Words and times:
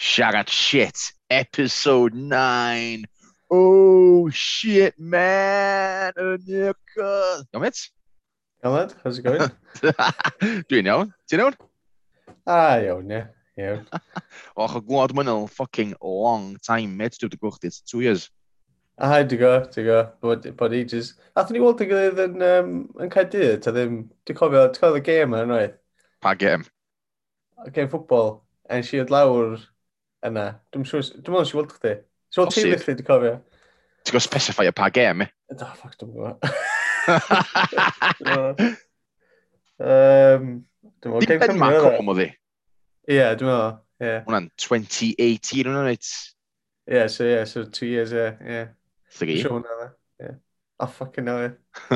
Siarad 0.00 0.48
Shit, 0.48 1.12
episode 1.28 2.14
9. 2.14 3.04
Oh, 3.50 4.30
shit, 4.30 4.94
man, 4.98 6.14
yn 6.16 6.38
Nicola. 6.46 7.44
Iawn, 7.52 7.60
mate? 7.60 7.90
Elad, 8.64 8.94
how's 9.04 9.18
it 9.18 9.26
going? 9.28 9.50
Dwi'n 10.72 10.88
iawn. 10.88 11.10
Ti'n 11.28 11.42
iawn? 11.44 11.56
Ah, 12.48 12.80
iawn, 12.80 13.12
ie. 13.12 13.18
Iawn. 13.60 13.82
Och, 14.56 14.78
o 14.78 14.80
glod 14.86 15.12
mwyn 15.12 15.28
yn 15.28 15.50
fucking 15.52 15.92
long 16.00 16.54
time, 16.64 16.96
mate. 16.96 17.20
Dwi'n 17.20 17.36
gwrdd 17.36 17.58
chdi, 17.58 17.70
two 17.84 18.00
years. 18.00 18.30
Ah, 18.96 19.18
dwi'n 19.20 19.42
go, 19.42 19.50
di 19.74 19.84
go. 19.84 19.98
Bod, 20.24 20.48
bod 20.62 20.76
ages. 20.78 21.10
Athyn 21.36 21.58
ni 21.58 21.62
weld 21.66 21.82
yn 21.84 21.90
gilydd 21.90 22.22
yn, 22.24 22.46
um, 22.46 22.70
yn 23.04 23.12
Caerdydd, 23.12 23.60
ta 23.66 23.76
ddim... 23.76 24.06
di 24.24 24.38
cofio, 24.38 24.64
dwi'n 24.64 24.80
cofio 24.80 25.02
y 25.02 25.04
gêm 25.10 25.36
yna, 25.36 25.44
unwaith. 25.44 25.76
Pa 26.24 26.32
gêm? 26.40 26.64
Gêm 27.68 27.92
ffwbol. 27.92 28.38
En 28.72 28.86
si 28.86 29.02
oedd 29.04 29.12
lawr 29.12 29.60
yna. 30.26 30.46
Dwi'n 30.72 30.86
siŵr, 30.88 31.06
dwi'n 31.16 31.34
meddwl 31.34 31.48
siwod 31.48 31.70
chdi. 31.76 31.94
Siwod 32.34 32.52
ti 32.54 32.64
byth 32.68 32.88
wedi 32.90 33.06
cofio. 33.06 33.36
Ti'n 34.00 34.14
gwybod 34.14 34.24
specify 34.26 34.66
y 34.68 34.74
pa 34.76 34.88
gem? 34.94 35.24
Do, 35.52 35.68
ffoc, 35.78 35.94
dwi'n 36.00 36.10
gwybod. 36.14 36.36
um, 39.80 40.50
dwi'n 41.00 41.14
meddwl, 41.14 41.28
game 41.30 41.40
Cymru. 41.46 41.70
Dim 41.72 41.86
Crom 41.86 42.10
e? 42.10 42.12
oedd 42.12 42.22
hi. 42.24 42.28
Ie, 43.10 43.24
dwi'n 43.40 43.50
meddwl, 43.50 43.72
ie. 44.04 44.12
Hwna'n 44.28 44.50
2018, 44.66 45.64
hwnna'n 45.64 45.88
reit. 45.88 46.12
Ie, 46.90 47.02
so 47.12 47.24
ie, 47.26 47.32
yeah, 47.32 47.48
so 47.48 47.64
two 47.64 47.88
years, 47.88 48.14
ie, 48.16 48.28
ie. 48.44 48.62
Llygi. 49.18 49.40
Siwr 49.44 49.56
hwnna, 49.58 49.90
ie. 50.20 50.30
Oh, 50.30 50.38
A 50.80 50.86
ffucking 50.88 51.26
hell, 51.28 51.42
ie. 51.44 51.50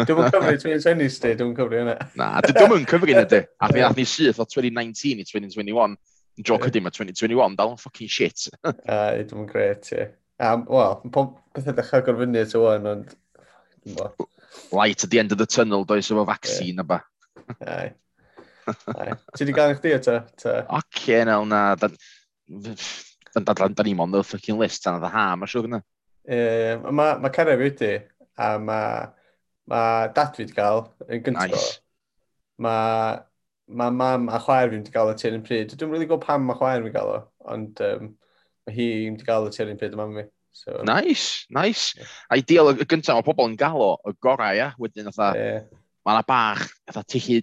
Dwi'n 0.05 0.19
mwyn 0.19 0.33
cyfri 0.35 0.59
2020 0.61 1.13
sti, 1.15 1.31
dwi'n 1.41 1.55
cyfri 1.57 1.79
hwnna. 1.81 1.95
Na, 2.21 2.27
dwi'n 2.45 2.69
mwyn 2.73 2.89
cyfri 2.89 3.15
hynny, 3.15 3.29
di. 3.31 3.41
A 3.65 3.71
mi 3.73 3.85
ath 3.85 3.97
ni 3.97 4.05
syth 4.09 4.43
o 4.43 4.47
2019 4.49 5.23
i 5.23 5.29
2021. 5.31 5.97
Joker 6.39 6.67
yeah. 6.67 6.73
dim 6.79 6.87
a 6.87 6.93
2021, 6.95 7.57
dal 7.59 7.75
yn 7.75 7.81
ffocin 7.81 8.11
shit. 8.11 8.49
a, 8.65 9.01
dwi'n 9.23 9.45
yn 9.45 9.51
gret, 9.51 9.91
ie. 9.95 10.09
Um, 10.45 10.65
Wel, 10.67 10.97
beth 11.55 11.71
ydych 11.71 11.91
chi'n 11.93 12.07
gorfynu 12.09 12.41
eto 12.43 12.65
o'n, 12.71 12.89
ond... 12.91 13.15
Light 14.75 15.05
at 15.05 15.11
the 15.11 15.21
end 15.21 15.33
of 15.33 15.39
the 15.39 15.47
tunnel, 15.47 15.85
does 15.85 16.11
efo 16.11 16.27
vaccine, 16.27 16.83
yeah. 16.83 16.89
ba. 16.89 17.03
Ti 18.65 19.45
wedi 19.45 19.53
gael 19.53 19.75
eich 19.75 19.83
di 19.85 19.93
eto? 19.93 20.15
Oce, 20.73 21.19
na, 21.29 21.37
na. 21.45 21.65
Da 21.77 21.91
da, 23.35 23.41
da, 23.41 23.53
da, 23.53 23.69
da 23.69 23.85
ni'n 23.85 24.01
ond 24.05 24.17
o'r 24.19 24.27
ffocin 24.27 24.59
list, 24.61 24.85
dan 24.85 24.99
oedd 24.99 25.09
y 25.09 25.13
ha, 25.15 25.27
mae'n 25.37 25.51
siwr 25.51 25.69
yna. 25.69 25.81
Mae 26.25 27.19
ma 27.21 27.31
Caref 27.35 27.61
wedi, 27.61 27.93
a 28.41 28.55
mae 28.63 29.07
ma 29.71 29.81
dat 30.15 30.37
fi 30.37 30.45
wedi 30.45 30.57
gael 30.57 30.85
yn 31.09 31.25
gyntaf. 31.25 31.51
Nice. 31.53 31.73
Mae 32.63 33.19
mae 33.69 33.91
mam 33.95 34.29
a 34.29 34.39
chwaer 34.43 34.71
fi 34.71 34.79
wedi 34.79 34.93
gael 34.95 35.13
y 35.13 35.17
tir 35.21 35.37
yn 35.37 35.45
pryd. 35.47 35.73
Dwi'n 35.73 35.93
really 35.93 36.09
gwybod 36.09 36.27
pam 36.27 36.47
mae 36.49 36.59
chwaer 36.59 36.85
fi 36.85 36.93
gael 36.95 37.13
o, 37.15 37.19
ond 37.55 37.81
um, 37.85 38.11
mae 38.69 38.77
hi 38.77 38.89
wedi 39.09 39.27
gael 39.27 39.49
y 39.49 39.55
tir 39.55 39.73
yn 39.73 39.81
pryd 39.81 39.97
y 39.97 40.01
mam 40.01 40.17
fi. 40.19 40.27
So, 40.55 40.83
nice, 40.87 41.47
nice. 41.51 41.97
Yeah. 41.99 42.13
Ideal, 42.39 42.71
y 42.77 42.87
gyntaf, 42.87 43.19
mae 43.19 43.27
pobl 43.27 43.49
yn 43.51 43.59
gael 43.59 43.83
o, 43.83 43.91
y 44.07 44.15
gorau, 44.23 44.55
ia. 44.55 44.71
Wedyn, 44.79 45.11
otha, 45.11 45.33
yeah. 45.39 45.65
mae 46.07 46.15
yna 46.15 46.27
bach, 46.29 46.69
oedd 46.93 47.09
ti 47.11 47.23
chi 47.25 47.39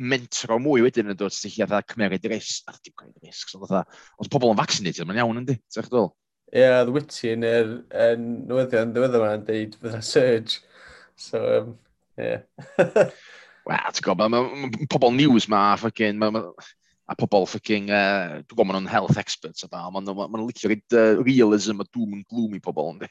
mentro 0.00 0.56
mwy 0.62 0.82
wedyn 0.86 1.12
yn 1.12 1.18
dod, 1.18 1.34
ti 1.36 1.52
chi 1.52 1.64
otha, 1.66 1.82
cymerid 1.92 2.24
risg, 2.32 2.64
otha, 2.70 2.80
dim 2.80 2.96
cymerid 2.96 3.28
risg. 3.28 3.52
So, 3.52 3.60
otha, 3.66 3.84
os 4.22 4.32
pobl 4.32 4.54
yn 4.54 4.60
vaccinated, 4.62 5.04
mae'n 5.06 5.20
iawn, 5.20 5.42
yndi? 5.42 5.58
Ti'n 5.74 5.90
ddol? 5.90 6.12
Ie, 6.54 6.62
yeah, 6.62 6.80
oedd 6.80 6.94
witty 6.94 7.34
yn 7.34 7.44
yr 7.48 7.70
newyddion 8.22 8.94
ddiweddar 8.94 9.26
yma'n 9.26 9.46
dweud 9.48 9.78
fydda 9.82 10.00
surge. 10.06 10.62
So, 11.20 11.44
um, 11.58 11.72
yeah. 12.16 12.46
Wel, 13.64 13.92
ti'n 13.96 14.04
gwybod, 14.04 14.28
mae 14.28 14.44
ma, 14.44 14.64
ma, 14.66 14.86
pobl 14.92 15.14
news 15.16 15.46
ma, 15.48 15.60
ffocin, 15.80 16.18
ma, 16.20 16.28
ma, 16.34 16.42
a 17.08 17.14
pobl 17.16 17.46
ffocin, 17.48 17.86
uh, 17.88 18.40
dwi'n 18.42 18.50
gwybod, 18.50 18.68
maen 18.68 18.76
nhw'n 18.82 18.92
health 18.92 19.20
experts 19.20 19.64
a 19.64 19.70
da, 19.72 19.86
maen 19.92 20.04
nhw'n 20.04 20.18
ma, 20.18 20.26
ma 20.28 20.42
licio 20.42 20.68
rhaid 20.68 20.96
uh, 20.98 21.22
realism 21.24 21.80
a 21.80 21.86
doom 21.88 22.18
and 22.18 22.26
gloom 22.28 22.58
i 22.58 22.60
pobl, 22.64 22.90
ynddi. 22.92 23.08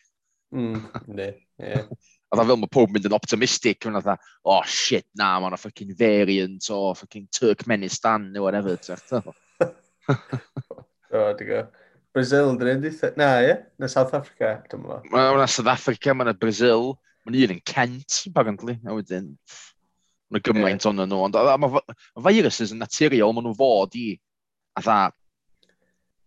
Hmm, 0.54 0.76
mm, 0.78 1.08
ne, 1.18 1.32
ie. 1.62 1.80
A 2.34 2.38
dda 2.40 2.48
fel 2.50 2.58
mae 2.58 2.70
pob 2.74 2.90
mynd 2.90 3.06
yn 3.06 3.14
optimistic, 3.14 3.86
yn 3.86 3.94
dda, 4.00 4.16
oh 4.50 4.64
shit, 4.66 5.06
na, 5.20 5.36
mae'n 5.42 5.54
a 5.54 5.58
ffocin 5.62 5.92
variant 5.98 6.66
o 6.74 6.80
oh, 6.90 7.20
Turkmenistan 7.38 8.32
neu 8.34 8.48
whatever, 8.48 8.80
ti'n 8.82 8.98
gwybod. 9.12 9.76
o, 11.14 11.28
di 11.38 11.46
go. 11.46 11.60
Brazil 12.14 12.50
yn 12.50 12.58
dyn 12.58 12.82
nhw'n 12.82 13.20
Na, 13.22 13.28
ie? 13.46 13.54
Na 13.78 13.90
South 13.90 14.18
Africa, 14.18 14.56
dwi'n 14.70 14.82
meddwl. 14.82 15.14
Mae'n 15.14 15.46
South 15.46 15.70
Africa, 15.70 16.18
mae'n 16.18 16.34
Brazil, 16.42 16.96
mae'n 17.22 17.38
un 17.44 17.54
yn 17.60 17.62
Kent, 17.70 18.24
apparently, 18.32 18.80
a 18.82 18.98
wedyn, 18.98 19.30
Mae 20.34 20.42
gymaint 20.42 20.82
yeah. 20.82 20.90
ond 20.90 21.04
nhw, 21.06 21.20
ond 21.28 21.36
mae 21.62 22.26
viruses 22.26 22.74
yn 22.74 22.82
naturiol, 22.82 23.36
maen 23.36 23.46
nhw 23.46 23.58
fod 23.58 23.98
i 24.00 24.08
atha 24.80 24.98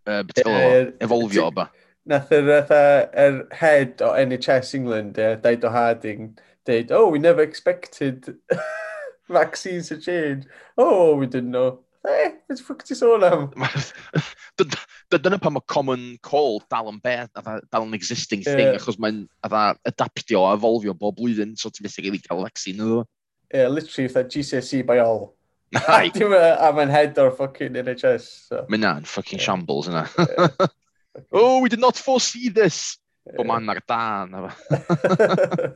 uh, 0.07 0.23
er, 0.47 0.93
efolfio 1.03 1.49
ba. 1.55 1.69
Nath 2.07 2.31
yr 2.35 2.53
er 2.55 3.41
head 3.59 4.03
o 4.07 4.13
NHS 4.15 4.77
England, 4.79 5.19
uh, 5.19 5.35
o 5.43 5.73
Harding, 5.75 6.37
dweud, 6.67 6.93
oh, 6.95 7.09
we 7.09 7.19
never 7.19 7.43
expected 7.43 8.37
vaccines 9.29 9.89
to 9.89 9.99
change. 9.99 10.47
Oh, 10.79 11.17
we 11.17 11.27
didn't 11.27 11.51
know. 11.51 11.81
Eh, 12.07 12.31
beth 12.47 12.63
ffwc 12.63 12.85
ti 12.87 12.95
sôn 12.95 13.25
am? 13.27 13.49
Dyna 15.11 15.39
pan 15.43 15.57
mae 15.57 15.67
common 15.67 16.05
call 16.23 16.61
dal 16.71 16.91
yn 16.93 17.01
beth, 17.03 17.33
dal 17.35 17.87
yn 17.87 17.97
existing 17.99 18.45
thing, 18.47 18.63
yeah. 18.63 18.79
achos 18.79 19.01
mae'n 19.03 19.25
adaptio 19.47 20.45
a 20.47 20.55
evolfio 20.55 20.95
bob 20.95 21.19
blwyddyn, 21.19 21.57
so 21.59 21.71
ti'n 21.71 21.87
methu 21.87 22.07
cael 22.23 22.45
vaccine 22.47 22.79
iddo. 22.85 23.03
Yeah, 23.53 23.69
literally 23.69 24.07
if 24.07 24.15
that 24.15 24.29
GCSE 24.29 24.85
by 24.85 24.99
all. 24.99 25.37
I'm 25.75 26.79
in 26.79 26.89
head 26.89 27.19
or 27.19 27.31
fucking 27.31 27.73
NHS. 27.73 28.49
So. 28.49 28.67
Minan, 28.69 29.05
fucking 29.05 29.39
yeah. 29.39 29.45
shambles, 29.45 29.89
isn't 29.89 30.09
it? 30.19 30.29
Yeah. 30.39 30.67
oh, 31.33 31.61
we 31.61 31.69
did 31.69 31.81
not 31.81 31.97
foresee 31.97 32.49
this. 32.49 32.99
Yeah. 33.27 33.33
But 33.39 33.47
man, 33.47 33.67
Nardan. 33.67 35.75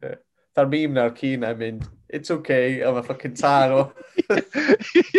They're 0.56 0.66
being 0.66 0.94
they're 0.94 1.10
keen. 1.10 1.44
I 1.44 1.52
mean, 1.52 1.82
it's 2.08 2.30
okay. 2.30 2.80
I'm 2.80 2.96
a 2.96 3.02
fucking 3.02 3.34
taro. 3.34 3.92
the 4.28 5.12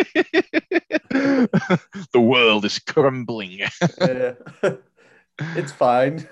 world 2.16 2.66
is 2.66 2.80
crumbling. 2.80 3.52
yeah. 3.52 3.70
It's 5.40 5.72
fine. 5.72 6.28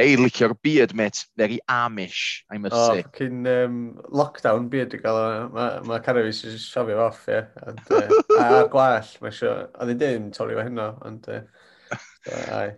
Ei, 0.00 0.16
licio'r 0.16 0.54
beard, 0.62 0.94
mate. 0.96 1.26
Very 1.36 1.60
Amish, 1.70 2.42
I 2.52 2.58
must 2.58 2.74
oh, 2.74 2.94
say. 2.94 3.04
Cyn 3.16 3.46
um, 3.50 3.78
lockdown 4.12 4.68
beard 4.72 4.94
i 4.96 5.00
gael, 5.02 5.18
o. 5.20 5.48
mae 5.54 5.80
ma 5.88 6.00
cara 6.04 6.24
fi 6.26 6.34
sy'n 6.36 6.58
siafio 6.60 7.00
off, 7.06 7.26
ie. 7.28 7.42
Yeah. 7.90 8.12
Uh, 8.56 8.60
a 8.62 8.68
gwell, 8.72 9.08
mae 9.20 9.34
sio... 9.34 9.54
A 9.74 9.86
ddim 9.88 9.98
dim 10.00 10.28
torri 10.36 10.56
fe 10.56 10.68
hynno, 10.68 10.92
ond... 11.06 11.26
Uh, 11.28 12.68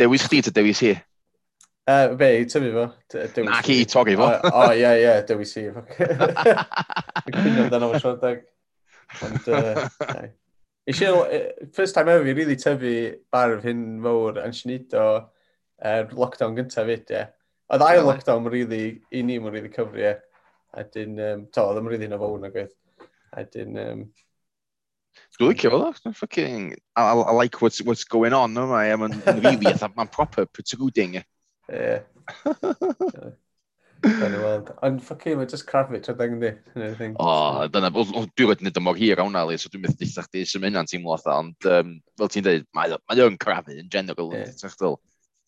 dewis 0.00 0.24
chdi 0.26 0.40
ta 0.46 0.54
dewis 0.56 0.80
hi? 0.82 0.94
Uh, 1.84 2.14
be, 2.18 2.30
i 2.40 2.48
tyfu 2.48 2.72
fo. 2.74 2.88
Ac 3.52 3.70
i 3.70 3.84
torri 3.90 4.16
fo. 4.18 4.30
O, 4.50 4.66
ie, 4.72 4.90
ie, 5.04 5.14
dewis 5.28 5.54
hi. 5.60 5.68
Dwi'n 5.68 7.38
cwyno 7.38 7.68
amdano 7.68 7.92
fo 7.92 8.02
siarad 8.02 8.42
Ond, 9.22 9.48
uh, 9.54 9.88
Eisiau, 10.86 11.22
e, 11.32 11.68
first 11.72 11.94
time 11.94 12.10
ever, 12.12 12.24
fi 12.24 12.34
really 12.36 12.56
tyfu 12.60 12.92
barf 13.32 13.64
hyn 13.64 13.84
fawr 14.04 14.40
yn 14.42 14.56
sineid 14.56 14.92
o 15.00 15.06
uh, 15.16 16.02
lockdown 16.12 16.58
gyntaf 16.58 16.90
fyd, 16.90 17.12
ie. 17.14 17.22
Oedd 17.72 17.84
ail 17.86 18.04
lockdown 18.04 18.50
really, 18.52 18.82
i 19.08 19.22
ni 19.24 19.38
mwyn 19.40 19.54
really 19.56 19.72
cyfri, 19.72 20.10
ie. 20.10 20.14
A 20.74 20.84
dyn, 20.84 21.16
um, 21.24 21.46
to, 21.54 21.64
oedd 21.64 21.80
yn 21.80 21.88
really 21.88 22.10
na 22.10 22.18
fawr 22.20 22.36
na 22.42 22.50
gwaith. 22.52 22.74
A 23.32 23.46
dyn, 23.48 23.80
um, 23.80 24.04
Dwi'n 25.38 25.50
licio 25.50 25.70
fo, 25.70 25.78
dwi'n 26.02 26.16
fucking... 26.18 26.68
I, 26.96 27.02
I, 27.02 27.32
like 27.32 27.62
what's, 27.62 27.80
what's 27.82 28.04
going 28.04 28.34
on, 28.34 28.52
no? 28.52 28.66
Mae'n 28.70 29.16
really, 29.40 29.72
mae'n 29.96 30.12
proper 30.12 30.44
protruding. 30.46 31.16
Ie. 31.22 31.24
Yeah. 31.70 32.02
Ond 34.04 35.00
ffocin, 35.00 35.38
mae 35.38 35.48
just 35.48 35.66
crafit 35.68 36.08
rhywbeth 36.10 36.40
di. 36.76 37.10
O, 37.22 37.66
dyna, 37.72 37.90
dwi'n 37.94 38.50
wedi 38.50 38.66
nid 38.66 38.80
mor 38.84 38.98
hir 38.98 39.22
awn 39.22 39.38
ali, 39.40 39.56
so 39.60 39.70
dwi'n 39.72 39.84
meddwl 39.86 39.98
ddillach 40.00 40.28
chdi 40.28 40.44
sy'n 40.48 40.64
mynd 40.64 40.90
teimlo 40.90 41.14
atho, 41.16 41.36
ond 41.40 41.68
um, 41.70 41.94
fel 42.20 42.32
ti'n 42.32 42.46
dweud, 42.46 42.66
mae 42.76 43.24
o'n 43.24 43.38
crafu 43.40 43.76
yn 43.80 43.92
general 43.92 44.34
yn 44.34 44.44
ddillach 44.50 44.76
dyl. 44.80 44.98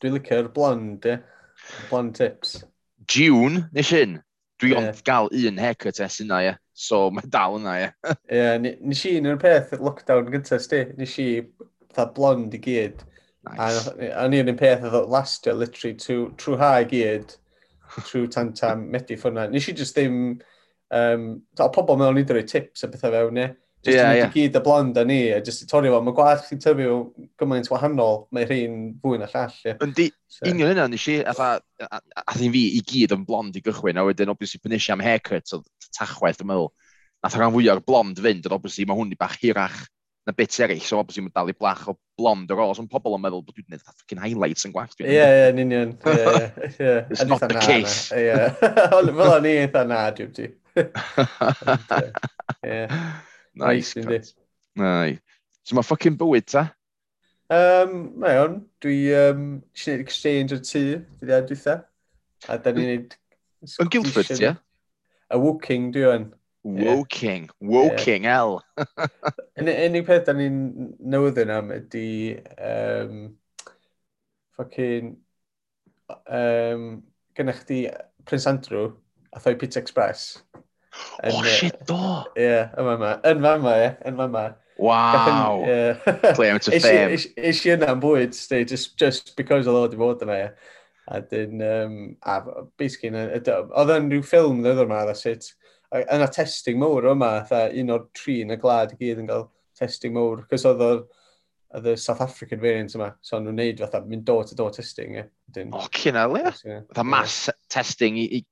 Dwi'n 0.03 0.17
licio'r 0.17 0.53
blond, 0.57 1.09
ie. 1.09 1.19
Blond 1.91 2.17
tips. 2.17 2.59
June, 3.13 3.67
nes 3.77 3.93
un, 3.97 4.19
dwi 4.61 4.73
yeah. 4.73 4.89
ond 4.91 5.05
gael 5.07 5.31
un 5.33 5.61
haircut 5.61 6.01
es 6.05 6.21
yna, 6.25 6.43
ie. 6.47 6.55
So, 6.77 7.07
mae 7.15 7.29
dal 7.33 7.59
yna, 7.61 7.77
ie. 7.81 7.91
Ie, 8.37 8.77
nes 8.85 9.05
i 9.09 9.17
un 9.21 9.31
o'r 9.33 9.41
peth, 9.41 9.77
lockdown 9.81 10.33
gyntaf, 10.33 10.65
sti, 10.65 10.83
nes 10.99 11.17
i, 11.23 11.31
fatha 11.93 12.11
blond 12.17 12.57
i 12.57 12.61
gyd. 12.61 13.05
Nice. 13.47 13.93
A, 13.95 14.11
a 14.25 14.29
ni 14.29 14.41
un 14.43 14.57
peth 14.59 14.85
oedd 14.89 15.13
lastio, 15.13 15.55
literally, 15.57 15.97
trwy 16.01 16.61
ha 16.61 16.73
i 16.83 16.89
gyd, 16.91 17.37
trwy 17.99 18.27
tan 18.33 18.53
tam 18.57 18.87
medu 18.93 19.19
ffwrna. 19.21 19.49
Nes 19.53 19.69
i 19.71 19.77
just 19.77 19.97
ddim... 19.99 20.39
Um, 20.95 21.31
o 21.59 21.67
pobl 21.75 21.99
mewn 21.99 22.21
i 22.21 22.27
drwy 22.27 22.45
tips 22.47 22.85
a 22.87 22.91
bethau 22.91 23.15
fewn, 23.15 23.41
ie. 23.43 23.49
Just 23.87 23.97
yeah, 23.99 24.13
yeah. 24.19 24.31
gyd 24.35 24.57
y 24.59 24.61
blond 24.65 24.97
a 24.99 25.05
ni, 25.07 25.19
a 25.31 25.41
just 25.45 25.63
i 25.63 25.67
torri 25.71 25.91
fo. 25.93 26.01
Mae 26.03 26.15
gwaith 26.17 26.47
chi'n 26.49 26.63
tyfu 26.63 26.87
o 26.91 26.97
gymaint 27.39 27.69
wahanol, 27.71 28.25
mae 28.35 28.47
rhain 28.49 28.79
fwy 29.03 29.21
na 29.21 29.29
llall. 29.31 29.59
ie. 29.63 29.75
Yndi, 29.87 30.07
so. 30.31 30.47
union 30.49 30.73
hynna, 30.73 30.87
nes 30.91 31.05
i, 31.13 31.19
a, 31.23 31.59
a 31.87 32.35
ddim 32.35 32.55
fi 32.55 32.65
i 32.79 32.81
gyd 32.87 33.15
yn 33.15 33.27
blond 33.29 33.59
i 33.59 33.63
gychwyn, 33.63 34.01
a 34.01 34.07
wedyn, 34.09 34.33
obviously, 34.33 34.63
pan 34.63 34.75
nes 34.75 34.89
i 34.89 34.95
am 34.95 35.05
haircut, 35.07 35.55
o 35.55 35.63
tachwaith, 35.99 36.41
dwi'n 36.41 36.51
meddwl, 36.51 36.73
nath 37.23 37.39
rhan 37.39 37.55
fwy 37.55 37.71
o'r 37.71 37.85
blond 37.87 38.23
fynd, 38.25 38.49
ond 38.49 38.59
obviously, 38.59 38.89
mae 38.89 38.99
hwn 38.99 39.15
i 39.15 39.21
bach 39.21 39.39
hirach 39.43 39.85
na 40.27 40.35
bit 40.35 40.51
eraill, 40.59 40.83
so 40.83 40.99
obviously 40.99 41.23
mae'n 41.23 41.35
dal 41.37 41.51
i 41.53 41.55
blach 41.55 41.85
o 41.91 41.93
blond 42.19 42.51
ar 42.51 42.61
os, 42.65 42.81
ond 42.83 42.91
pobl 42.91 43.15
yn 43.15 43.23
meddwl 43.23 43.45
bod 43.47 43.55
dwi'n 43.55 43.69
gwneud 43.69 43.85
fucking 43.87 44.21
highlights 44.23 44.67
yn 44.67 44.73
gwaith. 44.75 44.97
Ie, 44.99 45.07
ie, 45.15 45.45
yn 45.53 45.61
union. 45.63 45.93
It's 46.03 47.27
not 47.31 47.45
the 47.45 47.61
case. 47.63 48.11
Ie, 48.11 48.35
fel 49.21 49.35
o'n 49.37 49.47
i 49.47 49.53
eitha 49.63 49.83
na, 49.87 50.01
dwi'n 50.17 50.33
ti. 50.35 50.47
Nice. 53.57 53.97
Nai. 54.77 55.17
So 55.65 55.79
mae 55.79 55.87
ffucking 55.87 56.19
bywyd 56.21 56.51
ta? 56.51 56.67
Um, 57.47 58.19
mae 58.21 58.37
o'n, 58.43 58.59
dwi 58.83 58.97
um, 59.15 59.63
eisiau 59.71 59.95
gwneud 59.95 60.03
exchange 60.03 60.51
o'r 60.57 60.63
tŷ, 60.67 60.83
dwi 61.21 61.31
dda 61.31 61.39
dwi'n 61.47 61.61
A 62.51 62.53
da 62.59 62.75
ni'n 62.75 62.83
gwneud... 62.83 63.15
Yn 63.83 63.91
Guildford, 63.95 64.43
ie? 64.43 64.51
A 65.31 65.39
Woking, 65.41 65.85
dwi 65.95 66.05
o'n. 66.11 66.27
Woking. 66.67 67.49
Woking, 67.61 68.25
yeah. 68.27 68.43
L. 68.43 68.61
Yn 69.57 69.71
unig 69.71 70.07
peth 70.09 70.27
da 70.27 70.35
ni'n 70.35 70.59
newyddion 70.99 71.55
am 71.55 71.71
ydy... 71.77 72.09
Um, 72.59 73.23
fucking... 74.59 75.15
Um, 76.27 77.03
gynnach 77.37 77.65
chdi 77.65 77.85
Prince 78.27 78.47
Andrew 78.51 78.93
a 79.33 79.41
thoi 79.41 79.55
Pizza 79.55 79.79
Express. 79.79 80.43
En, 81.23 81.33
oh, 81.33 81.43
shit, 81.43 81.77
do! 81.87 81.97
Ie, 82.39 82.43
yeah, 82.43 82.71
yma 82.81 82.95
yma. 82.97 83.11
Yn 83.29 83.43
fa 83.45 83.53
yma, 83.59 83.75
ie. 83.83 83.91
Yn 84.09 84.17
fa 84.17 84.27
yma. 84.31 84.45
Wow! 84.79 85.67
Claim 86.35 86.59
to 86.61 86.81
fame. 86.81 87.13
Is 87.15 87.61
i 87.67 87.75
yna 87.75 87.91
am 87.93 88.01
bwyd, 88.01 88.35
just, 88.69 88.97
just 88.97 89.37
because 89.37 89.69
oedd 89.69 89.77
o 89.77 89.85
wedi 89.85 90.01
bod 90.01 90.25
yna, 90.25 90.39
ie. 90.47 90.73
A 91.07 91.21
dyn, 91.23 91.61
um, 91.63 91.99
a 92.27 92.41
basically, 92.81 93.13
oedd 93.13 93.93
yn 93.95 94.11
rhyw 94.11 94.25
ffilm 94.27 94.65
ddod 94.65 94.83
yma, 94.87 95.05
that's 95.11 95.27
it 95.31 95.53
yn 95.95 96.25
y 96.25 96.31
testing 96.35 96.81
mowr 96.81 97.11
yma, 97.13 97.31
un 97.51 97.93
o'r 97.95 98.09
tri 98.17 98.41
yn 98.45 98.55
y 98.55 98.59
glad 98.61 98.95
i 98.95 98.99
gyd 99.01 99.23
yn 99.23 99.31
cael 99.31 99.47
testing 99.79 100.15
mowr, 100.17 100.43
cos 100.51 100.67
oedd 100.69 100.83
o'r 100.87 101.05
y 101.77 101.95
South 102.01 102.23
African 102.25 102.61
variant 102.63 102.95
yma, 102.97 103.11
so 103.25 103.39
nhw'n 103.43 103.59
neud 103.61 103.83
fatha, 103.85 104.01
mynd 104.07 104.25
door 104.27 104.47
to 104.49 104.57
door 104.59 104.73
testing. 104.75 105.19
Ie. 105.21 105.27
O, 105.71 105.85
cyn 105.95 106.19
al, 106.19 106.39
ie. 106.41 106.53
Fatha 106.65 107.05
mass 107.07 107.51
testing 107.73 108.19
i, 108.21 108.43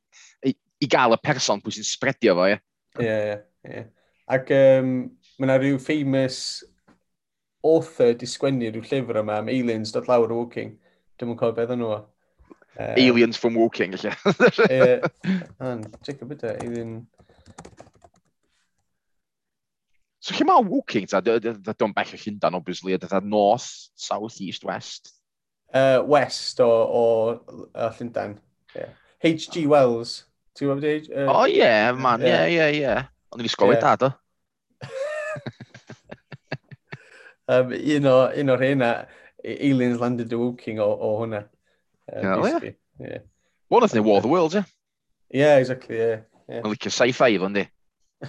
i, 0.46 0.54
i 0.84 0.90
gael 0.90 1.16
y 1.16 1.20
person 1.24 1.62
pwy 1.64 1.76
sy'n 1.76 1.88
spredio 1.88 2.36
fo, 2.38 2.48
ie. 2.52 2.60
Ie, 3.02 3.36
ie. 3.70 3.84
Ac 4.34 4.50
um, 4.56 4.94
mae 5.38 5.48
yna 5.48 5.58
rhyw 5.60 5.78
famous 5.82 6.38
author 7.64 8.14
di 8.18 8.28
sgwennu 8.28 8.70
rhyw 8.70 8.84
llyfr 8.84 9.22
yma 9.22 9.40
am 9.40 9.52
aliens 9.52 9.92
dod 9.94 10.10
lawr 10.10 10.32
o 10.32 10.42
walking. 10.42 10.74
Dwi'n 11.18 11.32
mwyn 11.32 11.40
cofio 11.40 11.56
beth 11.62 11.78
nhw 11.78 12.02
Um, 12.76 12.94
aliens 12.98 13.36
from 13.36 13.54
walking, 13.54 13.94
allai. 13.94 14.16
Ie. 14.68 15.00
Check 16.02 16.22
a 16.22 16.24
bit 16.24 16.42
o 16.42 16.56
alien... 16.60 17.06
So 20.24 20.32
lle 20.32 20.46
mae 20.48 20.64
walking, 20.64 21.04
ta? 21.04 21.20
Dwi'n 21.20 21.92
bell 21.92 22.12
o 22.16 22.16
Llundan, 22.16 22.54
obviously, 22.56 22.94
a 22.96 22.98
dda 22.98 23.20
north, 23.20 23.66
south, 23.94 24.40
east, 24.40 24.64
west. 24.64 25.12
Uh, 25.68 26.00
west 26.06 26.62
o, 26.64 26.68
o, 26.70 27.02
o 27.68 27.88
Llundan. 27.98 28.38
Yeah. 28.74 28.94
H.G. 29.20 29.66
Oh. 29.66 29.74
Wells. 29.74 30.14
Ti'n 30.56 30.70
gwybod 30.70 30.86
beth? 30.86 31.10
Uh, 31.12 31.26
o, 31.26 31.34
oh, 31.34 31.42
ie, 31.50 31.58
yeah, 31.58 31.90
man, 31.92 32.24
ie, 32.24 32.32
ie, 32.54 32.70
ie. 32.78 32.94
Ond 33.34 33.44
i'n 33.44 33.52
sgol 33.52 33.74
yeah. 33.74 33.84
dad, 33.84 34.06
o. 34.06 34.10
um, 37.58 37.76
un, 37.76 38.08
o, 38.08 38.16
un 38.32 38.56
o'r 38.56 38.66
hynna, 38.70 38.90
e, 39.42 39.58
Aliens 39.68 40.00
Landed 40.00 40.32
the 40.32 40.40
Woking 40.40 40.80
o, 40.80 40.88
o 40.88 41.12
hwnna. 41.18 41.44
Um, 42.08 42.48
yeah, 42.48 42.70
yeah. 42.96 43.20
One 43.68 43.84
of 43.84 43.92
the 43.92 44.00
War 44.00 44.22
of 44.22 44.24
the 44.24 44.32
Worlds, 44.32 44.56
ie? 44.56 44.64
Yeah? 44.64 44.72
yeah, 45.42 45.60
exactly, 45.60 46.00
ie. 46.00 46.00
Yeah, 46.00 46.24
yeah. 46.48 46.64
Mae'n 46.64 46.78
licio 46.78 46.96
sci-fi, 46.96 47.34
fo'n 47.44 47.60
di? 47.60 47.68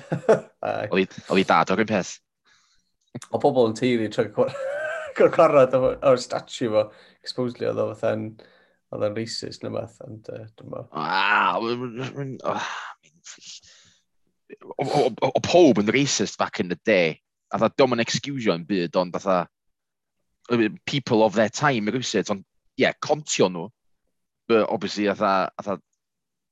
Oedd 0.95 1.42
i 1.42 1.45
dad 1.47 1.71
o'r 1.74 1.83
un 1.83 1.89
peth. 1.89 2.15
O 3.31 3.39
bobl 3.39 3.69
yn 3.69 3.77
teulu 3.77 4.09
trwy 4.12 4.47
gorcorod 5.18 5.75
o'r 5.80 6.19
statu 6.19 6.69
fo, 6.74 6.83
exposedly 7.24 7.69
oedd 7.69 7.81
o 7.81 7.88
fatha'n 7.94 8.27
oedd 8.95 9.06
yn 9.09 9.18
racist 9.18 9.63
neu 9.63 9.74
beth, 9.75 9.97
ond 10.06 10.27
dwi'n 10.27 10.71
bo. 10.71 10.86
O 14.83 15.42
pob 15.45 15.81
yn 15.81 15.94
racist 15.95 16.39
back 16.41 16.59
in 16.59 16.69
the 16.71 16.80
day, 16.86 17.15
a 17.53 17.59
dda 17.59 17.71
dom 17.77 17.95
yn 17.95 18.03
excusio 18.03 18.56
yn 18.56 18.68
byd, 18.68 19.00
ond 19.00 19.15
dda 19.15 19.45
people 20.86 21.24
of 21.25 21.33
their 21.33 21.50
time 21.50 21.89
rhywsyd, 21.89 22.30
ond 22.33 22.44
ie, 22.44 22.83
yeah, 22.86 22.94
contio 23.01 23.50
nhw, 23.50 23.69
but 24.50 24.68
obviously 24.69 25.07
dda, 25.07 25.36
dda, 25.62 25.80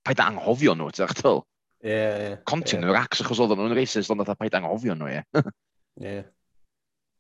paid 0.08 0.24
anghofio 0.24 0.76
nhw, 0.78 0.90
ti'n 0.96 1.12
dda 1.12 1.36
Yeah, 1.84 2.18
yeah. 2.18 2.36
Contin 2.48 2.82
yeah. 2.82 3.02
acs 3.04 3.20
achos 3.20 3.42
oedden 3.44 3.60
nhw'n 3.60 3.76
racist, 3.76 4.12
ond 4.14 4.24
oedd 4.24 4.38
paid 4.40 4.56
anghofio 4.56 4.96
nhw, 4.96 5.10
ie. 5.12 5.24
Ie. 6.08 6.22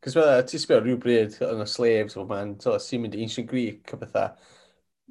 Cos 0.04 0.16
fel, 0.16 0.30
ti'n 0.48 0.62
sbio 0.64 0.78
rhyw 0.80 1.00
bryd 1.04 1.36
yn 1.44 1.64
y 1.64 1.68
slaves 1.68 2.16
o 2.20 2.24
man, 2.28 2.56
so, 2.64 2.76
sy'n 2.80 3.04
mynd 3.04 3.18
i 3.18 3.26
ancient 3.26 3.50
Greek 3.50 3.92
o 3.92 4.00
bethau. 4.00 4.32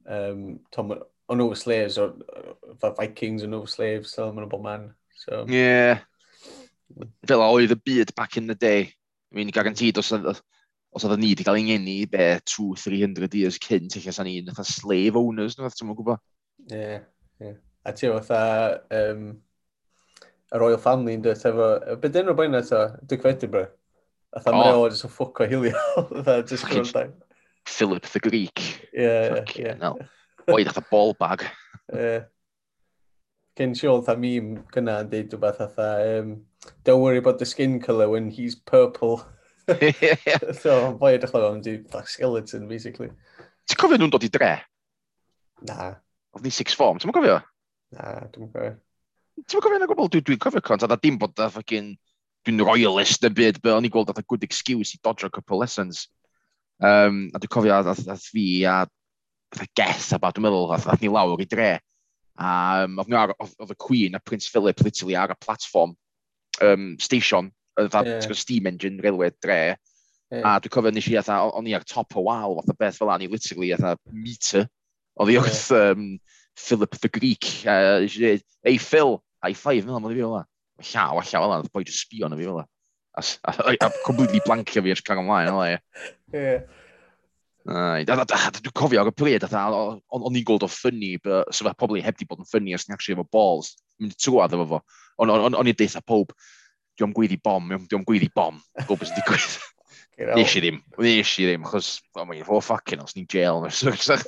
Um, 0.09 0.47
Tom, 0.73 0.95
o'n 0.97 1.41
nhw 1.41 1.53
slaves, 1.57 1.99
o'r 2.01 2.15
Vikings 2.97 3.45
o'n 3.45 3.53
nhw 3.53 3.69
slaves, 3.69 4.15
so, 4.17 4.31
maen 4.31 4.47
nhw'n 4.47 4.53
bod 4.55 4.65
man. 4.65 4.87
So. 5.21 5.43
Yeah. 5.53 6.01
Fel 7.29 7.45
oedd 7.45 7.77
y 7.77 7.79
byd 7.91 8.15
back 8.17 8.39
in 8.41 8.49
the 8.49 8.57
day. 8.57 8.89
I 9.33 9.37
mean, 9.37 9.53
garantid 9.53 10.01
os 10.01 10.15
oedd 10.17 10.33
os 10.93 11.05
oedd 11.09 11.21
ni 11.21 11.31
wedi 11.33 11.45
cael 11.45 11.57
ei 11.57 11.67
ngeni 11.69 11.99
be 12.13 12.25
2-300 12.49 13.37
years 13.37 13.61
cynt, 13.61 13.97
eich 13.97 14.09
as 14.09 14.21
ni'n 14.25 14.49
slave 14.65 15.21
owners 15.21 15.57
nhw, 15.57 15.69
no, 15.69 15.77
ti'n 15.77 15.89
mwyn 15.89 16.01
gwybod? 16.01 16.25
Ie, 16.69 16.81
yeah, 16.81 17.05
ie. 17.41 17.53
Yeah 17.53 17.61
a 17.85 17.93
ti 17.93 18.09
fatha 18.09 18.83
um, 18.91 19.29
y 20.53 20.59
Royal 20.61 20.81
Family 20.81 21.17
yn 21.17 21.23
dweud 21.25 21.47
efo, 21.49 21.69
beth 22.03 22.13
dyn 22.15 22.29
nhw'n 22.29 22.39
bwyna 22.39 22.61
eto, 22.63 22.83
dwi'n 23.09 23.23
credu 23.23 23.49
bro. 23.53 23.65
A 24.33 24.41
tha 24.41 24.53
oh. 24.53 24.59
mreo 24.61 24.85
jyst 24.89 25.07
yn 25.09 25.15
o 25.19 25.49
hilio. 25.49 26.43
just 26.49 26.69
Philip 27.69 28.07
the 28.11 28.21
Greek. 28.21 28.61
Ie, 28.93 29.43
ie. 29.63 29.75
Oed 30.51 30.71
atho 30.71 30.83
ball 30.91 31.15
bag. 31.19 31.45
Ie. 31.95 32.23
Gen 33.57 33.75
si 33.77 33.89
o'n 33.89 34.03
tha 34.05 34.17
meme 34.17 34.65
gyna 34.73 35.03
yn 35.05 35.13
dweud 35.13 35.35
rhywbeth 35.35 35.61
atha, 35.67 35.89
um, 36.19 36.35
don't 36.85 37.03
worry 37.03 37.21
about 37.21 37.39
the 37.39 37.47
skin 37.47 37.79
colour 37.81 38.09
when 38.09 38.31
he's 38.31 38.57
purple. 38.57 39.21
so, 40.63 40.95
boi 40.99 41.15
edrych 41.17 41.37
o'n 41.39 41.61
di 41.65 41.77
black 41.93 42.09
skeleton, 42.09 42.67
basically. 42.69 43.13
Ti'n 43.69 43.81
cofio 43.81 44.01
nhw'n 44.01 44.13
dod 44.13 44.27
i 44.27 44.33
dre? 44.33 44.53
Na. 45.69 45.93
Oedd 46.33 46.49
ni 46.49 46.53
six 46.53 46.75
form, 46.77 46.99
ti'n 46.99 47.13
cofio? 47.15 47.39
Na, 47.93 48.15
dwi'n 48.33 48.49
cofio. 48.49 48.73
Ti'n 49.43 49.61
cofio 49.61 49.79
yna 49.79 49.89
gwbl? 49.91 50.11
Dwi'n 50.13 50.27
dwi 50.29 50.39
cofio 50.41 50.65
cont, 50.65 50.85
a 50.87 50.97
dim 50.97 51.21
bod 51.21 51.37
da 51.39 51.51
ffocin... 51.53 51.95
Dwi'n 52.43 52.59
royalist 52.67 53.23
y 53.23 53.29
byd, 53.31 53.61
but 53.63 53.77
o'n 53.77 53.87
i 53.87 53.89
gweld 53.93 54.09
a 54.11 54.23
good 54.27 54.43
excuse 54.43 54.97
i 54.97 54.99
dodro 55.07 55.29
couple 55.31 55.61
lessons. 55.61 56.09
Um, 56.83 57.29
a 57.31 57.39
dwi'n 57.39 57.53
cofio 57.55 57.77
a 57.79 57.93
ath 57.95 58.25
fi 58.27 58.65
a 58.67 58.81
a 58.83 59.67
geth 59.79 60.09
a 60.17 60.19
bad, 60.19 60.35
dwi'n 60.35 60.49
meddwl, 60.49 60.73
a 60.75 60.81
ath 60.81 61.05
ni 61.05 61.11
lawr 61.13 61.39
i 61.39 61.47
dre. 61.47 61.77
A 62.43 62.83
um, 62.89 62.99
oedd 62.99 63.71
y 63.71 63.79
Queen 63.79 64.19
a 64.19 64.21
Prince 64.21 64.51
Philip 64.51 64.83
literally 64.83 65.15
ar 65.15 65.31
y 65.31 65.39
platform 65.39 65.95
um, 66.67 66.97
station, 66.99 67.53
oedd 67.79 67.95
yeah. 67.95 68.35
steam 68.35 68.67
engine, 68.67 68.99
railway 69.05 69.31
dre. 69.39 69.77
Yeah. 70.33 70.43
A 70.43 70.59
dwi'n 70.59 70.75
cofio 70.75 70.91
nes 70.97 71.07
i 71.13 71.21
o'n 71.23 71.71
i 71.71 71.79
ar 71.79 71.87
top 71.87 72.17
o 72.17 72.27
wal, 72.27 72.59
fath 72.59 72.75
o 72.75 72.79
beth 72.81 72.99
fel 72.99 73.15
an, 73.15 73.23
i 73.23 73.31
literally 73.31 73.71
a 73.77 73.97
meter. 74.11 74.67
Oedd 75.21 75.31
i 75.31 75.39
wrth, 75.39 75.69
yeah. 75.71 75.93
um, 75.95 76.09
Philip 76.57 76.99
the 77.01 77.09
Greek, 77.09 77.45
uh, 77.67 78.07
ei 78.65 78.79
Phil, 78.79 79.23
high 79.43 79.55
five, 79.55 79.85
fel 79.85 79.99
i 79.99 80.15
fi 80.15 80.21
fel 80.21 80.37
yna. 80.37 80.45
Llaw, 80.83 81.19
a 81.19 81.25
llaw 81.25 81.49
fel 81.49 81.69
boi 81.73 81.85
just 81.85 82.05
sbio 82.07 82.29
na 82.29 82.37
fi 82.37 82.47
fel 82.47 82.61
yna. 82.61 82.69
A, 83.13 83.25
a, 83.53 83.91
completely 84.07 84.41
blankio 84.45 84.83
fi 84.85 84.95
ers 84.95 85.05
cang 85.05 85.23
ymlaen, 85.23 85.51
yna. 85.53 85.81
Ie. 86.37 86.55
Dwi'n 87.63 88.73
cofio 88.75 89.03
ar 89.03 89.11
y 89.11 89.15
pryd, 89.15 89.45
e, 89.47 89.63
o'n 89.63 90.39
i'n 90.39 90.47
gweld 90.47 90.67
o 90.67 90.71
ffynnu, 90.71 91.15
so 91.55 91.67
fe 91.67 91.75
pobl 91.79 92.01
heb 92.03 92.19
di 92.19 92.27
bod 92.29 92.43
yn 92.43 92.49
ffynnu 92.49 92.75
os 92.77 92.89
ni'n 92.89 92.97
actually 92.97 93.17
efo 93.19 93.27
balls, 93.31 93.77
mynd 94.03 94.17
trwad 94.19 94.57
efo 94.57 94.67
fo. 94.75 94.83
O'n 95.23 95.31
i'n 95.63 95.79
deitha 95.79 96.03
pob, 96.05 96.35
dwi 96.99 97.07
am 97.07 97.15
gweiddi 97.17 97.39
bom, 97.43 97.71
dwi 97.87 98.01
am 98.01 98.07
gweiddi 98.09 98.31
bom, 98.35 98.59
gwybod 98.83 99.05
beth 99.05 99.13
sy'n 99.13 99.21
digwydd. 99.21 99.61
Nes 100.37 100.53
i 100.59 100.61
ddim, 100.61 100.83
nes 101.01 101.31
i 101.41 101.47
ddim, 101.49 101.65
achos, 101.67 101.95
o'n 102.19 102.35
i'n 102.35 102.45
god, 102.45 102.59
oh 102.59 103.05
os 103.07 103.17
ni'n 103.17 103.31
jail, 103.31 103.63
nes 103.65 103.83
i'n 103.87 103.99
sach 104.03 104.27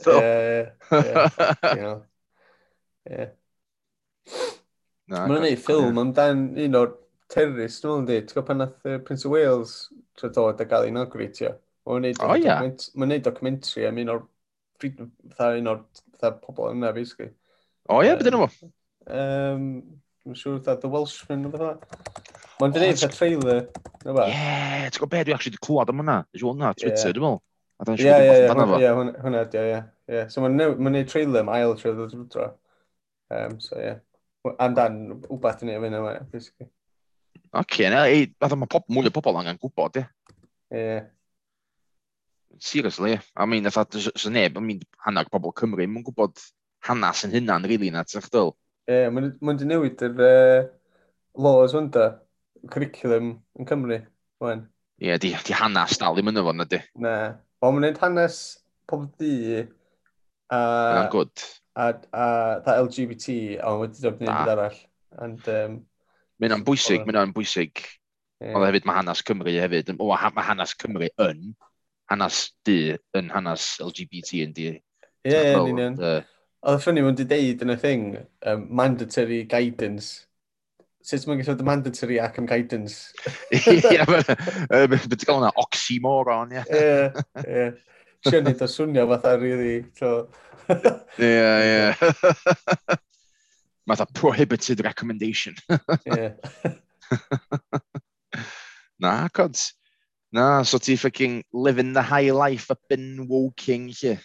Yeah. 3.05 3.33
Mae'n 5.13 5.35
gwneud 5.35 5.61
ffilm 5.61 5.99
amdan 6.01 6.47
un 6.65 6.79
o'r 6.79 6.95
terrorist, 7.33 7.83
dwi'n 7.85 8.07
meddwl, 8.07 8.23
ti'n 8.25 8.33
gwybod 8.33 8.47
pan 8.49 8.63
nath 8.63 8.87
Prince 9.05 9.27
of 9.29 9.35
Wales 9.35 9.75
tra 10.17 10.31
dod 10.33 10.63
a 10.63 10.67
gael 10.69 10.89
inauguratio? 10.89 11.51
Mae'n 11.85 12.01
gwneud 12.01 12.23
oh, 12.25 12.39
yeah. 12.41 12.63
document, 12.65 13.27
documentary 13.27 13.85
am 13.89 14.01
un 14.01 14.15
o'r 14.15 14.23
fatha 14.81 15.51
un 15.59 15.69
o'r 15.75 15.83
pobl 16.47 16.73
yna, 16.73 16.95
basically. 16.97 17.35
O 17.93 18.01
ie, 18.01 18.15
beth 18.17 18.31
yna 18.33 18.41
fo? 18.41 18.73
Mae'n 19.11 20.41
siŵr 20.41 20.63
fatha 20.65 20.81
The 20.81 20.93
Welshman 20.97 21.45
o 21.45 21.53
fatha. 21.53 21.75
Mae'n 22.63 22.73
di 22.73 22.85
neud 22.87 23.03
fatha 23.03 23.13
trailer. 23.13 23.63
Ie, 24.09 24.89
ti'n 24.89 25.01
gwybod 25.03 25.13
beth 25.13 25.29
dwi'n 25.29 25.37
actually 25.37 25.61
clywed 25.61 25.93
am 25.93 26.01
hwnna? 26.01 26.19
Dwi'n 26.33 26.49
hwnna, 26.55 26.73
Twitter, 26.81 27.13
dwi'n 27.13 27.29
meddwl. 27.29 28.01
Ie, 28.01 28.09
ie. 28.09 28.49
Ie, 28.81 28.97
hwnna, 29.21 29.45
ie, 29.53 29.81
ie. 30.09 30.27
So 30.33 30.41
mae'n 30.41 30.57
gwneud 30.81 31.13
trailer 31.13 31.45
am 31.45 31.53
ail 31.53 31.77
trailer 31.77 32.09
dwi'n 32.09 32.31
dro. 32.33 32.55
Um, 33.31 33.61
so, 33.61 33.79
ie. 33.79 33.95
Yeah. 33.95 34.01
Amdan 34.61 34.99
wbeth 35.33 35.63
yn 35.65 35.73
ei 35.73 35.81
fynd 35.81 35.97
yma, 35.97 36.19
basically. 36.29 36.69
Oce, 37.55 37.63
okay, 37.63 37.87
ei, 38.11 38.27
fath 38.43 38.57
mae 38.61 38.69
pop, 38.71 38.85
mwy 38.93 39.09
o 39.09 39.13
pobl 39.15 39.39
angen 39.41 39.61
gwybod, 39.63 40.01
ie. 40.03 40.05
Ie. 40.75 40.99
Seriously, 42.61 43.17
I 43.17 43.47
mean, 43.49 43.71
fath 43.73 43.97
sy'n 43.97 44.37
neb, 44.37 44.59
I 44.59 44.63
mean, 44.65 44.83
hanner 45.07 45.31
pobl 45.33 45.55
Cymru, 45.57 45.87
mae'n 45.89 46.05
gwybod 46.07 46.43
hanes 46.89 47.25
yn 47.27 47.33
hynna'n 47.39 47.65
rili 47.71 47.89
na, 47.95 48.05
ti'n 48.05 48.25
chdol? 48.27 48.53
Ie, 48.91 49.09
mae'n 49.09 49.61
di 49.61 49.71
newid 49.71 50.05
yr 50.05 50.21
uh, 50.29 50.67
laws 51.41 51.77
yn 51.79 51.89
da, 51.95 52.11
curriculum 52.73 53.33
yn 53.57 53.71
Cymru, 53.71 54.03
wan. 54.45 54.67
Ie, 55.01 55.09
yeah, 55.09 55.23
di, 55.23 55.33
di 55.47 55.57
hanes 55.57 55.97
dal 56.03 56.21
i 56.21 56.27
mynd 56.27 56.43
efo, 56.43 56.53
na 56.53 56.69
di. 56.69 56.83
Na, 57.01 57.15
o 57.65 57.71
mae'n 57.71 57.81
gwneud 57.81 58.03
hanes 58.05 58.43
pob 58.91 59.09
di 59.21 59.65
A, 60.53 60.59
uh, 60.59 61.11
good. 61.11 61.33
A, 61.75 61.91
a, 62.13 62.27
a 62.61 62.77
LGBT, 62.83 63.59
ond 63.67 63.85
wedi 63.85 64.05
dod 64.05 64.21
yn 64.21 64.29
byd 64.29 64.53
arall. 64.55 64.81
And, 65.25 65.49
um, 65.49 65.77
Mae 66.39 66.49
hynna'n 66.49 66.67
bwysig, 66.67 67.05
mae 67.05 67.15
hynna'n 67.15 67.35
bwysig. 67.35 67.85
Yeah. 68.43 68.57
Ond 68.59 68.67
hefyd 68.67 68.87
mae 68.89 68.99
hanes 68.99 69.23
Cymru 69.27 69.55
hefyd, 69.55 69.95
o, 69.95 70.11
mae 70.11 70.47
hanes 70.49 70.75
Cymru 70.81 71.09
yn, 71.25 71.55
hanes 72.11 72.41
di, 72.67 72.79
yn 73.17 73.31
hanes 73.33 73.69
LGBT 73.83 74.45
yn 74.45 74.55
di. 74.57 74.69
Ie, 74.75 75.33
yeah, 75.33 75.55
yn 75.55 75.73
union. 75.73 75.99
Oedd 76.65 76.79
y 76.79 76.83
ffynnu 76.83 77.05
mwyn 77.05 77.19
di 77.19 77.27
deud 77.29 77.65
yn 77.65 77.75
y 77.75 77.79
thing, 77.81 78.07
um, 78.51 78.69
mandatory 78.73 79.43
guidance. 79.49 80.27
Sut 81.05 81.27
mae'n 81.29 81.43
gallu 81.43 81.59
dod 81.59 81.67
mandatory 81.69 82.17
ac 82.25 82.39
yn 82.41 82.49
guidance? 82.49 83.13
Ie, 83.53 84.05
beth 84.89 85.27
gael 85.27 85.37
hwnna, 85.37 85.53
oxymoron, 85.61 86.55
ie. 86.57 86.65
Ie, 86.73 87.25
ie. 87.45 87.67
Sio 88.25 88.41
wneud 88.41 88.63
o 88.65 88.69
swnio 88.71 89.05
fatha 89.11 89.35
rili. 89.37 89.75
Ie, 91.21 91.29
ie. 91.29 91.95
Fatha 93.89 94.07
prohibited 94.17 94.81
recommendation. 94.81 95.55
Ie. 96.09 96.33
Na, 99.05 99.29
cod. 99.29 99.59
Na, 100.33 100.63
so 100.63 100.79
ti 100.79 100.97
fucking 100.97 101.45
living 101.53 101.93
the 101.93 102.03
high 102.03 102.31
life 102.31 102.71
up 102.71 102.81
in 102.91 103.29
Woking, 103.29 103.93
lle? 103.93 104.19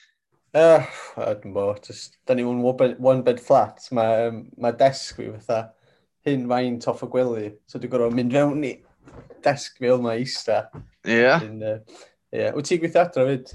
Uh, 0.53 0.85
I 1.17 1.33
don't 1.33 1.53
know, 1.53 1.75
just, 1.85 2.17
da 2.25 2.33
ni 2.33 2.43
mewn 2.43 2.63
one 2.97 3.21
bed 3.21 3.39
flat, 3.39 3.83
mae 3.91 4.29
um, 4.29 4.47
ma 4.57 4.71
desg 4.71 5.19
fi 5.19 5.27
fatha 5.35 5.73
hyn 6.25 6.47
faint 6.49 6.87
off 6.89 7.03
y 7.05 7.09
gwely, 7.13 7.51
so 7.69 7.77
dwi'n 7.77 7.91
gorfod 7.93 8.15
mynd 8.17 8.33
fewn 8.33 8.63
i 8.65 8.71
desg 9.45 9.77
fi 9.77 9.91
fel 9.91 10.01
ma 10.01 10.15
eista. 10.17 10.63
Ie? 11.05 11.19
Yeah. 11.19 11.83
Ie, 12.29 12.43
yeah. 12.43 12.53
wyt 12.53 12.67
ti'n 12.69 12.81
gweithio 12.83 13.01
adro 13.01 13.23
fyd? 13.25 13.51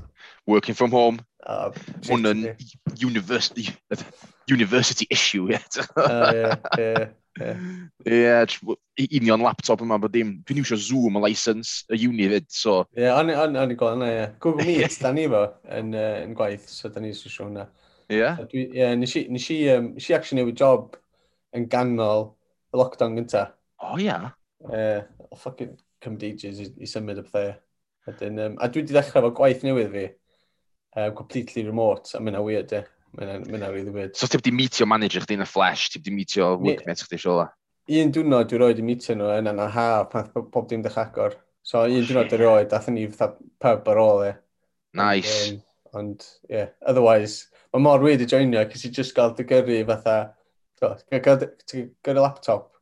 Working 0.50 0.74
from 0.74 0.90
home. 0.90 1.20
Oh, 1.46 1.70
Hwna'n 2.08 2.56
university, 2.98 3.68
university 4.50 5.06
issue, 5.10 5.46
ie. 5.52 5.60
Ie, 7.38 7.52
ie, 8.08 9.06
union 9.20 9.44
laptop 9.44 9.84
yma 9.84 9.98
bod 10.02 10.14
dim. 10.16 10.32
Dwi'n 10.42 10.62
iwsio 10.64 10.78
Zoom 10.80 11.20
a 11.20 11.22
license 11.22 11.84
y 11.92 12.08
uni 12.08 12.26
fyd, 12.32 12.50
so... 12.50 12.80
Ie, 12.96 13.04
yeah, 13.06 13.20
o'n 13.20 13.30
i 13.30 13.78
gweld 13.78 13.94
hwnna, 13.94 14.10
ie. 14.10 14.28
Google 14.42 14.66
Meet, 14.66 14.98
da 15.04 15.12
ni 15.14 15.28
fo, 15.30 15.44
yn, 15.78 15.94
uh, 15.94 16.20
yn 16.24 16.34
gwaith, 16.38 16.66
so 16.70 16.90
da 16.90 17.02
ni 17.02 17.12
eisiau 17.14 17.30
siw 17.30 17.46
hwnna. 17.46 17.68
Ie? 18.08 18.18
Yeah. 18.18 18.40
So, 18.40 18.48
dwi, 18.50 18.64
yeah, 18.74 18.94
nes 18.98 19.14
i, 19.20 19.26
nes 19.30 19.50
i, 19.54 19.60
um, 19.76 19.92
nes 19.94 20.08
i 20.10 20.16
actually 20.18 20.42
newid 20.42 20.58
job 20.58 20.98
yn 21.54 21.68
ganol 21.70 22.32
y 22.74 22.80
lockdown 22.80 23.14
gynta. 23.20 23.52
O, 23.78 23.92
oh, 23.92 24.00
ia? 24.02 24.18
Yeah. 24.64 25.04
Uh, 25.04 25.36
fucking 25.38 25.76
cymdeigys 26.02 26.58
i, 26.64 26.72
i 26.82 26.90
symud 26.90 27.22
y 27.22 27.26
pethau. 27.28 27.54
Wedyn, 28.08 28.40
um, 28.44 28.56
a 28.60 28.68
dwi 28.68 28.82
wedi 28.82 28.96
dechrau 28.96 29.22
efo 29.22 29.32
gwaith 29.38 29.62
newydd 29.64 29.92
fi, 29.94 30.04
uh, 30.98 31.10
completely 31.16 31.64
remote, 31.64 32.12
a 32.14 32.20
mae'n 32.20 32.42
weird, 32.44 32.74
e. 32.76 32.82
Mae'n 33.14 33.68
really 33.70 33.92
weird. 33.94 34.16
So 34.18 34.26
ti 34.26 34.40
wedi 34.40 34.52
meetio 34.52 34.86
manager 34.90 35.22
chdi 35.24 35.38
yn 35.38 35.44
y 35.44 35.48
flash, 35.48 35.88
ti 35.92 36.00
wedi 36.00 36.14
meetio 36.16 36.54
workmates 36.58 37.06
chdi 37.06 37.20
siola? 37.22 37.48
Un 37.94 38.12
diwrnod 38.12 38.48
dwi 38.50 38.60
roed 38.60 38.80
i 38.80 38.84
meetio 38.84 39.16
nhw 39.16 39.30
yn 39.38 39.50
yna 39.52 39.68
ha, 39.72 39.88
pan 40.10 40.28
pob 40.34 40.68
dim 40.68 40.82
ddech 40.84 40.98
agor. 41.00 41.38
So 41.64 41.80
oh, 41.80 41.88
un 41.88 42.04
diwrnod 42.04 42.28
dwi 42.32 42.40
roed, 42.42 42.68
dathyn 42.72 42.98
ni 42.98 43.06
fatha 43.12 43.38
pub 43.62 43.90
ar 43.92 44.02
ôl 44.02 44.24
e. 44.26 44.32
Nice. 45.00 45.34
Um, 45.52 45.60
ond, 45.94 46.28
yeah, 46.50 46.72
otherwise, 46.84 47.46
mae 47.72 47.82
mor 47.86 48.02
weird 48.04 48.24
i 48.24 48.28
joinio, 48.28 48.66
cys 48.72 48.88
i 48.88 48.94
just 48.98 49.14
gael 49.16 49.32
dy 49.38 49.46
gyrru 49.48 49.80
fatha, 49.88 50.18
ti'n 50.80 51.88
gyrru 52.04 52.20
laptop, 52.20 52.72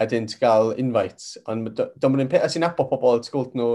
a 0.00 0.06
dyn 0.08 0.30
ti'n 0.30 0.40
gael 0.40 0.72
invites, 0.80 1.34
ond 1.50 1.74
dyma'n 1.74 2.24
un 2.24 2.30
peth, 2.30 2.46
a 2.46 2.52
ti'n 2.52 2.68
abo 2.70 2.86
pobl, 2.90 3.20
ti'n 3.20 3.34
gweld 3.34 3.58
nhw, 3.58 3.72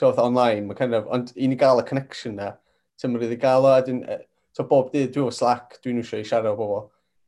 so 0.00 0.10
online, 0.16 0.66
mae 0.66 0.78
kind 0.78 0.96
of, 0.96 1.08
ond 1.12 1.32
i 1.36 1.48
ni 1.50 1.58
gael 1.60 1.82
y 1.82 1.86
connection 1.88 2.38
na, 2.40 2.54
ti'n 3.00 3.12
mynd 3.12 3.34
i 3.34 3.38
gael 3.40 3.68
o, 3.68 3.74
dyn, 3.84 4.00
so 4.56 4.64
bob 4.70 4.88
dydd 4.94 5.12
dwi'n 5.14 5.28
o 5.28 5.34
Slack, 5.34 5.76
dwi'n 5.84 6.00
eisiau 6.00 6.24
i 6.24 6.28
siarad 6.28 6.48
o 6.54 6.56
bobl, 6.56 6.86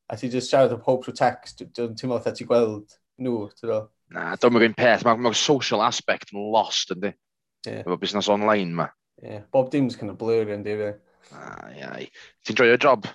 a 0.09 0.17
ti 0.17 0.31
just 0.33 0.53
siarad 0.53 0.73
o 0.73 0.81
pob 0.81 1.03
trwy 1.05 1.15
text, 1.19 1.61
dwi'n 1.77 1.99
teimlo 1.99 2.17
fatha 2.19 2.33
ti'n 2.39 2.49
gweld 2.49 2.97
nhw, 3.21 3.37
ti'n 3.59 3.73
do? 3.75 3.81
Na, 4.17 4.33
dwi'n 4.41 4.57
mynd 4.57 4.79
peth, 4.81 5.05
mae'r 5.05 5.21
ma 5.21 5.35
social 5.37 5.85
aspect 5.85 6.33
yn 6.33 6.49
lost, 6.55 6.95
yndi? 6.97 7.13
Yeah. 7.67 7.85
Efo 7.85 7.99
busnes 8.01 8.31
online 8.33 8.75
ma. 8.77 8.89
Yeah. 9.23 9.45
Bob 9.53 9.71
dim's 9.71 9.97
kind 9.97 10.11
of 10.11 10.19
blurry, 10.19 10.57
yn 10.57 10.65
di, 10.65 10.77
fi. 10.81 10.93
Ai, 11.39 11.77
ai. 11.87 12.07
Ti'n 12.45 12.59
joio 12.59 12.81
job? 12.81 13.07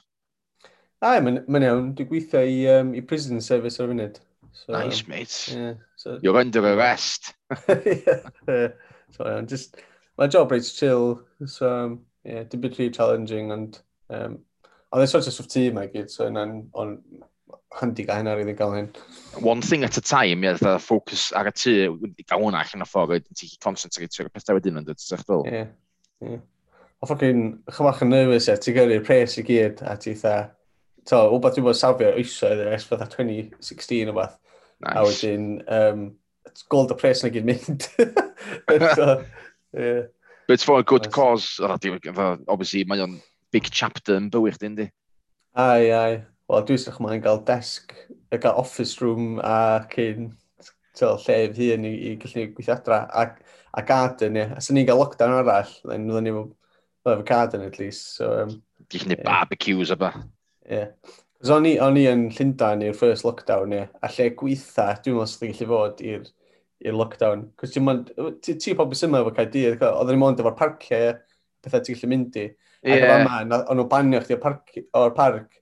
Ai, 1.01 1.17
mae'n 1.21 1.43
ma 1.51 1.61
iawn. 1.61 1.91
Dwi'n 1.97 2.09
gweithio 2.09 2.45
i, 2.45 2.61
um, 2.77 2.93
i 2.97 3.03
prison 3.05 3.41
service 3.43 3.81
ar 3.81 3.89
y 3.89 3.93
funud. 3.93 4.21
So, 4.57 4.71
nice, 4.73 5.03
mate. 5.09 5.53
Yeah, 5.53 5.73
so... 5.97 6.17
You're 6.23 6.39
under 6.39 6.63
arrest. 6.71 7.33
yeah. 7.69 8.69
So, 9.17 9.27
yeah, 9.27 9.41
just, 9.41 9.77
my 10.17 10.27
job 10.27 10.51
rate's 10.51 10.73
chill, 10.73 11.21
so, 11.45 11.85
um, 11.85 11.99
yeah, 12.23 12.43
dim 12.43 12.61
byd 12.61 12.77
really 12.77 12.91
challenging, 12.91 13.51
and 13.51 13.79
um, 14.09 14.39
ond 14.91 15.01
there's 15.01 15.11
such 15.11 15.27
a 15.27 15.31
sort 15.31 15.47
of 15.47 15.51
tîm, 15.53 15.79
I 15.81 15.87
gyd, 15.87 16.09
so, 16.11 16.27
yna'n, 16.29 16.67
on 16.73 16.99
handi 17.77 18.05
gael 18.07 18.21
hynna 18.21 18.35
rydyn 18.37 18.57
gael 18.57 18.75
hyn. 18.75 18.91
One 19.41 19.61
thing 19.61 19.83
at 19.83 19.97
a 19.97 20.01
time, 20.01 20.43
ie, 20.43 20.53
yeah, 20.53 20.77
ffocws 20.81 21.31
ar 21.37 21.49
y 21.49 21.55
tu, 21.55 21.73
wedi 22.01 22.27
gael 22.27 22.43
hwnna 22.43 22.61
allan 22.61 22.85
o 22.85 22.89
ffordd, 22.89 23.15
wedyn 23.15 23.39
ti'n 23.41 23.57
concentrate 23.63 24.21
ar 24.21 24.29
y 24.29 24.35
pethau 24.35 24.59
wedyn 24.59 24.81
yn 24.81 24.87
dod, 24.87 25.01
ti'n 25.01 25.25
ddol? 25.25 25.47
Ie, 25.49 25.63
ie. 26.27 26.39
O 27.01 27.09
ffocin, 27.09 27.43
chymach 27.73 28.03
yn 28.05 28.13
nervous, 28.13 28.51
ie, 28.51 28.57
ti'n 28.61 28.77
gyrru'r 28.77 29.03
pres 29.07 29.37
i 29.41 29.45
gyd, 29.47 29.83
a 29.85 29.97
ti 30.01 30.13
dda, 30.17 30.35
to, 31.09 31.23
wbeth 31.35 31.57
dwi'n 31.57 31.67
bod 31.67 31.79
safio 31.79 32.13
oesoedd, 32.13 32.63
ers 32.69 32.87
fatha 32.89 33.09
2016 33.17 34.13
o 34.13 34.15
beth. 34.17 34.37
Nice. 34.85 34.93
A 34.93 35.05
wedyn, 35.05 35.45
um, 35.73 36.07
gold 36.69 36.93
y 36.93 36.97
pres 36.99 37.23
na 37.23 37.31
gyd 37.33 37.47
mynd. 37.47 37.87
But, 38.67 38.99
uh, 38.99 39.23
yeah. 39.73 40.07
But 40.47 40.53
it's 40.53 40.63
for 40.63 40.79
a 40.79 40.83
good 40.83 41.11
cause. 41.11 41.59
Obviously, 41.59 42.83
mae 42.87 43.03
o'n 43.03 43.19
big 43.51 43.69
chapter 43.71 44.17
yn 44.17 44.31
bywyd 44.31 44.57
chdi, 44.57 44.71
ynddi? 44.71 44.87
Ai, 45.59 45.91
ai. 45.91 46.11
Wel, 46.47 46.63
dwi'n 46.63 46.79
sych 46.79 47.01
mae'n 47.03 47.23
cael 47.23 47.41
desk, 47.47 47.91
gael 48.31 48.61
office 48.61 49.01
room 49.03 49.41
a 49.43 49.83
cyn 49.91 50.29
tel, 50.95 51.19
llef 51.25 51.59
hun 51.59 51.85
i, 51.87 51.93
i 52.09 52.13
gallu 52.21 52.47
gweithio 52.55 52.77
adra. 52.77 53.01
A, 53.11 53.27
a 53.77 53.83
garden, 53.83 54.39
ie. 54.39 54.45
Yeah. 54.45 54.55
A 54.55 54.63
sy'n 54.63 54.79
ni'n 54.79 54.87
cael 54.87 55.01
lockdown 55.01 55.35
arall, 55.41 55.73
then 55.83 56.07
fydden 56.07 56.27
ni 56.29 56.33
efo 56.33 57.21
garden 57.27 57.67
at 57.67 57.79
least. 57.79 58.15
So, 58.15 58.31
um, 58.43 58.57
Di 58.87 59.03
chi'n 59.03 59.17
yeah. 59.17 59.23
barbecues 59.27 59.91
a 59.91 59.99
ba. 59.99 60.13
Ie. 60.67 60.79
Yeah. 60.79 61.15
Cos 61.37 61.51
o'n 61.53 61.67
i 61.69 61.75
yn 62.09 62.29
Llundain 62.33 62.81
i'r 62.87 62.97
first 62.97 63.27
lockdown, 63.27 63.75
ie. 63.75 63.83
Yeah. 63.83 63.93
A 64.01 64.09
lle 64.15 64.31
gweitha, 64.39 64.89
dwi'n 65.03 65.19
meddwl 65.19 65.31
sydd 65.33 65.45
wedi 65.45 65.59
gallu 65.59 65.73
fod 65.73 66.05
i'r 66.07 66.25
i'r 66.85 66.97
lockdown. 66.97 67.47
Cos 67.57 67.73
ti'n 67.73 67.85
mynd, 67.85 68.11
ti 68.43 68.75
pobl 68.77 68.97
sy'n 68.97 69.11
mynd 69.13 69.25
efo 69.25 69.35
cael 69.37 69.51
dydd, 69.53 69.83
oedd 69.87 70.11
ni'n 70.11 70.21
mynd 70.21 70.41
efo'r 70.43 70.57
parciau, 70.57 71.13
pethau 71.65 71.83
ti'n 71.83 71.97
gallu 71.97 72.11
mynd 72.11 72.39
i. 72.41 72.47
Ac 72.85 72.91
yeah. 72.93 73.23
yma, 73.23 73.61
o'n 73.63 73.79
nhw'n 73.79 73.89
banio 73.91 74.21
chdi 74.23 74.37
o'r 74.37 75.15
parc. 75.17 75.57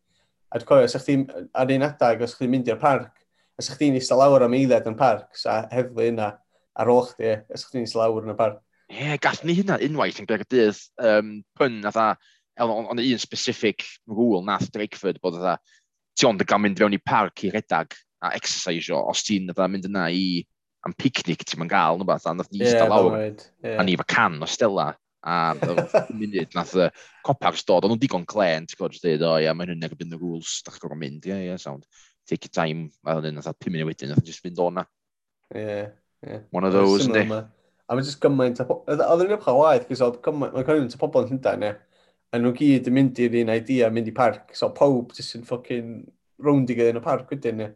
A 0.52 0.60
dwi'n 0.60 0.68
cofio, 0.70 0.90
sa'ch 0.92 1.08
ti'n 1.08 1.24
ar 1.56 1.72
un 1.76 1.88
adag, 1.88 2.22
os 2.24 2.36
chdi'n 2.38 2.52
mynd 2.52 2.70
i'r 2.72 2.80
parc, 2.82 3.24
a 3.56 3.64
sa'ch 3.64 3.80
ti'n 3.80 3.98
eistedd 4.00 4.20
lawr 4.20 4.46
am 4.46 4.56
eiliad 4.56 4.88
yn 4.90 4.98
parc, 5.00 5.32
sa 5.40 5.64
heddlu 5.72 6.10
yna 6.12 6.30
ar 6.76 6.92
ôl 6.92 7.04
chdi, 7.10 7.34
a 7.40 7.58
sa'ch 7.60 7.74
ti'n 7.74 7.86
eistedd 7.86 8.02
lawr 8.04 8.28
yn 8.28 8.36
y 8.36 8.38
parc. 8.40 8.62
Ie, 8.92 9.00
yeah, 9.00 9.20
gallwn 9.20 9.50
ni 9.50 9.58
hynna 9.58 9.80
unwaith 9.88 10.20
yn 10.22 10.28
gyda'r 10.30 10.46
dydd 10.52 10.82
um, 11.02 11.32
pyn, 11.58 11.80
atha, 11.90 12.12
ond 12.64 13.02
un 13.02 13.24
specific 13.24 13.88
rule 14.08 14.44
nath 14.46 14.70
Drakeford 14.72 15.20
bod 15.24 15.40
atha, 15.40 15.56
ti 16.16 16.28
ond 16.28 16.44
yn 16.44 16.48
gael 16.48 16.62
mynd 16.64 16.80
fewn 16.80 16.96
i 16.96 17.02
parc 17.02 17.44
i 17.44 17.52
redag 17.52 17.96
a 18.24 18.32
exercise 18.38 18.94
o, 18.94 19.02
os 19.12 19.24
ti'n 19.26 19.50
mynd 19.52 19.90
yna 19.90 20.06
i 20.14 20.28
am 20.86 20.94
picnic 20.94 21.44
ti'n 21.44 21.62
ma'n 21.62 21.72
gael 21.72 22.00
nhw 22.00 22.08
beth, 22.08 22.28
a 22.30 22.36
nath 22.36 22.52
ni 22.54 22.62
yeah, 22.62 22.86
lawr, 22.90 23.12
right. 23.16 23.44
yeah. 23.64 23.80
a 23.82 23.86
ni 23.86 23.96
efo 23.98 24.06
can 24.08 24.38
o 24.44 24.50
Stella, 24.50 24.92
a 25.26 25.56
munud 26.14 26.54
nath 26.56 26.76
y 26.78 26.90
copars 27.26 27.66
dod, 27.66 27.86
ond 27.86 27.96
nhw'n 27.96 28.02
digon 28.04 28.28
clen, 28.30 28.68
ti'n 28.70 28.78
gwybod, 28.78 29.00
dweud, 29.02 29.26
o 29.26 29.32
ia, 29.42 29.54
mae'n 29.54 29.72
mae 29.72 29.74
hynny'n 29.74 29.88
erbyn 29.90 30.14
y 30.14 30.20
rules, 30.22 30.60
da 30.66 30.74
chi'n 30.76 30.94
mynd, 31.02 31.26
ia, 31.26 31.34
yeah, 31.34 31.42
ia, 31.42 31.52
yeah, 31.54 31.62
sound, 31.62 31.88
take 32.30 32.46
your 32.46 32.54
time, 32.54 32.92
a 33.06 33.18
hynny 33.18 33.34
nath 33.40 33.50
5 33.50 33.74
munud 33.74 33.90
wedyn, 33.90 34.14
nath 34.14 34.26
just 34.28 34.46
fynd 34.46 34.62
o'na. 34.62 34.86
Yeah, 35.54 35.90
yeah. 36.26 36.46
One 36.52 36.70
of 36.70 36.78
those, 36.78 37.10
ynddi. 37.10 37.26
A 37.86 37.94
mae 37.94 38.06
jyst 38.06 38.22
gymaint, 38.22 38.62
oedd 38.66 39.26
yn 39.26 39.36
ymchal 39.36 39.60
waith, 39.60 39.90
gys 39.90 40.02
oedd 40.06 40.22
gymaint, 40.26 40.54
mae'n 40.54 40.66
cynnwys 40.70 40.98
y 40.98 41.02
pobl 41.02 41.26
yn 41.26 41.34
Llundain, 41.34 41.66
ia. 41.66 41.76
A 42.34 42.40
nhw 42.42 42.52
gyd 42.58 42.90
yn 42.90 42.96
mynd 42.98 43.20
i'r 43.22 43.36
un 43.44 43.52
idea, 43.54 43.90
mynd 43.94 44.10
i 44.10 44.14
parc, 44.14 44.56
so 44.58 44.72
pawb 44.74 45.14
jyst 45.18 45.38
yn 45.38 45.46
ffocin 45.46 45.92
rownd 46.42 46.74
i 46.74 46.78
gyda'n 46.78 46.98
y 46.98 47.04
parc 47.06 47.30
wedyn, 47.34 47.62
ia. 47.62 47.74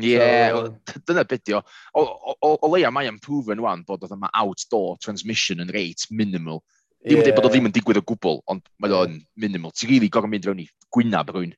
Ie, 0.00 0.14
yeah, 0.14 0.54
so, 0.56 1.00
dyna 1.08 1.24
beth 1.28 1.50
o. 1.52 1.60
O, 1.98 2.02
o, 2.32 2.52
o 2.64 2.70
leia 2.72 2.92
mae 2.94 3.10
yn 3.10 3.18
proven 3.20 3.60
wan 3.60 3.82
bod 3.88 4.06
oedd 4.06 4.14
yma 4.16 4.30
outdoor 4.40 4.96
transmission 5.04 5.60
yn 5.60 5.72
reit 5.74 6.06
minimal. 6.10 6.62
Dim 7.04 7.20
yeah. 7.20 7.34
bod 7.36 7.48
o 7.48 7.50
ddim 7.52 7.68
yn 7.68 7.74
digwydd 7.74 8.00
o 8.00 8.04
gwbl, 8.06 8.40
ond 8.48 8.64
mae 8.80 8.94
o'n 8.96 9.18
minimal. 9.36 9.74
Ti'n 9.74 9.90
rili 9.90 9.98
really 9.98 10.12
gorau 10.14 10.30
mynd 10.32 10.48
rhywun 10.48 10.62
i 10.62 10.68
gwynaf 10.94 11.32
rhywun 11.32 11.52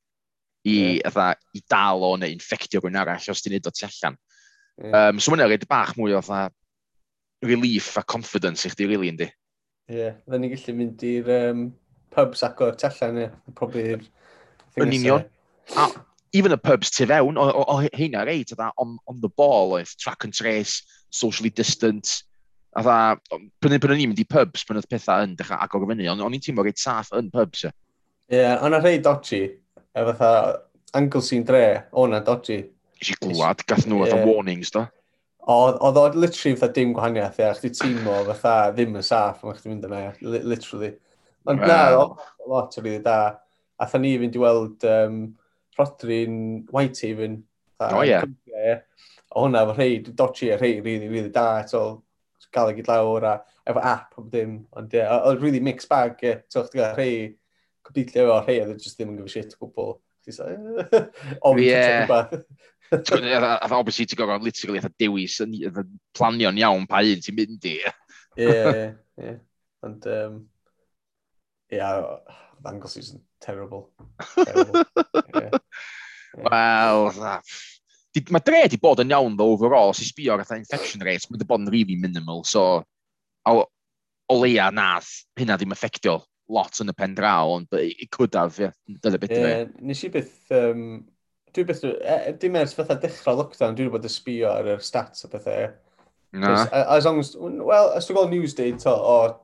i, 0.65 0.75
yeah. 1.05 1.35
i 1.55 1.63
dal 1.71 2.05
o 2.07 2.15
neu 2.17 2.33
infectio 2.33 2.81
rhywun 2.81 2.99
arall 2.99 3.31
os 3.31 3.45
ti'n 3.45 3.55
neud 3.55 3.69
o 3.69 3.75
tu 3.75 3.87
allan. 3.87 4.19
Yeah. 4.81 5.11
Um, 5.11 5.21
so 5.21 5.31
mae'n 5.31 5.45
rhaid 5.47 5.69
bach 5.71 5.95
mwy 5.99 6.17
o 6.17 6.23
atha 6.23 6.49
relief 7.45 7.93
a 8.01 8.03
confidence 8.03 8.65
i 8.65 8.73
chdi 8.73 8.89
really, 8.89 9.13
yndi. 9.13 9.29
Ie, 9.93 9.99
yeah, 10.01 10.17
dda 10.25 10.41
ni 10.41 10.51
gallu 10.55 10.77
mynd 10.79 11.05
i'r 11.07 11.31
um, 11.37 11.67
pubs 12.15 12.43
ac 12.47 12.65
o'r 12.65 12.79
tu 12.81 12.89
allan, 12.89 13.29
probably... 13.53 14.01
Yn 14.81 14.97
union. 14.97 15.29
A, 15.77 15.87
even 16.35 16.53
y 16.53 16.59
pubs 16.59 16.91
tu 16.91 17.07
fewn, 17.07 17.39
o 17.39 17.47
o, 17.47 17.65
o 17.77 17.77
hynna 17.95 18.25
reit, 18.27 18.53
a 18.53 18.59
e 18.59 18.71
on, 18.83 18.99
on 19.07 19.21
the 19.23 19.31
ball 19.39 19.77
oedd 19.79 19.95
track 20.03 20.25
and 20.25 20.35
trace, 20.35 20.83
socially 21.11 21.51
distant, 21.51 22.23
a 22.75 22.83
dda, 22.83 22.99
pryn 23.63 23.79
o'n 23.79 24.01
i'n 24.03 24.11
mynd 24.11 24.23
i 24.23 24.27
pubs, 24.27 24.65
pryn 24.67 24.81
oedd 24.81 24.91
pethau 24.91 25.23
yn 25.25 25.37
dechrau 25.39 25.63
agor 25.63 25.87
fyny, 25.91 26.09
ond 26.11 26.25
o'n 26.27 26.35
i'n 26.35 26.43
teimlo 26.43 26.67
reit 26.67 26.83
saff 26.83 27.13
yn 27.15 27.31
pubs. 27.35 27.63
Ie, 27.69 27.71
yeah, 28.35 28.59
ond 28.67 28.75
a 28.75 28.83
rei 28.83 28.99
dodgy, 28.99 29.45
a 29.95 30.03
e 30.03 30.09
fatha, 30.11 30.33
angl 30.99 31.23
sy'n 31.23 31.47
dre, 31.47 31.65
o'na 31.95 32.21
dodgy. 32.27 32.65
Isi 33.03 33.15
glwad, 33.23 33.63
gath 33.71 33.87
nhw 33.87 34.03
yeah. 34.09 34.27
warnings, 34.27 34.75
do. 34.75 34.83
Oedd 35.55 35.79
oedd 35.85 36.19
literally 36.19 36.57
fatha 36.59 36.75
dim 36.81 36.97
gwahaniaeth, 36.97 37.39
ia, 37.45 37.53
chdi 37.61 37.71
tîmo 37.79 38.19
fatha 38.33 38.73
ddim 38.75 38.99
yn 38.99 39.07
saff, 39.07 39.47
ond 39.47 39.61
chdi 39.61 39.71
mynd 39.71 39.87
yna, 39.87 40.03
literally. 40.25 40.95
Ond 41.47 41.63
na, 41.63 41.81
lot 42.49 42.79
o 42.81 42.83
rili 42.83 43.03
da. 43.05 43.37
Atha 43.79 44.01
ni 44.01 44.15
fynd 44.19 44.37
i 44.39 44.41
weld 44.41 44.87
um, 44.89 45.19
Rodri'n 45.79 46.37
Whitehaven. 46.71 47.43
O, 47.83 48.03
ie. 48.07 48.21
O 49.35 49.45
hwnna, 49.45 49.65
fo 49.69 49.75
rhai, 49.77 49.99
dodgy 50.07 50.51
a 50.55 50.59
rhai, 50.59 50.79
really, 50.81 51.09
really 51.11 51.33
da, 51.35 51.49
eto, 51.65 51.85
gael 52.55 52.71
ei 52.71 52.79
gyd 52.79 52.91
lawr, 52.91 53.27
a 53.27 53.35
efo 53.67 53.83
app, 53.83 54.15
o 54.21 54.25
dim, 54.31 54.61
ond 54.79 54.95
ie, 54.95 55.03
oedd 55.03 55.43
really 55.43 55.63
mixed 55.65 55.91
bag, 55.91 56.21
ie, 56.23 56.37
ti'n 56.47 56.69
chdi 56.69 56.81
gael 56.81 56.95
rhai, 56.99 57.15
completely 57.85 58.23
efo 58.23 58.39
rhai, 58.45 58.61
oedd 58.63 58.79
just 58.79 59.01
ddim 59.01 59.15
yn 59.15 59.21
gyfer 59.23 59.35
shit 59.35 59.57
o 59.59 59.67
gwbl. 59.67 59.97
Ie. 61.61 61.75
Oedd 62.95 63.75
obviously 63.77 64.07
ti'n 64.09 64.21
gofod 64.21 64.45
literally 64.47 64.81
eitha 64.81 64.91
dewis 65.03 65.37
yn 65.45 65.53
planio'n 66.17 66.61
iawn 66.63 66.87
pa 66.89 67.03
un 67.05 67.21
ti'n 67.25 67.37
mynd 67.37 67.69
i. 67.69 67.75
Ie, 68.41 68.55
ie. 69.25 69.35
Ond, 69.85 70.09
ie, 71.75 71.83
ddangos 72.63 72.97
is 73.03 73.13
terrible. 73.45 73.91
terrible. 74.33 74.85
yeah. 75.35 75.59
Wel, 76.43 77.11
mae 78.31 78.45
dre 78.47 78.65
di 78.71 78.79
bod 78.81 79.03
yn 79.03 79.15
iawn 79.15 79.39
ddo 79.39 79.49
overall, 79.55 79.95
sy'n 79.97 80.11
sbio 80.11 80.37
ar 80.37 80.45
infection 80.57 81.03
rates, 81.07 81.29
mae 81.31 81.41
di 81.41 81.49
bod 81.49 81.65
yn 81.65 81.73
really 81.73 81.97
minimal, 82.01 82.45
so 82.49 82.83
o, 83.49 83.65
o 84.31 84.37
leia 84.41 84.71
nath 84.75 85.11
hynna 85.39 85.59
ddim 85.61 85.75
effectio 85.75 86.21
lot 86.53 86.81
yn 86.83 86.93
y 86.93 86.97
pen 86.97 87.17
draw, 87.17 87.55
ond 87.57 87.73
it 87.81 88.11
could 88.13 88.35
have, 88.37 88.59
yeah, 88.61 88.75
dyna 89.03 89.21
beth 89.21 89.33
yeah, 89.33 89.65
Nes 89.81 90.05
i 90.05 90.11
byth, 90.13 90.37
um, 90.53 90.85
dwi 91.55 91.65
byth, 91.71 91.87
e, 91.89 92.19
e, 92.19 92.35
dim 92.41 92.59
ers 92.61 92.77
fatha 92.77 92.99
dechrau 93.01 93.39
lockdown, 93.41 93.77
dwi'n 93.79 93.93
bod 93.95 94.05
y 94.05 94.13
sbio 94.13 94.53
ar 94.53 94.69
yr 94.75 94.85
stats 94.85 95.25
o 95.25 95.33
bethau. 95.33 95.73
Na. 96.35 96.67
As 96.91 97.07
long 97.07 97.21
as, 97.23 97.37
well, 97.39 97.93
as 97.95 98.09
dwi'n 98.09 98.19
gweld 98.19 98.35
news 98.35 98.55
to, 98.55 98.91
or 98.91 99.29
oh, 99.29 99.41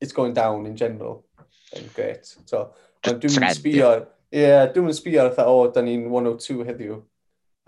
it's 0.00 0.12
going 0.12 0.34
down 0.34 0.66
in 0.66 0.76
general. 0.76 1.24
then 1.72 1.88
great. 1.94 2.26
So, 2.44 2.72
dwi'n 3.02 3.48
sbio, 3.54 3.92
Ie, 4.32 4.40
yeah, 4.40 4.66
dwi'n 4.72 4.86
mynd 4.88 4.96
sbio 4.96 5.20
ar 5.20 5.28
eitha, 5.28 5.44
o, 5.44 5.66
da 5.68 5.82
ni'n 5.84 6.06
102 6.08 6.62
heddiw. 6.64 6.94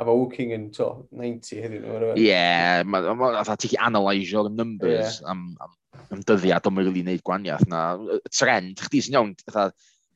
A 0.01 0.05
mae 0.09 0.17
Woking 0.17 0.55
yn, 0.57 0.63
to, 0.73 0.87
90 1.13 1.61
heddiw. 1.61 1.83
Ie, 2.15 2.23
yeah, 2.25 2.81
mae 2.89 3.57
ti'n 3.61 3.83
analysio 3.85 4.47
y 4.49 4.53
numbers 4.55 5.21
yeah. 5.21 5.31
am, 5.31 5.43
am, 5.61 5.75
am 6.09 6.23
dyddiad, 6.25 6.65
ond 6.65 6.79
mae'n 6.79 6.89
rili 6.89 7.05
wneud 7.05 7.25
gwaniaeth 7.29 7.69
na. 7.69 7.83
Y 8.17 8.33
trend, 8.33 8.81
chdi 8.87 9.05
sy'n 9.05 9.19
iawn, 9.19 9.37
eitha, 9.45 9.69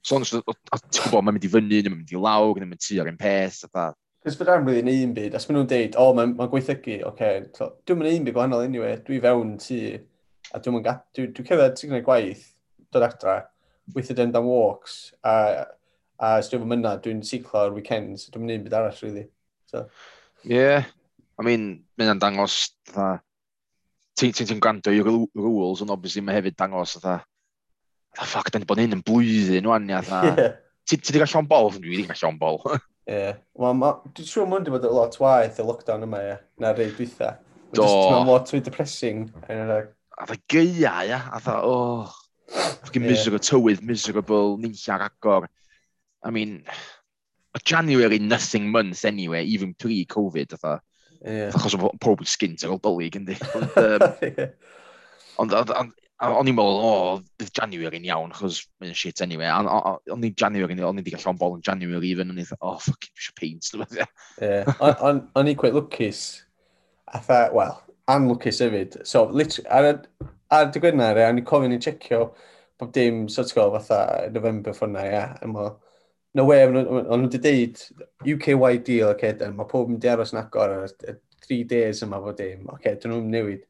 sôn, 0.09 0.25
ti'n 0.25 0.41
gwybod, 0.41 1.21
mae'n 1.21 1.37
mynd 1.37 1.45
i 1.45 1.53
fyny, 1.53 1.83
mae'n 1.85 1.99
mynd 1.99 2.17
i 2.17 2.25
lawr, 2.25 2.57
mae'n 2.57 2.73
mynd 2.73 2.91
i 2.97 3.01
ar 3.05 3.13
un 3.13 3.21
peth, 3.21 3.63
eitha. 3.69 3.87
Cys 4.25 4.41
fydda 4.41 4.57
am 4.57 4.67
rydyn 4.73 4.93
un 4.95 5.15
byd, 5.21 5.37
as 5.37 5.45
maen 5.47 5.61
nhw'n 5.61 5.71
deud, 5.77 6.01
o, 6.01 6.09
oh, 6.09 6.17
mae'n 6.17 6.33
ma 6.41 6.49
gweithygu, 6.51 7.03
oce, 7.03 7.13
okay, 7.13 7.45
so, 7.55 7.75
dwi'n 7.85 8.01
mynd 8.01 8.17
un 8.17 8.25
byd 8.27 8.41
gwahanol 8.41 8.65
anyway, 8.65 8.97
dwi 9.05 9.21
fewn 9.23 9.53
ti, 9.63 9.83
a 10.49 10.65
dwi'n 10.65 10.81
mynd, 10.81 10.89
dwi'n 11.13 11.37
dwi 11.37 11.45
cerdded, 11.53 11.77
ti'n 11.77 11.93
gwneud 11.93 12.09
gwaith, 12.09 12.49
dod 12.89 13.05
adra, 13.05 13.43
weithio 13.95 14.17
dyn 14.17 14.33
dan 14.33 14.49
walks, 14.49 15.03
a 15.23 15.37
A 16.19 16.37
os 16.41 16.51
dwi'n 16.51 16.67
mynd 16.67 16.89
dwi'n 17.05 17.23
siclo 17.27 17.61
ar 17.63 17.75
weekends, 17.75 18.27
dwi'n 18.33 18.45
mynd 18.45 18.57
i'n 18.57 18.67
byd 18.67 18.77
arall, 18.79 19.01
really. 19.05 19.27
So. 19.71 19.87
Yeah, 20.43 20.87
I 21.39 21.47
mean, 21.47 21.67
mynd 21.99 22.15
yn 22.17 22.23
dangos, 22.23 22.61
dda, 22.91 23.19
ti'n 24.19 24.35
ti, 24.35 24.47
ti 24.49 24.57
gwrando 24.59 24.95
i 24.95 25.03
rules, 25.05 25.83
ond 25.85 25.95
obviously 25.95 26.25
mae 26.27 26.39
hefyd 26.41 26.57
dangos, 26.59 26.97
dda, 26.99 27.19
dda, 28.17 28.27
ffac, 28.27 28.51
da 28.51 28.59
ni 28.59 28.67
bod 28.67 28.83
hyn 28.83 28.97
yn 28.99 29.05
blwyddyn, 29.07 29.69
wan, 29.71 29.91
ia, 29.91 30.03
dda. 30.07 30.49
Ti 30.89 30.97
wedi 30.97 31.21
cael 31.21 31.29
Sean 31.29 31.45
bol? 31.45 31.67
Dwi 31.75 31.91
wedi 31.93 32.07
cael 32.09 32.17
Sean 32.17 32.39
bol. 32.41 32.63
Ie. 33.13 33.35
Wel, 33.61 33.83
dwi'n 34.17 34.29
siŵr 34.31 34.47
mwyn 34.49 34.63
wedi 34.65 34.73
bod 34.73 34.87
lot 34.97 35.19
waith 35.21 35.59
y 35.61 35.67
lockdown 35.69 36.07
yma, 36.07 36.23
ia, 36.25 36.39
na 36.61 36.73
rei 36.73 36.89
dwytha. 36.89 37.35
Do. 37.77 37.85
Mae'n 37.85 38.25
lot 38.29 38.49
fwy 38.49 38.63
depressing. 38.65 39.27
A 39.53 40.25
dda 40.25 40.39
geia, 40.49 40.95
ia, 41.05 41.21
a 41.29 41.43
dda, 41.45 41.59
oh, 41.69 42.09
fucking 42.87 43.05
miserable 43.05 43.43
tywydd, 43.45 43.85
miserable, 43.85 44.57
ninlla'r 44.63 45.05
agor. 45.11 45.49
I 46.23 46.31
mean, 46.31 46.65
January 47.65 48.19
nothing 48.19 48.71
month 48.71 49.05
anyway, 49.05 49.45
even 49.45 49.75
pre-Covid, 49.75 50.51
fatha. 50.51 50.81
Yeah. 51.25 51.51
Achos 51.51 51.75
o 51.75 51.91
pob 51.99 52.21
yn 52.23 52.31
sgint 52.31 52.63
ar 52.65 52.75
ôl 52.75 52.83
boli, 52.83 53.09
gyndi. 53.11 53.35
Ond, 55.43 55.55
um, 55.55 55.91
o'n 56.19 56.51
i'n 56.51 56.57
meddwl, 56.59 56.79
o, 56.83 56.93
bydd 57.39 57.51
January 57.55 57.99
yn 57.99 58.07
iawn, 58.07 58.35
achos 58.35 58.61
mae'n 58.83 58.95
shit 58.99 59.23
anyway. 59.25 59.51
O'n 59.51 60.27
i'n 60.27 60.37
January, 60.39 60.79
o'n 60.87 61.01
i'n 61.01 61.07
di 61.07 61.15
gallu 61.15 61.35
bol 61.39 61.57
yn 61.59 61.65
January 61.67 62.13
even, 62.13 62.31
o'n 62.31 62.39
i'n 62.39 62.47
dweud, 62.47 62.63
oh, 62.63 62.79
fucking, 62.83 63.15
eisiau 63.19 63.39
paint. 63.39 63.73
O'n 65.39 65.51
i'n 65.51 65.59
quite 65.59 65.75
lwcus, 65.75 66.23
a 67.11 67.23
tha, 67.23 67.41
well, 67.55 67.81
anlwcus 68.11 68.63
hefyd. 68.63 69.01
So, 69.07 69.27
literally, 69.31 69.69
ar, 69.75 70.31
ar 70.55 70.71
dy 70.71 70.83
gwynar, 70.83 71.19
o'n 71.27 71.43
i'n 71.43 71.47
cofyn 71.49 71.75
i 71.75 71.83
checio 71.83 72.33
bob 72.79 72.95
dim, 72.95 73.27
so 73.27 73.43
ti'n 73.43 73.59
gwybod, 73.59 73.83
fatha, 73.83 74.31
November 74.35 74.75
ffwrna, 74.75 75.07
ia, 75.07 75.23
yeah, 75.43 75.71
no 76.37 76.45
way, 76.45 76.67
ond 76.67 76.77
nhw 76.77 77.25
wedi 77.25 77.41
deud 77.43 77.81
UK-wide 78.35 78.85
deal, 78.85 79.13
okay, 79.15 79.33
mae 79.55 79.69
pob 79.71 79.89
yn 79.93 79.99
di 80.03 80.11
aros 80.11 80.35
yn 80.35 80.43
agor 80.43 80.75
ar 80.75 80.93
y 81.09 81.17
3 81.47 81.65
days 81.71 82.03
yma 82.05 82.21
fod 82.21 82.37
dim, 82.41 82.67
okay, 82.75 82.99
dyn 83.01 83.15
nhw'n 83.15 83.33
newid. 83.33 83.65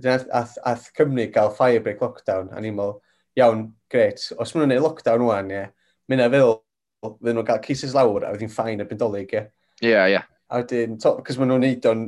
Ath, 0.00 0.26
ath, 0.32 0.56
ath 0.66 0.88
Cymru 0.96 1.26
gael 1.34 1.52
firebreak 1.54 2.00
lockdown, 2.02 2.48
a 2.54 2.62
ni'n 2.62 2.76
meddwl, 2.76 2.96
iawn, 3.38 3.66
gret, 3.92 4.22
os 4.38 4.54
maen 4.54 4.64
nhw'n 4.64 4.72
gwneud 4.72 4.86
lockdown 4.86 5.26
wan, 5.26 5.52
ie, 5.52 5.66
mynd 6.10 6.24
a 6.24 6.30
fel, 6.32 6.56
fydden 7.04 7.38
nhw'n 7.38 7.48
cael 7.50 7.62
cases 7.64 7.94
lawr, 7.96 8.26
a 8.26 8.32
wedyn 8.34 8.52
ffain 8.52 8.82
y 8.82 8.88
bendolig, 8.88 9.36
ie. 9.36 9.44
Ie, 9.84 9.94
ie. 10.16 10.22
A 10.50 10.62
wedyn, 10.62 10.96
cos 10.98 11.38
maen 11.38 11.52
nhw'n 11.52 11.64
neud 11.66 11.90
o'n, 11.90 12.06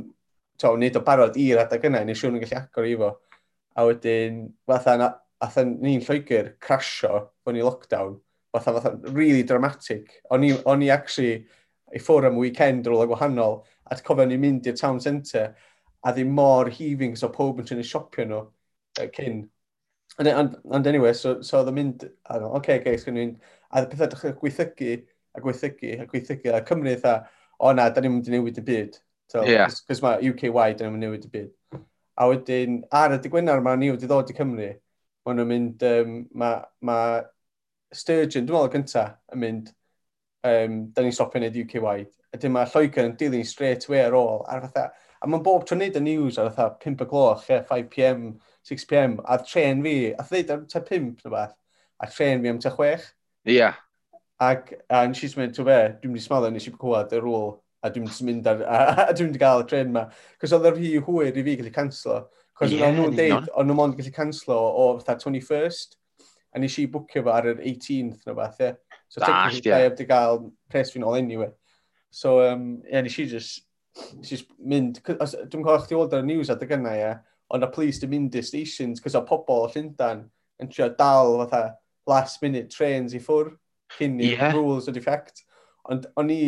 to, 0.59 0.73
neud 0.79 0.99
o'n 0.99 1.05
barod 1.07 1.37
i'r 1.39 1.61
adag 1.63 1.87
yna, 1.89 2.03
ni'n 2.07 2.17
siŵr 2.17 2.33
nhw'n 2.33 2.43
gallu 2.43 2.59
agor 2.59 2.89
i 2.89 2.97
fo. 2.99 3.13
A 3.77 3.87
wedyn, 3.87 4.43
fatha, 4.69 4.97
ni'n 5.69 6.03
Lloegr 6.03 6.53
crasio, 6.61 7.27
bod 7.45 7.55
ni 7.55 7.63
lockdown, 7.65 8.17
fatha, 8.53 8.79
fatha, 8.79 9.11
really 9.11 9.43
dramatic. 9.43 10.21
O'n 10.31 10.45
i, 10.45 10.51
on 10.69 10.83
i 10.85 10.89
actually 10.93 11.45
i 11.93 12.01
ffwr 12.01 12.29
am 12.29 12.37
weekend 12.37 12.87
rola 12.89 13.07
gwahanol, 13.09 13.61
a 13.89 13.97
cofio 14.01 14.25
ni'n 14.29 14.41
mynd 14.41 14.69
i'r 14.69 14.77
town 14.77 14.99
centre, 15.03 15.47
a 16.03 16.13
ddim 16.13 16.33
mor 16.35 16.69
heaving, 16.69 17.15
so 17.15 17.29
pob 17.33 17.61
yn 17.61 17.67
trin 17.67 17.83
siopio 17.85 18.25
nhw 18.27 18.41
uh, 18.43 19.09
cyn. 19.15 19.43
And, 20.19 20.27
and, 20.27 20.57
and 20.71 20.87
anyway, 20.87 21.13
so, 21.17 21.39
so 21.41 21.59
oedd 21.59 21.71
yn 21.71 21.79
mynd, 21.79 22.05
a 22.29 22.37
oce, 22.37 22.51
okay, 22.59 22.79
okay, 22.81 22.97
gynnu 23.01 23.23
mynd, 23.23 23.49
a 23.71 23.85
pethau 23.89 24.11
dechrau 24.11 24.35
gweithygu, 24.41 24.99
a 25.33 25.41
gweithygu, 25.41 25.95
a 26.01 26.07
gweithygu, 26.09 26.53
a 26.53 26.61
Cymru 26.67 26.93
eitha, 26.93 27.15
o 27.59 27.73
na, 27.73 27.89
da 27.89 28.03
ni'n 28.03 28.17
mynd 28.17 28.29
i 28.29 28.35
newid 28.35 28.61
y 28.61 28.65
byd. 28.67 28.99
So, 29.31 29.45
yeah. 29.49 29.71
Cos 29.89 30.03
mae 30.03 30.21
UK-wide, 30.29 30.77
da 30.77 30.85
ni'n 30.85 30.97
mynd 30.97 31.07
i 31.07 31.09
newid 31.09 31.27
y 31.29 31.33
byd. 31.33 31.81
A 32.21 32.27
wedyn, 32.29 32.83
ar 32.93 33.15
y 33.15 33.21
digwynar, 33.23 33.63
mae 33.65 33.79
ni 33.81 33.89
wedi 33.89 34.09
ddod 34.09 34.29
i 34.29 34.37
Cymru, 34.37 34.69
maen 35.25 35.39
nhw'n 35.39 35.49
mynd, 35.49 35.85
um, 35.89 36.17
mae 36.37 36.59
ma 36.85 36.97
Sturgeon, 37.93 38.47
dwi'n 38.47 38.57
meddwl 38.57 38.73
gyntaf, 38.73 39.15
yn 39.33 39.41
mynd, 39.43 39.71
um, 40.49 40.77
da 40.93 41.03
ni'n 41.03 41.15
stopio 41.15 41.41
wneud 41.41 41.57
UK-wide. 41.63 42.11
A 42.33 42.39
dim 42.41 42.55
mae 42.55 42.69
Lloegr 42.69 43.07
yn 43.07 43.15
dilyn 43.19 43.45
straight 43.47 43.87
away 43.87 44.03
ar 44.03 44.17
ôl. 44.17 44.43
Ar 44.49 44.63
fatha, 44.65 44.89
a 45.21 45.29
mae'n 45.29 45.43
bob 45.45 45.65
tro 45.67 45.77
wneud 45.77 45.99
y 45.99 46.03
news 46.03 46.39
ar 46.41 46.51
fatha 46.51 46.77
5 46.83 47.05
o 47.05 47.09
gloch, 47.09 47.47
5pm, 47.69 48.27
6pm, 48.67 49.17
a 49.23 49.39
tren 49.43 49.83
fi, 49.85 49.97
a 50.11 50.25
ddeud 50.27 50.53
am 50.55 50.67
ta 50.71 50.83
5 50.83 51.23
na 51.25 51.33
beth, 51.35 51.57
a 52.03 52.09
tren 52.11 52.43
fi 52.43 52.51
am 52.51 52.61
ta 52.63 52.73
6. 52.73 53.09
Ia. 53.47 53.55
Yeah. 53.55 53.81
Ac, 54.43 54.73
a 54.89 55.05
nes 55.07 55.23
i'n 55.23 55.37
mynd, 55.39 55.55
ti'n 55.55 55.69
fe, 55.69 55.81
dwi'n 56.01 56.15
mynd 56.15 56.23
i 56.23 56.25
smadda, 56.25 56.51
nes 56.51 56.67
i'n 56.67 56.79
cwad 56.79 57.13
yr 57.15 57.27
ôl, 57.29 57.53
a 57.83 57.91
dwi'n 57.91 58.07
mynd 58.07 58.27
mynd 58.27 58.49
ar, 58.49 58.63
a, 58.63 58.79
a 59.05 59.11
dwi'n 59.11 59.29
mynd 59.29 59.39
i 59.39 59.43
gael 59.43 59.63
y 59.63 59.67
tren 59.69 59.91
yma. 59.91 60.07
Cos 60.41 60.55
oedd 60.55 60.71
yr 60.71 60.79
hi 60.81 60.95
hwyr 61.05 61.35
i 61.35 61.43
fi 61.45 61.57
gallu 61.59 61.73
canslo. 61.75 62.23
Cos 62.57 62.73
yeah, 62.73 62.87
oedd 62.87 62.97
nhw'n 62.99 63.17
deud, 63.19 63.51
ond 63.53 63.69
nhw'n 63.69 63.79
mynd 63.79 63.99
gallu 63.99 64.15
canslo 64.15 64.57
o 64.57 64.87
fatha 64.99 65.19
21st 65.23 65.97
a 66.53 66.61
nes 66.61 66.77
i 66.79 66.87
bwcio 66.91 67.23
fo 67.25 67.33
ar 67.33 67.49
yr 67.49 67.61
18th 67.61 68.27
na 68.27 68.35
beth, 68.37 68.61
ie. 68.61 68.71
So 69.09 69.21
technically, 69.21 69.69
yeah. 69.69 69.85
heb 69.87 69.97
di 69.97 70.07
gael 70.09 70.39
pres 70.69 70.93
fi'n 70.93 71.05
ôl 71.05 71.17
anyway. 71.19 71.49
So, 72.13 72.39
um, 72.45 72.83
ie, 72.85 72.93
yeah, 72.93 73.05
nes 73.05 73.17
i 73.19 73.25
just, 73.29 73.63
nes 74.17 74.29
i 74.29 74.35
just 74.35 74.51
mynd, 74.59 75.01
dwi'n 75.03 75.65
cael 75.65 75.81
chdi 75.83 75.97
weld 75.97 76.13
ar 76.13 76.25
y 76.25 76.29
news 76.29 76.51
adeg 76.53 76.75
yna, 76.77 76.93
ie, 76.99 77.11
ond 77.53 77.65
y 77.65 77.69
police 77.73 78.01
di 78.01 78.09
mynd 78.09 78.37
i 78.37 78.43
stations, 78.45 79.01
cos 79.01 79.17
o 79.17 79.23
pobl 79.27 79.65
o 79.65 79.71
Llyndan 79.73 80.27
yn 80.61 80.69
trio 80.69 80.89
dal 80.97 81.39
fatha 81.43 81.63
last 82.09 82.41
minute 82.45 82.73
trains 82.73 83.13
i 83.17 83.21
ffwr, 83.21 83.53
cyn 83.97 84.19
i 84.21 84.33
yeah. 84.33 84.53
rules 84.53 84.89
o 84.89 84.93
defect. 84.95 85.43
Ond 85.89 86.07
o'n 86.19 86.31
i 86.33 86.41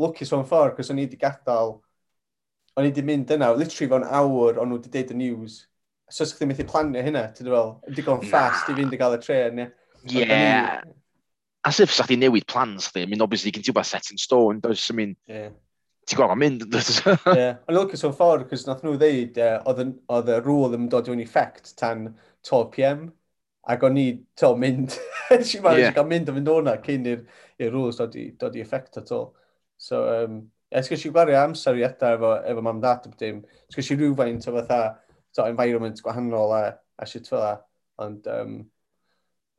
lwcus 0.00 0.32
o'n 0.34 0.46
ffordd, 0.48 0.76
cos 0.78 0.90
o'n 0.92 1.02
i 1.02 1.06
wedi 1.06 1.18
gadael, 1.20 1.76
o'n 2.78 2.86
i 2.86 2.92
wedi 2.92 3.04
mynd 3.06 3.34
yna, 3.34 3.50
literally 3.58 3.90
fo'n 3.90 4.06
awr, 4.06 4.60
o'n 4.60 4.70
nhw 4.70 4.78
wedi 4.80 4.94
deud 4.94 5.14
y 5.14 5.18
news, 5.18 5.60
So 6.10 6.24
os 6.26 6.34
chdi'n 6.34 6.50
methu 6.50 6.66
planio 6.68 7.02
hynna, 7.06 7.28
ti'n 7.34 7.50
fel, 7.50 7.76
digon 7.96 8.24
ffast 8.24 8.70
i 8.70 8.76
fynd 8.76 8.94
i 8.96 8.98
gael 9.00 9.16
y 9.16 9.20
tren, 9.22 9.62
ie. 9.62 9.68
Ie. 10.10 10.24
Yeah. 10.24 10.80
As 11.66 11.78
if 11.80 11.92
sa 11.94 12.06
chdi'n 12.06 12.24
newid 12.24 12.46
plans 12.50 12.88
chdi, 12.90 13.04
I 13.04 13.10
mean, 13.10 13.22
obviously, 13.22 13.52
gen 13.54 13.62
ti 13.62 13.72
wbeth 13.74 13.90
set 13.92 14.10
in 14.10 14.18
stone, 14.18 14.60
does, 14.64 14.88
I 14.90 14.96
mean, 14.98 15.14
yeah. 15.30 15.50
ti'n 16.08 16.18
gwybod, 16.18 16.34
ma'n 16.34 16.42
mynd. 16.42 16.66
Ie, 17.36 17.48
ond 17.68 17.76
lwcus 17.76 18.02
o'n 18.08 18.16
ffordd, 18.16 18.48
cos 18.50 18.66
nath 18.66 18.82
nhw 18.86 18.96
ddeud, 18.98 19.38
uh, 19.44 19.58
oedd 19.70 20.32
y 20.34 20.38
rŵl 20.42 20.78
yn 20.78 20.88
dod 20.90 21.10
yw'n 21.12 21.22
effect 21.22 21.74
tan 21.78 22.08
12pm, 22.48 23.10
ac 23.70 23.84
o'n 23.86 24.00
i, 24.00 24.06
to, 24.40 24.54
mynd, 24.58 24.96
ti'n 25.30 25.62
gweld, 25.62 25.84
yeah. 25.84 25.92
gael 25.94 26.08
mynd 26.10 26.32
o 26.32 26.38
fynd 26.38 26.54
o'na 26.56 26.78
cyn 26.82 27.06
i'r 27.12 27.70
rŵls 27.70 28.00
dod 28.00 28.16
i, 28.18 28.30
dod 28.40 28.56
i 28.58 28.64
effect 28.64 28.98
at 28.98 29.12
all. 29.14 29.30
So, 29.80 30.02
um, 30.10 30.42
esgys 30.74 31.04
i 31.06 31.12
gwario 31.12 31.38
amser 31.40 31.78
i 31.78 31.84
edrych 31.86 32.16
efo, 32.16 32.32
efo 32.50 32.64
mam 32.64 32.80
dat, 32.82 33.06
dim, 33.20 33.44
esgys 33.70 33.92
i 33.92 33.98
rhywfaint 34.00 34.48
o 34.48 34.56
fatha, 34.56 34.80
so, 35.32 35.46
environment 35.46 36.02
gwahanol 36.04 36.54
a, 36.56 36.62
a 36.98 37.06
shit 37.06 37.28
fel 37.30 37.42
la. 37.44 37.54
Ond, 38.00 38.26
um, 38.32 38.58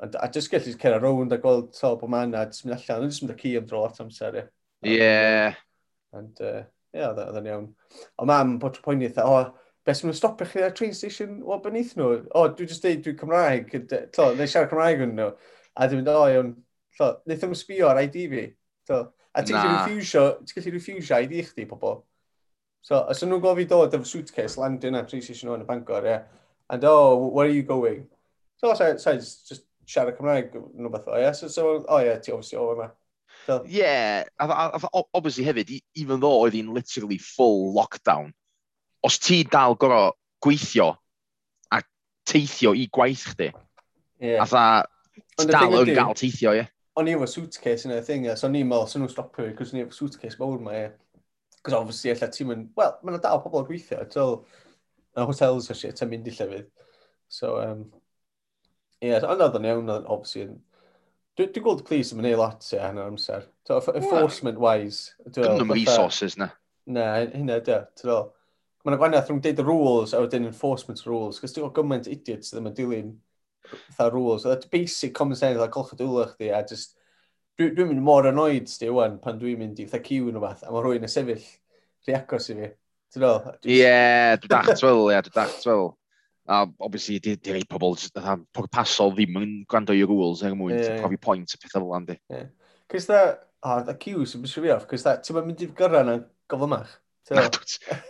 ond 0.01 0.17
a 0.17 0.29
just 0.33 0.51
gallu 0.51 0.73
cer 0.81 0.99
rownd 0.99 1.33
a 1.33 1.37
gweld 1.41 1.71
to 1.77 1.95
bod 2.01 2.09
ma'n 2.09 2.35
a 2.35 2.45
jyst 2.49 2.65
mynd 2.65 2.77
allan, 2.77 3.05
ond 3.05 3.13
jyst 3.13 3.25
mynd 3.25 3.35
y 3.35 3.39
ci 3.41 3.55
am 3.59 3.67
dro 3.69 3.83
at 3.85 4.01
amser, 4.01 4.39
ie. 4.41 4.45
Ie. 4.95 5.51
Ond, 6.17 6.41
ie, 6.41 7.05
oedd 7.05 7.39
yn 7.41 7.49
iawn. 7.51 7.67
O 8.17 8.27
mam, 8.29 8.57
bod 8.61 8.75
trwy 8.75 8.87
poeni 8.87 9.09
eitha, 9.09 9.27
o, 9.29 9.43
beth 9.85 10.01
sy'n 10.01 10.17
stopio 10.17 10.49
chi 10.49 10.65
ar 10.65 10.73
train 10.77 10.93
station 10.97 11.39
o 11.45 11.59
beneath 11.61 11.93
nhw? 11.97 12.11
O, 12.33 12.47
dwi 12.57 12.67
jyst 12.69 12.85
dweud, 12.85 13.05
dwi'n 13.05 13.19
Cymraeg, 13.21 13.71
to, 14.15 14.31
neu 14.37 14.49
siarad 14.49 14.73
Cymraeg 14.73 15.05
yn 15.05 15.15
nhw. 15.19 15.31
A 15.77 15.87
dwi'n 15.87 16.01
mynd, 16.01 16.11
o, 16.11 16.27
iawn, 16.33 16.53
to, 16.97 17.11
wnaeth 17.25 17.45
nhw'n 17.47 17.61
sbio 17.61 17.89
ar 17.91 18.01
ID 18.01 18.17
fi. 18.33 18.47
To, 18.89 19.03
a 19.31 19.45
ti'n 19.45 19.55
gallu 19.57 19.77
refusio, 19.77 20.25
ti'n 20.41 20.57
gallu 20.57 20.75
refusio 20.75 21.21
ID 21.21 21.37
chdi, 21.47 21.69
pobl. 21.69 22.01
So, 22.81 23.03
os 23.05 23.21
nhw'n 23.21 23.41
gofio 23.43 23.69
dod 23.69 23.93
efo 23.93 24.07
suitcase 24.09 24.57
landio 24.57 24.89
yna 24.89 25.03
tri 25.05 25.21
session 25.21 25.51
o'n 25.53 25.61
y 25.61 25.67
Bangor, 25.67 26.05
yeah. 26.07 26.23
And, 26.69 26.83
oh, 26.85 27.27
where 27.27 27.47
are 27.47 27.53
you 27.53 27.63
going? 27.63 28.07
So, 28.57 28.73
so, 28.73 28.95
so 28.97 29.13
just 29.17 29.65
siarad 29.85 30.17
Cymraeg 30.17 30.55
nhw 30.55 30.89
beth 30.89 31.09
o, 31.11 31.19
yeah? 31.19 31.35
So, 31.37 31.47
so 31.47 31.83
oh, 31.87 31.99
yeah, 32.01 32.17
ti 32.17 32.33
obviously 32.33 32.57
o 32.57 32.71
yma. 32.73 32.89
So. 33.45 33.63
Yeah, 33.67 34.23
a, 34.39 34.47
a, 34.47 34.79
a, 34.81 35.03
obviously 35.13 35.45
hefyd, 35.45 35.75
even 35.95 36.19
though 36.21 36.41
oedd 36.45 36.57
hi'n 36.57 36.73
literally 36.73 37.17
full 37.21 37.71
lockdown, 37.75 38.33
os 39.05 39.17
ti 39.21 39.43
dal 39.43 39.77
gorau 39.81 40.13
gweithio 40.41 40.91
a 41.73 41.81
teithio 42.29 42.73
i 42.77 42.87
gwaith 42.93 43.27
chdi, 43.33 43.51
yeah. 44.21 44.41
a 44.41 44.45
tha, 44.49 44.65
ti 45.37 45.49
dal 45.49 45.79
yn 45.81 45.93
gael 45.93 46.17
teithio, 46.17 46.53
ie. 46.53 46.63
Yeah. 46.63 46.73
O'n 46.99 47.07
i 47.07 47.15
efo 47.15 47.29
suitcase 47.29 47.87
yna, 47.87 48.01
thing, 48.05 48.25
so 48.35 48.49
o'n 48.49 48.57
i'n 48.57 48.69
meddwl, 48.69 48.89
so 48.89 49.01
nhw'n 49.01 49.13
stopio, 49.13 49.49
cos 49.57 49.73
o'n 49.73 49.81
i 49.81 49.85
efo 49.85 49.97
suitcase 49.97 50.37
mawr 50.41 50.57
yma, 50.59 50.75
ie. 50.75 50.83
Yeah. 50.85 50.97
Cos 51.61 51.75
obviously, 51.77 52.09
ella 52.15 52.27
ti'n 52.33 52.49
mynd, 52.49 52.69
wel, 52.77 52.93
mae'n 53.05 53.21
dal 53.21 53.41
pobl 53.43 53.61
yn 53.61 53.67
gweithio, 53.67 54.01
tol, 54.09 54.39
na 55.13 55.27
hotels 55.29 55.69
a 55.69 55.75
shit 55.77 56.01
yn 56.01 56.09
mynd 56.09 56.29
i 56.31 56.33
llefydd. 56.33 56.69
So, 57.29 57.53
um, 57.61 57.83
ie, 58.97 59.11
yeah, 59.11 59.25
ond 59.29 59.43
oedd 59.45 59.57
yn 59.59 59.67
iawn, 59.69 59.91
obviously, 60.01 60.47
yn... 60.47 60.59
Dwi'n 61.37 61.53
dwi 61.55 61.61
gweld 61.63 61.83
police 61.87 62.11
yn 62.11 62.19
mynd 62.19 62.31
i 62.31 62.35
lot 62.35 62.65
ie, 62.73 62.79
yn 62.81 62.97
yr 62.99 63.11
amser. 63.11 63.45
So, 63.67 63.77
enforcement-wise... 63.93 65.13
Dwi'n 65.29 65.61
nhw'n 65.61 65.75
resources 65.77 66.35
na. 66.41 66.49
Na, 66.89 67.05
hynna, 67.21 67.59
dy, 67.61 67.77
ti'n 67.99 68.09
dod. 68.09 68.33
Mae'n 68.81 68.97
gwanaeth 68.97 69.29
rhwng 69.29 69.43
deud 69.45 69.61
y 69.61 69.63
rules 69.67 70.15
a 70.17 70.23
wedyn 70.23 70.49
enforcement 70.49 71.05
rules, 71.05 71.37
cos 71.37 71.53
dwi'n 71.53 71.69
gymaint 71.77 72.09
idiots 72.09 72.49
ddim 72.49 72.71
yn 72.71 72.75
dilyn 72.79 73.11
fatha 73.69 74.09
rules. 74.09 74.47
That's 74.49 74.65
basic 74.65 75.13
common 75.13 75.37
sense, 75.37 75.61
like, 75.61 75.75
golch 75.77 75.93
y 75.93 75.99
dwylo 75.99 76.25
chdi, 76.31 76.49
a 76.49 76.63
just 76.65 76.97
Dwi'n 77.59 77.73
dwi 77.75 77.87
mynd 77.89 78.03
mor 78.05 78.27
annoyed 78.29 78.69
sti 78.71 78.91
wan 78.95 79.17
pan 79.23 79.39
dwi'n 79.41 79.59
mynd 79.59 79.81
i 79.83 79.87
fatha 79.89 80.05
ciw 80.05 80.29
nhw 80.31 80.43
fath, 80.43 80.63
a 80.63 80.71
mae 80.71 80.83
rhywun 80.85 81.07
yn 81.07 81.11
sefyll 81.11 81.43
rhi 82.07 82.15
agos 82.17 82.47
i 82.53 82.55
fi. 82.57 82.69
Ti'n 83.11 83.25
dod? 83.25 83.49
Ie, 83.67 83.89
dwi'n 84.41 84.53
dach 84.53 84.71
twyl, 84.79 85.09
ie, 85.11 85.19
dwi'n 85.25 85.35
dach 85.35 85.57
twyl. 85.63 85.91
A 86.51 86.63
obviously, 86.83 87.19
di 87.21 87.53
rei 87.53 87.63
pobl 87.69 87.97
pasol 88.73 89.13
ddim 89.15 89.37
yn 89.41 89.53
gwrando 89.69 89.95
i 89.95 90.01
rules 90.07 90.41
er 90.47 90.55
mwyn 90.57 90.79
yeah, 90.79 90.97
profi 91.03 91.19
pwynt 91.21 91.53
y 91.53 91.59
pethau 91.61 91.85
fel 91.91 91.99
yna. 91.99 92.47
Cys 92.91 93.07
da, 93.11 93.21
o, 93.61 93.77
da 93.87 93.95
ciw 93.99 94.25
sy'n 94.27 94.43
bwysio 94.43 94.63
fi 94.63 94.73
off, 94.73 94.87
cys 94.89 95.05
da, 95.05 95.17
ti'n 95.21 95.37
mynd 95.45 95.63
i'r 95.67 95.75
gyrra 95.77 96.01
na 96.07 96.17
gofymach. 96.51 96.97
Na, 97.31 97.45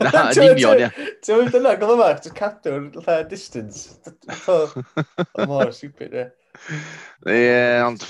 na, 0.08 0.22
yn 0.32 0.48
union, 0.54 0.80
ie. 0.86 1.10
Ti'n 1.26 1.42
mynd 1.42 1.58
yna 1.60 1.74
gofymach, 1.82 2.22
ti'n 2.24 2.38
cadw'r 2.38 3.26
distance. 3.30 3.98
O, 4.50 4.62
Mor 5.50 5.74
stupid, 5.76 6.16
ie. 6.16 6.30
Ie, 7.30 7.82
ond 7.86 8.06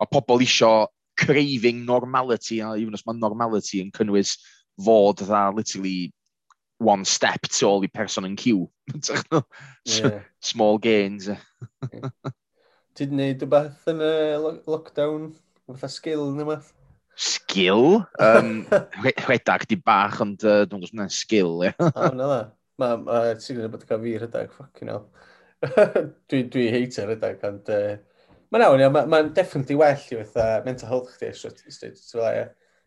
mae 0.00 0.10
pobl 0.10 0.44
isio 0.44 0.74
craving 1.18 1.84
normality, 1.86 2.60
a 2.60 2.74
even 2.80 2.96
os 2.96 3.04
mae 3.06 3.18
normality 3.18 3.82
yn 3.84 3.92
cynnwys 3.94 4.36
fod 4.82 5.22
dda 5.22 5.48
literally 5.54 6.12
one 6.82 7.04
step 7.04 7.42
to 7.48 7.66
all 7.66 7.84
i 7.84 7.90
person 7.90 8.26
yn 8.26 8.36
cyw. 8.36 8.66
yeah. 9.84 10.22
Small 10.42 10.78
gains. 10.78 11.30
Ti 12.94 13.06
wedi 13.06 13.10
gwneud 13.10 13.42
rhywbeth 13.42 13.90
yn 13.90 14.02
y 14.04 14.14
lockdown? 14.70 15.30
Fatha 15.70 15.90
skill 15.90 16.28
neu 16.34 16.46
beth? 16.50 16.72
Skill? 17.14 18.02
Um, 18.22 18.66
rhedag 19.26 19.68
di 19.70 19.78
bach, 19.78 20.20
ond 20.22 20.42
uh, 20.46 20.64
dwi'n 20.66 20.82
gwybod 20.82 21.14
sgil. 21.14 21.56
Ie. 21.66 21.72
o, 21.78 22.10
na, 22.18 22.26
na. 22.26 22.40
Mae 22.82 22.98
ma, 23.02 23.22
ti'n 23.38 23.58
gwneud 23.58 23.72
bod 23.74 23.86
cael 23.88 24.02
fi 24.02 24.16
rhedag, 24.18 24.50
ffocin 24.54 24.90
hell. 24.90 25.06
dwi, 26.30 26.42
dwi 26.52 26.66
hater 26.72 27.14
ydych, 27.14 27.46
ond 27.48 27.70
uh, 27.72 27.94
mae'n 28.54 28.66
awn, 28.66 28.84
mae'n 28.94 29.08
ma 29.10 29.22
definitely 29.36 29.78
well 29.80 29.96
i 29.96 30.20
fatha 30.20 30.62
mental 30.66 30.90
health 30.90 31.16
chdi, 31.16 31.32
stage, 31.34 32.04
fel 32.10 32.28
e. 32.28 32.44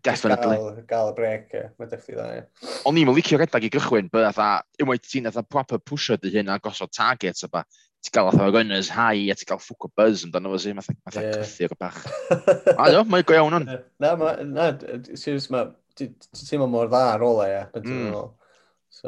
Definitely. 0.07 0.55
Gael, 0.55 0.83
gael 0.87 1.09
y 1.11 1.15
brec, 1.17 1.49
yeah. 1.53 1.71
mae'n 1.79 1.89
definitely 1.91 2.15
dda, 2.15 2.27
ie. 2.37 2.77
O'n 2.87 2.99
i'n 3.01 3.11
licio 3.17 3.39
redag 3.41 3.65
i 3.65 3.71
gychwyn, 3.73 4.11
bydd 4.13 4.29
atha, 4.29 4.47
unwaith 4.83 5.03
ti'n 5.09 5.27
atha 5.31 5.43
proper 5.43 5.81
pusher 5.83 6.19
dy 6.21 6.31
hyn 6.37 6.53
a 6.53 6.59
gosod 6.63 6.93
target 6.95 7.41
a 7.43 7.49
ba, 7.51 7.63
ti'n 8.05 8.13
cael 8.15 8.29
atha 8.31 8.47
runners 8.53 8.91
high 8.93 9.27
a 9.33 9.35
ti'n 9.35 9.49
cael 9.49 9.59
ffwc 9.63 9.89
o 9.89 9.91
buzz 9.97 10.23
amdano 10.27 10.53
fo 10.53 10.61
sy'n 10.63 10.77
matha, 10.77 10.95
matha 11.09 11.25
yeah. 11.25 11.41
cythu'r 11.41 11.75
bach. 11.81 11.99
a 12.77 12.87
no, 12.93 13.03
mae'n 13.09 13.27
go 13.27 13.35
iawn 13.35 13.59
o'n. 13.59 13.67
Na, 14.03 14.13
ma, 14.21 14.31
na, 14.45 14.69
serious, 15.17 15.49
ma, 15.53 15.65
ti'n 15.97 16.13
teimlo 16.39 16.69
mor 16.71 16.91
dda 16.93 17.03
ar 17.17 17.27
ola, 17.27 17.49
e, 17.49 17.59
ie. 17.81 17.83
Mm. 17.89 18.15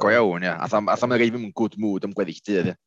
Go 0.03 0.11
iawn, 0.11 0.43
ie. 0.49 0.51
Atha 0.57 0.83
mae'n 0.83 1.15
rhaid 1.15 1.37
fi'n 1.37 1.51
good 1.55 1.79
mood 1.79 2.09
am 2.09 2.17
gweddill 2.17 2.43
dydd, 2.43 2.73
ie. 2.73 2.79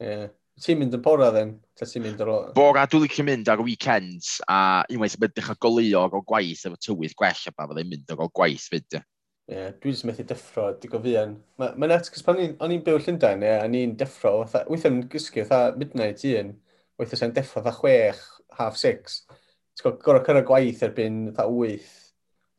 Yeah. 0.00 0.30
Ti'n 0.60 0.76
mynd 0.76 0.96
yn 0.96 1.00
bora, 1.00 1.30
then? 1.32 1.54
Ti'n 1.78 2.02
mynd 2.04 2.20
ar 2.20 2.28
ôl? 2.28 2.48
Bora, 2.56 2.82
dwi'n 2.90 3.06
licio 3.06 3.24
mynd 3.24 3.48
ar 3.48 3.62
weekends, 3.64 4.34
a 4.44 4.82
unwaith 4.92 5.14
sy'n 5.14 5.22
bydych 5.22 5.52
o 5.54 5.70
o 6.04 6.20
gwaith 6.28 6.66
efo 6.68 6.76
tywydd 6.76 7.16
gwell, 7.16 7.46
a 7.48 7.52
ba 7.56 7.68
fyddai'n 7.70 7.88
mynd 7.88 8.12
ar 8.12 8.20
ôl 8.20 8.32
gwaith 8.36 8.66
fyd. 8.68 8.98
Ie, 8.98 9.56
yeah, 9.56 9.70
dwi'n 9.80 9.96
sy'n 9.96 10.10
methu 10.10 10.26
deffro, 10.28 10.66
di 10.82 10.90
gofian. 10.92 11.38
Mae'n 11.60 11.80
ma 11.80 11.88
net, 11.88 12.10
cos 12.12 12.26
pan 12.26 12.42
o'n 12.42 12.74
i'n 12.76 12.84
byw 12.84 13.00
Llundain, 13.00 13.44
ie, 13.46 13.54
a 13.56 13.64
ni'n 13.72 13.96
dyffro, 14.00 14.34
weithio'n 14.68 15.00
gysgu, 15.12 15.46
fatha 15.48 15.72
midnight 15.80 16.24
un, 16.28 16.52
weithio 17.00 17.20
sy'n 17.22 17.32
deffro, 17.36 17.64
fatha 17.64 17.76
chwech, 17.80 18.20
half 18.60 18.76
six. 18.76 19.22
Ti'n 19.30 19.86
gwybod, 19.86 20.04
gorau 20.04 20.26
cyrra 20.28 20.44
gwaith 20.44 20.84
erbyn, 20.84 21.22
fatha 21.32 21.48
wyth. 21.56 21.92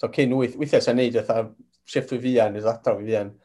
So, 0.02 0.10
cyn 0.10 0.34
wyth, 0.40 0.58
weithio 0.58 0.82
sy'n 0.82 0.98
neud, 0.98 1.22
fatha, 1.22 1.52
shift 1.86 2.16
fi 2.16 2.22
fian, 2.26 2.58
adra 2.58 2.98
fi 2.98 3.12
fian. 3.12 3.36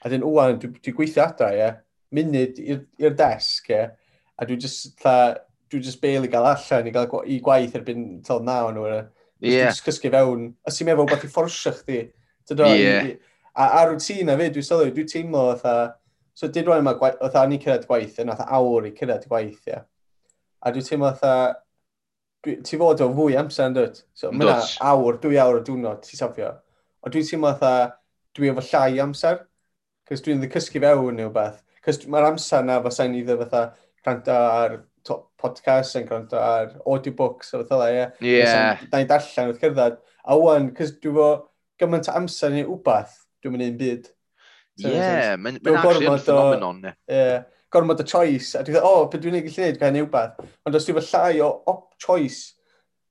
A 0.00 0.12
dyn, 0.12 0.24
wwan, 0.24 0.56
dwi'n 0.62 0.80
dwi 0.80 0.96
gweithio 0.96 1.28
adra, 1.28 1.52
ie. 1.52 1.66
Yeah 1.66 1.82
munud 2.16 2.60
i'r 2.62 3.16
desg, 3.18 3.70
ie. 3.72 3.84
A 4.36 4.46
dwi 4.48 4.58
just, 4.60 4.90
tha, 5.00 5.16
dwi 5.72 5.82
just 5.84 6.00
bail 6.02 6.26
i 6.26 6.30
gael 6.32 6.48
allan 6.50 6.88
i 6.88 6.92
gael 6.94 7.08
i 7.24 7.38
gwaith 7.44 7.76
erbyn 7.78 8.06
tal 8.26 8.42
naw 8.44 8.70
nhw. 8.74 8.86
Ie. 8.90 9.52
Yeah. 9.52 9.70
Just 9.70 9.86
cysgu 9.86 10.12
fewn. 10.12 10.50
Os 10.66 10.78
ti'n 10.78 10.90
meddwl 10.90 11.08
bod 11.10 11.24
i 11.24 11.30
fforsio 11.32 11.72
chdi. 11.76 12.02
Ie. 12.52 12.70
Yeah. 12.80 13.12
A, 13.56 13.68
a 13.80 13.84
rwytina 13.88 14.36
fi, 14.38 14.48
dwi'n 14.52 14.66
sylwi, 14.68 14.92
dwi'n 14.96 15.12
teimlo 15.12 15.44
fatha, 15.56 15.94
so 16.36 16.48
dyd 16.52 16.68
rwy'n 16.68 16.84
mae 16.84 16.98
fatha 17.00 17.46
ni 17.48 17.60
cyrraedd 17.62 17.86
gwaith, 17.88 18.18
yna 18.20 18.36
fatha 18.36 18.58
awr 18.58 18.88
i 18.88 18.92
cyrraedd 18.96 19.24
gwaith, 19.30 19.62
ie. 19.72 19.78
A 20.60 20.72
dwi'n 20.74 20.84
teimlo 20.84 21.12
fatha, 21.16 21.54
dwi, 22.44 22.58
ti 22.68 22.76
fod 22.80 23.00
o 23.00 23.08
fwy 23.16 23.38
amser 23.40 23.70
yn 23.70 23.78
dod. 23.78 24.02
So, 24.12 24.28
mae'na 24.32 24.58
awr, 24.90 25.16
dwy 25.22 25.40
awr 25.40 25.62
o 25.62 25.64
diwrnod, 25.64 26.04
ti'n 26.04 26.20
safio. 26.20 26.52
Ond 27.00 27.16
dwi'n 27.16 27.30
teimlo 27.30 27.54
fatha, 27.56 27.96
dwi 28.36 28.52
efo 28.52 28.66
llai 28.68 29.00
amser, 29.06 29.40
Cys 30.06 30.22
dwi'n 30.22 30.38
ddi 30.38 30.48
cysgu 30.54 30.80
fewn 30.82 31.16
neu 31.18 31.30
beth. 31.34 31.58
Cys 31.86 32.02
mae'r 32.10 32.32
amser 32.32 32.64
na 32.66 32.80
fysa 32.82 33.04
ni 33.06 33.20
dde 33.22 33.36
fatha 33.44 33.60
gwrando 34.02 34.34
ar 34.34 34.72
podcast 35.38 35.94
yn 36.00 36.06
gwrando 36.08 36.40
ar 36.42 36.72
audiobooks 36.82 37.52
o 37.54 37.60
fatha, 37.62 37.90
ie. 37.94 38.06
Ie. 38.26 38.40
Da 38.90 38.98
ni 38.98 39.06
darllen 39.06 39.52
wrth 39.52 39.62
cerdded. 39.62 40.00
A 40.26 40.38
wan, 40.40 40.72
cys 40.74 40.96
dwi 40.98 41.12
fo 41.14 41.28
gymaint 41.78 42.10
amser 42.10 42.50
neu 42.54 42.72
wbath, 42.74 43.14
dwi'n 43.38 43.54
mynd 43.54 43.66
i'n 43.68 43.78
byd. 43.78 44.10
Ie, 44.82 44.90
yeah, 44.90 45.36
mae'n 45.38 45.60
actually 45.62 46.10
yn 46.10 46.18
phenomenon. 46.26 46.82
Ie, 46.90 47.22
gormod 47.72 48.02
o 48.02 48.08
choice. 48.08 48.56
A 48.58 48.64
dwi'n 48.66 48.80
dweud, 48.80 48.90
o, 48.90 49.06
beth 49.12 49.22
dwi'n 49.22 49.38
ei 49.38 49.46
gallu 49.46 49.54
gwneud, 49.54 49.80
gael 49.80 49.94
neu 49.94 50.08
wbath. 50.08 50.42
Ond 50.66 50.80
os 50.80 50.88
dwi'n 50.88 50.98
fo 50.98 51.06
llai 51.06 51.40
o 51.46 51.52
op 51.70 51.86
choice, 52.02 52.56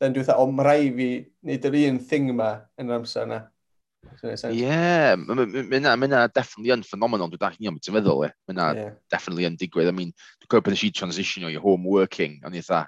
then 0.03 0.11
dwi'n 0.11 0.27
dweud, 0.27 0.35
o, 0.35 0.51
mae 0.51 0.67
rai 0.67 0.91
fi 0.99 1.09
wneud 1.47 1.69
yr 1.71 1.79
un 1.85 2.03
thing 2.11 2.31
yma 2.35 2.51
yn 2.81 2.91
yr 2.91 2.99
amser 2.99 3.29
yna. 3.29 3.45
Yeah, 4.55 5.15
mae 5.19 5.77
yna 5.77 6.25
definitely 6.33 6.73
yn 6.75 6.83
phenomenon 6.87 7.31
dwi'n 7.31 7.41
dach 7.41 7.59
ni'n 7.59 7.79
ti'n 7.79 7.95
meddwl 7.95 8.27
e. 8.27 8.31
Mae 8.47 8.55
yna 8.55 8.67
yeah. 8.77 8.97
definitely 9.11 9.47
yn 9.49 9.57
digwydd. 9.59 9.91
I 9.91 9.95
mean, 9.95 10.11
dwi'n 10.41 10.51
gwybod 10.51 10.67
bod 10.69 10.77
eisiau 10.77 10.95
transitionio 10.95 11.51
i 11.53 11.61
home 11.61 11.87
working, 11.89 12.39
o'n 12.45 12.55
i 12.57 12.61
eitha, 12.63 12.85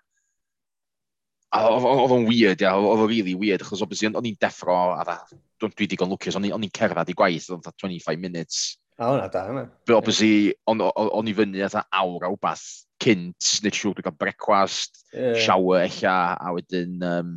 oedd 1.55 2.15
o'n 2.15 2.27
weird, 2.27 2.63
ia, 2.63 2.73
oedd 2.75 3.05
o'n 3.05 3.11
really 3.11 3.35
weird, 3.39 3.63
achos 3.63 3.83
obviously 3.85 4.09
o'n 4.09 4.27
i'n 4.27 4.39
deffro, 4.41 4.75
a 4.97 5.05
dda, 5.07 5.17
dwi'n 5.61 5.75
dwi 5.77 5.87
digon 5.93 6.11
lwcus, 6.11 6.37
o'n 6.37 6.47
i'n 6.49 6.75
cerdded 6.75 7.13
i 7.13 7.17
gwaith, 7.17 7.49
oedd 7.55 7.69
25 7.71 8.19
minutes. 8.21 8.77
A 8.97 9.11
o'na 9.13 9.27
da, 9.29 9.45
yma. 9.51 9.67
Fe 9.85 9.93
obviously, 9.93 10.31
o'n 10.67 11.29
i 11.29 11.35
fyny 11.37 11.63
atha 11.65 11.85
awr 12.01 12.27
a 12.27 12.31
wbath 12.33 12.65
cynt, 13.03 13.51
nid 13.63 13.77
siwr 13.77 13.93
dwi'n 13.97 14.07
cael 14.09 14.17
brecwast, 14.19 15.03
yeah. 15.13 15.37
shower 15.37 15.83
eich 15.85 16.01
a 16.09 16.53
wedyn, 16.55 16.97
um, 17.05 17.35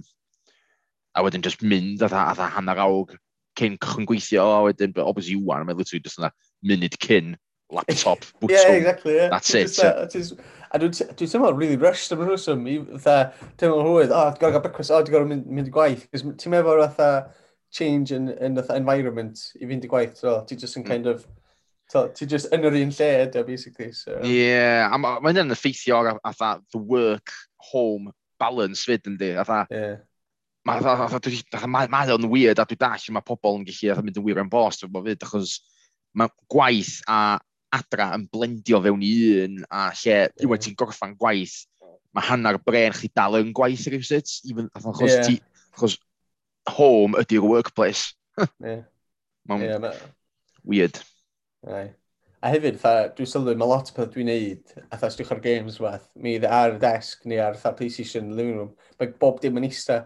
a 1.15 1.25
wedyn 1.27 1.45
just 1.45 1.63
mynd 1.63 2.03
atha, 2.07 2.31
atha 2.33 2.49
hanner 2.57 2.81
awr 2.81 3.19
cyn 3.61 3.79
cychwyn 3.79 4.09
gweithio, 4.09 4.47
a 4.57 4.63
wedyn, 4.67 4.95
but 4.97 5.07
obviously 5.07 5.37
you 5.37 5.45
wan, 5.45 5.67
mae'n 5.67 5.79
literally 5.79 6.03
just 6.07 6.21
yna 6.21 6.33
munud 6.67 6.97
cyn, 7.05 7.35
laptop, 7.71 8.25
bwtwm. 8.41 8.55
yeah, 8.57 8.73
exactly, 8.79 9.17
yeah. 9.17 9.29
That's 9.29 9.55
it. 9.55 9.69
Just, 9.69 9.85
uh, 9.85 10.07
just, 10.07 10.33
a 10.71 10.79
dwi'n 10.79 11.15
teimlo 11.19 11.57
really 11.57 11.77
rushed 11.77 12.13
am 12.13 12.25
rhwyswm, 12.25 12.65
fatha, 13.01 13.35
teimlo 13.59 13.85
hwyd, 13.87 14.15
o, 14.15 14.23
oh, 14.23 14.33
ti'n 14.33 14.47
gorau 14.47 14.65
brecwast, 14.65 14.95
o, 14.95 14.99
oh, 14.99 15.05
ti'n 15.05 15.17
gorau 15.17 15.31
mynd, 15.31 15.47
mynd 15.47 15.71
i 15.71 15.75
gwaith, 15.75 16.09
cos 16.11 16.25
ti'n 16.25 16.55
meddwl 16.55 16.83
fatha 16.87 17.31
change 17.71 18.13
in, 18.13 18.33
in 18.43 18.57
the 18.59 18.65
environment 18.75 19.45
i 19.61 19.69
fynd 19.71 19.87
i 19.87 19.91
gwaith, 19.91 20.17
so 20.19 20.41
ti'n 20.49 20.59
just 20.63 20.79
yn 20.79 20.85
hmm. 20.85 20.95
kind 20.95 21.13
of, 21.13 21.27
So, 21.91 22.05
ti 22.15 22.27
just 22.31 22.53
yn 22.55 22.63
yr 22.63 22.77
un 22.79 22.93
lle 22.95 23.07
ydy, 23.25 23.41
basically. 23.43 23.91
So. 23.99 24.21
Yeah, 24.23 24.87
a 24.95 24.99
mae'n 25.03 25.25
ma 25.35 25.57
effeithio 25.57 25.97
ar, 25.99 26.21
atha, 26.23 26.61
the 26.71 26.79
work-home 26.79 28.13
balance 28.39 28.85
fyd, 28.87 29.09
yndi? 29.11 29.33
Atha, 29.43 29.65
yeah 29.75 29.97
mae 30.71 30.85
ma, 30.87 30.95
ma, 31.11 31.67
ma, 31.67 31.85
ma 31.91 32.03
o'n 32.15 32.29
weird 32.33 32.63
a 32.63 32.67
dwi 32.69 32.79
dall 32.81 33.07
mae 33.17 33.27
pobl 33.27 33.61
yn 33.61 33.67
gallu 33.69 33.93
a, 33.93 34.01
mynd 34.05 34.21
yn 34.21 34.27
wir 34.27 34.43
yn 34.43 34.53
bost 34.53 34.87
efo 34.87 35.03
fyd 35.07 35.27
achos 35.27 35.59
mae 36.19 36.33
gwaith 36.53 36.97
a 37.11 37.39
adra 37.75 38.11
yn 38.17 38.27
blendio 38.33 38.81
fewn 38.85 39.05
i 39.07 39.13
un 39.45 39.61
a 39.69 39.89
lle 39.95 40.17
yeah. 40.17 40.33
yw'n 40.47 40.63
ti'n 40.65 40.79
gorffan 40.79 41.17
gwaith 41.19 41.61
mae 42.17 42.27
hanner 42.27 42.59
bren 42.67 42.97
chi 42.97 43.11
dal 43.15 43.39
yn 43.39 43.53
gwaith 43.57 43.87
rhywsut 43.91 44.39
even 44.51 44.71
achos 44.79 45.07
yeah. 45.13 45.27
ti 45.27 45.39
achos 45.77 45.97
home 46.71 47.19
ydy'r 47.23 47.47
workplace 47.47 48.11
yeah. 48.41 48.83
mae'n 49.51 49.67
yeah, 49.67 49.81
ma... 49.83 49.95
weird 50.65 50.99
right. 51.67 51.97
A 52.41 52.49
hefyd, 52.49 52.79
tha, 52.81 53.11
dwi'n 53.13 53.29
sylwi, 53.29 53.53
mae 53.61 53.69
lot 53.69 53.91
o 53.93 53.95
peth 53.99 54.15
dwi'n 54.15 54.31
neud, 54.31 54.71
a 54.89 54.97
tha 54.97 55.11
strych 55.13 55.29
ar 55.35 55.43
games 55.45 55.75
weth, 55.83 56.07
mi 56.17 56.39
ar 56.41 56.79
y 56.79 56.79
desg 56.81 57.27
neu 57.29 57.43
ar 57.45 57.59
tha 57.61 57.75
PlayStation 57.77 58.31
living 58.33 58.57
room, 58.57 58.71
mae 58.97 59.11
bob 59.21 59.43
dim 59.43 59.61
yn 59.61 59.67
eista. 59.69 59.99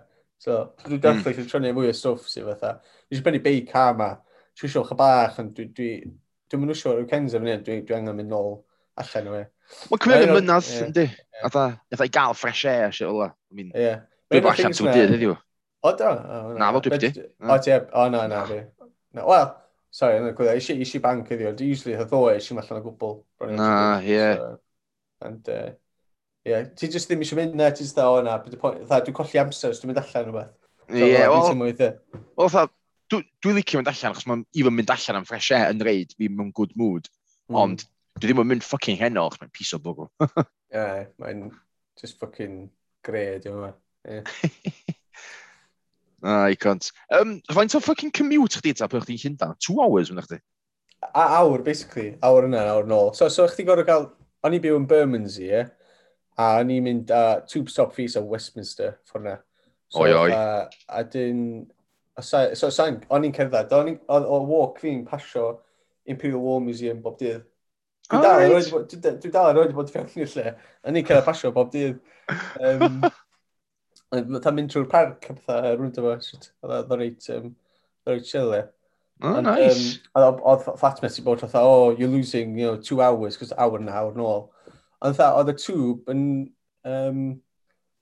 So, 0.43 0.59
dwi 0.85 0.99
hmm. 0.99 1.03
dechrau 1.05 1.33
eisiau 1.33 1.49
trynu 1.49 1.73
mwy 1.77 1.89
o 1.89 1.97
stwff 1.97 2.29
sy'n 2.29 2.47
fatha. 2.51 2.77
Dwi'n 3.07 3.17
eisiau 3.17 3.27
brynu 3.29 3.43
beic 3.45 3.71
car 3.71 3.97
ma. 3.99 4.11
Dwi'n 4.59 4.73
siŵr 4.73 4.85
o'ch 4.85 4.99
bach, 4.99 5.41
ond 5.43 5.57
dwi'n 5.57 5.73
dwi... 5.77 5.91
dwi 6.05 6.21
Dwi'n 6.53 6.61
mynd 6.61 6.77
siŵr 6.79 7.01
yw 7.01 7.09
cens 7.11 7.35
efo 7.35 7.47
ni, 7.47 7.57
dwi'n 7.67 7.85
dwi 7.89 7.97
angen 7.97 8.19
mynd 8.19 8.31
nôl 8.31 8.59
allan 9.01 9.31
o 9.31 9.39
e. 9.39 9.45
Mae'n 9.91 10.03
cymryd 10.05 10.27
yn 10.27 10.35
mynydd, 10.37 10.69
ynddi? 10.85 11.05
Nath 11.43 12.05
i 12.05 12.11
gael 12.13 12.37
fresh 12.39 12.67
air, 12.71 12.93
sy'n 12.95 13.11
ola. 13.11 13.31
Ie. 13.57 13.95
Dwi'n 14.31 14.45
bod 14.45 14.53
allan 14.53 14.77
trwy 14.77 14.93
dydd, 14.95 15.15
ydi 15.17 15.31
o? 15.33 15.37
O. 15.85 15.93
Na, 16.61 16.71
fo 16.77 16.83
dwi 16.85 16.95
byddi. 16.95 17.13
O, 17.43 17.57
ti 17.65 17.75
O, 17.75 18.07
na, 18.13 18.27
na, 18.31 18.43
fi. 18.49 18.61
Wel, 19.17 19.49
sorry, 19.95 20.21
yna 20.21 20.35
gwybod, 20.37 20.61
eisiau 20.61 21.03
bank 21.05 21.33
ydi 21.35 21.49
o. 21.49 21.55
Usually, 21.65 21.97
hyddo 21.99 22.23
e, 22.29 22.37
eisiau 22.39 22.61
allan 22.63 22.81
o 22.81 22.85
gwbl. 22.87 23.17
Na, 23.57 23.73
ie. 24.05 24.29
And, 25.25 25.49
uh, 25.49 25.73
Ie, 26.45 26.61
Ti 26.77 26.91
jyst 26.93 27.09
ddim 27.09 27.23
eisiau 27.25 27.39
mynd 27.41 27.55
na, 27.57 27.71
ti 27.73 27.85
jyst 27.85 27.97
dda 27.97 28.07
o 28.13 28.21
na, 28.25 28.37
dwi'n 28.45 29.17
colli 29.17 29.41
amser 29.41 29.73
os 29.73 29.81
dwi'n 29.81 29.93
mynd 29.93 30.01
allan 30.03 30.27
rhywbeth. 30.29 30.55
Ie, 30.93 31.13
wel, 31.25 32.51
wel, 32.53 32.71
dwi'n 33.09 33.57
licio 33.57 33.81
mynd 33.81 33.89
allan, 33.89 34.13
achos 34.13 34.27
mae'n 34.29 34.43
even 34.61 34.77
mynd 34.77 34.93
allan 34.93 35.21
am 35.23 35.29
fresh 35.29 35.53
air 35.57 35.73
yn 35.73 35.81
reid, 35.87 36.13
fi 36.19 36.29
mewn 36.29 36.51
good 36.57 36.75
mood, 36.77 37.09
mm. 37.49 37.61
ond 37.63 37.87
dwi 38.19 38.29
ddim 38.29 38.43
yn 38.43 38.51
mynd 38.53 38.67
fucking 38.67 39.01
heno, 39.01 39.25
achos 39.31 39.41
mae'n 39.41 39.55
pis 39.57 39.73
o 39.77 39.81
bwgl. 39.85 40.11
Ie, 40.25 40.43
yeah, 40.77 41.07
mae'n 41.23 41.47
just 42.01 42.21
fucking 42.21 42.67
gred, 43.07 43.47
yma. 43.49 43.73
Na, 46.25 46.35
i 46.49 46.59
cont. 46.61 46.91
Um, 47.13 47.39
faint 47.53 47.77
o 47.77 47.81
fucking 47.85 48.13
commute 48.17 48.61
chdi 48.61 48.75
ta, 48.77 48.89
pwch 48.91 49.07
chdi'n 49.07 49.23
Llundain? 49.23 49.57
Two 49.65 49.81
hours, 49.81 50.13
mynd 50.13 50.27
chdi? 50.27 50.41
A 51.13 51.25
awr, 51.41 51.65
basically. 51.65 52.15
Awr 52.25 52.51
yna, 52.51 52.67
awr 52.75 52.89
nôl. 52.89 53.13
So, 53.17 53.29
so 53.33 53.49
chdi 53.49 53.67
gorau 53.69 53.89
cael... 53.89 54.11
O'n 54.45 54.53
i 54.53 54.59
byw 54.61 54.77
yn 54.77 54.85
Bermondsey, 54.85 55.47
ie? 55.47 55.53
Yeah? 55.55 55.69
A 56.41 56.51
o'n 56.61 56.73
i'n 56.75 56.85
mynd 56.85 57.13
uh, 57.15 57.41
tube 57.51 57.71
stop 57.71 57.95
fees 57.95 58.17
o 58.19 58.25
Westminster 58.27 58.97
ffordd 59.07 59.29
na. 59.29 59.35
So, 59.89 60.03
oi, 60.03 60.13
oi. 60.19 60.29
Uh, 60.35 60.67
a 60.89 61.05
dyn... 61.07 61.41
So, 62.23 62.71
sain, 62.71 63.01
o'n 63.11 63.27
i'n 63.27 63.35
cerdded. 63.35 63.75
O'n 63.75 63.97
O 64.11 64.39
walk 64.47 64.81
fi'n 64.83 65.03
pasio 65.07 65.49
Imperial 66.11 66.43
War 66.43 66.61
Museum 66.63 67.01
bob 67.03 67.19
dydd. 67.19 67.43
Dwi 68.11 68.21
dal 68.23 68.45
yn 68.45 69.59
rhaid 69.59 69.75
bod 69.75 69.91
fewn 69.91 70.11
i'r 70.21 70.31
lle. 70.37 70.55
O'n 70.85 70.99
i'n 70.99 71.07
cerdded 71.07 71.27
pasio 71.27 71.51
bob 71.55 71.73
dydd. 71.75 72.01
Um, 72.61 73.03
Ta'n 74.15 74.55
mynd 74.55 74.71
trwy'r 74.71 74.87
parc 74.91 75.27
a 75.31 75.35
pethau 75.35 75.77
rwy'n 75.79 75.95
dyma. 75.95 76.17
Oedd 76.67 76.93
o'n 76.95 77.01
reit, 77.01 77.29
um, 77.35 77.53
reit 78.07 78.29
chill 78.29 78.55
e. 78.55 78.63
Oh, 79.23 79.37
and, 79.39 79.47
nice. 79.47 80.01
Um, 80.15 80.39
oedd 80.43 80.67
flatmates 80.79 81.19
i 81.19 81.25
bod 81.27 81.43
fatha, 81.43 81.63
oh, 81.63 81.95
you're 81.97 82.11
losing, 82.11 82.59
you 82.59 82.67
know, 82.67 82.77
two 82.77 83.01
hours, 83.03 83.37
cos 83.37 83.53
hour 83.57 83.79
and 83.79 83.91
hour 83.91 84.13
yn 84.15 84.23
ôl. 84.23 84.49
Ond 85.05 85.19
dda, 85.19 85.33
oedd 85.37 85.53
y 85.53 85.55
tŵb 85.61 86.07
yn 86.13 86.21
um, 86.89 87.25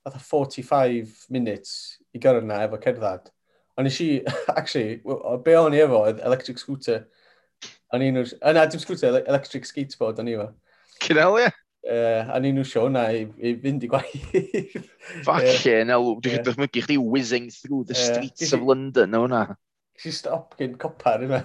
45 0.06 1.26
minutes 1.34 1.72
i 2.14 2.20
gyrra 2.22 2.42
na 2.46 2.60
efo 2.66 2.78
cerddad. 2.82 3.32
Ond 3.78 3.88
nes 3.88 3.98
i, 4.04 4.10
actually, 4.58 5.00
be 5.42 5.56
o'n 5.58 5.74
i 5.74 5.82
efo, 5.82 6.04
electric 6.12 6.62
scooter. 6.62 7.08
O'n 7.94 8.04
i'n 8.06 8.14
nhw... 8.18 8.28
Na, 8.54 8.68
dim 8.70 8.82
scooter, 8.82 9.18
electric 9.26 9.66
skateboard 9.66 10.22
o'n 10.22 10.30
i 10.30 10.36
efo. 10.36 10.48
Cynel, 11.02 11.40
ie? 11.42 11.50
Uh, 11.82 12.30
a 12.30 12.38
ni'n 12.38 12.54
nhw 12.60 12.68
sio 12.70 12.86
na 12.92 13.08
i, 13.10 13.26
i 13.42 13.56
fynd 13.58 13.82
i 13.82 13.90
gwaith. 13.90 14.38
Falle, 15.26 15.76
na, 15.88 15.98
dwi'n 16.22 16.46
dychmygu 16.46 16.86
chdi 16.86 17.02
whizzing 17.02 17.50
through 17.50 17.82
the 17.88 17.98
streets 17.98 18.54
of 18.54 18.62
London, 18.62 19.18
o 19.18 19.26
hwnna. 19.26 19.44
Si 19.98 20.14
stop 20.14 20.54
gen 20.58 20.78
copar 20.78 21.26
yna. 21.26 21.42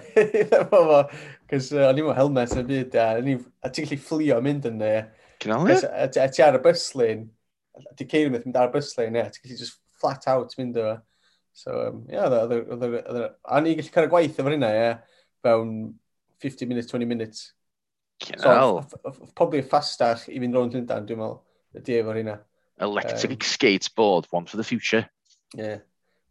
Cos 1.50 1.72
o'n 1.90 1.98
i'n 1.98 2.14
helmet 2.14 2.54
yn 2.54 2.62
y 2.62 2.68
byd, 2.70 3.00
a, 3.02 3.14
a 3.18 3.70
ti'n 3.74 3.88
gallu 3.88 4.04
fflio 4.06 4.38
mynd 4.44 4.70
yn 4.70 4.84
there 4.86 5.08
Cynali? 5.42 5.76
Ti 6.12 6.42
ar 6.44 6.58
y 6.58 6.62
byslun, 6.64 7.28
di 7.98 8.06
ceir 8.10 8.32
mynd 8.32 8.56
ar 8.58 8.70
y 8.70 8.74
byslun, 8.74 9.18
ie, 9.18 9.26
ti 9.34 9.44
gallu 9.44 9.60
just 9.60 9.78
flat 10.00 10.26
out 10.30 10.54
mynd 10.58 10.78
o. 10.82 10.96
So, 11.58 11.74
um, 11.88 12.02
ie, 12.06 12.14
yeah, 12.14 12.30
e, 12.30 12.58
e, 12.74 13.02
e, 13.02 13.28
a 13.50 13.60
ni 13.62 13.76
gallu 13.78 13.94
cael 13.94 14.08
y 14.08 14.12
gwaith 14.12 14.40
efo 14.42 14.52
hynna, 14.52 14.72
ie, 14.74 14.90
fewn 15.44 15.72
50 16.42 16.66
minutes, 16.70 16.90
20 16.90 17.04
minutes. 17.04 17.52
Cynal. 18.22 18.82
So, 18.90 19.14
probably 19.34 19.62
fastach 19.62 20.26
i 20.30 20.40
fynd 20.42 20.58
rownd 20.58 20.74
Llundan, 20.74 21.06
dwi'n 21.06 21.20
meddwl, 21.20 21.38
ydi 21.78 22.00
efo 22.00 22.16
hynna. 22.18 22.38
Electric 22.82 23.38
um, 23.38 23.46
skateboard, 23.46 24.26
one 24.30 24.46
for 24.46 24.58
the 24.58 24.66
future. 24.66 25.04
Ie. 25.54 25.62
Yeah. 25.62 25.78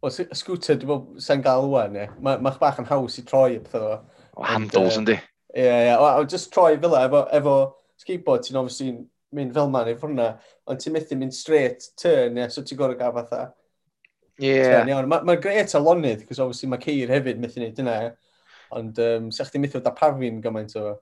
Wel, 0.04 0.14
y 0.28 0.36
scooter, 0.38 0.76
dwi'n 0.78 0.92
meddwl, 0.92 1.24
sa'n 1.24 1.44
gael 1.44 1.72
wan, 1.72 1.96
ie. 1.96 2.06
Mae'ch 2.20 2.44
ma 2.44 2.54
bach 2.60 2.80
yn 2.80 2.88
haws 2.88 3.18
i 3.20 3.24
troi 3.28 3.56
y 3.56 3.64
pethau 3.64 3.96
o. 3.96 3.98
O, 4.36 4.44
handles, 4.46 5.00
yndi. 5.00 5.16
Ie, 5.56 5.64
ie. 5.64 5.96
Wel, 6.04 6.28
Just 6.30 6.52
troi 6.54 6.76
fel 6.80 6.96
efo, 7.00 7.24
efo 7.40 7.56
skateboard, 8.02 8.44
ti'n 8.46 8.60
obviously 8.60 8.92
mynd 9.36 9.54
fel 9.56 9.70
man 9.72 9.90
i 9.90 9.96
ffwrna, 9.98 10.28
ond 10.68 10.80
ti'n 10.82 10.94
methu 10.94 11.18
mynd 11.18 11.34
straight 11.36 11.90
turn, 12.00 12.38
ia, 12.40 12.48
so 12.52 12.64
ti'n 12.64 12.78
gorau 12.80 12.96
gael 12.98 13.14
fatha. 13.16 13.42
Ie. 14.38 14.54
Yeah. 14.54 14.86
Mae'n 14.86 15.26
ma 15.26 15.36
gret 15.42 15.74
a 15.74 15.82
lonydd, 15.82 16.24
cos 16.28 16.40
obviously 16.44 16.70
mae 16.70 16.82
ceir 16.84 17.12
hefyd 17.12 17.42
methu 17.42 17.60
wneud 17.60 17.76
dyna, 17.76 17.98
ia. 18.06 18.14
Ond 18.78 19.00
um, 19.02 19.28
sa'ch 19.34 19.52
ti'n 19.52 19.64
methu 19.64 19.82
darparfi'n 19.84 20.40
gymaint 20.44 20.76
o. 20.80 20.94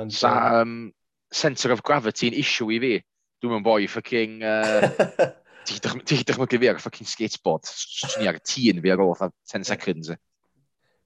Ond, 0.00 0.14
Sa, 0.14 0.32
um, 0.62 0.90
centre 1.34 1.74
of 1.74 1.82
gravity 1.86 2.30
yn 2.30 2.38
issue 2.38 2.70
i 2.72 2.80
fi. 2.82 2.96
Dwi'n 3.42 3.56
mynd 3.58 3.66
boi 3.66 3.86
ffucking... 3.90 4.42
Uh, 4.42 5.30
Ti'n 5.62 6.24
dychmygu 6.26 6.58
fi 6.58 6.68
ar 6.72 6.78
ffucking 6.82 7.06
skateboard. 7.06 7.68
Swn 7.70 8.24
i 8.24 8.26
ar 8.26 8.34
y 8.34 8.40
tîn 8.42 8.80
fi 8.82 8.90
ar 8.90 9.02
ôl 9.04 9.12
10 9.14 9.62
seconds. 9.68 10.10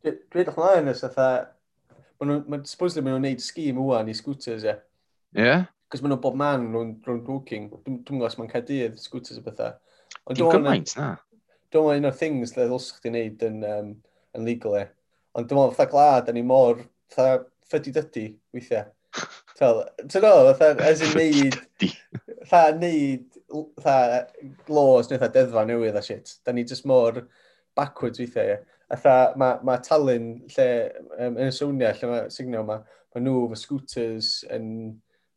Dwi'n 0.00 0.16
dweud 0.32 0.48
o'ch 0.52 0.60
mlaen 0.60 0.88
nes, 0.88 1.02
fatha... 1.04 1.28
Mae'n 2.22 2.62
supposedly 2.64 3.02
maen 3.04 3.18
nhw'n 3.18 3.26
neud 3.28 3.42
sgîm 3.44 3.76
wwan 3.82 4.08
i 4.08 4.14
scooters, 4.16 4.64
ie. 4.64 4.70
Yeah. 4.72 4.84
Yeah? 5.36 5.66
Cos 5.92 6.00
maen 6.02 6.14
nhw 6.14 6.20
bob 6.22 6.36
man 6.40 6.64
rhwng 6.72 6.96
rhwng 7.04 7.26
Woking. 7.28 7.68
Dwi'n 7.84 8.00
gwybod 8.08 8.30
os 8.30 8.38
mae'n 8.40 8.50
Caerdydd, 8.50 8.96
scooters 8.98 9.38
o 9.38 9.44
bethau. 9.44 9.76
Ond 10.24 10.38
dwi'n 10.38 10.54
gymaint, 10.56 10.94
na. 10.98 11.12
Dwi'n 11.70 11.84
meddwl 11.84 12.00
un 12.00 12.08
o'r 12.08 12.16
things 12.16 12.56
le 12.56 12.66
ddylsach 12.70 13.02
chdi 13.02 13.12
wneud 13.12 13.44
yn, 13.46 13.60
um, 13.68 13.92
yn 14.38 14.48
legal 14.48 14.78
e. 14.80 14.84
Ond 15.36 15.50
dwi'n 15.50 15.60
meddwl, 15.60 15.76
fatha 15.76 15.92
glad, 15.92 16.32
a 16.32 16.34
ni 16.34 16.42
mor, 16.46 16.80
fatha 17.12 17.44
ffydi 17.68 17.92
dydi, 17.94 18.26
weithiau. 18.56 18.88
Fel, 19.60 19.84
ti'n 20.02 20.24
no, 20.24 20.32
fatha, 20.56 20.88
as 20.88 21.04
in 21.04 21.14
neud, 21.20 21.60
fatha 22.48 22.74
neud, 22.80 23.40
fatha, 23.84 24.24
eh, 24.24 24.50
laws 24.72 25.12
neu 25.12 25.20
fatha 25.20 25.32
deddfa 25.36 25.68
newydd 25.68 26.00
a 26.00 26.04
shit. 26.08 26.38
Da 26.48 26.56
ni 26.56 26.64
just 26.64 26.88
mor 26.88 27.26
backwards 27.78 28.24
weithiau, 28.24 28.56
ie. 28.56 28.60
Fatha, 28.96 29.34
mae 29.38 29.60
ma 29.66 29.78
Talyn, 29.84 30.30
lle, 30.56 30.70
um, 31.20 31.36
yn 31.36 31.50
y 31.50 31.54
sownia, 31.54 31.92
lle 31.94 32.10
mae 32.10 32.28
signal 32.32 32.64
yma, 32.64 32.84
mae 33.14 33.22
nhw, 33.28 33.50
fy 33.52 33.66
scooters, 33.66 34.38
yn 34.54 34.70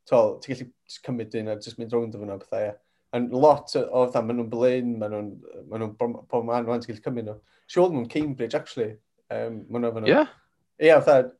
tol, 0.09 0.37
ti'n 0.43 0.55
gallu 0.55 0.69
cymryd 1.05 1.35
un 1.39 1.51
a 1.53 1.57
just 1.61 1.79
mynd 1.79 1.93
rownd 1.95 2.15
o 2.17 2.21
fyna 2.21 2.37
bethau, 2.41 2.69
ie. 2.69 2.77
And 3.17 3.33
lot 3.33 3.73
o 3.79 4.05
fatha, 4.05 4.21
maen 4.21 4.37
nhw'n 4.37 4.51
blin, 4.51 4.95
maen 5.01 5.13
nhw'n, 5.15 5.29
maen 5.69 5.83
nhw'n, 5.83 5.93
pob 5.97 6.45
man, 6.45 6.65
maen 6.67 6.67
nhw'n 6.67 6.87
gallu 6.87 7.05
cymryd 7.05 7.29
nhw. 7.29 7.37
Siol 7.69 7.93
nhw'n 7.93 8.09
Cambridge, 8.11 8.57
actually. 8.57 8.91
Um, 9.29 9.63
maen 9.69 9.85
nhw'n 9.85 9.95
fyna. 9.97 10.09
Ie? 10.11 10.25
Ie, 10.87 10.91
fatha, 10.97 11.31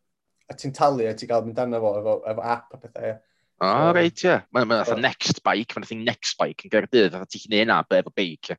a 0.49 0.58
ti'n 0.58 0.73
talu 0.77 1.05
a 1.05 1.13
ti'n 1.17 1.29
cael 1.29 1.45
mynd 1.45 1.62
arno 1.62 1.82
fo 1.84 1.91
efo, 1.99 2.15
efo 2.32 2.47
app 2.55 2.73
a 2.73 2.82
pethau. 2.82 3.19
O, 3.60 3.69
so, 3.69 3.93
reit, 3.97 4.23
ie. 4.25 4.39
Mae'n 4.55 4.71
ma, 4.71 4.82
next 5.03 5.43
bike, 5.45 5.75
mae'n 5.75 5.89
thing 5.89 6.03
next 6.08 6.39
bike 6.39 6.65
yn 6.65 6.73
Gerdydd, 6.73 7.12
fatha 7.13 7.29
ti'n 7.29 7.45
gwneud 7.45 7.65
yna 7.67 7.82
efo 7.99 8.13
beic. 8.15 8.53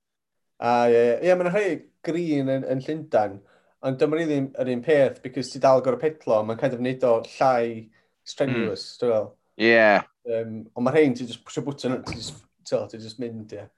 A 0.60 0.74
ie, 0.92 1.04
ie, 1.24 1.34
mae'n 1.34 1.50
rhai 1.50 1.66
green 2.06 2.52
yn, 2.52 2.66
yn 2.68 2.82
Llundan, 2.84 3.38
ond 3.86 3.98
dyma 4.00 4.18
ni 4.18 4.26
ddim 4.28 4.48
yr 4.60 4.70
un 4.74 4.82
peth, 4.84 5.22
because 5.24 5.50
ti 5.50 5.62
dal 5.62 5.82
gorau 5.82 6.00
pedlo, 6.00 6.42
mae'n 6.44 6.60
kind 6.60 6.76
of 6.76 6.82
wneud 6.82 7.06
o 7.08 7.14
llai 7.24 7.88
strenuous, 8.28 8.84
mm. 8.92 8.98
dwi'n 9.02 9.30
Yeah. 9.60 10.06
Um, 10.24 10.62
ond 10.72 10.86
mae 10.86 10.94
rhain, 10.94 11.14
ti'n 11.16 11.28
just 11.28 11.44
pwysio 11.44 11.62
bwtyn, 11.66 11.98
ti'n 12.06 12.16
just, 12.16 12.38
ti 12.64 13.00
just 13.00 13.20
mynd, 13.20 13.52
ie. 13.52 13.60
Yeah. 13.60 13.68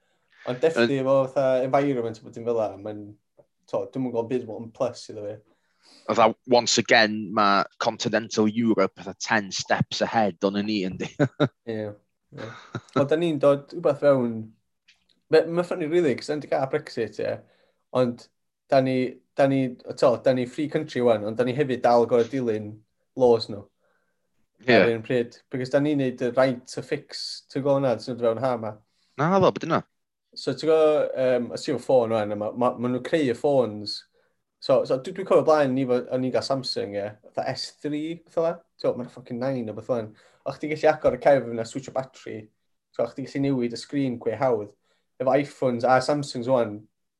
Ond 0.47 0.59
definitely 0.63 0.99
efo 1.01 1.15
fatha 1.31 1.63
environment 1.65 2.21
bod 2.23 2.35
ti'n 2.35 2.45
fel 2.47 2.57
la, 2.59 2.69
mae'n, 2.79 3.01
to, 3.67 3.81
dwi'n 3.91 4.05
mwyn 4.05 4.13
gweld 4.15 4.29
byd 4.31 4.47
yn 4.47 4.69
plus 4.75 5.03
iddo 5.11 5.25
fi. 5.27 5.35
Oedd 6.11 6.37
once 6.51 6.79
again, 6.79 7.17
mae 7.35 7.63
continental 7.83 8.47
Europe 8.47 8.95
fatha 8.99 9.15
10 9.19 9.51
steps 9.55 10.01
ahead 10.07 10.47
o'n 10.47 10.61
ni, 10.63 10.81
yndi. 10.87 11.09
Ie. 11.73 11.89
Ond 12.99 13.09
da 13.09 13.19
ni'n 13.19 13.41
dod 13.43 13.75
rhywbeth 13.75 13.99
fewn, 14.03 14.37
mae'n 15.33 15.67
ffynnu 15.67 15.91
rili, 15.91 16.15
cos 16.19 16.31
da'n 16.31 16.45
gael 16.47 16.71
Brexit, 16.71 17.19
ie. 17.23 17.35
Ond 17.99 18.23
da 18.71 18.79
ni, 18.81 18.97
da 19.37 19.47
ni, 19.51 19.65
to, 19.99 20.15
da 20.23 20.33
ni 20.33 20.47
free 20.49 20.71
country 20.71 21.03
wan, 21.05 21.27
ond 21.27 21.37
da 21.39 21.45
ni 21.47 21.55
hefyd 21.57 21.83
dal 21.83 22.07
gorau 22.09 22.27
dilyn 22.31 22.71
laws 23.19 23.51
nhw. 23.51 23.61
No 23.61 23.72
yeah. 24.67 24.85
ar 24.85 24.93
un 24.93 25.03
pryd. 25.05 25.37
Because 25.51 25.73
da 25.73 25.81
ni'n 25.83 25.99
neud 26.01 26.21
y 26.23 26.29
right 26.37 26.63
to 26.73 26.83
fix 26.85 27.43
to 27.53 27.61
go 27.65 27.77
na, 27.79 27.95
ti'n 27.99 28.19
fewn 28.19 28.41
ha 28.43 28.55
ma. 28.57 28.73
Na, 29.19 29.29
ddo, 29.37 29.51
beth 29.53 29.67
yna? 29.67 29.81
So 30.35 30.55
ti'n 30.57 30.71
go, 30.71 30.79
um, 31.25 31.51
os 31.53 31.65
ti'n 31.65 31.81
ffôn 31.81 32.15
o'n 32.17 32.35
yma, 32.35 32.49
ma, 32.57 32.71
ma 32.73 32.89
nhw'n 32.89 33.05
creu 33.05 33.29
y 33.29 33.37
ffôns. 33.37 33.99
So, 34.63 34.79
so 34.87 34.97
dwi'n 34.97 35.17
dwi 35.19 35.25
cofio 35.27 35.45
blaen, 35.45 35.75
ni, 35.75 35.83
o'n 35.85 36.23
i'n 36.23 36.33
gael 36.33 36.45
Samsung, 36.47 36.95
ie, 36.95 37.01
yeah, 37.03 37.51
S3, 37.51 38.03
beth 38.23 38.39
yna. 38.39 38.53
E? 38.55 38.81
Ti'n 38.81 38.97
mae'n 38.99 39.11
ffocin 39.11 39.43
9 39.43 39.73
o 39.73 39.77
beth 39.77 39.91
yna. 39.97 40.25
O, 40.43 40.55
chdi 40.55 40.71
gallu 40.71 40.89
agor 40.93 41.17
y 41.17 41.21
cefn 41.23 41.53
yna, 41.55 41.67
switch 41.67 41.91
o 41.91 41.95
battery. 41.95 42.39
So, 42.95 43.03
o'ch 43.03 43.17
ti'n 43.17 43.27
gallu 43.27 43.43
newid 43.47 43.75
y 43.75 43.81
sgrin 43.81 44.19
gwe 44.23 44.37
hawdd. 44.39 44.71
Efo 45.21 45.35
iPhones 45.35 45.85
a 45.85 45.99
Samsungs 46.03 46.49
o'n, 46.51 46.77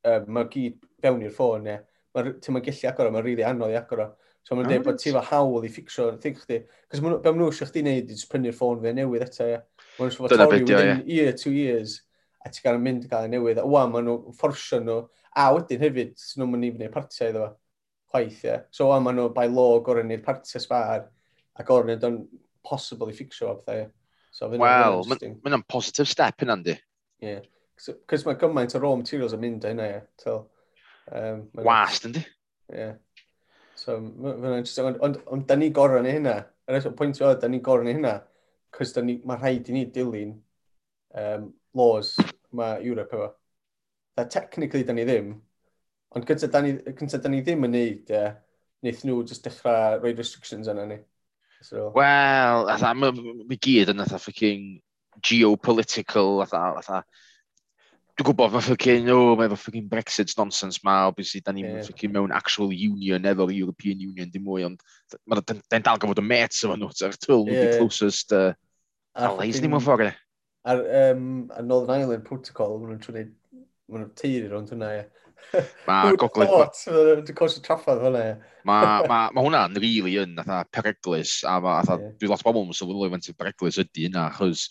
um, 0.10 0.30
mae 0.38 0.50
gyd 0.54 0.80
fewn 1.04 1.26
i'r 1.28 1.36
ffôn, 1.36 1.68
ie. 1.68 1.76
Yeah. 1.76 1.90
Ti'n 2.14 2.56
mae'n 2.56 2.66
gallu 2.66 2.90
agor 2.90 3.10
o, 3.10 3.14
mae'n 3.14 3.26
rili 3.26 3.40
really 3.42 3.50
anodd 3.50 3.74
i 3.74 3.78
agor 3.80 4.06
o. 4.06 4.10
So 4.44 4.58
mae'n 4.58 4.68
ah, 4.68 4.72
dweud 4.74 4.86
bod 4.86 5.00
ti 5.00 5.12
fel 5.14 5.24
hawl 5.30 5.64
i 5.64 5.70
ffixio 5.72 6.10
thing 6.20 6.36
chdi. 6.36 6.60
Cos 6.92 7.00
be 7.00 7.08
maen 7.08 7.38
nhw 7.40 7.48
eisiau 7.48 7.70
chdi 7.70 7.84
wneud, 7.86 8.10
ti'n 8.12 8.32
prynu'r 8.32 8.56
ffôn 8.58 8.82
fe 8.84 8.92
newydd 8.98 9.24
eto, 9.24 9.48
ie. 9.48 9.60
Maen 9.96 10.12
eisiau 10.12 10.26
fod 10.26 10.36
torri 10.36 10.60
within 10.66 11.04
year, 11.08 11.36
two 11.40 11.54
years, 11.56 12.02
a 12.44 12.52
ti'n 12.52 12.66
gael 12.66 12.80
mynd 12.84 13.06
i 13.08 13.12
gael 13.12 13.30
ei 13.30 13.32
newydd. 13.32 13.62
A 13.64 13.68
wwan, 13.68 13.94
maen 13.94 14.10
nhw 14.10 14.34
fforsio 14.36 14.82
nhw, 14.84 14.98
a 15.40 15.46
wedyn 15.56 15.86
hefyd, 15.86 16.12
sy'n 16.20 16.44
nhw'n 16.44 16.52
mynd 16.58 16.68
i 16.68 16.72
wneud 16.74 16.96
partiau 16.96 17.32
iddo 17.32 17.46
fo. 17.46 17.54
Chwaith, 18.14 18.42
ie. 18.50 18.58
So 18.76 18.90
wwan, 18.90 19.06
maen 19.08 19.18
nhw 19.22 19.30
by 19.38 19.48
law 19.48 19.78
gorau 19.86 20.04
wneud 20.04 20.26
partiau 20.28 20.66
sbar, 20.66 21.08
a 21.56 21.66
gorau 21.70 21.88
wneud 21.88 22.04
o'n 22.10 22.20
possible 22.68 23.14
i 23.14 23.16
ffixio 23.16 23.48
o 23.54 23.56
bethau, 23.62 23.86
ie. 23.86 23.90
So, 24.34 24.50
Wel, 24.50 25.04
mae'n 25.08 25.54
ma 25.54 25.62
positive 25.70 26.10
step 26.10 26.44
yn 26.44 26.52
andi. 26.52 26.74
Ie. 27.24 27.38
Yeah. 27.38 27.48
Cos 28.10 28.28
mae 28.28 28.36
gymaint 28.42 28.76
o 28.76 28.80
raw 28.82 28.96
materials 28.98 29.36
yn 29.38 29.44
mynd 29.46 29.64
o 29.64 29.72
hynna, 29.72 29.88
ie. 29.94 30.38
Um, 31.14 31.44
wast, 31.64 32.10
yndi? 32.10 32.28
Ie. 32.74 32.80
Yeah. 32.82 32.96
So, 33.84 33.98
mae'n 34.00 34.62
interesting. 34.62 34.88
Ond, 34.88 35.00
ond, 35.04 35.17
on, 35.28 35.46
da 35.48 35.58
ni 35.60 35.69
gorau 35.76 36.04
neu 36.04 36.15
hynna. 36.15 36.38
Yr 36.69 36.78
eich 36.80 36.89
pwynt 37.00 37.19
o, 37.24 37.34
da 37.39 37.50
ni 37.52 37.60
gorau 37.63 37.84
neu 37.84 37.98
hynna. 37.98 38.13
Cos 38.74 38.96
mae 39.04 39.39
rhaid 39.39 39.69
i 39.69 39.76
ni 39.76 39.84
dilyn 39.93 40.38
um, 41.19 41.50
laws 41.78 42.13
mae 42.56 42.80
Europe 42.86 43.17
efo. 43.17 43.28
Da 44.17 44.26
technically 44.30 44.86
da 44.88 44.96
ni 44.96 45.06
ddim. 45.10 45.34
Ond 46.15 46.28
gyda 46.30 46.50
da 46.54 46.62
ni, 46.63 46.78
cynta 47.00 47.19
da 47.19 47.32
ni 47.34 47.41
ddim 47.43 47.67
yn 47.67 47.76
neud, 47.76 48.13
e, 48.13 48.22
uh, 48.22 48.34
wnaeth 48.84 49.04
nhw 49.08 49.19
just 49.28 49.46
dechrau 49.48 50.00
rhoi 50.00 50.13
restrictions 50.15 50.69
yna 50.72 50.86
ni. 50.88 51.00
So... 51.63 51.89
Wel, 51.96 52.69
atha, 52.69 52.93
mae 52.96 53.60
gyd 53.63 53.93
yn 53.93 54.04
atha 54.04 54.19
ffucking 54.22 54.67
geopolitical, 55.26 56.41
atha, 56.46 56.63
atha, 56.82 57.02
Dwi'n 58.13 58.28
gwybod, 58.28 58.52
mae 58.54 58.62
ffocin, 58.62 59.08
o, 59.10 59.21
mae 59.34 59.47
efo 59.49 59.58
ffocin 59.58 59.88
Brexit 59.89 60.36
nonsense 60.38 60.84
ma, 60.86 60.99
obviously, 61.10 61.39
da 61.41 61.54
ni'n 61.56 61.65
yeah. 61.65 61.86
ffocin 61.86 62.12
mewn 62.13 62.34
actual 62.36 62.69
union 62.69 63.26
efo'r 63.26 63.54
European 63.56 64.04
Union, 64.06 64.30
dim 64.30 64.43
mwy, 64.45 64.67
ond 64.67 64.84
da'n 65.49 65.86
dal 65.88 66.02
gofod 66.02 66.21
y 66.21 66.26
met 66.28 66.54
efo 66.54 66.76
nhw, 66.78 66.91
ta'r 66.99 67.17
twyl 67.17 67.49
yeah. 67.49 67.71
the 67.71 67.80
closest 67.80 68.36
uh, 68.38 68.52
allies 69.17 69.63
ni 69.63 69.71
mewn 69.71 69.82
ffordd. 69.82 70.13
Ar, 70.69 70.84
um, 70.99 71.26
ar 71.58 71.65
Northern 71.65 72.04
Ireland 72.04 72.28
Protocol, 72.28 72.78
maen 72.84 72.93
nhw'n 72.93 73.02
trwy'n 73.02 73.34
maen 73.89 74.06
nhw'n 74.06 74.13
teiri 74.21 74.45
rhwng 74.45 74.69
hwnna, 74.69 74.91
ie. 74.99 75.10
Mae 75.89 76.13
gogledd... 76.21 76.54
Dwi'n 76.86 77.36
cwrs 77.41 77.58
y 77.58 77.65
traffaid 77.65 78.06
fel 78.06 78.19
e. 78.21 78.23
Mae 78.69 78.93
ma, 79.10 79.19
ma 79.34 79.47
hwnna'n 79.47 79.82
rili 79.82 80.19
yn, 80.21 80.38
atha, 80.45 80.62
pereglis, 80.69 81.39
a 81.49 81.58
ma, 81.65 81.80
atha, 81.82 81.97
yeah. 81.97 82.13
dwi 82.21 82.30
lot 82.30 82.45
o 82.45 82.52
bobl 82.52 82.69
yn 82.69 82.78
sylweddoli 82.78 83.12
faint 83.17 83.34
o 83.34 83.38
pereglis 83.41 83.82
ydy 83.82 84.08
yna, 84.12 84.30
achos 84.30 84.69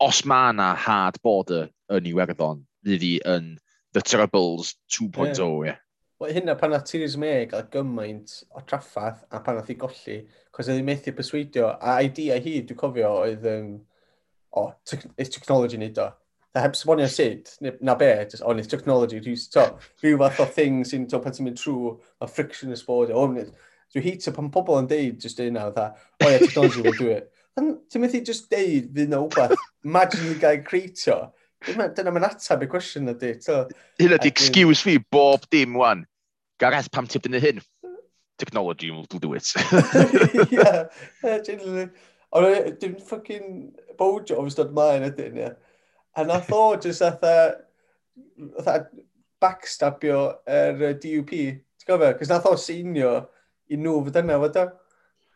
os 0.00 0.22
mae 0.28 0.52
yna 0.52 0.72
hard 0.78 1.18
border 1.24 1.68
yn 1.94 2.06
Iwerddon, 2.06 2.62
fydd 2.86 3.04
hi 3.04 3.14
yn 3.26 3.52
The 3.96 4.02
Troubles 4.04 4.76
2.0, 4.94 5.38
ie. 5.42 5.72
Yeah. 5.72 5.80
Wel, 6.18 6.34
hynna 6.34 6.54
pan 6.58 6.74
oedd 6.74 6.86
Theresa 6.86 7.18
May 7.22 7.46
gael 7.50 7.66
gymaint 7.72 8.32
o 8.50 8.62
traffath 8.66 9.24
a 9.30 9.40
pan 9.42 9.60
oedd 9.60 9.70
i 9.70 9.76
golli, 9.78 10.18
cos 10.54 10.70
oedd 10.70 10.80
hi 10.80 10.86
methu 10.86 11.14
persweidio, 11.14 11.70
a 11.78 11.98
idea 12.02 12.38
hi, 12.42 12.56
dwi'n 12.66 12.78
cofio, 12.78 13.12
oedd, 13.24 13.46
um, 13.50 13.76
o, 14.50 14.64
oh, 14.64 14.72
te 14.86 14.98
technology 15.24 15.78
nid 15.78 15.98
o. 16.02 16.08
A 16.58 16.62
heb 16.64 16.74
sbonio 16.74 17.06
sut, 17.12 17.52
na 17.62 17.94
be, 17.94 18.10
just, 18.24 18.42
on 18.42 18.56
oh, 18.56 18.58
it's 18.58 18.70
technology, 18.70 19.20
rhyw, 19.22 19.38
to, 19.54 19.66
rhyw 20.02 20.18
fath 20.24 20.42
o 20.42 20.46
thing 20.58 20.80
sy'n, 20.86 21.06
to, 21.10 21.20
pan 21.22 21.34
ti'n 21.34 21.46
mynd 21.46 21.60
trwy, 21.60 21.94
a 22.22 22.26
friction 22.26 22.74
is 22.74 22.82
bod, 22.86 23.14
o, 23.14 23.22
oh, 23.22 23.50
dwi'n 23.94 24.06
hit 24.06 24.26
o 24.26 24.34
pan 24.34 24.50
pobl 24.54 24.80
yn 24.82 24.90
deud, 24.90 25.22
just 25.22 25.38
un 25.44 25.54
nawr, 25.54 25.74
o, 25.74 25.88
oh, 26.24 26.30
yeah, 26.30 26.42
technology 26.42 26.82
will 26.82 26.98
do 26.98 27.12
it. 27.14 27.30
Ti'n 27.58 28.02
methu 28.02 28.24
just 28.26 28.50
deud, 28.50 28.90
fydd 28.94 29.14
na 29.14 29.22
wbeth 29.22 29.54
imagine 29.84 30.32
i 30.34 30.38
gael 30.40 30.62
creitio. 30.66 31.18
Dyna 31.66 32.12
mae'n 32.14 32.28
atab 32.28 32.62
y 32.62 32.68
cwestiwn 32.70 33.10
ydy. 33.14 33.32
Hyn 33.98 34.14
ydy 34.18 34.30
excuse 34.30 34.84
fi 34.84 34.98
bob 35.12 35.46
dim 35.52 35.74
wan. 35.78 36.04
Gareth, 36.62 36.90
pam 36.94 37.08
ti'n 37.10 37.24
dynnu 37.24 37.40
hyn? 37.42 37.62
Technology 38.38 38.92
will 38.92 39.06
do 39.10 39.34
it. 39.34 39.50
yeah, 40.52 40.86
genuinely. 41.46 41.88
Ond 42.30 42.78
dim 42.78 42.94
ffucking 43.00 43.72
bojo 43.98 44.44
fes 44.44 44.58
dod 44.58 44.74
mlaen 44.76 45.08
ydyn, 45.08 45.40
ie. 45.42 45.50
A 46.18 46.24
nath 46.26 46.50
o 46.54 46.62
jyst 46.82 47.02
atha, 47.06 47.32
atha 48.60 48.76
backstabio 49.42 50.20
yr 50.46 50.84
er 50.90 50.98
DUP. 51.02 51.32
Ti'n 51.32 51.90
gofio? 51.90 52.12
Cos 52.18 52.30
nath 52.30 52.46
o 52.50 52.54
seinio 52.58 53.14
i 53.70 53.78
nhw 53.80 53.98
fod 54.06 54.20
yna, 54.22 54.38
fod 54.44 54.60
o? 54.62 54.68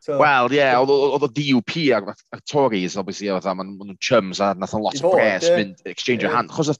So, 0.02 0.16
Wel, 0.18 0.50
ie, 0.50 0.58
yeah, 0.58 0.80
oedd 0.82 1.22
o 1.22 1.28
DUP 1.30 1.76
ac, 1.94 2.08
ac 2.34 2.40
Tories, 2.50 2.96
obviously, 2.98 3.28
oedd 3.30 3.44
am 3.46 3.60
nhw'n 3.62 3.94
chums 4.02 4.40
a 4.42 4.48
nath 4.58 4.72
o'n 4.74 4.82
lot 4.82 4.98
o 4.98 5.12
bres 5.12 5.44
yeah. 5.46 5.60
mynd 5.60 5.84
exchange 5.86 6.24
yeah. 6.24 6.32
o 6.32 6.34
hand. 6.34 6.50
Chos 6.50 6.72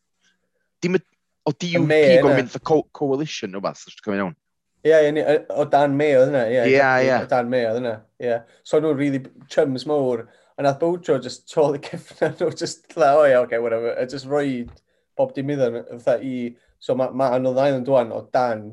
dim 0.83 0.99
o 0.99 1.53
DUP 1.55 1.87
gwrdd 1.87 2.41
mynd 2.41 2.51
the 2.51 2.59
co 2.59 2.81
coalition 2.99 3.55
o 3.55 3.63
beth, 3.63 3.85
dwi'n 3.87 4.03
cymryd 4.03 4.23
iawn. 4.25 4.35
Ie, 4.83 5.23
o 5.55 5.67
Dan 5.71 5.95
May 6.01 6.17
oedd 6.19 6.33
yna. 6.33 6.41
Ie, 6.51 6.65
ie. 6.75 7.13
O 7.21 7.29
Dan 7.31 7.53
May 7.53 7.69
oedd 7.69 7.79
yna, 7.79 7.93
ie. 8.27 8.41
So 8.67 8.83
nhw'n 8.83 8.99
really 8.99 9.23
chums 9.55 9.87
mowr. 9.87 10.25
A 10.59 10.67
nath 10.67 10.83
Bowtro 10.83 11.21
just 11.23 11.47
trol 11.53 11.79
i 11.79 11.83
cyffna 11.87 12.33
nhw, 12.33 12.51
just 12.59 12.89
dda, 12.91 13.13
o 13.21 13.23
ie, 13.29 13.39
oce, 13.39 13.63
whatever. 13.63 13.95
A 13.95 14.09
just 14.11 14.27
roi 14.27 14.65
bob 15.15 15.31
dim 15.39 15.55
iddyn 15.55 15.79
nhw, 15.79 16.19
i... 16.19 16.35
So 16.83 16.99
mae 16.99 17.15
ma, 17.15 17.31
anodd 17.39 17.55
nhw 17.55 17.79
yn 17.79 17.87
dwan 17.87 18.11
o 18.11 18.25
Dan, 18.35 18.67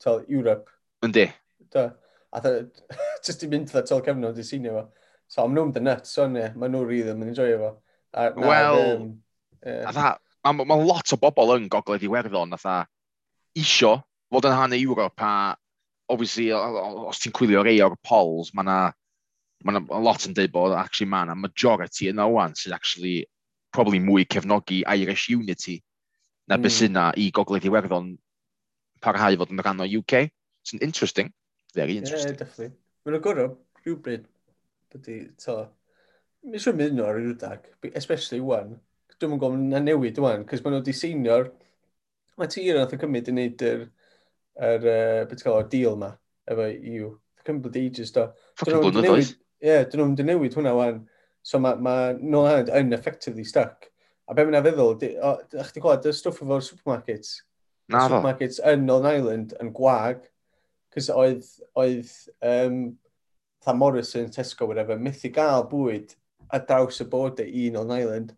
tol, 0.00 0.24
Europe. 0.32 0.72
Yndi. 1.04 1.28
Da. 1.76 1.90
A 2.34 2.42
dda, 2.42 2.66
just 3.26 3.44
i 3.46 3.50
mynd 3.50 3.70
dda 3.70 3.84
tol 3.86 4.02
cefnod 4.06 4.38
i 4.38 4.46
sinio 4.46 4.76
fo. 4.78 4.84
So, 5.26 5.44
am 5.44 5.54
nhw'n 5.54 5.72
the 5.74 5.82
nuts, 5.82 6.12
so 6.14 6.26
ne, 6.30 6.50
mae 6.54 6.70
nhw'n 6.70 6.88
rydw 6.88 7.14
yn 7.14 7.28
enjoy 7.28 7.54
fo. 7.60 7.72
Wel, 8.40 9.06
a 9.62 9.94
dda, 9.94 10.10
mae 10.46 10.68
ma 10.68 10.78
lot 10.80 11.14
o 11.14 11.20
bobl 11.20 11.56
yn 11.56 11.70
gogledd 11.72 12.04
i 12.06 12.10
werddon, 12.12 12.54
a 12.54 12.60
dda, 12.60 12.76
isio 13.58 13.96
fod 14.32 14.46
yn 14.50 14.58
hanner 14.58 14.78
Ewrop, 14.80 15.22
a 15.22 15.56
obviously, 16.12 16.52
os 16.54 17.18
ti'n 17.22 17.34
cwylio 17.34 17.64
rei 17.66 17.80
o'r 17.82 17.96
polls, 18.06 18.52
mae 18.54 18.66
yna 18.66 18.78
ma 19.64 19.80
a 19.80 20.00
lot 20.00 20.26
yn 20.28 20.34
dweud 20.36 20.52
bod 20.52 20.74
actually 20.76 21.08
mae 21.10 21.26
yna 21.26 21.36
majority 21.38 22.10
yna 22.10 22.26
o'n 22.28 22.54
sydd 22.58 22.74
actually 22.76 23.24
probably 23.74 24.00
mwy 24.00 24.26
cefnogi 24.28 24.82
Irish 24.86 25.28
Unity 25.32 25.80
na 26.46 26.56
mm. 26.56 26.62
beth 26.62 26.76
sy'n 26.76 27.00
i 27.16 27.30
gogledd 27.34 27.66
Iwerddon 27.68 28.12
parhau 29.02 29.38
fod 29.40 29.52
yn 29.54 29.62
rhan 29.62 29.82
o 29.82 29.88
UK. 30.00 30.26
It's 30.62 30.74
interesting. 30.80 31.32
Very 31.74 31.98
interesting. 31.98 32.34
Yeah, 32.34 32.38
definitely. 32.44 32.76
Mae'n 33.06 33.22
gorau 33.22 33.52
rhywbryd 33.82 34.26
byddu, 34.92 35.18
to, 35.42 35.56
mi 36.46 36.60
sy'n 36.62 36.78
mynd 36.78 36.96
nhw 36.96 37.06
ar 37.06 37.18
ryw 37.18 37.34
dag, 37.40 37.66
especially 37.94 38.42
wan. 38.44 38.76
Dwi'n 39.16 39.36
yn 39.36 39.40
gofyn 39.40 39.68
na 39.72 39.80
newid 39.80 40.18
wan, 40.20 40.44
cos 40.48 40.62
maen 40.62 40.76
nhw 40.76 40.82
wedi 40.82 40.92
diseinior, 40.92 41.50
mae 42.36 42.50
tir 42.52 42.76
nath 42.76 42.92
o 42.92 43.00
cymryd 43.00 43.30
i 43.30 43.34
wneud 43.34 43.66
yr, 43.70 43.84
yr 44.68 44.88
uh, 44.92 45.22
beth 45.30 45.44
gael 45.44 45.58
o'r 45.58 45.68
deal 45.72 45.98
ma, 46.00 46.12
efo 46.50 46.68
EU. 46.68 47.10
Cymryd 47.46 47.78
ages 47.80 48.12
do. 48.14 48.26
Fucking 48.60 48.82
blynyddoedd. 48.82 49.16
oes. 49.16 49.34
Ie, 49.64 49.76
dyn 49.88 50.02
nhw'n 50.02 50.12
mynd 50.12 50.24
newid 50.28 50.56
hwnna 50.58 50.74
wan. 50.76 51.04
So 51.46 51.60
mae 51.62 51.78
ma 51.80 51.96
Noel 52.18 52.50
Hand 52.50 52.72
yn 52.74 52.92
effectively 52.96 53.46
stuck. 53.46 53.86
A 54.26 54.34
be 54.34 54.44
mae'n 54.44 54.64
feddwl, 54.66 54.96
a'ch 54.98 55.70
ti'n 55.72 55.82
gwybod, 55.84 56.08
y 56.10 56.14
stwff 56.16 56.42
efo'r 56.42 56.64
supermarkets? 56.66 57.36
Na 57.92 58.02
fo. 58.02 58.16
Supermarkets 58.16 58.58
yn 58.66 58.82
Northern 58.88 59.14
Ireland 59.14 59.54
yn 59.62 59.70
gwag, 59.76 60.24
Cys 60.96 61.10
oedd, 61.12 61.44
oedd 61.76 62.12
um, 62.40 62.78
tha 63.60 63.74
Morrison, 63.76 64.30
Tesco, 64.32 64.64
whatever, 64.66 64.96
methu 64.96 65.28
gael 65.34 65.66
bwyd 65.68 66.14
a 66.48 66.60
draws 66.62 67.02
y 67.02 67.06
bod 67.12 67.42
i 67.44 67.66
un 67.68 67.76
o'n 67.82 67.92
island. 67.98 68.32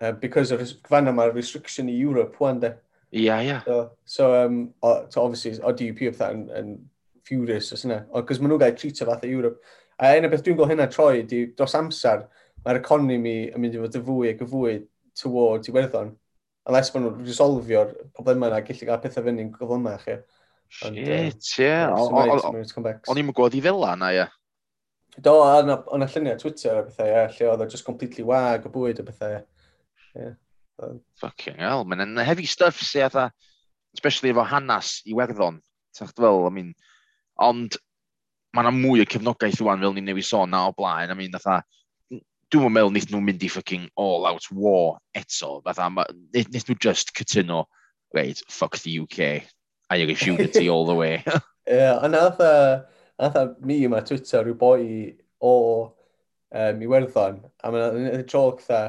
Uh, 0.00 0.12
because 0.12 0.50
of 0.50 0.62
fan 0.88 1.10
yma 1.10 1.28
restriction 1.34 1.90
i 1.92 1.98
Europe 1.98 2.40
wan 2.40 2.62
de. 2.62 2.72
Ia, 3.12 3.20
yeah, 3.20 3.42
ia. 3.42 3.46
Yeah. 3.50 3.60
So, 3.66 3.90
so, 4.04 4.46
um, 4.46 4.56
o, 4.82 5.06
so 5.10 5.26
obviously, 5.26 5.60
o 5.60 5.74
DUP 5.76 6.00
o 6.08 6.14
fatha 6.16 6.32
yn, 6.38 6.46
yn 6.56 6.72
furious 7.28 7.68
os 7.76 7.84
yna. 7.84 8.00
O, 8.10 8.24
Cos 8.24 8.40
maen 8.40 8.54
nhw'n 8.54 8.64
gael 8.64 8.78
treat 8.80 9.04
o 9.04 9.10
fath 9.10 9.28
Europe. 9.28 9.60
A 10.00 10.16
un 10.16 10.26
o 10.26 10.32
beth 10.32 10.46
dwi'n 10.46 10.56
gweld 10.56 10.72
hynna 10.72 10.88
troi 10.90 11.26
di, 11.28 11.44
dros 11.58 11.76
amser, 11.76 12.24
mae'r 12.64 12.80
economi 12.80 13.36
yn 13.52 13.60
mynd 13.60 13.76
i 13.76 13.84
fod 13.84 14.00
y 14.00 14.04
fwy 14.08 14.32
ac 14.32 14.40
y 14.42 14.48
fwy 14.54 14.76
towards 15.20 15.68
Iwerddon. 15.68 16.14
Unless 16.70 16.94
maen 16.94 17.10
nhw'n 17.10 17.28
resolfio'r 17.28 17.92
problemau 18.16 18.48
yna, 18.48 18.64
gallu 18.64 18.88
cael 18.88 19.02
pethau 19.04 19.28
fyny'n 19.28 19.52
gyflymach. 19.58 20.08
Yeah. 20.08 20.24
Shit, 20.72 21.48
ie. 21.60 21.72
O'n 21.92 23.20
i'n 23.20 23.32
gwybod 23.32 23.56
i 23.58 23.60
fel 23.64 23.84
yna, 23.92 24.12
ie. 24.16 24.28
Do, 25.22 25.34
o'n 25.44 26.04
y 26.04 26.08
lluniau 26.08 26.38
Twitter 26.40 26.78
a 26.80 26.86
bethau, 26.86 27.10
ie, 27.10 27.26
lle 27.36 27.50
oedd 27.52 27.64
o 27.66 27.68
just 27.68 27.84
completely 27.84 28.24
wag 28.24 28.64
o 28.68 28.72
bwyd 28.72 29.02
a 29.02 29.06
bethau, 29.06 29.42
ie. 30.16 30.32
Fucking 31.20 31.60
hell, 31.60 31.84
mae'n 31.84 32.16
heavy 32.24 32.48
stuff 32.48 32.80
sy'n 32.80 33.10
atha, 33.10 33.28
especially 33.94 34.32
efo 34.32 34.46
hanas 34.48 35.00
i 35.06 35.14
werddon. 35.16 35.60
Tach 35.92 36.14
fel, 36.16 36.46
I 36.48 36.52
mean, 36.56 36.72
ond 37.36 37.76
mae'n 38.56 38.72
mwy 38.80 39.04
o 39.04 39.08
cefnogaeth 39.08 39.60
rwan 39.60 39.84
fel 39.84 39.94
ni'n 39.96 40.08
newid 40.08 40.26
sôn 40.26 40.50
na 40.52 40.64
o 40.70 40.74
blaen. 40.76 41.12
I 41.12 41.16
mean, 41.18 41.36
atha, 41.36 41.60
dwi'n 42.52 42.72
meddwl 42.72 42.90
wnaeth 42.90 43.10
nhw'n 43.12 43.24
mynd 43.28 43.44
i 43.44 43.52
fucking 43.52 43.88
all-out 44.00 44.48
war 44.52 44.98
eto. 45.16 45.58
Fatha, 45.64 45.88
wnaeth 45.92 46.68
nhw 46.68 46.76
just 46.80 47.12
cytuno, 47.16 47.66
reit, 48.16 48.40
fuck 48.48 48.80
the 48.80 48.98
UK, 49.04 49.44
and 49.92 50.00
you're 50.00 50.06
going 50.06 50.16
to 50.16 50.24
shoot 50.24 50.56
it 50.56 50.68
all 50.68 50.86
the 50.86 50.94
way. 50.94 51.24
yeah, 51.66 51.98
ond 52.02 52.14
atha, 52.14 52.86
me 53.60 53.78
mi 53.78 53.80
yma 53.86 54.00
Twitter 54.06 54.44
rhyw 54.44 54.58
boi 54.58 55.14
o 55.40 55.52
um, 56.52 56.80
Iwerddon, 56.86 57.42
a 57.62 57.72
mae'n 57.72 58.24
joc 58.30 58.64
tha, 58.66 58.80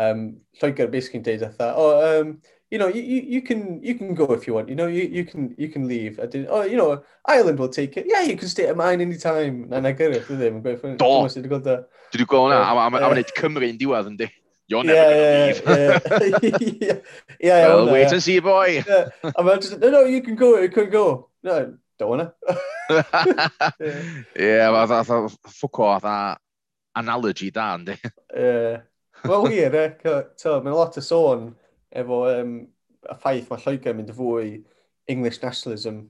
um, 0.00 0.24
Lloegr 0.60 0.90
basically'n 0.92 1.26
deud 1.28 1.44
atha, 1.50 1.74
oh, 1.76 1.92
um, 2.08 2.40
you 2.70 2.78
know, 2.78 2.86
you, 2.86 3.02
you, 3.02 3.20
you 3.36 3.42
can 3.42 3.82
you 3.82 3.96
can 3.96 4.14
go 4.14 4.32
if 4.32 4.46
you 4.46 4.54
want. 4.54 4.68
You 4.68 4.76
know, 4.76 4.86
you, 4.86 5.02
you 5.02 5.24
can 5.24 5.54
you 5.58 5.68
can 5.68 5.88
leave. 5.88 6.20
I 6.20 6.26
did. 6.26 6.46
Oh, 6.48 6.62
you 6.62 6.76
know, 6.76 7.02
Ireland 7.26 7.58
will 7.58 7.68
take 7.68 7.96
it. 7.96 8.06
Yeah, 8.08 8.22
you 8.22 8.36
can 8.36 8.46
stay 8.46 8.66
at 8.66 8.76
mine 8.76 9.00
any 9.00 9.16
time. 9.16 9.68
Na, 9.68 9.80
na 9.80 9.90
gyrraeth, 9.90 10.28
dwi 10.30 10.38
ddim. 10.38 10.62
Do! 10.62 11.08
Dwi 11.26 11.42
wedi 11.42 11.48
gweld 11.50 12.46
hwnna, 12.46 12.60
a 12.62 12.86
mae'n 12.94 13.18
neud 13.18 13.34
Cymru 13.36 13.66
yn 13.66 13.80
diwedd, 13.80 14.12
yndi? 14.12 14.30
you're 14.70 14.84
never 14.84 15.10
yeah, 15.10 15.58
going 15.60 16.00
to 16.00 16.58
leave. 16.58 16.80
yeah, 16.80 16.94
yeah, 17.40 17.66
well, 17.66 17.78
wanna, 17.80 17.92
wait 17.92 18.02
yeah. 18.02 18.12
and 18.12 18.22
see, 18.22 18.38
boy. 18.38 18.84
yeah. 18.86 19.08
I'm 19.36 19.60
just, 19.60 19.78
no, 19.78 19.90
no, 19.90 20.04
you 20.04 20.22
can 20.22 20.36
go, 20.36 20.58
you 20.60 20.68
can 20.68 20.88
go. 20.88 21.28
No, 21.42 21.76
don't 21.98 22.08
wanna. 22.08 22.32
to. 22.88 23.04
yeah, 23.80 24.22
yeah 24.36 24.70
well, 24.70 24.86
that's 24.86 25.10
a 25.10 25.28
fuck 25.48 25.80
off 25.80 26.02
that 26.02 26.40
analogy, 26.94 27.50
Dan. 27.50 27.98
yeah. 28.34 28.82
Wel, 29.24 29.48
wir, 29.48 29.74
e, 29.74 29.88
mae'n 30.00 30.72
lot 30.72 30.96
o 30.96 31.02
sôn 31.04 31.50
efo 31.92 32.22
um, 32.30 32.54
y 33.04 33.16
ffaith 33.20 33.50
mae 33.50 33.60
Lloegr 33.66 33.92
yn 33.92 33.98
mynd 33.98 34.14
fwy 34.16 34.54
English 35.12 35.42
nationalism. 35.42 36.06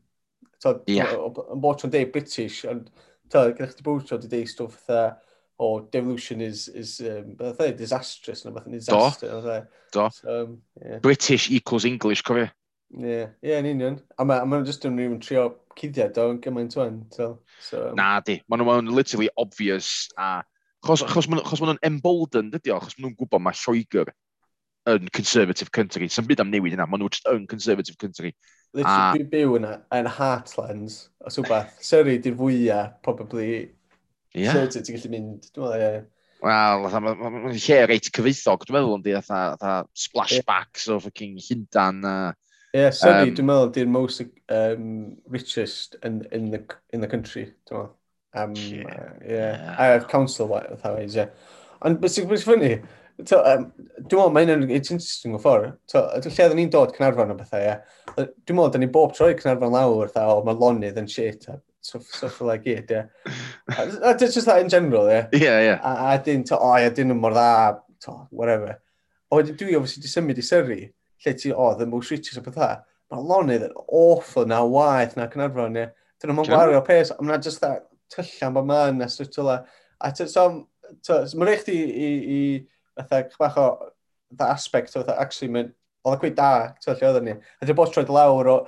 Yn 0.69 0.83
yeah. 0.87 1.17
bod 1.57 1.81
tro'n 1.81 1.91
deud 1.91 2.13
British, 2.15 2.61
ond 2.71 2.93
gyda 3.33 3.67
chdi 3.73 3.87
bod 3.89 4.05
tro'n 4.07 4.29
deud 4.29 4.53
stwff 4.53 4.85
fatha 4.85 5.17
or 5.61 5.83
devolution 5.93 6.41
is, 6.41 6.69
is 6.69 7.01
um, 7.05 7.35
beth 7.37 7.77
disastrous, 7.77 8.47
and 8.47 8.57
I 8.57 8.63
think 8.63 8.77
disaster. 8.77 9.29
Do, 9.29 9.67
do. 9.93 10.09
So, 10.11 10.43
um, 10.43 10.63
yeah. 10.83 10.99
British 11.05 11.51
equals 11.51 11.85
English, 11.85 12.23
cofio. 12.23 12.49
Ie, 12.97 13.05
yeah. 13.05 13.27
yeah, 13.43 13.59
yn 13.61 13.67
union. 13.69 13.99
A 14.19 14.25
maen 14.25 14.49
ma 14.49 14.63
just 14.65 14.87
yn 14.89 14.97
rhywun 14.97 15.21
trio 15.21 15.45
cuddiad 15.77 16.17
o'n 16.19 16.41
gymaint 16.41 16.79
o'n. 16.81 17.03
So, 17.13 17.43
so, 17.61 17.91
um... 17.91 17.99
Na, 17.99 18.23
di. 18.25 18.39
Maen 18.49 18.65
nhw'n 18.65 18.89
literally 18.97 19.29
obvious 19.37 20.09
a... 20.17 20.41
Chos, 20.81 21.05
chos 21.05 21.29
maen 21.29 21.45
nhw'n 21.45 21.83
emboldened 21.85 22.57
ydi 22.57 22.73
o, 22.73 22.79
chos 22.81 22.97
maen 22.97 23.11
nhw'n 23.11 23.19
gwybod 23.21 23.45
mae 23.45 23.59
Lloegr 23.61 24.09
yn 24.89 25.11
conservative 25.13 25.69
country. 25.77 26.09
Sa'n 26.09 26.25
byd 26.31 26.41
am 26.41 26.55
newid 26.55 26.79
yna, 26.79 26.89
maen 26.89 27.05
nhw 27.05 27.11
just 27.13 27.29
yn 27.29 27.45
conservative 27.51 28.01
country. 28.01 28.33
Literally, 28.73 29.27
a... 29.27 29.29
byw 29.37 29.59
yna, 29.61 29.75
yn 30.01 30.09
Heartlands, 30.17 31.03
os 31.29 31.37
wbeth, 31.43 31.77
Surrey 31.85 32.17
di'r 32.25 32.41
fwyaf, 32.41 32.97
probably 33.05 33.75
Yeah. 34.37 34.55
So, 34.55 34.81
ti'n 34.83 34.97
gallu 34.97 35.13
mynd, 35.13 35.49
dwi'n 35.55 35.67
meddwl, 35.67 35.85
ie. 35.85 36.03
Wel, 36.41 36.85
mae'n 37.05 37.57
lle 37.57 37.79
reit 37.91 38.11
cyfeithog, 38.15 38.67
dwi'n 38.67 38.79
meddwl, 38.79 38.99
ynddi, 38.99 39.17
atha 39.19 39.81
splashbacks 39.99 40.87
yeah. 40.87 40.95
o 40.95 41.01
fucking 41.07 41.41
Llundan. 41.47 42.05
Ie, 42.07 42.79
yeah, 42.79 42.95
sydyn, 42.95 43.33
um, 43.33 43.35
dwi'n 43.39 43.51
meddwl, 43.51 43.73
di'r 43.75 43.91
most 43.91 44.23
um, 44.23 44.93
richest 45.35 45.99
in, 46.07 46.23
in, 46.31 46.51
the, 46.55 46.63
in 46.95 47.03
the 47.03 47.11
country, 47.11 47.51
dwi'n 47.69 47.83
meddwl. 47.83 47.91
Um, 48.39 48.55
yeah. 48.55 48.87
Uh, 48.87 49.13
yeah. 49.27 49.53
yeah. 49.59 49.99
Uh, 49.99 50.09
council, 50.09 50.55
fatha, 50.55 50.97
ie. 51.03 51.29
Ond, 51.83 52.01
beth 52.03 52.15
sy'n 52.15 52.31
ffynnu, 52.31 52.75
To, 53.29 53.37
um, 53.45 53.67
dwi'n 53.99 54.07
meddwl, 54.07 54.31
mae'n 54.33 54.51
hynny'n 54.55 54.71
interesting 54.79 55.35
o 55.37 55.41
ffordd. 55.43 55.75
To, 55.93 56.01
lle 56.17 56.31
oedden 56.31 56.57
ni'n 56.57 56.71
dod 56.73 56.95
Cynarfon 56.97 57.35
o 57.35 57.37
bethau, 57.37 57.67
ie. 57.67 57.75
Dwi'n 58.17 58.57
meddwl, 58.57 58.71
da 58.73 58.81
ni 58.81 58.89
bob 58.95 59.13
troi 59.17 59.35
Cynarfon 59.37 59.75
lawr, 59.75 60.09
tha, 60.15 60.25
o, 60.33 60.39
mae 60.47 60.57
lonydd 60.57 61.01
yn 61.01 61.11
shit, 61.11 61.49
a 61.51 61.59
stuff, 61.81 62.03
stuff 62.05 62.41
like 62.41 62.67
it, 62.67 62.91
yeah. 62.91 63.07
Uh, 63.69 63.87
That's 63.87 64.23
uh, 64.23 64.33
just 64.35 64.47
that 64.47 64.61
in 64.61 64.69
general, 64.69 65.09
yeah? 65.09 65.29
Yeah, 65.33 65.61
yeah. 65.61 65.81
A, 65.83 66.15
a 66.15 66.19
dyn, 66.19 66.45
to, 66.47 66.59
o, 66.59 66.73
a 66.75 66.91
dyn 66.91 67.15
yn 67.15 67.21
mor 67.21 67.33
dda, 67.33 67.81
to, 68.05 68.17
whatever. 68.31 68.81
O, 69.31 69.43
dwi 69.43 69.77
obviously 69.79 70.03
di 70.05 70.11
symud 70.11 70.39
i 70.39 70.45
Surrey, 70.45 70.89
lle 71.25 71.35
ti, 71.35 71.53
o, 71.53 71.75
the 71.79 71.87
most 71.87 72.11
riches 72.11 72.39
o 72.39 72.45
bethau. 72.45 72.83
Mae 73.11 73.27
lonydd 73.27 73.69
yn 73.71 73.79
awful 73.87 74.47
na 74.47 74.61
waith 74.67 75.17
na 75.19 75.29
Cynarfon, 75.31 75.79
ie. 75.81 75.89
Dyn 76.21 76.35
nhw'n 76.35 76.51
gwario 76.51 76.83
pes, 76.87 77.15
ond 77.17 77.31
na 77.31 77.39
just 77.41 77.63
that 77.65 77.87
tyllian 78.13 78.55
bod 78.55 78.69
ma'n 78.69 79.01
na 79.01 79.09
stwt 79.11 79.33
tyla. 79.39 79.63
A 80.01 80.13
so, 80.17 80.27
so 81.07 81.17
mae'n 81.39 81.49
rhaid 81.49 81.73
i, 81.73 81.79
i, 81.79 82.11
i 82.37 83.01
fatha, 83.01 83.25
bach 83.41 83.59
o, 83.61 83.67
fatha 84.37 84.53
aspect 84.53 84.95
o, 84.97 85.03
fatha, 85.03 85.17
actually, 85.23 85.51
mae'n, 85.55 85.73
oedd 86.05 86.19
y 86.19 86.23
gweud 86.25 86.39
da, 86.39 86.53
tylle 86.85 87.09
oedden 87.09 87.29
ni. 87.31 87.37
A 87.61 87.67
dwi'n 87.67 87.79
bod 87.79 87.93
troed 87.95 88.13
lawr 88.13 88.53
o, 88.53 88.61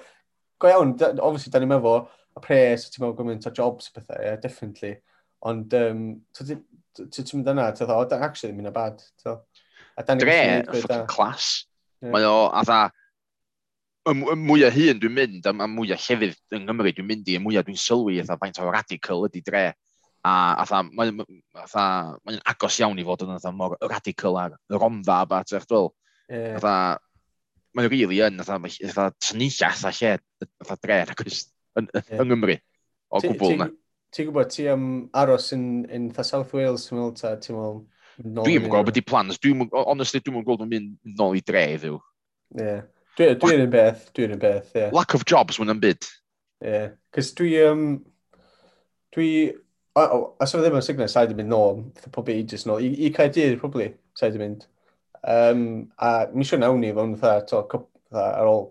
go 0.63 0.71
iawn, 0.71 0.97
obviously, 1.13 1.53
da 1.53 1.63
ni'n 1.63 1.73
meddwl, 1.73 2.05
a 2.37 2.43
pres, 2.45 2.89
ti'n 2.91 3.03
meddwl 3.03 3.19
gymaint 3.19 3.49
o 3.49 3.53
jobs 3.55 3.91
a 3.91 3.99
pethau, 3.99 4.23
yeah, 4.25 4.39
definitely. 4.41 4.97
Ond 5.49 5.75
um, 5.77 6.03
ti'n 6.39 6.63
mynd 7.37 7.53
yna, 7.55 7.69
ti'n 7.77 7.91
dda, 7.91 8.19
actually, 8.21 8.57
mynd 8.57 8.71
a 8.71 8.75
bad. 8.75 9.03
Dre, 9.23 10.41
ffocin 10.71 11.07
clas. 11.11 11.53
Mae 12.03 12.27
o, 12.27 12.49
a 12.51 12.65
dda, 12.67 12.81
y 14.11 14.17
mwyaf 14.19 14.75
hyn 14.75 15.01
dwi'n 15.03 15.17
mynd, 15.17 15.47
a 15.47 15.55
mwyaf 15.71 16.09
llefydd 16.09 16.57
yng 16.57 16.67
Nghymru 16.67 16.93
dwi'n 16.97 17.09
mynd 17.09 17.31
i, 17.31 17.39
y 17.39 17.43
mwyaf 17.43 17.69
dwi'n 17.69 17.81
sylwi, 17.81 18.21
a 18.23 18.39
faint 18.41 18.61
o 18.63 18.69
radical 18.71 19.27
ydy 19.29 19.45
dre. 19.47 19.71
A, 20.23 20.33
a 20.63 20.83
mae'n 20.87 21.17
mae 21.19 22.39
agos 22.47 22.79
iawn 22.79 23.01
i 23.03 23.07
fod 23.07 23.25
yn 23.27 23.35
atha, 23.35 23.51
mor 23.55 23.75
radical 23.91 24.39
ar 24.39 24.55
y 24.55 24.79
romfa 24.79 25.23
a 25.23 25.29
bat, 25.31 25.55
eich 25.57 25.67
dwi'n 25.71 25.91
Yeah. 26.33 26.57
Atha, 26.57 26.75
mae'n 27.77 27.89
rili 27.91 28.07
really 28.07 28.21
yn, 28.25 28.41
atha, 28.41 28.57
atha, 28.57 29.09
syniadau 29.21 29.69
atha 29.69 29.91
lle, 29.99 30.13
atha 30.65 30.77
dre, 30.81 30.99
ac 31.13 31.25
oes, 31.25 31.43
yn, 31.79 31.89
yeah. 31.95 32.21
yng 32.21 32.29
Nghymru 32.31 32.59
o 33.13 33.23
gwbl 33.23 33.57
na. 33.61 33.69
Ti'n 34.13 34.29
gwybod, 34.29 34.51
ti 34.53 34.67
am 34.69 34.87
aros 35.17 35.53
yn, 35.57 35.67
yn 35.89 36.11
Tha 36.13 36.25
South 36.29 36.53
Wales, 36.57 36.85
ti'n 36.89 36.99
meddwl, 36.99 37.15
ta, 37.17 37.33
ti'n 37.41 37.57
meddwl... 37.57 37.79
Dwi'n 38.45 38.67
gwybod 38.67 38.91
beth 38.91 39.01
i 39.01 39.05
plans, 39.09 39.41
dwi'n, 39.41 39.63
honestly, 39.73 40.21
dwi'n 40.21 40.37
meddwl 40.37 40.49
gweld 40.51 40.67
yn 40.67 40.73
mynd 40.73 41.17
nôl 41.21 41.39
i 41.39 41.41
dre, 41.49 41.65
ddiw. 41.81 41.97
Ie. 42.61 42.75
Dwi'n 43.17 43.65
un 43.65 43.73
beth, 43.73 44.11
dwi'n 44.17 44.35
un 44.37 44.43
beth, 44.43 44.75
ie. 44.77 44.91
Lack 44.93 45.17
of 45.17 45.25
jobs, 45.29 45.57
mwyn 45.61 45.73
yn 45.73 45.81
byd. 45.81 46.11
Ie, 46.65 46.83
Cys 47.17 47.33
dwi, 47.41 47.55
um, 47.69 47.87
dwi, 49.17 49.31
os 49.97 50.53
oedd 50.53 50.67
ddim 50.67 50.77
yn 50.77 50.85
signal, 50.85 51.09
sa'i 51.13 51.33
di 51.33 51.39
mynd 51.39 51.53
nôl, 51.53 51.83
probably 52.11 52.37
ages 52.43 52.69
nôl, 52.69 52.85
i, 52.85 52.93
i 53.09 53.13
Caerdydd, 53.17 53.59
probably, 53.65 53.91
sa'i 54.19 54.33
di 54.37 54.41
mynd. 54.41 54.69
Um, 55.23 55.65
a 56.03 56.29
mi 56.35 56.45
siwr 56.45 56.61
nawn 56.61 56.81
ni, 56.85 56.93
fo'n 56.97 57.17
fatha, 57.21 57.81
ar 58.21 58.49
ôl 58.53 58.67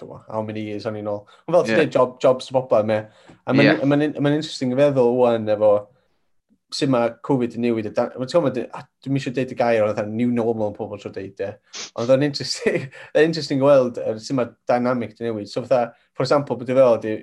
dwi'n 0.00 0.08
dwi 0.08 0.22
how 0.28 0.42
many 0.42 0.62
years 0.68 0.86
o'n 0.86 0.96
i'n 1.00 1.10
ôl. 1.10 1.24
Ond 1.46 1.56
fel 1.56 1.66
ti'n 1.66 1.74
yeah. 1.74 1.82
dweud, 1.82 1.92
job, 1.96 2.16
jobs 2.22 2.48
to 2.48 2.56
bobl 2.56 2.86
me. 2.86 3.02
A 3.46 3.54
mae'n 3.54 3.68
yeah. 3.68 3.84
ma 3.84 3.96
ma 3.98 4.32
interesting 4.34 4.74
i 4.74 4.78
feddwl 4.78 5.14
wan 5.18 5.48
efo 5.56 5.72
sut 6.74 6.90
mae 6.90 7.12
Covid 7.26 7.56
yn 7.56 7.66
newid. 7.66 7.88
Dwi'n 7.94 9.18
eisiau 9.18 9.34
deud 9.34 9.54
y 9.54 9.58
gair 9.58 9.84
o'n 9.84 9.92
oedd 9.92 10.10
new 10.10 10.32
normal 10.34 10.72
yn 10.72 10.76
pobl 10.76 11.00
trwy 11.00 11.14
deud 11.14 11.44
e. 11.46 11.50
Ond 12.00 12.12
o'n 12.12 12.26
interesting, 12.26 12.88
interesting 13.26 13.62
gweld 13.62 14.00
er, 14.02 14.18
sut 14.22 14.38
mae 14.38 14.50
dynamic 14.68 15.14
yn 15.16 15.30
newid. 15.30 15.50
So 15.50 15.62
fatha, 15.64 15.94
for 16.16 16.26
example, 16.26 16.58
bod 16.58 16.72
i 16.72 16.76
fel 16.76 16.98
ydi, 16.98 17.16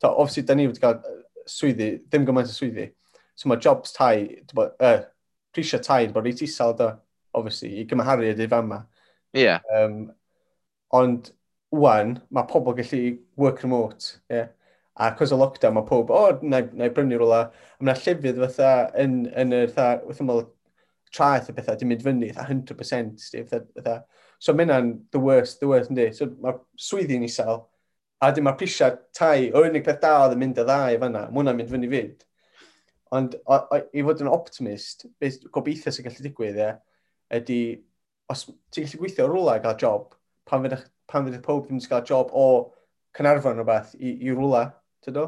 to, 0.00 0.10
obviously, 0.12 0.46
da 0.48 0.56
ni 0.56 0.68
wedi 0.70 0.82
cael 0.82 1.00
swyddi, 1.46 1.90
ddim 2.06 2.26
gymaint 2.28 2.52
o 2.52 2.56
swyddi. 2.56 2.90
So 3.36 3.50
mae 3.52 3.60
jobs 3.62 3.92
tai, 3.96 4.42
uh, 4.56 4.98
prisio 5.54 5.80
tai, 5.84 6.06
bod 6.12 6.26
reit 6.26 6.42
isal 6.46 6.76
da, 6.78 6.94
obviously, 7.36 7.74
i 7.82 7.88
gymharu 7.88 8.30
ydy 8.32 8.48
fan 8.50 8.70
yma. 8.70 8.84
Yeah. 9.36 9.60
Um, 9.76 10.06
ond 10.96 11.30
wan, 11.80 12.16
mae 12.34 12.48
pobl 12.50 12.76
gallu 12.78 13.00
work 13.40 13.62
remote, 13.64 14.18
yeah. 14.30 14.52
A 14.96 15.10
cos 15.12 15.32
o 15.32 15.36
lockdown, 15.36 15.74
mae 15.76 15.84
pob, 15.84 16.10
o, 16.10 16.20
oh, 16.24 16.38
na, 16.42 16.62
na 16.72 16.86
i 16.88 16.92
brynu 16.96 17.18
rola. 17.20 17.42
A 17.76 17.84
mae'n 17.84 17.92
yna 17.92 17.96
llefydd 18.00 18.38
fatha 18.40 18.70
yn, 19.02 19.16
yn 19.36 19.52
yr, 19.52 19.72
fatha, 19.74 20.00
wrth 20.08 20.22
ymwyl, 20.24 20.46
traeth 21.12 21.50
y 21.52 21.54
bethau, 21.56 21.76
dim 21.80 21.92
mynd 21.92 22.04
fyny, 22.04 22.30
100%, 22.32 23.20
sti, 23.20 23.42
fatha, 23.50 23.66
fatha. 23.76 23.96
So 24.40 24.54
mae 24.54 24.64
hynna'n 24.66 24.92
the 25.12 25.20
worst, 25.20 25.60
the 25.60 25.68
worst, 25.68 25.92
yndi. 25.92 26.08
So 26.16 26.30
mae'r 26.40 26.62
swyddi'n 26.86 27.26
isel, 27.28 27.60
a 28.24 28.30
dim 28.32 28.48
mae'r 28.48 28.56
prisiau 28.60 28.96
tai, 29.16 29.50
o 29.52 29.64
unig 29.68 29.84
peth 29.84 30.00
da 30.02 30.14
oedd 30.22 30.36
yn 30.36 30.42
mynd 30.44 30.62
y 30.62 30.64
ddau 30.64 30.98
fanna, 31.04 31.26
mae 31.28 31.40
hwnna'n 31.42 31.60
mynd 31.60 31.72
fyny 31.72 31.92
fyd. 31.92 32.26
Ond 33.16 33.36
o, 33.44 33.60
o, 33.60 33.80
i 33.92 34.04
fod 34.06 34.24
yn 34.24 34.32
optimist, 34.32 35.06
beth 35.20 35.42
gobeithio 35.54 35.92
sy'n 35.92 36.08
gallu 36.08 36.24
digwydd, 36.24 36.60
ie, 36.64 36.72
ydy, 37.38 37.60
os 38.32 38.48
ti'n 38.72 38.88
gallu 38.88 39.02
gweithio 39.04 39.28
rwla 39.30 39.58
a 39.58 39.64
gael 39.64 39.80
job, 39.80 40.16
pan 40.48 40.64
fydda'ch 40.64 40.88
pan 41.10 41.26
fydd 41.26 41.38
y 41.38 41.42
pob 41.44 41.64
ddim 41.64 41.80
wedi 41.80 41.90
cael 41.90 42.06
job 42.08 42.32
o 42.34 42.46
Cynarfon 43.16 43.58
rhywbeth 43.60 43.94
i, 43.98 44.12
i 44.26 44.34
rwla, 44.34 44.66
ti'n 45.04 45.16
do? 45.16 45.26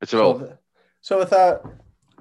Beth 0.00 0.12
ti'n 0.12 0.22
fel? 0.22 0.56
So 1.04 1.18
fatha, 1.22 1.42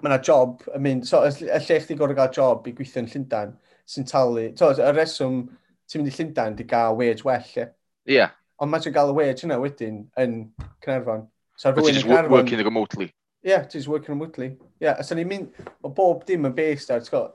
mae 0.01 0.11
yna 0.11 0.19
job 0.23 0.63
yn 0.73 0.83
mynd, 0.85 1.07
so 1.09 1.23
y 1.25 1.31
lle 1.47 1.79
chdi 1.83 1.97
gorau 1.99 2.17
gael 2.17 2.33
job 2.33 2.67
i 2.67 2.73
gweithio 2.77 3.03
yn 3.03 3.09
Llundain, 3.11 3.55
sy'n 3.89 4.07
talu, 4.09 4.49
so 4.59 4.71
y 4.73 4.91
reswm 4.95 5.43
ti'n 5.87 6.01
mynd 6.01 6.11
i 6.11 6.15
Llundain 6.17 6.57
di 6.57 6.67
gael 6.69 6.97
wage 6.99 7.25
well, 7.27 7.49
ie? 7.55 7.67
Ie. 8.07 8.19
Yeah. 8.19 8.35
Ond 8.61 8.73
mae 8.73 8.81
ti'n 8.83 8.95
gael 8.95 9.13
y 9.13 9.17
wage 9.17 9.45
yna 9.45 9.59
wedyn 9.61 10.03
yn 10.21 10.37
Cynarfon. 10.85 11.27
So 11.57 11.73
But 11.73 11.89
yn 11.91 12.01
Cynarfon... 12.01 12.33
working 12.33 12.63
remotely. 12.65 13.11
Ie, 13.45 13.51
yeah, 13.51 13.67
ti'n 13.69 13.85
working 13.89 14.15
remotely. 14.15 14.53
Ie, 14.55 14.87
yeah, 14.87 15.01
so 15.05 15.17
ni'n 15.17 15.29
mynd, 15.29 15.67
o 15.85 15.91
bob 15.93 16.25
dim 16.29 16.49
yn 16.49 16.55
based 16.57 16.93
ar, 16.93 17.05
ti'n 17.05 17.29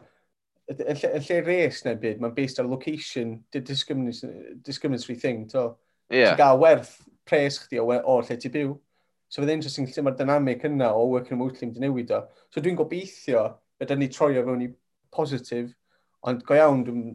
yn 0.80 0.98
lle, 0.98 1.10
lle 1.26 1.38
res 1.46 1.82
neu 1.84 1.98
byd, 2.00 2.20
mae'n 2.22 2.34
based 2.36 2.60
ar 2.62 2.68
location, 2.70 3.40
discriminatory 3.52 5.16
thing, 5.18 5.46
to. 5.48 5.72
Yeah. 6.08 6.32
Ti'n 6.32 6.40
gael 6.40 6.60
werth 6.62 6.94
pres 7.28 7.58
chdi 7.62 7.80
o, 7.82 7.88
o 7.88 8.18
lle 8.22 8.36
ti 8.40 8.50
byw. 8.52 8.74
So 9.32 9.40
fydd 9.40 9.54
interesting 9.54 9.88
lle 9.88 10.04
mae'r 10.04 10.18
dynamic 10.18 10.66
yna 10.68 10.90
o 10.92 11.06
working 11.08 11.38
remotely 11.38 11.68
yn 11.68 11.78
newid 11.80 12.12
o. 12.12 12.24
So 12.52 12.60
dwi'n 12.60 12.76
gobeithio, 12.78 13.46
fydda 13.80 13.96
ni 13.96 14.10
troi 14.12 14.34
o 14.36 14.44
fewn 14.44 14.66
i 14.66 14.68
positif, 15.14 15.70
ond 16.28 16.44
go 16.48 16.58
iawn 16.58 16.84
dwi'n 16.86 17.06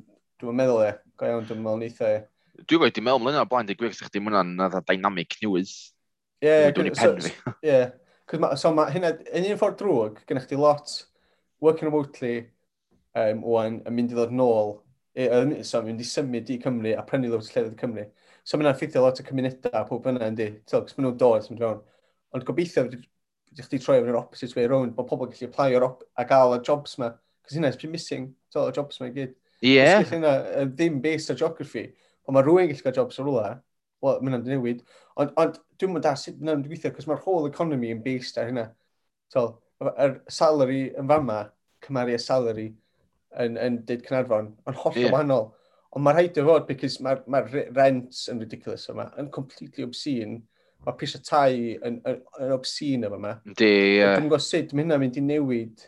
dwi 0.41 0.55
meddwl 0.57 0.83
e, 0.87 0.89
go 1.17 1.29
iawn 1.29 1.45
e. 1.45 1.49
dwi'n 1.51 1.61
meddwl 1.61 1.83
neitha 1.83 2.09
e. 2.15 2.23
Dwi'n 2.65 2.81
wedi 2.81 3.03
meddwl 3.05 3.21
mlaen 3.21 3.39
o'r 3.43 3.51
blaen, 3.51 3.69
dwi'n 3.69 3.79
gwych 3.83 4.01
chdi 4.01 4.23
mwynhau'n 4.23 4.55
nad 4.57 4.79
dynamic 4.89 5.37
newydd. 5.43 5.75
Ie, 6.41 6.49
yeah, 6.49 6.71
dwi'n 6.73 6.89
so, 6.93 7.13
pen 7.13 7.21
fi. 7.27 7.33
Ie, 7.61 7.69
yeah. 7.69 8.57
so 8.57 8.73
mae 8.73 8.93
hynna, 8.93 9.13
yn 9.37 9.51
un 9.51 9.61
ffordd 9.61 9.77
drwg, 9.81 10.23
gennych 10.29 10.49
chi 10.49 10.57
lot 10.57 10.93
working 11.61 11.89
remotely, 11.89 12.47
um, 13.23 13.43
o'n 13.55 13.81
yn 13.87 13.97
mynd 13.97 14.13
i 14.13 14.17
ddod 14.17 14.33
nôl, 14.35 14.77
e, 15.17 15.27
so, 15.67 15.81
mynd 15.85 16.01
i 16.03 16.07
symud 16.07 16.49
i 16.53 16.59
Cymru 16.63 16.93
a 16.97 17.03
prynu 17.07 17.31
lot 17.33 17.43
o 17.43 17.51
llefydd 17.51 17.77
Cymru. 17.81 18.07
So 18.47 18.59
mae'n 18.59 18.77
ffeithio 18.77 19.03
lot 19.03 19.19
o 19.19 19.25
cymunedau 19.27 19.73
a 19.75 19.83
pob 19.87 20.05
yna, 20.07 20.29
yndi, 20.31 20.49
ynddi, 20.53 20.71
cos 20.71 20.95
maen 20.95 21.09
nhw'n 21.09 21.21
dod, 21.21 21.43
sy'n 21.43 21.59
mewn. 21.59 21.81
Ond 22.35 22.45
gobeithio, 22.47 22.85
ydych 22.87 23.71
chi 23.71 23.79
troi 23.81 23.97
o'r 23.99 24.19
opposite 24.19 24.55
way 24.55 24.67
around, 24.69 24.95
bod 24.95 25.09
pobl 25.09 25.27
gallu 25.31 25.49
apply 25.49 25.75
o'r 25.75 25.87
op 25.89 26.05
a 26.15 26.25
gael 26.29 26.55
y 26.55 26.61
jobs 26.63 26.95
yma, 26.99 27.11
Cos 27.47 27.55
hynna, 27.55 27.69
it's 27.71 27.83
missing, 27.87 28.33
tol, 28.51 28.67
y 28.67 28.75
jobs 28.75 28.99
yma 28.99 29.07
i 29.07 29.13
gyd. 29.15 29.35
Ie. 29.61 29.75
Yeah. 29.77 30.01
Hynna, 30.09 30.31
ddim 30.67 30.97
based 31.03 31.31
o 31.31 31.35
geography, 31.39 31.85
ond 32.27 32.35
mae 32.35 32.43
rhywun 32.43 32.67
gallu 32.67 32.83
cael 32.83 32.97
jobs 32.97 33.21
o 33.21 33.23
rwla, 33.23 33.53
wel, 34.03 34.17
mae'n 34.19 34.35
mynd 34.35 34.49
newid. 34.51 34.81
Ond, 35.15 35.31
ond 35.39 35.61
dwi'n 35.79 35.93
mynd 35.93 36.03
da 36.03 36.11
sut 36.19 36.41
mae'n 36.43 36.65
gweithio, 36.65 36.91
cos 36.95 37.07
mae'r 37.07 37.21
whole 37.23 37.47
economy 37.47 37.93
yn 37.95 38.01
based 38.03 38.39
ar 38.41 38.51
hynna. 38.51 38.65
Tol, 39.31 39.53
yr 39.93 40.17
salary 40.31 40.81
yn 40.99 41.07
fama, 41.07 41.39
cymaru 41.87 42.17
y 42.17 42.19
salary 42.19 42.67
yn, 43.43 43.57
yn 43.61 43.79
dyd 43.87 44.03
Cynarfon, 44.05 44.51
yn 44.67 44.77
holl 44.83 44.99
yeah. 44.99 45.13
wahanol. 45.13 45.51
Ond 45.95 46.03
mae'r 46.03 46.17
rhaid 46.19 46.37
i 46.37 46.45
fod, 46.45 46.67
because 46.67 47.01
mae'r 47.03 47.23
ma, 47.31 47.41
rent 47.47 48.23
yn 48.31 48.41
ridiculous 48.43 48.87
yma, 48.91 49.07
yn 49.21 49.29
completely 49.33 49.85
obscene. 49.87 50.41
Mae 50.85 50.95
pris 50.99 51.15
y 51.17 51.21
tai 51.25 51.53
yn, 51.75 52.01
yn, 52.07 52.17
yn 52.43 52.51
obscene 52.53 53.09
yma. 53.09 53.37
Di, 53.47 53.67
ie. 53.67 53.95
Yeah. 53.97 54.15
Dwi'n 54.15 54.27
gwybod 54.27 54.43
sut 54.45 54.75
mae 54.75 54.85
hynna'n 54.85 55.01
mynd 55.01 55.17
i 55.17 55.23
newid. 55.25 55.85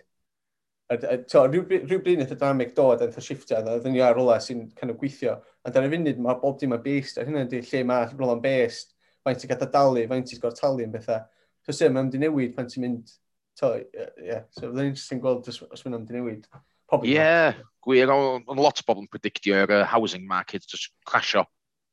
Rhyw, 0.89 1.61
rhyw 1.85 1.99
blin 2.01 2.23
eithaf 2.23 2.39
dynamic 2.39 2.71
dod 2.77 3.03
yn 3.05 3.11
shifftio, 3.21 3.59
a 3.59 3.75
ddyn 3.83 3.93
ni 3.93 4.01
ar 4.01 4.15
rola 4.17 4.39
e 4.39 4.45
sy'n 4.47 4.63
kind 4.79 4.89
of 4.89 4.97
gweithio. 4.97 5.35
Ond 5.67 5.77
ar 5.77 5.85
y 5.85 5.91
funud 5.91 6.23
mae 6.25 6.39
bob 6.41 6.57
dim 6.57 6.73
yn 6.73 6.81
based, 6.81 7.19
a 7.21 7.27
hynny'n 7.27 7.51
di 7.51 7.59
lle 7.67 7.83
mae 7.85 8.07
rola'n 8.15 8.41
based, 8.41 8.95
faint 9.27 9.43
ti'n 9.43 9.51
gada 9.51 9.67
dalu, 9.69 10.07
faint 10.09 10.31
ti'n 10.31 10.41
gorau 10.41 10.57
talu 10.57 10.87
yn 10.87 10.95
bethau. 10.95 11.21
So 11.61 11.75
sef, 11.75 11.91
mae'n 11.93 12.07
mynd 12.07 12.17
i 12.17 12.23
newid 12.23 12.55
pan 12.57 12.71
ti'n 12.71 12.87
mynd... 12.87 13.13
To, 13.59 13.75
yeah, 14.23 14.47
so 14.55 14.65
fydda'n 14.65 14.89
interesting 14.93 15.21
gweld 15.21 15.47
os, 15.51 15.61
os 15.67 15.85
mae'n 15.85 15.99
mynd 15.99 16.13
i 16.15 16.17
newid. 16.17 16.49
Probably 16.89 17.13
yeah, 17.13 17.53
gwir, 17.85 18.09
ond 18.09 18.59
lot 18.59 18.81
o 18.81 18.85
bobl 18.87 19.03
yn 19.05 19.09
predictio'r 19.13 19.69
uh, 19.69 19.85
housing 19.87 20.25
market 20.27 20.65
just 20.67 20.91
crasio 21.07 21.45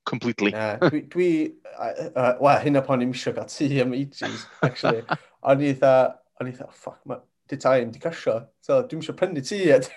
completely. 0.07 0.53
Yeah, 0.55 0.79
dwi, 0.81 1.03
dwi 1.13 1.31
uh, 1.77 2.37
well, 2.41 2.61
hyn 2.63 2.81
o 2.81 2.83
pan 2.87 3.05
i'n 3.05 3.11
misio 3.13 3.35
gael 3.37 3.51
tu 3.51 3.69
am 3.83 3.95
ages, 3.97 4.47
actually. 4.65 5.03
o'n 5.51 5.65
i 5.67 5.75
dda, 5.77 5.95
o'n 6.41 6.51
i 6.51 6.55
dda, 6.55 6.69
ffuck, 6.73 7.01
oh, 7.03 7.11
mae 7.13 7.25
di 7.51 7.59
tai 7.63 7.81
yn 7.85 7.93
di 7.95 8.01
crasio. 8.03 8.39
So, 8.65 8.81
dwi'n 8.89 9.03
misio 9.03 9.17
prynu 9.19 9.45
tu 9.45 9.59
yet. 9.61 9.91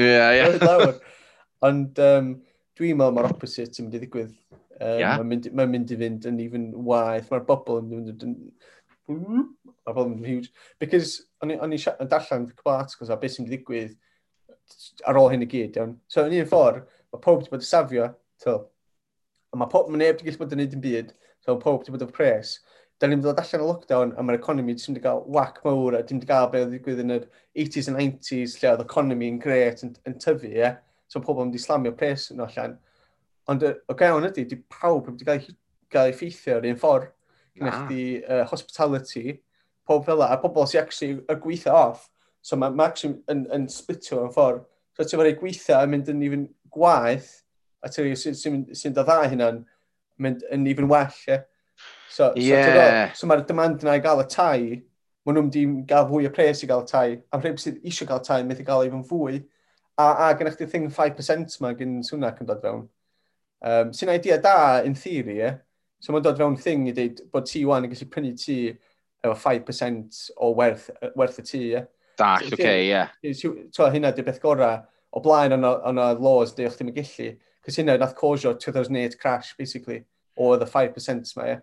Ie, 0.00 0.16
ie. 0.40 0.94
Ond 1.66 2.00
um, 2.04 2.32
dwi'n 2.78 2.98
meddwl 2.98 3.14
mae'r 3.16 3.30
opposite 3.30 3.80
yn 3.80 3.86
mynd 3.86 3.98
i 3.98 4.02
ddigwydd. 4.02 4.32
Um, 4.76 4.96
yeah. 5.00 5.18
Mae'n 5.18 5.30
mynd, 5.34 5.50
ma 5.56 5.68
mynd 5.68 5.92
i 5.92 6.00
fynd 6.00 6.26
yn 6.30 6.40
even 6.44 6.70
waith. 6.88 7.30
Mae'r 7.32 7.46
bobl 7.48 7.82
yn 7.82 7.92
mynd 7.92 8.26
yn... 8.26 8.34
Mae'r 9.06 9.94
bobl 9.94 10.16
yn 10.16 10.26
huge. 10.26 10.50
Because 10.82 11.22
o'n 11.44 11.54
i'n 11.54 12.10
darllen 12.10 12.50
cwbl 12.50 12.74
articles 12.80 13.12
a 13.12 13.20
beth 13.20 13.36
sy'n 13.36 13.44
mynd 13.44 13.54
i 13.54 13.56
ddigwydd 13.56 13.94
ar 15.06 15.18
ôl 15.20 15.30
hyn 15.32 15.44
i 15.44 15.50
gyd, 15.50 15.76
iawn. 15.78 15.96
So, 16.10 16.24
yn 16.26 16.38
un 16.40 16.48
ffordd, 16.48 16.86
mae 17.12 17.22
pob 17.22 17.40
wedi 17.40 17.52
bod 17.52 17.64
yn 17.64 17.68
safio, 17.68 18.08
to. 18.42 18.56
A 19.52 19.60
mae 19.60 19.70
pob, 19.72 19.90
mae 19.90 20.02
neb 20.02 20.16
wedi 20.16 20.30
gallu 20.30 20.42
bod 20.42 20.56
yn 20.56 20.62
neud 20.62 20.76
yn 20.76 20.84
byd, 20.84 21.12
so 21.44 21.56
pob 21.62 21.80
wedi 21.80 21.94
bod 21.94 22.06
yn 22.06 22.14
pres. 22.16 22.56
Da 23.00 23.08
ni'n 23.10 23.22
dod 23.24 23.40
allan 23.40 23.64
o 23.64 23.68
lockdown, 23.70 24.14
a 24.16 24.24
mae'r 24.24 24.40
economi 24.40 24.74
ddim 24.76 24.94
wedi 24.94 25.04
cael 25.04 25.22
whack 25.32 25.60
mawr, 25.66 25.98
a 25.98 26.02
ddim 26.02 26.20
wedi 26.20 26.30
cael 26.30 26.48
beth 26.52 26.70
ddigwydd 26.72 27.02
yn 27.04 27.14
yr 27.18 27.28
80s 27.64 27.90
and 27.92 28.00
90s, 28.00 28.56
lle 28.60 28.72
oedd 28.72 28.84
economi 28.86 29.30
yn 29.34 29.40
gret 29.42 29.84
yn, 29.84 29.92
yn 30.08 30.16
tyfu, 30.22 30.48
ie. 30.48 30.56
Yeah? 30.62 30.78
So, 31.12 31.20
pobl 31.20 31.44
wedi 31.44 31.60
slamio 31.62 31.92
pres 31.96 32.30
yn 32.34 32.42
allan. 32.44 32.78
Ond 33.52 33.62
o 33.62 33.98
gael 33.98 34.24
ydy, 34.30 34.46
di 34.48 34.58
pawb 34.72 35.10
wedi 35.12 35.28
cael, 35.28 35.44
cael 35.92 36.10
ei 36.10 36.16
ffeithio 36.16 36.56
ar 36.58 36.66
un 36.66 36.80
ffordd. 36.80 37.12
Gynnech 37.56 37.76
ah. 37.78 37.86
di 37.88 38.00
uh, 38.20 38.42
hospitality, 38.50 39.38
pob 39.88 40.04
fel 40.04 40.24
a 40.24 40.34
pobl 40.40 40.66
sy'n 40.68 40.82
actually 40.82 41.20
y 41.22 41.36
gweithio 41.40 41.72
off, 41.72 42.08
So 42.46 42.54
mae 42.60 42.70
Max 42.78 43.02
yn, 43.08 43.16
yn, 43.32 43.42
yn 43.50 43.66
splitio 43.72 44.20
yn 44.22 44.32
ffordd. 44.34 44.62
So 44.94 45.02
ti'n 45.02 45.18
fawr 45.18 45.28
ei 45.32 45.38
gweithio 45.40 45.80
yn 45.82 45.92
mynd 45.92 46.10
yn 46.12 46.22
even 46.22 46.44
gwaith, 46.72 47.32
a 47.82 47.90
ti'n 47.90 48.12
sy'n 48.14 48.36
sy, 48.38 48.52
sy, 48.52 48.76
sy 48.78 48.92
dod 48.94 49.08
dda 49.08 49.30
hynna'n 49.32 49.64
mynd 50.22 50.44
yn 50.54 50.66
even 50.70 50.86
well. 50.92 51.10
Yeah. 51.26 51.42
So, 52.08 52.32
yeah. 52.36 53.10
so, 53.12 53.22
so 53.22 53.28
mae'r 53.28 53.42
demand 53.48 53.82
yna 53.82 53.96
i 53.98 54.04
gael 54.04 54.22
y 54.22 54.28
tai, 54.30 54.60
maen 55.26 55.40
nhw'n 55.40 55.50
di 55.52 55.64
gael 55.90 56.06
fwy 56.08 56.28
o 56.28 56.32
pres 56.36 56.62
i 56.62 56.68
gael 56.70 56.84
y 56.86 56.90
tai, 56.92 57.08
a 57.34 57.40
rhywbeth 57.40 57.64
sydd 57.64 57.82
eisiau 57.82 58.08
gael 58.12 58.22
tai, 58.24 58.38
methu 58.46 58.64
gael 58.68 58.86
even 58.86 59.02
fwy. 59.10 59.42
A, 59.98 60.06
a 60.06 60.30
gennych 60.38 60.60
chi 60.60 60.70
thing 60.70 60.86
5% 60.92 61.58
mae 61.64 61.76
gen 61.76 61.98
Swnac 62.06 62.38
yn 62.44 62.48
dod 62.48 62.62
fewn. 62.62 62.86
Um, 63.66 63.90
sy'n 63.96 64.14
idea 64.14 64.38
da, 64.42 64.84
in 64.86 64.94
theory, 64.94 65.40
yeah? 65.40 65.58
So 65.98 66.14
mae'n 66.14 66.24
dod 66.24 66.38
fewn 66.38 66.56
thing 66.62 66.86
i 66.86 66.94
dweud 66.94 67.26
bod 67.34 67.50
ti 67.50 67.66
wan 67.66 67.88
yn 67.88 67.90
gallu 67.90 68.08
prynu 68.12 68.32
ti 68.38 68.60
efo 69.26 69.34
5% 69.34 70.22
o 70.38 70.54
werth, 70.54 70.88
werth 71.18 71.42
y 71.42 71.46
ti, 71.50 71.62
ie. 71.66 71.74
Yeah? 71.74 71.90
Dach, 72.16 72.44
oce, 72.52 72.74
ie. 72.88 73.32
so 73.74 73.90
hynna 73.92 74.14
di 74.14 74.24
beth 74.26 74.40
gorau. 74.42 74.82
O 75.16 75.22
blaen 75.24 75.54
o'n 75.56 75.64
o 76.00 76.06
laws 76.20 76.54
di 76.56 76.66
o'ch 76.68 76.76
ddim 76.78 76.92
yn 76.92 76.96
gillu. 76.96 77.30
Cos 77.64 77.78
hynna 77.80 77.96
nath 77.98 78.14
causio 78.18 78.54
2008 78.54 79.18
crash, 79.20 79.54
basically, 79.58 80.04
o 80.36 80.56
the 80.56 80.66
5% 80.66 81.36
ma, 81.36 81.48
ie. 81.52 81.56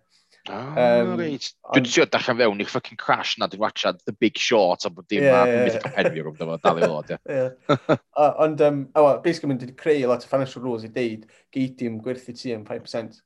Um, 0.44 1.14
reit. 1.16 1.54
Dwi'n 1.72 1.86
siŵr 1.88 2.10
dachan 2.12 2.36
fewn 2.42 2.60
i'r 2.60 2.72
fucking 2.72 3.00
crash 3.00 3.38
na 3.40 3.48
dwi'n 3.48 3.62
watchad 3.62 4.02
The 4.04 4.12
Big 4.12 4.38
Short 4.38 4.84
a 4.84 4.90
bod 4.92 5.08
dim 5.08 5.24
yeah, 5.24 5.46
yeah, 5.48 5.70
yeah. 5.72 5.94
penfi 5.96 6.20
o 6.20 6.26
gwmpa 6.26 6.48
fo, 6.50 6.58
dal 6.66 6.82
i 6.82 6.90
fod, 6.92 7.14
ie. 7.16 7.46
Ond, 8.44 8.66
um, 8.68 8.82
awa, 9.00 9.14
basically, 9.24 9.54
mynd 9.54 9.64
wedi 9.64 9.78
creu 9.80 10.04
lot 10.12 10.26
o 10.26 10.32
financial 10.32 10.66
rules 10.66 10.84
i 10.84 10.92
deud 10.92 11.24
geidim 11.56 12.02
gwerthu 12.04 12.36
ti 12.36 12.52
am 12.58 12.66
5%. 12.68 13.22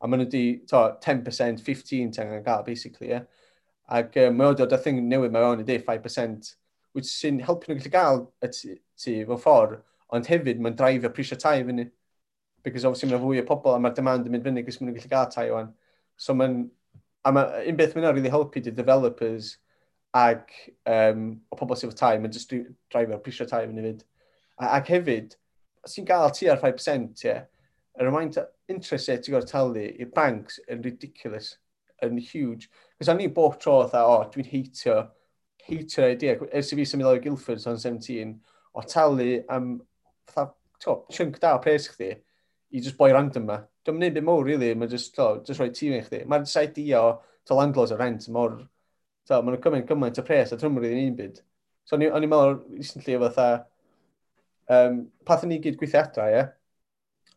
A 0.00 0.08
maen 0.08 0.22
nhw 0.22 0.28
wedi, 0.28 0.44
to, 0.70 0.84
10%, 1.02 1.64
15% 1.66 2.22
yn 2.22 2.46
gael, 2.46 2.64
basically, 2.68 3.10
ie. 3.10 3.18
Yeah. 3.18 3.28
Ac 3.90 4.14
um, 4.22 4.38
mae 4.38 4.52
o 4.52 4.54
dod 4.54 4.76
o 4.76 4.78
thing 4.78 5.02
newydd 5.10 5.34
mae 5.34 5.48
o'n 5.48 5.66
5% 5.66 6.54
wyt 6.96 7.08
sy'n 7.08 7.40
helpu 7.46 7.70
nhw 7.70 7.78
gallu 7.78 7.92
gael 7.94 8.22
y 8.42 8.50
tu 8.50 8.74
fel 8.98 9.40
ffordd, 9.40 9.80
ond 10.14 10.28
hefyd 10.30 10.60
mae'n 10.62 10.76
draifio 10.78 11.12
prisio 11.14 11.38
tai 11.40 11.62
fyny. 11.66 11.88
Because 12.64 12.84
obviously 12.84 13.08
mae'n 13.08 13.22
fwy 13.22 13.40
o 13.40 13.46
pobl 13.48 13.72
a 13.72 13.80
mae'r 13.80 13.96
demand 13.96 14.26
yn 14.28 14.34
mynd 14.34 14.44
fyny 14.44 14.64
gos 14.66 14.80
mae'n 14.80 14.94
gallu 14.96 15.12
gael 15.12 15.30
tai 15.32 15.48
o'n. 15.56 15.70
So 16.20 16.36
mae'n, 16.36 16.62
a 17.24 17.32
mae 17.32 17.66
un 17.70 17.78
beth 17.78 17.96
mae'n 17.96 18.14
really 18.14 18.32
helpu 18.32 18.62
di 18.64 18.74
developers 18.76 19.54
ac 20.16 20.50
um, 20.90 21.30
o 21.48 21.56
pobl 21.56 21.78
sydd 21.78 21.92
efo 21.92 22.00
tai, 22.02 22.18
mae'n 22.18 22.34
just 22.34 22.52
draifio 22.52 23.20
prisio 23.24 23.46
tai 23.48 23.64
fyny 23.68 23.86
fyd. 23.86 24.04
Ac 24.60 24.90
hefyd, 24.92 25.38
os 25.86 25.96
ti'n 25.96 26.08
gael 26.08 26.34
tu 26.36 26.50
ar 26.52 26.60
5%, 26.60 27.24
ie, 27.24 27.30
yeah, 27.30 27.46
yr 28.00 28.10
ymaint 28.10 28.38
interest 28.70 29.08
rate 29.08 29.24
ti'n 29.24 29.36
gorfod 29.36 29.52
talu 29.52 29.86
i'r 29.88 30.12
banks 30.16 30.58
yn 30.70 30.84
ridiculous, 30.84 31.54
yn 32.04 32.20
huge. 32.20 32.68
Cos 32.98 33.10
o'n 33.12 33.22
i 33.24 33.28
bob 33.32 33.58
tro, 33.60 33.80
o, 33.84 34.02
oh, 34.02 34.26
dwi'n 34.32 34.48
heitio 34.50 34.98
heitio'r 35.70 36.14
idea, 36.14 36.36
ers 36.52 36.72
i 36.72 36.78
fi 36.78 36.86
symud 36.88 37.08
o'r 37.10 37.22
Guildford 37.24 37.66
o'n 37.70 37.80
17, 37.80 38.34
o 38.74 38.84
talu 38.86 39.28
am, 39.52 39.72
fatha, 40.30 40.52
to, 40.82 40.96
chunk 41.12 41.38
da 41.42 41.54
o 41.56 41.62
pres 41.62 41.88
chdi, 41.92 42.10
i 42.70 42.82
just 42.82 42.98
boi 42.98 43.10
random 43.14 43.48
ma. 43.48 43.58
Dwi'n 43.86 43.98
mynd 43.98 44.16
beth 44.16 44.26
mowr, 44.26 44.44
really, 44.46 44.74
mae'n 44.78 44.90
just, 44.92 45.14
to, 45.16 45.30
just 45.46 45.60
rhoi 45.60 45.70
tîm 45.74 45.96
i 45.96 46.02
chdi. 46.04 46.22
Mae'r 46.30 46.46
idea 46.62 47.00
o, 47.02 47.14
to 47.48 47.56
landlords 47.58 47.94
o 47.94 47.98
rent, 47.98 48.28
mor, 48.32 48.58
to, 49.28 49.40
mae'n 49.42 49.60
cymaint, 49.64 49.88
cymaint 49.88 50.20
o 50.22 50.26
pres, 50.26 50.52
a 50.54 50.60
dwi'n 50.60 50.76
mynd 50.76 50.90
i'n 50.90 51.02
un 51.08 51.18
byd. 51.18 51.42
So, 51.88 51.96
o'n 51.96 52.06
i'n 52.06 52.30
meddwl, 52.30 52.60
recently, 52.76 53.16
fatha, 53.24 53.48
um, 54.70 55.02
path 55.26 55.46
ni 55.48 55.58
gyd 55.62 55.78
gweithio 55.80 56.04
adra, 56.04 56.28
ie. 56.28 56.36
Yeah? 56.36 56.52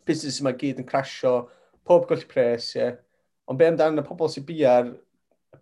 Business 0.07 0.41
yma 0.43 0.53
gyd 0.59 0.84
yn 0.84 0.88
crasio, 0.89 1.34
pob 1.88 2.05
golli 2.09 2.27
pres, 2.29 2.73
ie. 2.75 2.84
Yeah? 2.84 2.99
Ond 3.49 3.59
be 3.59 3.67
amdano 3.67 4.03
y 4.03 4.07
pobl 4.07 4.29
sy'n 4.31 4.45
bia'r 4.47 4.93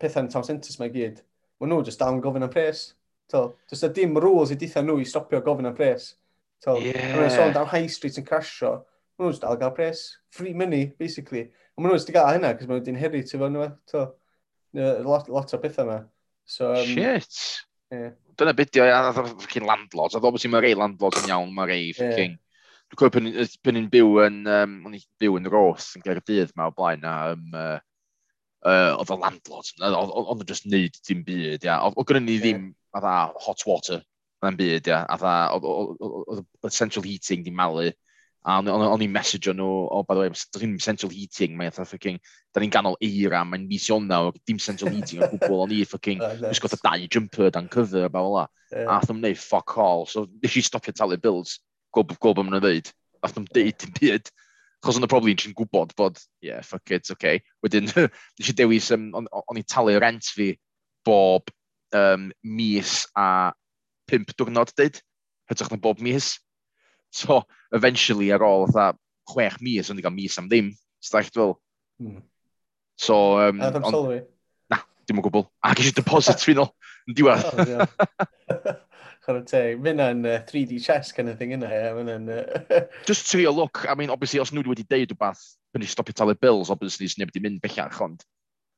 pethau'n 0.01 0.30
town 0.34 0.45
centres 0.45 0.78
yma 0.78 0.89
gyd? 0.93 1.22
maen 1.62 1.72
nhw 1.72 1.84
just 1.86 2.01
dal 2.01 2.18
yn 2.18 2.24
gofyn 2.24 2.47
am 2.47 2.51
pres. 2.51 2.91
Does 3.32 3.53
just 3.70 3.93
dim 3.95 4.18
rules 4.20 4.51
i 4.51 4.57
ditha 4.59 4.82
nhw 4.84 4.97
i 4.99 5.07
stopio 5.07 5.39
gofyn 5.45 5.70
am 5.70 5.78
pres. 5.78 6.16
To, 6.66 6.76
yeah. 6.82 7.16
Maen 7.18 7.32
sôn 7.34 7.57
am 7.57 7.70
High 7.70 7.89
Street 7.89 8.18
yn 8.22 8.26
crasio, 8.28 8.80
maen 9.18 9.30
nhw'n 9.30 9.41
dal 9.41 9.59
gael 9.62 9.76
pres. 9.78 10.03
Free 10.34 10.53
money, 10.57 10.91
basically. 10.99 11.47
Ond 11.78 11.86
maen 11.86 11.93
nhw'n 11.93 12.01
just 12.01 12.12
gael 12.14 12.36
hynna, 12.36 12.53
cos 12.57 12.70
maen 12.70 12.82
nhw'n 12.82 12.95
inherit 12.95 13.34
efo 13.38 13.49
nhw. 13.49 13.68
E? 13.68 13.72
To, 13.93 14.07
e, 14.78 14.89
lot, 15.07 15.30
lot 15.32 15.53
o 15.53 15.62
bethau 15.62 15.88
yma. 15.88 15.99
So, 16.45 16.74
um, 16.74 16.86
Shit! 16.91 17.41
Yeah. 17.93 18.14
Dyna 18.39 18.53
beth 18.57 18.78
yw, 18.78 18.88
a 18.89 19.14
ffocin 19.16 19.68
landlords. 19.70 20.18
A 20.18 20.22
ddobos 20.22 20.45
i 20.47 20.51
mae 20.51 20.66
rei 20.66 20.74
landlords 20.78 21.22
yn 21.24 21.34
iawn, 21.34 21.53
mae 21.55 21.70
rei 21.70 21.91
ffocin... 21.97 22.38
Dwi'n 22.91 22.99
cofio 22.99 23.45
pan 23.64 23.78
ni'n 23.78 23.88
byw 23.88 24.18
yn, 24.26 24.41
um, 24.51 24.72
byw 25.22 25.38
yn 25.39 25.45
Ross 25.47 25.93
yn 25.95 26.03
Gaerdydd 26.03 26.49
ma 26.59 26.66
o 26.68 26.74
blaen, 26.76 27.05
a 27.07 27.14
um, 27.32 27.45
uh, 27.55 27.78
uh, 28.66 28.93
oedd 28.99 29.14
y 29.14 29.18
landlords. 29.22 29.74
oedd 29.82 30.45
yn 30.45 30.47
just 30.49 30.70
neud 30.70 31.01
dim 31.07 31.26
byd, 31.28 31.66
ia. 31.68 31.80
Oedd 31.89 32.07
gynnu 32.09 32.26
ni 32.28 32.38
ddim, 32.41 32.70
a 32.97 33.18
hot 33.45 33.66
water, 33.68 34.03
na'n 34.43 34.59
byd, 34.59 34.89
ia. 34.91 35.03
A 35.05 35.18
dda, 35.22 35.36
oedd 35.57 36.76
central 36.76 37.05
heating 37.07 37.45
di 37.45 37.53
malu, 37.55 37.89
a 38.41 38.57
o'n 38.57 39.03
i'n 39.05 39.14
message 39.14 39.51
nhw, 39.53 39.70
o, 39.93 40.01
by 40.07 40.16
the 40.16 40.22
way, 40.24 40.30
ddim 40.55 40.78
central 40.82 41.12
heating, 41.14 41.53
mae'n 41.57 41.70
eitha 41.70 41.86
ffucking, 41.86 42.18
da 42.53 42.62
ni'n 42.64 42.74
ganol 42.74 42.97
eira, 43.05 43.43
mae'n 43.45 43.68
mis 43.70 43.86
nawr, 44.01 44.34
dim 44.49 44.57
central 44.57 44.89
heating 44.95 45.22
o 45.22 45.30
gwbl, 45.30 45.59
o'n 45.66 45.76
i 45.76 45.84
ffucking, 45.89 46.24
jyst 46.47 46.74
y 46.74 46.80
dau 46.82 47.05
jumper 47.05 47.51
dan 47.53 47.70
cyfr, 47.70 48.07
a 48.07 48.14
bawla. 48.14 48.47
A 48.74 48.97
ath 48.97 49.12
nhw'n 49.12 49.22
neud 49.28 49.38
fuck 49.38 49.78
all, 49.78 50.07
so 50.09 50.26
nes 50.41 50.57
i 50.57 50.64
stopio 50.66 50.95
talu 50.95 51.20
bills, 51.22 51.59
gwb, 51.93 52.16
gwb 52.18 52.41
am 52.41 52.49
nhw'n 52.49 52.66
dweud. 52.66 52.89
A 53.22 53.30
nhw'n 53.30 53.45
deud 53.53 53.78
dim 53.84 53.93
byd. 53.99 54.34
Chos 54.82 54.97
o'n 54.97 55.05
y 55.05 55.07
e 55.07 55.11
problem 55.11 55.38
ti'n 55.38 55.53
gwybod 55.57 55.93
bod, 55.97 56.19
yeah, 56.41 56.61
fuck 56.65 56.89
it, 56.93 57.09
okay. 57.13 57.43
Wedyn, 57.61 57.89
nes 58.39 58.49
i 58.49 58.55
dewis, 58.57 58.89
um, 58.95 59.11
o'n, 59.17 59.27
on 59.29 59.59
i 59.59 59.63
talu 59.67 59.93
rent 60.01 60.32
fi 60.34 60.55
bob 61.05 61.51
um, 61.97 62.32
mis 62.41 63.03
a 63.17 63.51
pimp 64.09 64.34
diwrnod 64.34 64.73
dyd, 64.79 64.97
hytrach 65.51 65.71
na 65.71 65.79
bob 65.82 66.01
mis. 66.01 66.34
So, 67.13 67.43
eventually, 67.75 68.32
ar 68.34 68.43
ôl, 68.47 68.67
fatha, 68.71 68.97
chwech 69.29 69.59
mis, 69.61 69.91
o'n 69.91 70.01
i 70.01 70.05
gael 70.05 70.15
mis 70.15 70.39
am 70.41 70.49
ddim. 70.49 70.73
So, 70.99 71.17
da 71.17 71.25
fel... 71.29 71.57
Mm. 72.01 72.21
So, 73.01 73.17
um, 73.41 73.61
a 73.61 73.71
ddim 73.73 73.86
sylwi? 73.86 74.21
Na, 74.71 74.82
dim 75.05 75.21
o 75.21 75.25
gwbl. 75.25 75.45
Ac 75.65 75.82
eisiau 75.82 75.99
deposit 76.01 76.41
fi 76.41 76.57
nôl, 76.57 76.71
yn 77.09 77.17
diwedd. 77.17 77.51
chwarae 79.26 79.45
teg. 79.47 79.80
Mae 79.82 79.93
hynna'n 79.93 80.26
uh, 80.26 80.38
3D 80.49 80.80
chess 80.84 81.11
kind 81.15 81.30
of 81.30 81.39
thing 81.39 81.53
yna. 81.55 81.69
Yeah, 81.69 82.36
uh... 82.76 82.82
Just 83.05 83.32
to 83.32 83.41
your 83.41 83.53
look, 83.53 83.86
I 83.88 83.95
mean, 83.95 84.09
obviously, 84.09 84.41
os 84.41 84.51
nhw 84.51 84.65
wedi 84.65 84.86
deud 84.89 85.13
rhywbeth, 85.13 85.43
pan 85.74 85.86
i 85.86 85.89
stopio 85.89 86.15
talu 86.17 86.36
bills, 86.36 86.72
obviously, 86.74 87.09
sy'n 87.11 87.28
wedi 87.28 87.43
mynd 87.43 87.61
bellach, 87.63 88.01
ond 88.01 88.26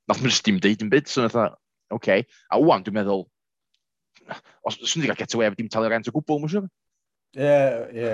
nath 0.10 0.22
nhw'n 0.24 0.44
dim 0.48 0.60
deud 0.64 0.86
yn 0.86 0.92
byd, 0.94 1.10
so 1.10 1.24
nath 1.24 1.40
oce. 1.40 1.58
Okay. 1.94 2.28
A 2.52 2.60
wwan, 2.60 2.84
dwi'n 2.84 2.98
meddwl, 2.98 3.26
os 4.68 4.80
swn 4.82 5.06
i 5.06 5.10
gael 5.10 5.20
get 5.20 5.36
away, 5.38 5.50
dim 5.58 5.72
talu 5.72 5.92
rent 5.92 6.10
o 6.10 6.16
gwbl, 6.16 6.42
mwyn 6.42 6.54
siwr. 6.54 6.70
Ie, 7.38 7.58
ie. 7.98 8.14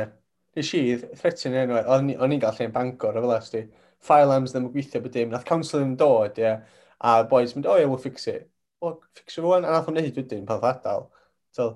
Nes 0.58 0.72
i, 0.76 0.84
thretin 1.22 1.58
enw, 1.64 1.84
o'n 1.86 2.10
i'n 2.14 2.42
gael 2.42 2.58
lle'n 2.58 2.76
bangor, 2.76 3.18
o 3.18 3.24
fel 3.26 3.38
ysdi, 3.38 3.68
File 4.00 4.32
arms 4.32 4.54
ddim 4.54 4.70
yn 4.70 4.72
gweithio 4.72 5.02
bod 5.04 5.12
dim, 5.12 5.32
nath 5.34 5.44
council 5.48 5.82
ddim 5.82 5.98
dod, 6.00 6.38
ie. 6.40 6.46
Yeah. 6.46 6.62
A 7.00 7.24
boys 7.28 7.54
mynd, 7.56 7.68
o 7.68 7.74
oh, 7.74 7.78
ie, 7.78 7.84
yeah, 7.84 7.90
we'll 7.90 8.00
fix 8.00 8.28
it. 8.32 8.50
Well, 8.82 9.02
fix 9.16 9.38
it 9.38 9.44
fo, 9.44 9.54
a 9.56 9.62
nath 9.64 9.90
o'n 9.92 9.98
neud 10.00 10.20
wedyn 10.20 10.46
pan 10.48 10.62
ddadal. 10.64 11.10
So, 11.56 11.68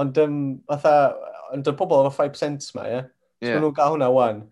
Ond, 0.00 0.18
um, 0.18 0.38
fatha, 0.68 0.94
ond 1.54 1.70
y 1.70 1.74
pobl 1.78 2.08
efo 2.08 2.24
5% 2.24 2.70
ma, 2.74 2.86
ie? 2.88 2.92
Yeah? 2.92 3.06
Yeah. 3.44 3.56
So, 3.56 3.62
nhw'n 3.62 3.76
gael 3.78 3.94
hwnna 3.94 4.10
wan. 4.14 4.44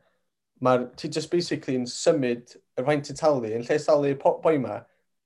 Mae'r, 0.62 0.86
ti 0.98 1.10
just 1.10 1.30
basically 1.32 1.74
yn 1.78 1.88
symud 1.90 2.54
yr 2.78 2.86
faint 2.86 3.08
ti'n 3.08 3.18
talu, 3.18 3.50
yn 3.50 3.64
lle 3.66 3.78
talu 3.82 4.12
boi 4.22 4.56
ma, 4.62 4.80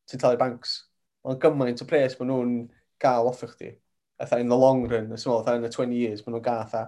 ti'n 0.09 0.23
talu 0.23 0.41
banks. 0.41 0.79
Ond 1.27 1.41
gymaint 1.43 1.83
o 1.83 1.89
pres 1.89 2.17
maen 2.19 2.33
nhw'n 2.33 2.57
gael 3.03 3.29
off 3.29 3.45
chdi. 3.45 3.75
Atha 4.23 4.39
in 4.41 4.49
the 4.49 4.57
long 4.57 4.87
run, 4.89 5.12
as 5.12 5.27
well, 5.27 5.45
in 5.53 5.62
the 5.62 5.69
20 5.69 5.95
years, 5.95 6.25
maen 6.25 6.39
nhw'n 6.39 6.47
gael 6.47 6.64
atha, 6.64 6.85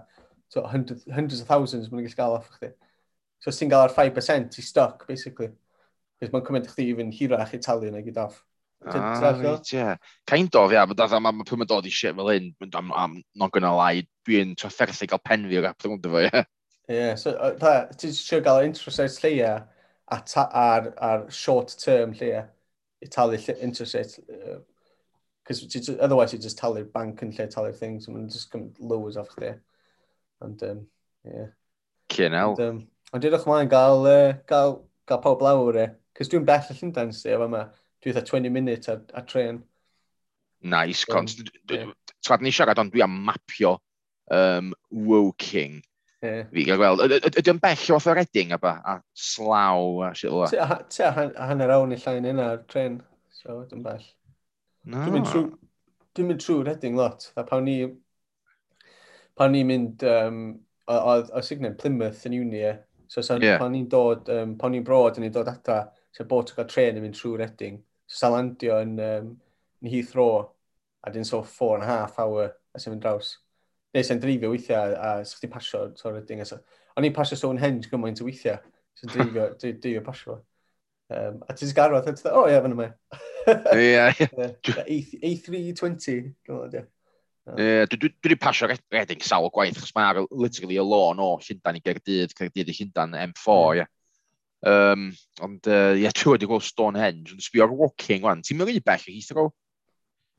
so, 0.49 0.64
hundreds, 0.64 1.05
hundreds 1.12 1.43
of 1.43 1.49
thousands 1.49 1.91
maen 1.91 2.01
nhw'n 2.01 2.09
gallu 2.09 2.22
gael 2.22 2.39
off 2.39 2.53
chdi. 2.57 2.72
So 3.45 3.53
os 3.53 3.59
ti'n 3.61 3.70
gael 3.70 3.87
ar 3.87 3.95
5%, 3.95 4.55
ti'n 4.55 4.64
stuck, 4.64 5.07
basically. 5.07 5.53
Cos 6.18 6.33
mae'n 6.33 6.47
cymryd 6.47 6.70
chdi 6.72 6.89
even 6.91 7.12
hirach 7.14 7.53
i 7.55 7.61
talu 7.62 7.91
yna 7.93 8.01
gyd 8.07 8.16
off. 8.24 8.41
Ah, 8.87 9.33
reit, 9.35 9.72
ie. 9.74 9.97
Kind 10.26 10.55
of, 10.55 10.72
ia. 10.72 10.85
Yeah. 10.87 11.18
Mae 11.18 11.33
ma, 11.35 11.45
pwy 11.47 11.59
mae'n 11.59 11.70
dod 11.70 11.87
i 11.89 11.93
shit 11.93 12.14
fel 12.16 12.31
hyn, 12.31 12.53
I'm, 12.72 12.93
I'm 12.93 13.16
not 13.35 13.53
gonna 13.53 13.74
lie, 13.74 14.07
dwi'n 14.29 14.55
trafferthu 14.59 15.09
gael 15.11 15.22
pen 15.24 15.49
fi 15.51 15.59
o'r 15.59 15.72
apod 15.72 15.97
yn 15.97 16.12
fo, 16.12 16.22
ie. 16.22 16.45
Ie, 16.89 17.09
so, 17.20 17.35
ti'n 17.99 18.14
siŵr 18.16 18.45
gael 18.47 18.68
interest 18.68 19.03
rate 19.03 19.24
lleia 19.24 19.53
ar, 20.09 20.93
ar 20.97 21.26
short 21.35 21.74
term 21.83 22.14
lleia 22.16 22.47
i 23.03 23.11
talu 23.11 23.41
interest 23.59 23.95
rate. 23.95 24.20
Because 25.43 25.64
uh, 25.89 25.97
otherwise 26.01 26.33
you 26.33 26.39
just 26.39 26.59
talu'r 26.59 26.87
bank 26.93 27.22
yn 27.24 27.35
lle 27.35 27.49
talu'r 27.49 27.76
things, 27.76 28.07
and 28.07 28.16
mae'n 28.16 28.31
just 28.31 28.51
come 28.53 28.70
loads 28.79 29.16
off 29.16 29.35
chdi. 29.35 29.57
And, 30.41 30.62
um, 30.62 30.87
yeah. 31.24 31.51
Cyn 32.14 32.39
el. 32.39 32.55
Ond 32.55 32.64
um, 32.64 32.81
edrych 33.18 33.45
mlaen 33.49 33.68
gael, 33.68 34.07
uh, 34.07 34.33
gael, 34.49 34.79
gael 35.09 35.22
pawb 35.24 35.43
lawr 35.43 35.83
e. 35.83 35.91
Cos 36.16 36.31
dwi'n 36.31 36.47
bell 36.47 36.72
y 36.72 36.79
Llundain 36.79 37.12
sydd 37.14 37.35
efo 37.35 37.51
yma 37.51 37.66
dwi 38.03 38.12
eitha 38.12 38.24
20 38.26 38.55
minute 38.55 38.92
a, 38.92 39.01
a 39.14 39.22
tren. 39.22 39.62
Nice, 40.62 41.05
um, 41.09 41.14
cons. 41.14 41.36
Yeah. 41.70 41.92
Twad 42.24 42.42
ni 42.42 42.53
siarad, 42.55 42.80
ond 42.82 42.92
dwi 42.94 43.03
am 43.05 43.14
mapio 43.26 43.76
um, 44.30 44.72
Woking. 44.90 45.82
Yeah. 46.22 46.49
Fi 46.51 46.64
gael 46.66 46.80
gweld, 46.80 47.05
ydy 47.07 47.30
ydy'n 47.38 47.61
bell 47.62 47.82
o 47.94 47.99
fath 47.99 48.09
o 48.11 48.14
redding 48.18 48.51
a, 48.51 48.59
ba, 48.59 48.72
a 48.82 48.96
slaw 49.14 50.01
a 50.03 50.09
shit 50.18 50.34
o'r 50.34 50.51
Ti 50.51 50.59
a 51.07 51.11
a 51.14 51.46
hanner 51.46 51.70
awn 51.76 51.94
i 51.94 51.99
llain 52.03 52.26
yna 52.26 52.49
ar 52.57 52.64
tren, 52.70 52.96
so 53.30 53.61
ydy'n 53.62 53.84
bell. 53.84 54.03
No. 54.82 55.05
Dwi'n 55.05 55.14
mynd 55.14 55.30
trwy, 55.30 55.44
dwi'n 56.18 56.30
mynd 56.32 56.42
trwy 56.42 56.64
redding 56.66 56.99
lot. 56.99 57.28
Tha 57.36 57.44
pan 57.46 57.62
ni, 57.68 57.76
pan 59.38 59.55
ni'n 59.55 59.70
mynd, 59.70 60.03
um, 60.11 60.42
oedd 60.90 61.30
signet 61.46 61.78
Plymouth 61.78 62.26
yn 62.26 62.34
uni, 62.40 62.64
e. 62.66 62.74
so 63.07 63.22
so 63.22 63.38
yeah. 63.38 63.62
pan 63.62 63.76
ni'n 63.76 63.86
dod, 63.92 64.26
um, 64.34 64.59
pan 64.59 64.74
ni'n 64.74 64.86
brod 64.86 65.20
yn 65.20 65.28
ni 65.28 65.30
dod 65.34 65.53
ata, 65.55 65.84
so 66.19 66.27
bod 66.27 66.49
ti'n 66.49 66.59
cael 66.59 66.71
tren 66.73 66.99
yn 66.99 67.05
mynd 67.05 67.14
trwy 67.14 67.39
Reading. 67.39 67.79
So 68.11 68.25
sa'n 68.25 68.35
landio 68.35 68.81
yn, 68.83 68.97
um, 69.05 69.29
yn 69.85 69.93
Heathrow, 69.93 70.49
a 71.07 71.12
dyn 71.14 71.27
so 71.27 71.45
four 71.47 71.77
and 71.77 71.87
a 71.87 71.87
half 71.87 72.19
hour 72.19 72.49
a 72.75 72.83
sy'n 72.83 72.97
mynd 72.97 73.05
draws. 73.05 73.37
Neu 73.95 74.05
sy'n 74.05 74.19
drifio 74.23 74.51
weithiau, 74.51 74.97
a, 74.99 75.12
a 75.21 75.25
sa'ch 75.29 75.45
ti'n 75.45 75.55
pasio 75.55 75.85
trwy 75.95 76.16
Reading. 76.16 76.43
So, 76.49 76.59
o'n 76.99 77.07
i'n 77.07 77.14
pasio 77.14 77.39
Stonehenge 77.39 77.93
gymaint 77.93 78.25
o 78.25 78.27
weithiau, 78.27 78.59
sy'n 78.99 79.14
dreifio, 79.14 79.49
drifio 79.62 80.03
pasio. 80.07 80.41
Um, 81.14 81.39
a 81.47 81.55
ti'n 81.55 81.71
garwad, 81.77 82.03
a 82.03 82.11
ti'n 82.11 82.19
dweud, 82.19 82.35
o 82.35 82.47
ie, 82.51 82.61
fan 82.66 82.75
yma. 82.75 82.91
Ie, 83.79 83.91
ie. 84.11 84.31
A320, 85.39 86.19
e-, 86.19 86.23
e 86.27 86.33
dwi'n 86.51 86.89
Ie, 87.57 87.87
dwi 87.89 88.11
wedi 88.11 88.37
pasio 88.37 88.66
redding 88.69 89.23
sawl 89.25 89.49
gwaith, 89.55 89.79
chos 89.81 89.95
mae 89.97 90.27
literally 90.37 90.77
y 90.77 90.85
lôn 90.85 91.23
o 91.23 91.31
Llundan 91.41 91.79
i 91.79 91.81
Gerdydd, 91.81 92.35
Gerdydd 92.37 92.69
i 92.69 92.75
Llundan 92.77 93.16
M4, 93.23 93.79
ie. 93.79 93.87
Um, 94.66 95.12
ond 95.44 95.68
uh, 95.70 95.94
ie, 95.94 96.02
yeah, 96.02 96.26
wedi 96.26 96.48
gweld 96.50 96.66
Stonehenge, 96.66 97.36
ond 97.36 97.44
sbio 97.44 97.68
ar 97.68 97.74
walking 97.78 98.24
wan, 98.26 98.42
ti'n 98.42 98.59
mynd 98.59 98.74
i 98.74 98.82
bell 98.82 99.06
i 99.06 99.14
Heathrow? 99.14 99.52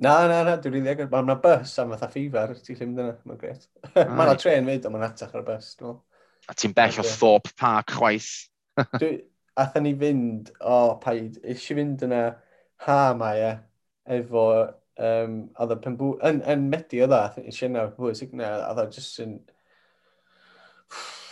Na, 0.03 0.13
na, 0.27 0.41
na, 0.47 0.55
dwi'n 0.59 0.77
rili 0.77 0.91
agor. 0.93 1.09
Mae'n 1.11 1.39
bus 1.43 1.73
am 1.81 1.93
fatha 1.93 2.07
ffifar, 2.11 2.53
ti'n 2.63 2.77
llym 2.79 2.93
dyna, 2.97 3.15
mae'n 3.27 3.39
gret. 3.39 3.65
mae'n 3.95 4.31
a 4.31 4.35
tren 4.39 4.67
fyd, 4.67 4.87
ond 4.87 4.95
mae'n 4.95 5.07
atach 5.09 5.33
ar 5.35 5.43
y 5.43 5.47
bus, 5.47 5.73
dwi'n 5.79 5.97
A 6.49 6.55
ti'n 6.57 6.73
bell 6.73 7.01
o 7.01 7.05
Thorpe 7.05 7.51
Park 7.59 7.93
chwaith? 7.93 8.31
dwi, 9.01 9.11
athan 9.59 9.85
ni 9.85 9.93
fynd, 9.99 10.53
o, 10.59 10.75
oh, 10.75 10.93
paid, 11.03 11.37
eisiau 11.43 11.77
fynd 11.77 12.05
yna 12.07 12.23
ha 12.87 12.99
mae 13.19 13.43
e, 13.43 13.51
efo, 14.17 14.45
um, 15.03 15.35
oedd 15.59 15.75
y 15.75 15.79
penbw, 15.83 16.13
yn, 16.29 16.39
yn 16.55 16.65
medi 16.71 17.03
oedd 17.05 17.15
e, 17.15 17.45
eisiau 17.45 17.69
yna, 17.69 17.85
hwys, 17.99 18.23
yna, 18.25 18.53
oedd 18.71 18.81
e 18.85 18.87
just 18.95 19.19
yn, 19.25 19.35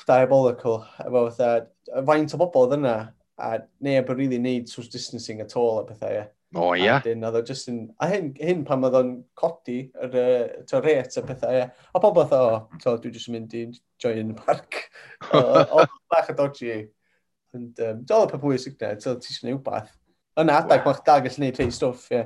diabolical 0.08 0.82
efo 1.03 1.28
fatha 1.28 2.01
faint 2.08 2.34
o 2.36 2.41
bobl 2.41 2.66
oedd 2.66 2.78
yna 2.80 2.97
a 3.38 3.53
neb 3.86 4.10
yn 4.10 4.18
really 4.18 4.39
neud 4.41 4.70
social 4.70 4.91
distancing 4.91 5.41
at 5.41 5.55
all 5.60 5.82
a 5.82 5.86
bethau, 5.86 6.14
ie. 6.16 6.26
O 6.55 6.70
oh, 6.70 6.76
ia. 6.80 6.95
A, 6.95 7.03
dyn, 7.03 7.26
oedd 7.28 7.49
just 7.49 7.68
yn, 7.70 7.82
a 8.01 8.08
hyn, 8.10 8.30
hyn 8.39 8.64
pan 8.66 8.86
oedd 8.88 8.95
o'n 8.97 9.12
codi 9.38 9.78
yr 10.05 10.16
uh, 10.18 10.80
reit 10.82 11.18
a 11.20 11.24
pethau. 11.28 11.58
ie. 11.60 11.66
A 11.68 12.01
pobl 12.01 12.24
oedd 12.24 12.36
o, 12.38 12.45
to, 12.82 12.95
dwi 13.03 13.12
jyst 13.14 13.30
yn 13.30 13.38
mynd 13.38 13.55
i 13.60 13.66
join 14.01 14.22
yn 14.24 14.32
y 14.34 14.38
parc. 14.39 14.80
o, 15.38 15.84
bach 16.14 16.32
a 16.32 16.38
dodgy. 16.38 16.80
Ond 17.58 17.84
um, 17.84 18.01
dod 18.08 18.26
o 18.26 18.32
pa 18.32 18.41
bwys 18.41 18.70
ygna, 18.72 18.95
ti 18.95 19.12
eisiau 19.12 19.43
gwneud 19.43 19.60
wbath. 19.60 19.91
Yna 20.38 20.58
adag, 20.62 20.82
wow. 20.82 20.93
mae'ch 20.93 21.03
dag 21.03 21.28
gallu 21.28 21.36
gwneud 21.36 21.62
rhai 21.62 21.70
stwff, 21.76 22.10
ie. 22.16 22.24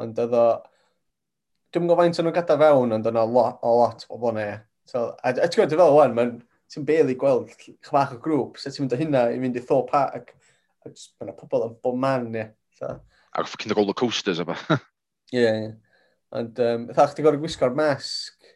Ond 0.00 0.20
oedd 0.24 0.36
o... 0.36 0.44
Dwi'n 1.70 1.86
gwybod 1.86 2.02
faint 2.02 2.18
o'n 2.18 2.26
nhw'n 2.26 2.34
gada 2.34 2.58
fewn, 2.58 2.94
ond 2.96 3.06
o'n 3.06 3.18
o 3.20 3.26
lot, 3.30 3.60
o 3.62 3.74
lot 3.78 4.06
o 4.08 4.16
bobl 4.16 4.34
yna, 4.34 4.46
ie. 4.50 4.60
So, 4.90 5.06
a, 5.14 5.30
a 5.30 5.46
ti'n 5.46 5.60
gwybod, 5.60 5.70
dwi'n 5.70 5.84
fel 5.84 6.00
o'n, 6.02 6.16
mae'n 6.18 6.38
ti'n 6.70 6.86
beili 6.86 7.16
gweld 7.18 7.50
chych 7.58 7.90
bach 7.94 8.14
o 8.14 8.20
grŵp, 8.22 8.58
sut 8.60 8.76
ti'n 8.76 8.86
mynd 8.86 8.94
o 8.94 9.00
hynna 9.00 9.24
i 9.32 9.40
fynd 9.42 9.58
i 9.58 9.64
Thor 9.66 9.84
Park, 9.88 10.34
a 10.84 10.92
just, 10.92 11.12
mae 11.20 11.34
pobl 11.36 11.66
yn 11.66 11.76
bob 11.82 11.98
man, 12.00 12.30
ie. 12.36 12.46
So. 12.78 12.94
Ac 13.34 13.50
ffocin 13.50 13.74
roller 13.76 13.96
coasters 13.98 14.42
yma. 14.42 14.56
Ie, 15.34 15.44
ie. 15.46 15.68
Ond, 16.38 16.62
um, 16.62 16.86
eitha, 16.90 17.08
chdi 17.10 17.24
gorau 17.26 17.42
gwisgo'r 17.42 17.74
masg, 17.74 18.50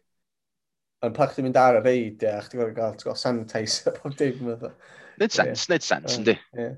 ond 1.05 1.15
pa 1.17 1.27
chdi 1.31 1.43
mynd 1.45 1.59
ar 1.59 1.81
y 1.81 1.83
reid, 1.83 2.23
ie, 2.23 2.31
a 2.31 2.43
chdi 2.47 2.61
gorau 2.61 2.75
gael, 2.77 2.97
gael 3.03 3.19
sanitizer 3.19 3.97
pob 3.99 4.15
dim, 4.19 4.47
eitha. 4.55 4.71
Nid 5.19 5.35
sens, 5.35 5.69
nid 5.71 5.87
sens, 5.87 6.19
yndi. 6.19 6.37
Ie. 6.59 6.71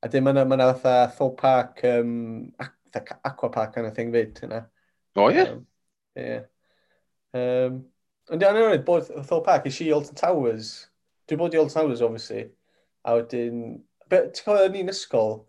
A 0.00 0.08
dim 0.08 0.28
yna, 0.32 0.46
mae 0.48 0.56
yna 0.56 0.70
fatha 0.72 1.12
Thor 1.16 1.34
Park, 1.36 1.84
um, 1.88 2.14
aqua 2.96 3.52
park 3.52 3.74
kind 3.76 3.88
of 3.88 3.96
thing 3.96 4.12
fyd, 4.16 4.40
yna. 4.48 4.64
O, 5.20 5.28
ie? 5.28 5.44
Ie. 6.16 6.40
Um, 7.36 7.82
Ond 8.30 8.38
dwi'n 8.38 8.60
anodd 8.60 8.84
bod 8.86 9.08
Thor 9.26 9.42
Park, 9.42 9.64
eisiau 9.66 9.88
i 9.88 9.94
Alton 9.96 10.18
Towers. 10.18 10.70
Dwi'n 11.26 11.40
bod 11.40 11.54
i 11.54 11.58
Alton 11.58 11.74
Towers, 11.74 12.02
obviously. 12.06 12.44
A 13.02 13.16
wedyn... 13.18 13.80
Ti'n 14.10 14.44
cofio 14.44 14.66
yn 14.68 14.76
un 14.84 14.92
ysgol? 14.92 15.40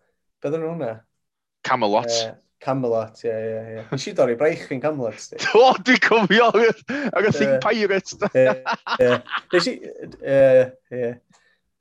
Beth 0.42 0.56
yn 0.58 0.64
hwnna? 0.66 0.96
Camelot. 1.66 2.10
Uh, 2.10 2.32
Camelot, 2.62 3.22
ie, 3.22 3.30
ie, 3.30 3.60
ie. 3.76 3.84
Nes 3.90 4.08
i 4.10 4.14
dorri 4.18 4.34
braich 4.38 4.66
fi'n 4.66 4.82
Camelot, 4.82 5.18
sti. 5.22 5.38
o, 5.60 5.68
dwi'n 5.78 6.02
cofio! 6.02 6.50
ar 6.50 7.30
y 7.30 7.32
hi'n 7.38 7.54
pirate, 7.62 8.18
da. 8.18 8.32
Ie, 8.34 8.56
ie. 8.98 9.14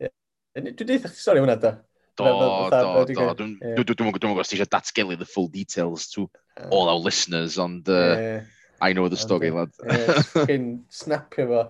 ie. 0.05 0.13
Dwi'n 0.61 0.85
deitha 0.85 1.09
chdi 1.09 1.17
stori 1.17 1.41
hwnna, 1.41 1.57
da. 1.65 1.75
Do, 2.21 2.29
do, 2.69 3.35
do. 3.41 3.49
Dwi'n 3.89 4.13
gwybod 4.13 4.41
os 4.43 4.53
ti 4.53 4.59
eisiau 4.59 4.69
datgelu 4.69 5.17
the 5.17 5.25
full 5.25 5.49
details 5.49 6.11
to 6.13 6.29
all 6.69 6.93
our 6.93 7.01
listeners, 7.01 7.57
ond... 7.57 7.89
Uh, 7.89 8.17
yeah. 8.21 8.57
I 8.81 8.93
know 8.93 9.07
the 9.07 9.17
story, 9.17 9.51
lad. 9.51 9.69
Ie, 9.85 10.23
Cyn 10.49 10.65
snapio 10.89 11.47
fo. 11.47 11.61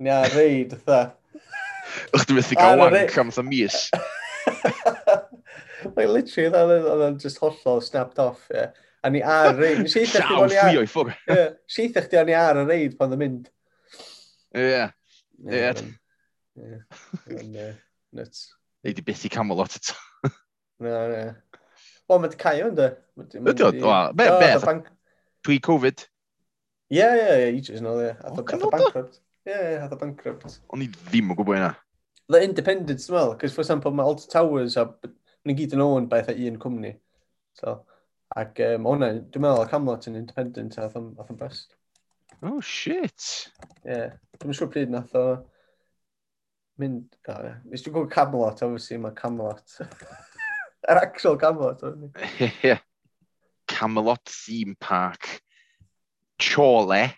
Ni 0.00 0.10
a 0.10 0.24
reid, 0.32 0.72
ytha. 0.78 1.00
Ych 2.16 2.24
dwi'n 2.24 2.38
methu 2.40 2.56
ah, 2.56 2.62
gael 2.62 2.80
wank 2.80 3.18
am 3.20 3.32
ytha 3.32 3.44
mis. 3.46 3.80
Like, 5.84 6.08
literally, 6.08 6.48
oedd 6.48 7.02
o'n 7.04 7.18
just 7.20 7.42
hollol 7.42 7.82
snapped 7.84 8.18
off, 8.22 8.46
ie. 8.54 8.70
A 9.04 9.10
ni 9.12 9.20
ar 9.20 9.52
reid. 9.60 9.82
Nes 9.84 9.96
i 9.98 10.04
eithaf 10.04 10.24
chdi 10.30 10.56
ar... 10.62 10.78
o'i 10.80 10.88
ffwr. 10.88 11.12
Nes 11.28 11.76
i 11.76 11.84
eithaf 11.84 12.08
chdi 12.08 12.20
o'n 12.22 12.32
i 12.32 12.36
ar 12.38 12.62
y 12.62 12.64
reid 12.70 12.96
pan 12.96 13.12
ddim 13.12 13.20
mynd. 13.20 13.50
Ie. 14.56 14.86
Ie. 15.44 15.74
Ie. 16.64 17.68
Nuts. 18.16 18.46
Ei 18.84 18.96
di 18.96 19.04
beth 19.04 19.26
i 19.28 19.32
Camelot 19.32 19.76
eto. 19.76 19.98
Na, 20.80 21.04
na. 21.12 21.22
Wel, 22.08 22.20
mae'n 22.24 22.40
cael 22.40 22.70
ynddo. 22.70 22.88
Ydy 23.20 23.64
o? 23.84 23.94
Be, 24.16 24.32
be, 24.40 24.74
Pre-Covid? 25.44 26.08
yeah, 26.94 27.14
yeah, 27.18 27.36
yeah, 27.42 27.52
ages 27.52 27.80
yn 27.80 27.88
ôl, 27.90 28.02
ie. 28.04 28.12
Hath 28.20 28.40
o 28.40 28.70
bankrupt. 28.72 29.18
Ie, 29.44 29.52
yeah, 29.52 29.80
hath 29.82 29.94
o 29.96 29.98
bankrupt. 30.00 30.58
O'n 30.74 30.84
i 30.84 30.88
ddim 30.92 31.32
yn 31.32 31.38
gwybod 31.38 31.60
yna. 31.60 31.72
The 32.32 32.40
Independence, 32.46 33.08
dwi'n 33.08 33.18
meddwl, 33.18 33.38
cos 33.40 33.56
for 33.56 33.64
example, 33.64 33.92
mae 33.92 34.08
Alta 34.08 34.30
Towers, 34.32 34.78
a 34.80 34.86
mae'n 35.44 35.58
gyd 35.58 35.74
yn 35.76 35.84
own 35.84 36.06
beth 36.08 36.30
eitha 36.32 36.52
un 36.52 36.60
cwmni. 36.62 36.94
So, 37.58 37.74
ac 38.40 38.62
um, 38.64 38.88
hwnna, 38.88 39.10
dwi'n 39.28 39.44
meddwl, 39.44 39.66
Camelot 39.70 40.08
yn 40.08 40.20
Independent, 40.20 40.78
a 40.78 40.86
hath 40.86 40.96
o'n 41.00 41.40
best. 41.40 41.76
Oh, 42.40 42.60
shit! 42.60 43.50
Ie, 43.84 43.90
yeah. 43.90 44.16
dwi'n 44.40 44.56
siŵr 44.56 44.72
pryd 44.72 44.94
nath 44.94 45.12
o 45.18 45.26
mynd... 46.80 47.06
O, 47.28 47.36
ie. 47.44 47.54
Nes 47.68 47.84
dwi'n 47.84 47.94
gwybod 47.98 48.12
Camelot, 48.14 48.64
obviously, 48.64 48.98
mae 49.00 49.16
Camelot. 49.18 49.76
Yr 50.90 51.00
actual 51.00 51.38
Camelot, 51.40 51.84
o'n 51.86 52.08
i. 52.08 52.12
Ie. 52.70 52.78
Camelot 53.70 54.24
Theme 54.28 54.76
Park. 54.80 55.43
Chorley, 56.44 57.14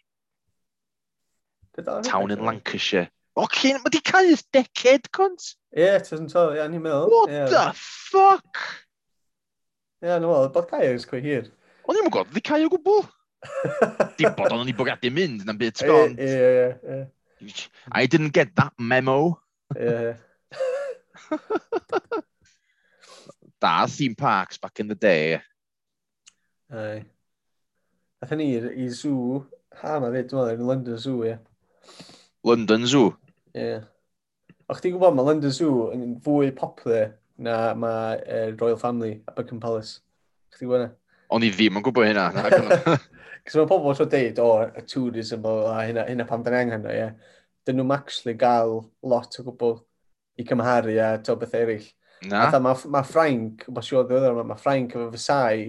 town 2.02 2.30
in 2.30 2.44
Lancashire. 2.44 3.10
O, 3.36 3.44
cyn, 3.52 3.76
mae 3.82 3.92
di 3.92 4.00
cael 4.00 4.30
ys 4.32 4.46
deced, 4.54 5.10
cwnt? 5.12 5.50
Ie, 5.76 5.82
yeah, 5.82 5.98
tysyn 6.00 6.30
to, 6.30 6.46
ie, 6.56 6.62
ni'n 6.72 6.80
meddwl. 6.80 7.10
What 7.12 7.34
yeah. 7.34 7.50
the 7.52 7.64
fuck? 7.76 8.62
Ie, 10.00 10.08
yeah, 10.08 10.22
no, 10.22 10.38
bod 10.54 10.70
cael 10.70 10.94
ys 10.94 11.04
cwy 11.10 11.20
hir. 11.26 11.50
O'n 11.84 12.00
i'n 12.00 12.08
gwybod, 12.08 12.32
di 12.32 12.40
cael 12.46 12.64
o 12.64 12.70
gwbl. 12.72 13.04
di 14.18 14.24
bod 14.38 14.56
o'n 14.56 14.72
i 14.72 14.74
bwgadu 14.76 15.12
mynd, 15.12 15.44
na'n 15.44 15.60
byd 15.60 15.82
sgond. 15.82 16.16
Ie, 16.16 16.32
ie, 16.32 16.96
ie. 16.96 17.04
I 17.92 18.08
didn't 18.08 18.32
get 18.32 18.56
that 18.56 18.72
memo. 18.80 19.36
Ie. 19.76 20.16
da 23.60 23.86
theme 23.86 24.14
parks 24.14 24.58
back 24.58 24.80
in 24.80 24.88
the 24.88 24.94
day. 24.94 25.40
Aye. 26.72 27.04
Ath 28.22 28.32
ni 28.32 28.56
i 28.56 28.88
zoo. 28.88 29.44
ha 29.76 29.98
ma 30.00 30.08
fyd, 30.08 30.30
dwi'n 30.30 30.46
meddwl, 30.48 30.68
London 30.70 30.96
Zoo, 30.96 31.24
ie. 31.28 31.34
London 32.48 32.86
Zoo? 32.88 33.10
Ie. 33.52 33.60
Yeah. 33.60 33.82
O'ch 34.72 34.80
ti'n 34.80 34.94
gwybod 34.94 35.18
mae 35.18 35.26
London 35.26 35.52
Zoo 35.52 35.90
yn 35.92 36.14
fwy 36.24 36.48
popular 36.56 37.10
na 37.36 37.74
mae 37.76 38.14
uh, 38.22 38.46
Royal 38.56 38.80
Family 38.80 39.18
a 39.28 39.34
Buckingham 39.36 39.60
Palace. 39.60 40.00
O'ch 40.48 40.56
ti'n 40.56 40.70
gwybod 40.70 40.84
na? 40.86 40.88
O'n 41.36 41.44
i 41.44 41.50
ddim 41.52 41.76
yn 41.76 41.84
gwybod 41.84 42.08
hynna. 42.08 42.30
Cos 43.44 43.58
mae 43.60 43.68
pobl 43.68 43.98
tro 43.98 44.06
deud, 44.08 44.40
o, 44.40 44.48
y 44.64 44.86
tourism 44.88 45.44
o 45.44 45.56
a 45.74 45.82
hynna, 45.84 46.06
hynna 46.08 46.26
pam 46.30 46.46
dyn 46.46 46.56
angen 46.56 46.78
hynna, 46.78 46.94
ie. 46.94 47.02
Yeah. 47.02 47.44
Dyn 47.68 47.82
nhw'n 47.82 47.96
actually 47.98 48.36
gael 48.40 48.78
lot 49.04 49.36
o 49.42 49.44
gwbl 49.50 49.76
i 50.40 50.48
cymharu 50.48 50.96
a 51.04 51.12
to 51.20 51.36
beth 51.36 51.52
eraill. 51.60 51.92
Na. 52.32 52.46
Mae 52.56 52.88
ma 52.88 53.04
Frank, 53.04 53.68
mae'n 53.68 53.84
siŵr 53.84 54.08
ddiweddar, 54.08 54.40
mae 54.40 54.64
Frank 54.64 54.96
efo 54.96 55.10
Fysau 55.12 55.68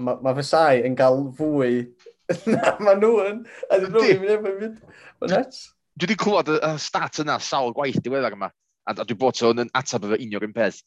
mae 0.00 0.20
ma 0.24 0.34
Fesai 0.36 0.82
yn 0.86 0.96
cael 0.98 1.24
fwy 1.38 1.86
na 2.52 2.76
maen 2.82 3.00
nhw 3.02 3.14
yn. 3.24 3.40
A 3.70 3.80
dyn 3.80 3.94
nhw'n 3.94 4.22
mynd 4.22 4.34
efo'n 4.36 4.60
mynd. 4.60 4.78
Mae'n 5.22 5.34
nuts. 5.36 5.64
Dwi 5.96 6.10
wedi 6.10 6.18
clywed 6.20 6.52
y 6.58 6.72
stat 6.82 7.22
yna 7.22 7.38
sawl 7.40 7.72
gwaith 7.76 8.02
diweddar 8.04 8.36
yma. 8.36 8.50
A, 8.86 8.92
a 8.92 9.04
dwi 9.04 9.16
bod 9.18 9.40
o'n 9.46 9.70
atab 9.72 10.04
efo 10.06 10.18
unio'r 10.20 10.44
un 10.48 10.56
peth. 10.56 10.82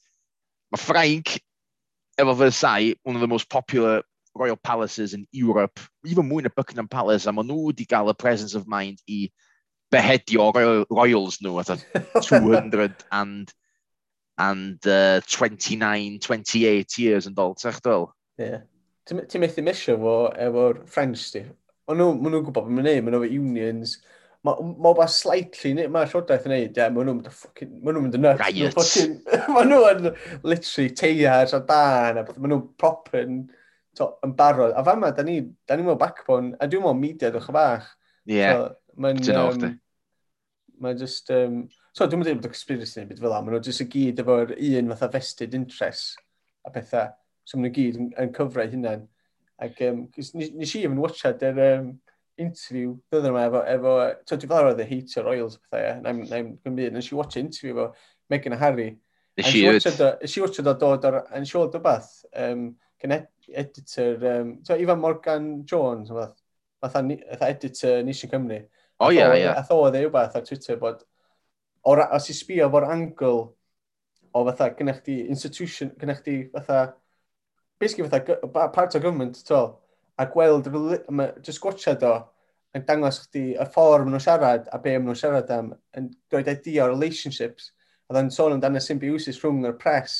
Mae 0.69 0.81
Frank 0.83 1.39
efo 2.19 2.35
Versailles, 2.37 2.95
one 3.03 3.15
of 3.15 3.21
the 3.21 3.31
most 3.31 3.49
popular 3.49 4.03
royal 4.35 4.57
palaces 4.57 5.13
in 5.13 5.27
Europe, 5.31 5.79
even 6.05 6.29
mwy 6.29 6.43
na 6.43 6.49
Buckingham 6.55 6.87
Palace, 6.87 7.25
a 7.25 7.33
maen 7.33 7.49
nhw 7.49 7.69
wedi 7.69 7.87
cael 7.89 8.11
y 8.11 8.13
presence 8.13 8.55
of 8.55 8.67
mind 8.67 9.01
i 9.09 9.25
behedio 9.91 10.51
royal, 10.53 10.85
royals 10.89 11.39
nhw, 11.41 11.57
at 11.63 11.81
200 12.21 12.93
and, 13.11 13.53
and 14.37 14.87
uh, 14.87 15.19
29, 15.25 16.19
28 16.19 16.97
years 16.97 17.27
yn 17.27 17.33
dol, 17.33 17.55
tech 17.55 17.81
dol. 17.81 18.11
Yeah 18.37 18.68
ti'n 19.09 19.43
methu 19.43 19.63
misio 19.65 19.97
fo 20.01 20.15
efo'r 20.47 20.83
French 20.89 21.27
di. 21.35 21.43
Ond 21.89 21.97
nhw, 21.97 22.13
maen 22.15 22.35
nhw'n 22.35 22.45
gwybod 22.45 22.67
beth 22.67 22.73
mae'n 22.77 22.87
neud, 22.87 23.03
maen 23.05 23.15
nhw 23.15 23.25
efo 23.25 23.41
unions. 23.41 23.95
Mae 24.47 24.67
ma 24.79 24.91
ba 24.95 25.07
slightly, 25.11 25.73
mae'r 25.91 26.11
llywodaeth 26.11 26.45
yn 26.47 26.53
neud, 26.53 26.77
yeah, 26.77 26.91
maen 26.95 27.09
nhw'n 27.09 28.03
mynd 28.05 28.17
yn 28.19 28.23
nuts. 28.23 28.43
Riot. 28.45 29.47
Maen 29.55 29.69
nhw 29.73 29.79
yn 29.89 30.11
literally 30.47 30.93
teiars 31.01 31.55
a 31.57 31.61
dan, 31.65 32.21
a 32.21 32.25
maen 32.29 32.53
nhw'n 32.53 32.63
proper 32.79 33.23
yn, 33.25 33.41
to, 33.97 34.11
yn 34.25 34.35
barod. 34.37 34.75
A 34.77 34.85
fama, 34.87 35.11
da 35.15 35.25
ni, 35.27 35.41
da 35.67 35.75
ni 35.75 35.87
mewn 35.87 35.99
backbone, 35.99 36.53
a 36.59 36.69
dwi'n 36.69 36.85
mewn 36.85 37.01
media 37.01 37.33
dwi'n 37.33 37.57
bach. 37.57 37.89
Ie, 38.29 38.37
yeah. 38.37 38.55
so, 38.55 38.97
mae'n... 39.01 39.23
um, 39.35 39.77
Mae'n 40.79 40.95
just, 40.95 41.27
um, 41.35 41.63
so 41.91 42.05
dwi'n 42.07 42.21
meddwl 42.21 42.37
bod 42.37 42.45
y 42.47 42.53
conspiracy 42.53 43.01
neu 43.01 43.09
beth 43.09 43.19
fel 43.19 43.33
la, 43.33 43.41
maen 43.43 43.57
nhw 43.57 43.65
just 43.65 43.83
y 43.83 43.89
gyd 43.91 44.21
efo'r 44.23 44.53
un 44.55 44.93
fatha 44.93 45.09
vested 45.17 45.57
interest 45.57 46.21
a 46.63 46.71
pethau 46.71 47.09
so 47.49 47.57
nhw 47.57 47.71
gyd 47.73 47.97
yn, 47.97 48.11
yn 48.21 48.35
cyfrau 48.35 48.69
hynna'n. 48.69 49.07
Ac 49.59 49.81
um, 49.87 50.05
nes 50.15 50.75
i 50.77 50.85
yn 50.87 51.01
watchad 51.01 51.41
yr 51.49 51.61
um, 51.65 51.91
interview 52.39 52.95
dydyn 53.11 53.33
yma 53.33 53.45
efo, 53.49 53.61
efo 53.73 53.93
so 54.29 54.37
dwi 54.39 54.49
fel 54.51 54.69
oedd 54.69 54.83
y 54.83 54.87
heitio 54.87 55.23
Royals 55.25 55.57
a 55.57 55.63
pethau, 55.65 56.03
na'n 56.05 56.21
i'n 56.27 56.51
gymryd, 56.63 56.95
nes 56.95 57.09
i 57.11 57.17
watch 57.17 57.39
interview 57.41 57.75
efo 57.75 57.87
Megan 58.31 58.55
a 58.55 58.59
Harry. 58.61 58.89
Nes 59.39 59.51
i 59.55 59.65
watchad 60.43 60.69
o 60.69 60.75
dod 60.79 61.09
o'r 61.09 61.19
yn 61.39 61.47
siol 61.49 61.71
dybath, 61.73 62.11
um, 62.45 62.69
gan 63.01 63.15
ed 63.17 63.27
editor, 63.63 64.25
um, 64.31 64.53
so 64.63 64.77
Ivan 64.77 65.01
Morgan 65.03 65.51
Jones, 65.67 66.13
fath, 66.13 66.37
fath 66.83 67.45
editor 67.49 68.03
Nisio 68.05 68.29
Cymru. 68.31 68.61
O 68.99 69.11
ia, 69.15 69.29
ia. 69.35 69.53
A 69.55 69.63
ddo 69.63 69.79
oedd 69.83 69.95
e 69.95 70.03
rhywbeth 70.03 70.35
ar 70.35 70.45
Twitter 70.47 70.79
bod, 70.79 71.03
or, 71.87 72.03
os 72.15 72.29
i 72.29 72.35
sbio 72.35 72.67
fo'r 72.71 72.89
angl 72.91 73.45
o 74.29 74.43
fatha, 74.51 74.69
gynnech 74.77 75.03
di 75.05 75.21
institution, 75.27 75.91
gynnech 75.99 76.23
di 76.25 76.41
fatha 76.53 76.89
basically 77.79 78.09
fatha 78.09 78.69
part 78.69 78.95
o 78.95 78.99
government, 78.99 79.43
to, 79.47 79.75
a 80.19 80.25
gweld, 80.27 80.67
ma, 81.09 81.29
just 81.41 81.61
gwachad 81.63 82.03
o, 82.03 82.13
yn 82.75 82.85
dangos 82.85 83.23
chdi 83.23 83.43
y 83.57 83.65
ffordd 83.73 84.05
maen 84.05 84.13
nhw'n 84.13 84.25
siarad 84.25 84.67
a 84.69 84.79
be 84.81 84.93
maen 84.97 85.07
nhw'n 85.09 85.17
siarad 85.17 85.53
am, 85.55 85.71
yn 85.97 86.09
dweud 86.29 86.51
idea 86.51 86.85
o 86.85 86.91
relationships, 86.91 87.71
a 88.09 88.15
dda'n 88.15 88.29
sôn 88.33 88.57
amdano 88.57 88.81
symbiosis 88.83 89.39
rhwng 89.41 89.63
yr 89.69 89.77
press. 89.79 90.19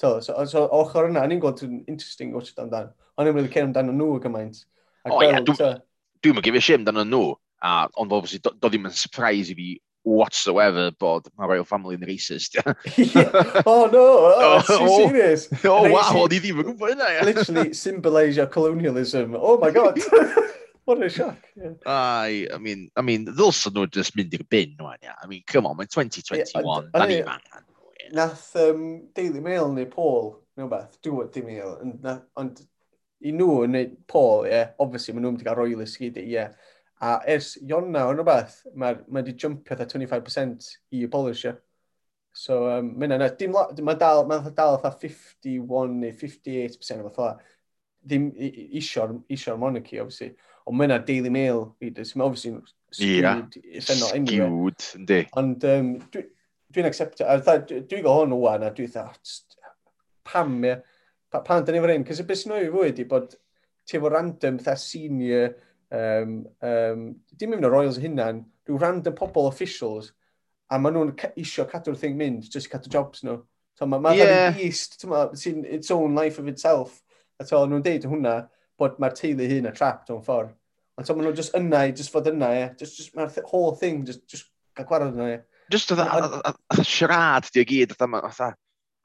To, 0.00 0.18
so, 0.24 0.36
so 0.48 0.66
ochr 0.76 1.10
yna, 1.10 1.24
o'n 1.24 1.34
i'n 1.36 1.42
gweld 1.42 1.64
yn 1.66 1.82
interesting 1.84 2.32
gwachad 2.34 2.62
amdano. 2.64 2.92
O'n 3.16 3.28
i'n 3.28 3.36
really 3.36 3.52
cair 3.52 3.66
amdano 3.66 3.94
nhw 3.96 4.20
gymaint. 4.24 4.62
A 5.04 5.12
o, 5.12 5.20
ie, 5.24 5.32
gweld, 5.32 5.52
yeah, 5.60 5.78
dwi'n 6.24 6.36
mynd 6.36 6.46
gifio 6.46 6.64
shame 6.64 6.84
amdano 6.84 7.04
nhw, 7.08 7.22
a, 7.64 7.74
ond 8.00 8.12
obviously, 8.12 8.40
do, 8.44 8.52
do 8.56 8.70
ddim 8.72 8.88
yn 8.88 8.96
surprise 8.96 9.52
i 9.52 9.58
fi 9.58 9.70
whatsoever 10.06 10.92
bod 10.92 11.26
royal 11.36 11.64
Family 11.64 11.96
yn 11.98 12.06
racist. 12.06 12.54
yeah. 12.96 13.62
Oh 13.66 13.90
no, 13.92 14.04
oh, 14.30 14.56
that's 14.56 14.70
oh, 14.70 14.78
oh, 14.80 15.08
serious. 15.08 15.48
Oh, 15.64 15.84
oh 15.84 15.90
wow, 15.90 16.12
o'n 16.22 16.36
i 16.36 16.38
ddim 16.40 16.62
yn 16.62 16.68
gwybod 16.70 16.94
hynna. 16.94 17.08
Literally 17.26 17.74
symbolisio 17.74 18.46
colonialism. 18.52 19.34
Oh 19.34 19.58
my 19.58 19.72
god. 19.74 19.98
What 20.86 21.02
a 21.02 21.08
shock. 21.10 21.36
Yeah. 21.56 21.74
I, 21.84 22.46
I 22.54 22.58
mean, 22.62 22.90
I 22.94 23.02
mean, 23.02 23.26
ddylsyn 23.26 23.74
nhw 23.74 23.88
just 23.90 24.14
mynd 24.14 24.36
i'r 24.38 24.44
bin, 24.46 24.76
wan, 24.78 25.00
yeah. 25.02 25.18
I 25.18 25.26
mean, 25.26 25.42
come 25.50 25.66
on, 25.66 25.74
mae'n 25.80 25.90
2021, 25.90 26.62
yeah, 26.62 26.92
da 26.94 27.08
ni'n 27.10 27.32
angen. 27.32 27.64
Nath 28.14 28.44
um, 28.62 28.84
Daily 29.18 29.42
Mail 29.42 29.72
neu 29.74 29.88
Paul, 29.90 30.36
neu 30.54 30.70
beth, 30.70 30.94
dwi'n 31.02 31.32
Daily 31.34 31.58
Mail, 31.58 32.22
ond 32.38 32.62
i 33.18 33.34
nhw 33.34 33.64
neu 33.66 33.90
Paul, 34.06 34.46
yeah, 34.46 34.70
obviously, 34.78 35.16
maen 35.16 35.26
nhw'n 35.26 35.34
mynd 35.34 35.42
i 35.42 35.48
gael 35.48 35.58
roilus 35.58 35.96
ie, 35.98 36.12
yeah. 36.30 36.54
A 37.04 37.18
ers 37.28 37.56
Ionna 37.60 38.06
o'n 38.08 38.16
rhywbeth, 38.16 38.62
mae 38.80 38.96
wedi 39.12 39.34
jympio 39.36 39.76
25% 39.76 40.68
i 40.96 41.02
y 41.04 41.08
polisher. 41.12 41.58
So, 42.36 42.62
um, 42.70 42.94
mae 42.96 43.10
yna, 43.12 43.28
dim 43.36 43.52
mae 43.52 43.98
dal, 44.00 44.24
mae 44.28 44.52
dal 44.56 44.78
51 44.80 45.98
neu 46.00 46.14
58% 46.16 47.04
o 47.04 47.12
fatha. 47.12 47.52
Ddim 48.06 48.30
isio'r 48.38 49.12
isio 49.34 49.56
monarchy, 49.60 49.98
obviously. 50.00 50.30
Ond 50.64 50.78
mae 50.78 50.88
yna 50.88 50.98
Daily 51.04 51.32
Mail 51.32 51.66
readers, 51.82 52.14
mae 52.16 52.28
obviously 52.28 52.54
skewed, 52.94 53.58
yeah. 53.60 53.80
effennol, 53.80 54.14
anyway. 54.16 54.48
Skewed, 54.48 54.88
ynddi. 55.00 55.20
Ond 55.36 55.68
um, 55.68 55.92
dwi'n 56.00 56.12
dwi, 56.16 56.24
dwi 56.72 56.88
accepto, 56.88 57.28
a 57.28 57.36
dwi'n 57.44 57.88
dwi 57.90 58.02
gael 58.06 58.22
hwn 58.22 58.36
o'n 58.38 58.64
a 58.64 58.72
dwi'n 58.72 58.92
dweud, 58.94 59.60
pam, 60.24 60.56
ie, 60.64 60.78
pam, 61.28 61.44
pam, 61.44 61.44
pam, 61.44 61.68
pam, 61.68 61.84
pam, 61.84 61.84
pam, 61.84 61.92
pam, 61.92 62.08
pam, 62.08 62.16
pam, 62.16 62.32
pam, 62.32 62.32
pam, 62.32 62.96
pam, 62.96 63.16
pam, 63.16 63.30
pam, 63.76 64.10
pam, 64.16 64.64
pam, 64.64 64.64
pam, 64.64 65.52
pam, 65.52 65.65
um, 65.90 66.46
um, 66.62 67.02
dim 67.36 67.54
even 67.54 67.64
y 67.66 67.70
Royals 67.70 67.98
hynna'n, 68.02 68.44
rhyw 68.66 68.80
random 68.82 69.14
pobl 69.18 69.48
officials, 69.50 70.12
a 70.70 70.78
maen 70.78 70.96
nhw'n 70.96 71.14
isio 71.38 71.66
cadw'r 71.70 71.98
thing 71.98 72.16
mynd, 72.18 72.48
just 72.50 72.70
cadw 72.72 72.90
jobs 72.90 73.22
nhw. 73.26 73.38
So, 73.78 73.86
mae 73.86 74.02
ma 74.02 74.12
yeah. 74.16 74.50
beast, 74.56 74.98
sy'n 75.04 75.64
its 75.64 75.90
own 75.94 76.14
life 76.16 76.38
of 76.40 76.48
itself. 76.48 77.02
A 77.38 77.44
to, 77.44 77.60
nhw'n 77.68 77.84
deud 77.84 78.06
hwnna, 78.08 78.36
bod 78.80 78.96
mae'r 79.02 79.14
teulu 79.16 79.48
hyn 79.50 79.68
a 79.68 79.74
trapped 79.76 80.10
o'n 80.12 80.24
ffordd. 80.24 80.54
Ond 80.96 81.10
maen 81.12 81.26
nhw'n 81.28 81.38
just 81.38 81.56
yna 81.58 81.84
i, 81.86 81.92
just 81.92 82.12
fod 82.14 82.30
yna, 82.30 82.52
yeah. 82.56 82.72
just, 82.80 82.96
just, 82.96 83.14
mae'r 83.16 83.50
whole 83.50 83.76
thing, 83.76 84.04
just, 84.08 84.24
just 84.32 84.48
gael 84.76 84.88
gwarod 84.88 85.14
yna, 85.14 85.28
yeah. 85.34 85.44
Just 85.72 85.90
oedd 85.92 86.02
y 86.02 86.84
siarad 86.86 87.50
di 87.52 87.62
o 87.62 87.68
gyd, 87.68 87.92
oedd 87.92 88.16
oedd 88.22 88.46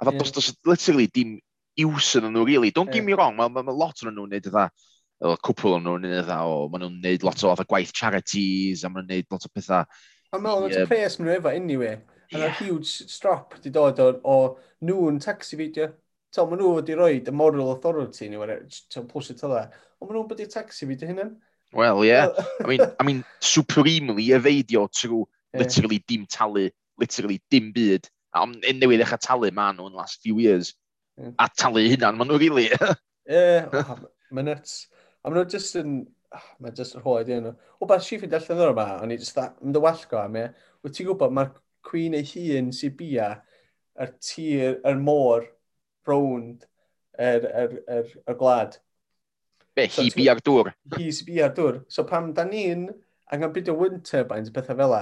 A 0.01 0.09
yeah. 0.09 0.17
dos, 0.17 0.31
dos, 0.33 0.53
literally, 0.65 1.05
dim 1.13 1.35
iws 1.77 2.15
yn 2.17 2.25
nhw, 2.31 2.45
really. 2.47 2.71
Don't 2.71 2.89
yeah. 2.89 3.01
get 3.01 3.05
me 3.05 3.13
wrong, 3.13 3.35
mae 3.37 3.51
ma, 3.51 3.61
ma 3.61 3.75
lot 3.75 4.01
yn 4.01 4.15
nhw'n 4.15 4.31
neud 4.33 4.47
oedd 4.49 4.63
cwpl 5.21 5.75
o'n 5.77 5.83
nhw'n 5.85 6.07
un 6.09 6.31
o, 6.33 6.67
maen 6.71 6.85
nhw'n 6.85 7.01
neud 7.03 7.25
lot 7.25 7.43
o 7.45 7.51
oedd 7.51 7.67
gwaith 7.69 7.93
charities, 7.97 8.83
a 8.83 8.89
maen 8.89 9.05
nhw'n 9.05 9.19
neud 9.19 9.33
lot 9.33 9.45
o 9.45 9.51
pethau. 9.53 9.85
A 10.31 10.39
maen 10.39 10.65
nhw'n 10.65 10.87
pres 10.89 11.19
maen 11.19 11.29
nhw 11.29 11.37
efo, 11.37 11.53
anyway. 11.53 11.99
A 12.31 12.39
yeah. 12.39 12.55
huge 12.61 13.09
strop 13.11 13.57
di 13.61 13.69
dod 13.75 13.99
o, 13.99 14.07
o 14.23 14.37
nhw'n 14.87 15.19
taxi 15.21 15.59
fideo. 15.59 15.91
Tal, 16.33 16.47
maen 16.49 16.61
nhw 16.63 16.75
wedi 16.77 16.95
rhoi 16.97 17.19
the 17.25 17.33
moral 17.35 17.73
authority 17.73 18.29
ni, 18.31 18.39
tal, 18.89 19.05
plus 19.09 19.29
y 19.33 19.37
tyla. 19.37 19.67
Ond 19.99 20.09
maen 20.09 20.17
nhw'n 20.17 20.31
bod 20.31 20.41
i'r 20.41 20.51
taxi 20.53 20.89
fideo 20.89 21.11
hynny. 21.11 21.27
Wel, 21.77 22.03
ie. 22.03 22.09
Yeah. 22.09 22.33
I 22.59 22.67
mean, 22.67 22.81
I 22.99 23.03
mean, 23.03 23.21
supremely 23.39 24.31
efeidio 24.35 24.87
trwy 24.89 25.21
yeah. 25.53 25.61
literally 25.61 26.03
dim 26.07 26.25
talu, 26.25 26.69
literally 26.97 27.41
dim 27.51 27.71
byd. 27.75 28.09
A 28.33 28.45
newydd 28.47 29.03
eich 29.05 29.13
talu 29.21 29.51
maen 29.53 29.77
nhw 29.77 29.91
yn 29.91 29.99
last 29.99 30.23
few 30.23 30.39
years. 30.39 30.73
Yeah. 31.19 31.35
A 31.37 31.49
talu 31.51 31.85
hynna, 31.91 32.09
maen 32.15 32.31
nhw 32.31 32.39
rili. 32.41 32.71
Really. 32.71 32.95
Ie, 33.31 33.37
yeah, 33.37 33.69
oh, 33.85 33.99
mae 34.33 34.43
nuts. 34.47 34.87
A 35.21 35.29
maen 35.29 35.41
nhw 35.41 35.53
just 35.53 35.77
yn... 35.79 36.01
Ah, 36.31 36.45
mae'n 36.63 36.75
just 36.77 36.95
yn 36.95 37.03
hoed 37.03 37.27
i 37.27 37.37
nhw. 37.41 37.51
O, 37.81 37.85
ba, 37.89 37.97
si 37.99 38.15
ffyd 38.15 38.33
allan 38.37 38.61
o'r 38.63 38.69
yma, 38.71 38.85
o'n 39.03 39.11
i 39.11 39.17
just 39.19 39.35
dda, 39.35 39.49
mynd 39.59 39.75
y 39.75 39.81
wallgo 39.83 40.19
am 40.21 40.37
e. 40.39 40.43
Wyt 40.85 40.93
ti'n 40.95 41.09
gwybod, 41.09 41.33
mae'r 41.35 41.49
cwyn 41.89 42.15
ei 42.15 42.27
hun 42.29 42.69
sy'n 42.75 42.93
bia, 42.95 43.31
yr 43.99 44.13
tir, 44.23 44.77
yr 44.87 45.01
môr, 45.01 45.49
rownd, 46.07 46.63
yr, 47.19 47.47
yr, 47.63 47.73
yr, 47.97 48.13
yr 48.31 48.37
glad. 48.39 48.77
Be, 49.75 49.89
hi 49.91 50.07
so, 50.07 50.15
bia'r 50.15 50.39
dŵr? 50.47 50.71
Hi 50.95 51.09
sy'n 51.17 51.27
bia'r 51.27 51.51
dŵr. 51.57 51.81
So 51.91 52.05
pam 52.07 52.29
da 52.37 52.45
ni'n 52.47 52.85
angen 53.35 53.51
byd 53.55 53.71
o 53.73 53.75
wind 53.81 54.05
turbines, 54.07 54.53
bethau 54.55 54.79
fel 54.79 54.93
la, 54.93 55.01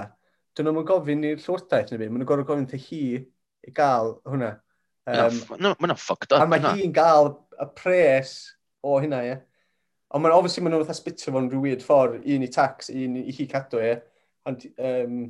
dyn 0.58 0.66
nhw'n 0.66 0.88
gofyn 0.88 1.28
i'r 1.30 1.38
llywodraeth 1.42 1.92
neu 1.94 2.02
byd, 2.02 2.10
maen 2.10 2.24
nhw'n 2.24 2.30
gorfod 2.32 2.50
gofyn 2.50 2.66
i 2.74 2.82
hi 2.88 3.04
i 3.70 3.76
gael 3.76 4.16
hwnna. 4.26 4.50
Um, 5.10 5.38
no, 5.62 5.72
no, 5.78 5.96
fucked 5.98 6.34
up. 6.34 6.42
A 6.42 6.50
mae 6.50 6.62
hi'n 6.74 6.94
gael 6.94 7.32
y 7.54 7.68
pres 7.78 8.34
o 8.82 8.98
hynna, 9.02 9.22
ie. 9.26 9.38
Ond 10.10 10.24
mae'n 10.24 10.34
obviously 10.34 10.62
maen 10.64 10.74
nhw'n 10.74 10.86
fatha 10.88 10.98
sbitio 10.98 11.32
fo'n 11.34 11.48
rhyw 11.50 11.60
weird 11.62 11.82
ffordd, 11.86 12.24
un 12.34 12.42
i 12.42 12.48
tax, 12.50 12.88
un 12.90 13.18
i 13.20 13.34
hi 13.34 13.44
cadw 13.50 13.78
e. 13.78 13.92
Ond, 14.50 14.64
um, 14.88 15.20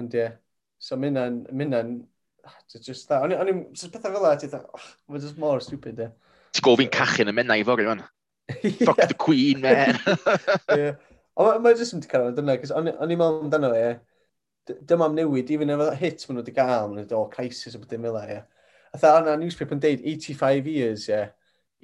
ond 0.00 0.16
ie, 0.16 0.22
yeah. 0.22 0.38
so 0.80 0.96
mynna'n, 0.96 1.42
mynna'n, 1.52 1.90
ah, 2.48 2.54
just 2.72 3.10
that. 3.10 3.26
O'n 3.26 3.52
i'n, 3.52 3.60
sy'n 3.76 3.92
pethau 3.92 4.14
fel 4.14 4.24
la, 4.24 4.32
ti'n 4.40 4.54
dda, 4.54 4.62
oh, 4.64 4.86
mae'n 5.12 5.24
just 5.26 5.40
mor 5.42 5.60
stupid 5.64 6.00
e. 6.00 6.08
Ti'n 6.56 6.64
gwybod 6.64 6.86
fi'n 6.86 6.94
cachu 6.96 7.28
y 7.28 7.36
mynna 7.36 7.58
i 7.60 7.66
fori, 7.68 7.84
rwan. 7.84 8.00
Fuck 8.88 9.02
the 9.02 9.18
queen, 9.26 9.60
man. 9.60 10.00
yeah. 10.72 10.96
Ond 11.36 11.60
mae'n 11.66 11.76
just 11.76 11.98
yn 11.98 12.06
cael 12.08 12.32
dyna, 12.38 12.56
cos 12.62 12.72
o'n 12.72 12.88
i'n 12.88 13.12
meddwl 13.12 13.42
amdano 13.44 13.74
e, 13.76 13.90
dyma 14.88 15.10
am 15.10 15.18
newid, 15.18 15.52
even 15.52 15.74
efo 15.74 15.90
hit 16.00 16.24
maen 16.24 16.38
nhw 16.38 16.46
wedi 16.46 16.56
gael, 16.56 16.88
maen 16.88 17.02
nhw 17.02 17.04
wedi 17.04 17.18
oh, 17.18 17.26
o 17.28 17.34
crisis 17.34 17.76
o 17.76 17.82
beth 17.82 17.92
dim 17.92 18.08
fel 18.08 18.22
e. 18.24 18.40
Atha, 18.96 19.18
o'na 19.18 19.36
newspaper 19.36 19.76
yn 19.76 19.84
deud 19.84 20.00
85 20.16 20.72
years, 20.78 21.10
ie. 21.10 21.18
Yeah 21.18 21.34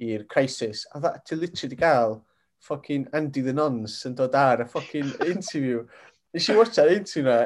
i'r 0.01 0.25
crisis. 0.31 0.85
A 0.93 0.99
dda, 0.99 1.13
ti'n 1.25 1.41
literally 1.41 1.79
gael 1.79 2.19
fucking 2.65 3.07
Andy 3.13 3.41
the 3.41 3.53
Nons 3.53 4.01
yn 4.07 4.15
dod 4.17 4.35
ar 4.35 4.63
y 4.63 4.67
fucking 4.69 5.13
interview. 5.33 5.83
Nes 6.35 6.49
i 6.51 6.57
watcha'r 6.57 6.91
interview 6.97 7.27
na, 7.29 7.37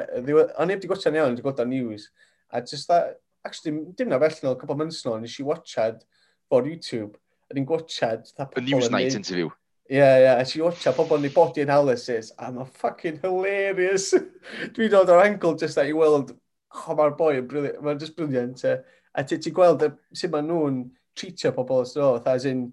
o'n 0.58 0.72
i 0.72 0.76
wedi 0.76 0.90
gwachad 0.90 1.16
iawn, 1.18 1.36
wedi 1.36 1.44
gweld 1.44 1.62
news. 1.70 2.08
A 2.50 2.62
just 2.62 2.88
that, 2.88 3.20
actually, 3.44 3.84
dim 3.96 4.10
na 4.10 4.18
fell 4.18 4.42
nôl, 4.42 4.58
couple 4.58 4.78
months 4.80 5.04
nôl, 5.06 5.20
nes 5.22 5.36
i 5.38 5.46
watchad 5.46 6.02
bod 6.50 6.66
YouTube, 6.66 7.14
a 7.50 7.54
ni'n 7.54 7.68
gwachad... 7.68 8.26
news 8.58 8.88
Newsnight 8.88 9.14
interview. 9.14 9.50
Ie, 9.90 9.96
yeah, 9.98 10.16
ie, 10.16 10.22
yeah. 10.22 10.40
a 10.40 10.46
ti'n 10.46 10.64
watcha 10.66 10.94
pobl 10.94 11.18
yn 11.18 11.28
ei 11.28 11.34
body 11.34 11.64
analysis, 11.66 12.32
a 12.38 12.50
mae'n 12.54 12.72
fucking 12.78 13.20
hilarious. 13.22 14.12
Dwi'n 14.74 14.92
dod 14.92 15.10
o'r 15.10 15.24
angle 15.24 15.56
just 15.58 15.78
that 15.78 15.90
i 15.90 15.94
weld, 15.94 16.32
oh, 16.34 16.94
mae'r 16.98 17.16
boi 17.18 17.36
yn 17.40 17.48
briliant, 17.50 17.80
mae'n 17.84 17.98
just 18.02 18.16
briliant. 18.18 18.62
A 18.66 19.24
ti'n 19.26 19.54
gweld 19.54 19.86
sut 20.14 20.34
maen 20.34 20.50
nhw'n 20.50 20.82
treatio 21.18 21.52
pobl 21.56 21.82
os 21.82 21.94
ddol, 21.96 22.20
as 22.30 22.46
in, 22.48 22.66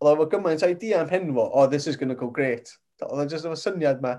oedd 0.00 0.14
efo 0.14 0.28
gymaint 0.32 0.64
idea 0.66 1.02
am 1.02 1.12
hen 1.12 1.30
fo, 1.34 1.46
oh, 1.52 1.66
this 1.70 1.86
is 1.86 1.96
going 1.96 2.12
to 2.12 2.18
go 2.18 2.30
great. 2.30 2.72
Oedd 3.02 3.26
e 3.26 3.30
just 3.32 3.48
efo 3.48 3.58
syniad 3.58 4.02
ma. 4.04 4.16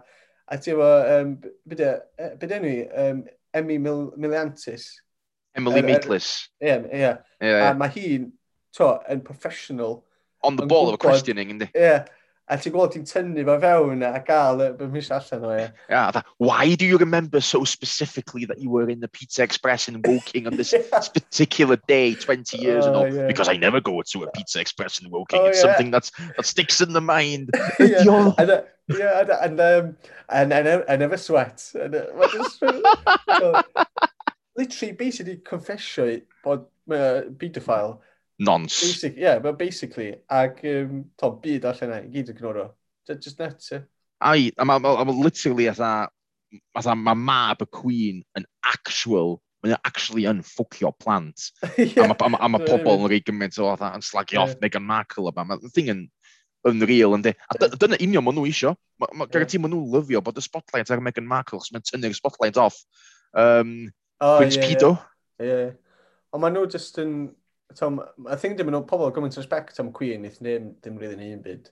A 0.48 0.58
ti 0.62 0.74
efo, 0.76 0.88
um, 1.18 1.36
byd 1.70 2.58
enw 2.60 2.72
i, 2.72 2.78
um, 3.06 3.24
Emmy 3.58 3.78
Mil 3.82 4.12
Miliantis. 4.18 4.90
Emily 5.58 5.82
er, 5.82 6.04
Ie, 6.06 6.68
yeah, 6.68 6.84
ie. 6.86 7.00
Yeah. 7.42 7.70
A 7.72 7.74
mae 7.74 7.90
hi'n, 7.90 8.30
to, 8.78 8.92
yn 9.10 9.24
professional. 9.26 10.04
On 10.46 10.56
the 10.56 10.68
ball 10.70 10.88
of 10.90 10.94
a 10.94 11.02
questioning, 11.02 11.50
ynddi. 11.56 11.72
Ie. 11.74 11.82
Yeah, 11.82 12.06
A 12.48 12.56
ti'n 12.56 12.72
gweld 12.72 12.94
ti'n 12.94 13.04
tynnu 13.04 13.44
fe 13.44 13.56
fewn 13.60 14.04
a 14.08 14.22
gael 14.24 14.62
y 14.64 14.86
mis 14.92 15.10
allan 15.12 15.44
o 15.44 15.50
e. 15.52 15.66
Yeah, 15.90 16.12
that, 16.12 16.26
why 16.38 16.76
do 16.76 16.86
you 16.86 16.98
remember 16.98 17.42
so 17.42 17.66
specifically 17.66 18.46
that 18.46 18.60
you 18.60 18.70
were 18.70 18.90
in 18.90 19.02
the 19.02 19.10
Pizza 19.10 19.44
Express 19.44 19.90
in 19.90 20.02
Woking 20.06 20.48
on 20.48 20.56
this 20.56 20.72
yeah. 20.74 21.00
particular 21.14 21.78
day 21.88 22.16
20 22.16 22.58
years 22.58 22.86
oh, 22.86 23.04
ago? 23.04 23.16
Yeah. 23.16 23.28
Because 23.28 23.50
I 23.50 23.58
never 23.58 23.82
go 23.82 24.02
to 24.02 24.24
a 24.24 24.32
Pizza 24.32 24.62
Express 24.62 25.02
in 25.02 25.10
Woking. 25.10 25.42
Oh, 25.42 25.46
it's 25.48 25.58
yeah. 25.58 25.64
something 25.64 25.92
that's, 25.92 26.12
that 26.38 26.46
sticks 26.46 26.80
in 26.80 26.94
the 26.94 27.02
mind. 27.02 27.50
yeah. 27.80 28.32
And, 28.38 28.52
uh, 28.52 28.62
yeah, 28.88 29.20
and, 29.20 29.30
and, 29.30 29.60
um, 29.60 29.98
and, 30.30 30.54
and 30.54 30.68
I, 30.70 30.94
I 30.94 30.96
never 30.96 31.18
sweat. 31.18 31.70
And, 31.76 31.96
uh, 31.96 32.28
just, 32.32 32.64
uh, 32.64 33.64
literally, 34.56 34.94
basically 34.94 35.38
confessio 35.38 36.22
bod 36.44 36.66
uh, 36.90 37.28
pedophile 37.36 38.00
nons. 38.40 38.82
Basic, 38.82 39.18
yeah, 39.18 39.40
but 39.40 39.58
basically, 39.58 40.16
ag 40.30 40.60
um, 40.64 41.06
to, 41.18 41.32
byd 41.44 41.66
allan 41.66 41.94
yna, 41.94 42.02
gyd 42.14 42.32
yn 42.34 42.40
gnoro. 42.40 42.68
Just 43.08 43.40
nuts, 43.40 43.72
yeah. 43.72 43.88
Ai, 44.22 44.52
a 44.58 44.66
mae 44.66 44.82
ma, 44.84 44.96
ma 45.06 45.14
literally 45.14 45.70
atha, 45.70 46.10
atha 46.76 46.96
mae 46.96 47.18
mab 47.18 47.62
y 47.64 47.68
Queen 47.72 48.24
yn 48.38 48.46
actual, 48.66 49.38
mae'n 49.64 49.78
actually 49.88 50.28
yn 50.30 50.44
ffwcio 50.46 50.92
plant. 51.00 51.50
yeah. 51.78 52.06
A 52.06 52.10
mae 52.10 52.36
ma, 52.36 52.52
ma 52.58 52.62
pobl 52.66 53.04
yn 53.04 53.10
rhaid 53.12 53.28
gymaint 53.30 53.58
o 53.62 53.72
atha 53.74 53.94
yn 53.98 54.06
slagio 54.06 54.40
yeah. 54.40 54.46
off 54.46 54.62
Meghan 54.64 54.86
Markle 54.86 55.32
yma. 55.32 55.48
Mae'r 55.48 55.74
thing 55.74 55.92
yn 55.94 56.06
unreal 56.68 57.16
yndi. 57.18 57.34
A 57.50 57.70
dyna 57.78 58.00
union 58.04 58.26
maen 58.26 58.38
nhw 58.38 58.48
isio. 58.50 58.76
Garantí 59.32 59.62
maen 59.62 59.74
nhw 59.74 59.84
lyfio 59.96 60.22
bod 60.26 60.40
y 60.40 60.46
spotlight 60.46 60.92
ar 60.94 61.04
Meghan 61.04 61.30
Markle, 61.30 61.62
chos 61.62 61.74
mae'n 61.74 61.86
tynnu'r 61.88 62.18
spotlight 62.18 62.60
off. 62.62 62.80
Um, 63.34 63.92
oh, 64.22 64.38
Prince 64.40 64.58
yeah, 64.58 64.68
Pido. 64.68 64.94
Yeah. 65.44 65.76
Ond 66.34 66.44
maen 66.44 66.58
nhw 66.58 66.66
just 66.74 66.98
yn, 67.02 67.14
Tom, 67.76 68.00
I 68.30 68.36
think 68.36 68.58
dim 68.58 68.72
yn 68.72 68.78
o 68.80 68.82
pobl 68.88 69.12
gymaint 69.14 69.36
respect 69.38 69.80
am 69.84 69.92
Queen, 69.96 70.26
eith 70.26 70.40
ddim, 70.40 70.72
ddim 70.82 70.98
rili'n 71.02 71.20
ni'n 71.22 71.44
byd. 71.44 71.70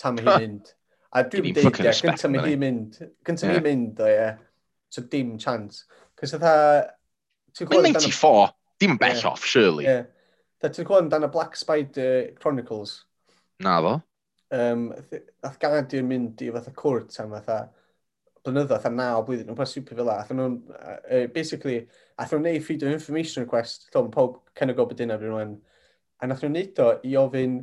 Tam 0.00 0.18
hi'n 0.18 0.30
mynd. 0.32 0.72
A 1.16 1.22
dwi'n 1.22 1.54
deud, 1.56 1.80
ie, 1.84 1.92
gyntaf 2.00 2.30
mi 2.32 2.42
hi'n 2.42 2.62
mynd. 2.62 2.98
Gyntaf 3.26 3.50
yeah. 3.50 3.58
hi'n 3.58 3.66
mynd, 3.66 4.02
o 4.02 4.10
ie. 4.10 4.30
So 4.92 5.04
dim 5.12 5.36
chance. 5.42 5.84
Cys 6.18 6.36
ytha... 6.38 6.56
Mae'n 7.60 7.94
94, 7.94 8.50
dim 8.82 8.98
bell 9.00 9.16
yeah. 9.16 9.30
off, 9.30 9.44
surely. 9.48 9.86
Yeah. 9.86 10.04
Da 10.60 10.72
ti'n 10.72 10.88
gwybod 10.88 11.06
amdano 11.06 11.30
Black 11.32 11.56
Spider 11.56 12.32
Chronicles? 12.40 12.98
Na 13.64 13.78
fo. 13.84 13.96
Um, 14.56 14.88
ath 15.44 15.58
Guardian 15.60 16.08
mynd 16.08 16.42
i 16.44 16.52
fatha 16.54 16.72
cwrt 16.76 17.16
am 17.22 17.32
fatha 17.34 17.64
blynyddoedd 18.46 18.86
a 18.88 18.92
naw 18.92 19.22
blwyddyn, 19.26 19.50
nhw'n 19.50 19.68
super 19.70 19.98
fel 19.98 20.08
la. 20.08 20.20
Athyn 20.22 20.42
uh, 20.42 21.26
basically, 21.34 21.80
athyn 22.16 22.40
nhw'n 22.40 22.56
neud 22.56 22.66
freedom 22.66 22.94
information 22.94 23.44
request, 23.44 23.88
lle 23.92 24.02
o'n 24.02 24.12
pob 24.14 24.40
o 24.40 24.66
gwybod 24.72 24.98
dyna 24.98 25.18
fi 25.20 25.28
rhywun. 25.28 25.56
A 26.22 26.28
nath 26.30 26.44
nhw'n 26.44 26.56
neud 26.56 26.82
o 26.82 26.90
i 27.04 27.14
ofyn, 27.20 27.58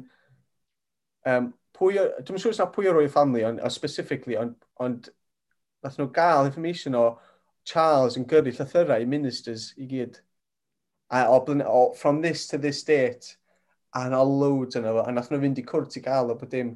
um, 1.32 1.52
pwy, 1.78 2.00
dwi'n 2.28 2.42
siŵr 2.44 2.58
sna 2.58 2.70
pwy 2.74 2.90
o'r 2.92 3.02
o'i 3.02 3.12
ffamlu, 3.12 3.44
ond 3.50 3.64
on 3.64 3.74
specifically, 3.74 4.38
ond 4.40 4.58
on, 4.84 5.00
nath 5.84 5.98
nhw 6.00 6.10
gael 6.16 6.50
information 6.50 6.98
o 7.00 7.08
Charles 7.68 8.18
yn 8.20 8.28
gyrru 8.30 8.52
llythyrau 8.54 9.04
i 9.04 9.10
ministers 9.10 9.72
i 9.80 9.88
gyd. 9.90 10.20
A 11.14 11.26
o, 11.30 11.40
o, 11.40 11.82
from 11.94 12.22
this 12.22 12.48
to 12.48 12.58
this 12.58 12.84
date, 12.84 13.36
a 13.94 14.08
yna 14.08 14.22
loads 14.26 14.78
yna 14.80 14.94
fo, 14.96 15.08
a 15.08 15.14
nath 15.14 15.32
nhw 15.32 15.42
fynd 15.44 15.62
i 15.62 15.66
cwrt 15.68 15.98
i 16.00 16.04
gael 16.06 16.32
o 16.34 16.38
bod 16.40 16.52
dim. 16.54 16.74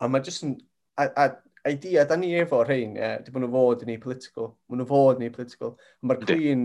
A 0.00 0.08
mae 0.08 0.24
jyst 0.24 0.44
yn, 0.46 0.58
a, 1.00 1.08
a 1.08 1.28
idea, 1.66 2.04
da 2.04 2.16
ni 2.16 2.34
efo 2.38 2.62
rhain, 2.64 2.96
ie, 2.96 3.10
di 3.24 3.32
bod 3.34 3.44
nhw 3.44 3.50
fod 3.54 3.84
yn 3.86 3.94
ei 3.94 4.00
political. 4.02 4.52
Mae 4.68 4.80
nhw 4.80 4.86
fod 4.88 5.20
yn 5.20 5.26
ei 5.28 5.34
political. 5.34 5.74
Mae'r 6.06 6.22
Clyn, 6.24 6.64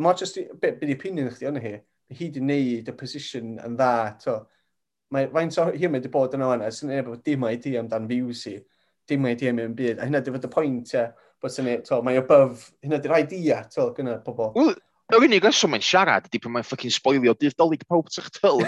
mae 0.00 0.18
just, 0.20 0.40
be, 0.60 0.72
be 0.78 0.88
di 0.88 0.96
opinion 0.96 1.30
chdi 1.34 1.50
ond 1.50 1.62
hi, 1.64 1.76
hi 2.16 2.30
di 2.34 2.42
wneud 2.42 2.90
y 2.90 2.96
position 2.98 3.56
yn 3.60 3.78
dda, 3.78 3.94
to. 4.24 4.36
Mae, 5.14 5.30
faint 5.34 5.58
o 5.58 5.70
hi 5.74 5.90
wedi 5.90 6.12
bod 6.12 6.36
yna 6.38 6.52
o'n, 6.54 6.66
sy'n 6.74 6.94
efo 7.00 7.16
dim 7.26 7.48
idea 7.50 7.82
amdan 7.82 8.08
views 8.10 8.46
i. 8.50 8.60
dim 9.10 9.24
idea 9.26 9.50
mewn 9.50 9.72
byd, 9.74 9.98
a 9.98 10.06
hynna 10.06 10.20
di 10.22 10.30
fod 10.30 10.44
y 10.46 10.50
pwynt, 10.54 10.92
ie, 10.94 11.08
bod 11.42 11.50
sy'n 11.50 11.70
ei, 11.72 11.80
to, 11.86 11.98
mae 12.06 12.20
above, 12.20 12.68
hynna 12.84 13.00
di'r 13.02 13.16
idea, 13.16 13.64
to, 13.74 13.88
gyda 13.96 14.20
pobl. 14.22 14.52
Well, 14.54 14.76
Yr 15.10 15.24
unig 15.26 15.42
reswm 15.42 15.72
mae'n 15.74 15.82
siarad 15.84 16.26
ydy 16.28 16.38
pan 16.42 16.52
mae'n 16.54 16.66
ffocin 16.66 16.92
spoilio 16.94 17.32
dydd 17.38 17.56
dolyg 17.58 17.82
pawb 17.90 18.08
tra'ch 18.12 18.30
tyl. 18.36 18.60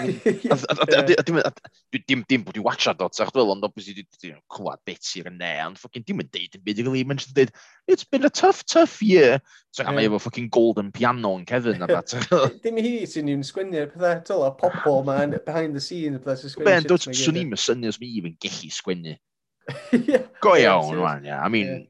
Dim 2.09 2.23
dim 2.27 2.43
bod 2.43 2.59
i 2.59 2.63
watchad 2.63 3.01
o 3.03 3.07
tra'ch 3.07 3.31
tyl, 3.35 3.51
ond 3.53 3.63
obviously 3.67 4.03
dwi'n 4.03 4.41
clywed 4.51 4.81
bit 4.87 5.11
i'r 5.19 5.29
ne, 5.31 5.51
ond 5.65 5.79
ffocin 5.79 6.05
dim 6.07 6.23
yn 6.23 6.31
deud 6.33 6.57
yn 6.59 6.63
byd 6.65 6.81
i'r 6.83 6.91
lim, 6.91 7.11
mae'n 7.11 7.23
dweud, 7.23 7.53
it's 7.87 8.03
been 8.03 8.27
a 8.27 8.31
tough, 8.31 8.63
tough 8.67 8.99
year. 9.01 9.39
So 9.71 9.83
yeah. 9.83 9.95
mae 9.95 10.09
efo 10.09 10.19
ffocin 10.21 10.49
golden 10.53 10.91
piano 10.95 11.35
yn 11.39 11.47
Kevin 11.49 11.85
a 11.85 11.89
dat. 11.89 12.15
Dim 12.63 12.79
hi 12.83 12.95
sy'n 13.09 13.29
ni'n 13.29 13.45
sgwynnu'r 13.47 13.91
pethau 13.93 14.23
tyl, 14.27 14.45
a 14.47 14.51
pobol 14.59 15.03
ma'n 15.09 15.39
behind 15.47 15.77
the 15.77 15.83
scenes 15.83 16.19
pethau 16.23 16.43
sy'n 16.43 16.55
sgwynnu. 16.55 16.69
Ben, 16.69 16.89
dwi'n 16.89 17.21
swn 17.23 17.41
i'n 17.45 17.55
syniad 17.57 18.01
mi 18.03 18.11
even 18.19 18.35
gellu 18.43 18.73
sgwynnu. 18.73 19.15
Go 20.43 20.57
iawn, 20.59 20.99
wan, 20.99 21.23
yeah. 21.23 21.39
I 21.39 21.47
mean, 21.47 21.87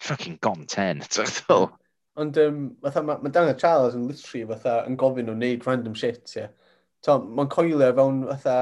fucking 0.00 0.38
gone 0.40 0.66
ten, 0.66 1.00
tra'ch 1.06 1.44
tyl. 1.46 1.70
Ond 2.18 2.38
um, 2.42 2.60
fatha, 2.82 3.02
mae 3.06 3.22
ma 3.22 3.30
Daniel 3.30 3.56
Charles 3.58 3.94
yn 3.94 4.08
literally 4.08 4.46
fatha 4.50 4.82
yn 4.88 4.98
gofyn 4.98 5.28
nhw 5.28 5.36
wneud 5.36 5.66
random 5.66 5.94
shit, 5.98 6.24
ie. 6.34 6.44
Yeah. 6.44 7.22
Mae'n 7.22 7.50
coelio 7.52 7.90
fewn 7.94 8.24
fatha 8.32 8.58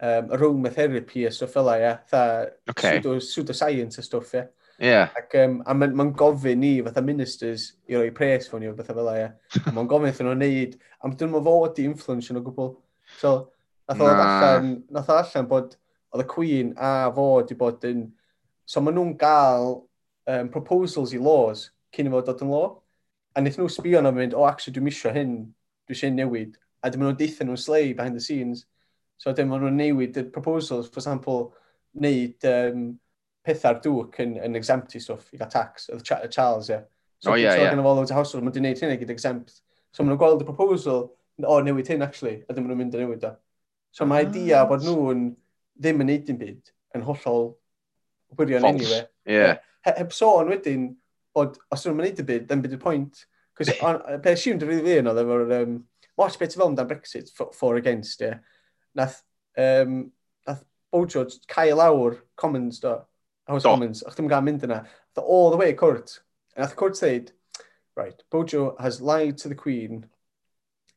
um, 0.00 0.32
aromatherapy 0.36 1.26
a 1.28 1.32
stwff 1.32 1.56
fel 1.56 1.70
ie. 1.72 1.94
Fatha 2.10 2.50
okay. 2.68 2.98
pseudo, 2.98 3.16
pseudoscience 3.22 4.02
a 4.02 4.04
stwff, 4.04 4.34
ie. 4.36 4.44
Yeah. 4.80 5.08
Ac, 5.16 5.34
um, 5.40 5.58
a 5.68 5.76
mae'n 5.76 5.96
ma 5.96 6.06
gofyn 6.16 6.60
ni 6.60 6.74
fatha 6.84 7.02
ministers 7.04 7.70
i 7.88 7.96
roi 7.96 8.12
pres 8.16 8.48
fo'n 8.48 8.64
i 8.64 8.70
o 8.70 8.76
bethau 8.76 8.96
fel 9.00 9.10
ie. 9.14 9.26
Mae'n 9.70 9.88
gofyn 9.88 10.12
iddyn 10.12 10.28
nhw 10.28 10.36
wneud, 10.36 10.76
a 11.00 11.12
dyn 11.12 11.32
nhw'n 11.32 11.48
fod 11.48 11.80
i 11.80 11.88
influence 11.88 12.32
yn 12.32 12.40
o 12.40 12.44
gwbl. 12.44 12.74
So, 13.20 13.34
nath 13.88 14.04
o 14.04 14.08
allan, 14.12 14.72
nath 14.92 15.10
o 15.12 15.18
allan 15.20 15.48
bod, 15.50 15.76
oedd 16.12 16.24
y 16.24 16.28
Queen 16.30 16.72
a 16.76 16.92
fo 17.14 17.26
wedi 17.38 17.56
bod 17.58 17.84
yn, 17.88 18.06
so 18.68 18.84
maen 18.84 18.96
nhw'n 18.98 19.16
gael 19.20 19.72
um, 20.30 20.52
proposals 20.52 21.12
i 21.16 21.20
laws 21.22 21.68
cyn 21.94 22.08
i 22.08 22.14
fod 22.14 22.28
dod 22.28 22.44
yn 22.44 22.52
law 22.52 22.70
a 23.34 23.42
wnaeth 23.42 23.58
nhw 23.60 23.68
sbio 23.70 24.02
na 24.02 24.12
fynd, 24.14 24.34
o, 24.34 24.42
oh, 24.42 24.48
actually, 24.48 24.76
dwi'n 24.76 24.86
misio 24.88 25.12
hyn, 25.14 25.34
dwi'n 25.86 25.96
eisiau 25.96 26.14
newid. 26.16 26.56
A 26.82 26.90
dim 26.90 27.04
nhw'n 27.04 27.18
deithio 27.18 27.46
nhw'n 27.46 27.60
slei 27.60 27.92
behind 27.96 28.18
the 28.18 28.24
scenes. 28.24 28.64
So 29.20 29.34
dim 29.36 29.52
nhw'n 29.52 29.76
newid 29.78 30.18
y 30.18 30.24
proposals, 30.34 30.88
for 30.88 31.02
example, 31.02 31.52
wneud 31.98 32.48
um, 32.50 32.86
pethau'r 33.46 33.80
dŵc 33.84 34.20
yn, 34.24 34.36
yn 34.46 34.58
exempt 34.58 34.96
i 34.96 35.02
stwff, 35.02 35.30
i 35.34 35.40
gael 35.40 35.52
tax, 35.52 35.88
y 35.92 36.00
Charles, 36.02 36.70
ie. 36.70 36.78
Yeah. 36.78 36.88
So, 37.20 37.32
oh, 37.32 37.36
yeah, 37.36 37.52
so, 37.52 37.62
yeah. 37.62 37.74
gan 37.74 37.82
o 37.84 37.92
loads 37.92 38.12
o 38.12 38.16
household, 38.16 38.46
maen 38.46 38.56
gwneud 38.56 38.80
hynny 38.80 38.96
gyda 39.00 39.12
exempt. 39.12 39.60
So 39.92 40.02
maen 40.02 40.14
nhw'n 40.14 40.22
gweld 40.22 40.44
y 40.44 40.48
proposal, 40.48 41.06
o, 41.42 41.46
oh, 41.46 41.60
newid 41.64 41.90
hyn, 41.92 42.04
actually, 42.06 42.40
a 42.48 42.56
dim 42.56 42.66
nhw'n 42.66 42.80
mynd 42.80 42.96
yn 42.96 43.04
newid 43.04 43.26
o. 43.28 43.34
So 43.92 44.06
mae 44.06 44.24
idea 44.24 44.62
ah. 44.62 44.68
bod 44.70 44.86
nhw'n 44.86 45.30
ddim 45.80 46.04
yn 46.04 46.10
neud 46.12 46.26
dim 46.28 46.38
byd 46.40 46.72
yn 46.96 47.04
hollol 47.06 47.52
wirion 48.38 48.64
anyway. 48.64 49.04
Yeah. 49.26 49.58
He, 49.84 49.94
Heb 49.96 50.12
sôn 50.12 50.50
wedyn, 50.52 50.90
bod, 51.36 51.58
os 51.70 51.86
nhw'n 51.86 51.98
mynd 52.00 52.22
i 52.22 52.26
byd, 52.26 52.48
then 52.48 52.64
byd 52.64 52.76
y 52.76 52.82
pwynt. 52.82 53.24
Pe 53.56 54.34
siwm 54.40 54.60
dy 54.60 54.68
fydd 54.68 54.84
fi 54.86 55.00
yn 55.02 55.10
oedd 55.10 55.22
efo'r... 55.24 55.56
Um, 55.60 55.80
watch 56.20 56.38
beth 56.38 56.54
fel 56.54 56.68
amdan 56.68 56.88
Brexit, 56.88 57.30
for, 57.32 57.52
for 57.56 57.76
against, 57.76 58.20
ie. 58.20 58.26
Yeah. 58.26 58.38
Nath, 58.94 59.22
um, 59.56 60.12
nath 60.46 60.64
Bojo 60.92 61.24
cael 61.48 61.78
lawr 61.78 62.18
Commons 62.36 62.80
do. 62.80 62.98
House 63.48 63.62
do. 63.62 63.70
Commons, 63.70 64.02
o'ch 64.04 64.16
ddim 64.18 64.28
gael 64.28 64.44
mynd 64.44 64.66
yna. 64.66 64.82
The, 65.14 65.22
all 65.22 65.50
the 65.50 65.56
way, 65.56 65.72
Cwrt. 65.72 66.18
And 66.54 66.64
nath 66.64 66.76
Cwrt 66.76 67.00
dweud, 67.00 67.32
right, 67.96 68.22
Bojo 68.30 68.76
has 68.80 69.00
lied 69.00 69.38
to 69.38 69.48
the 69.48 69.54
Queen. 69.54 70.06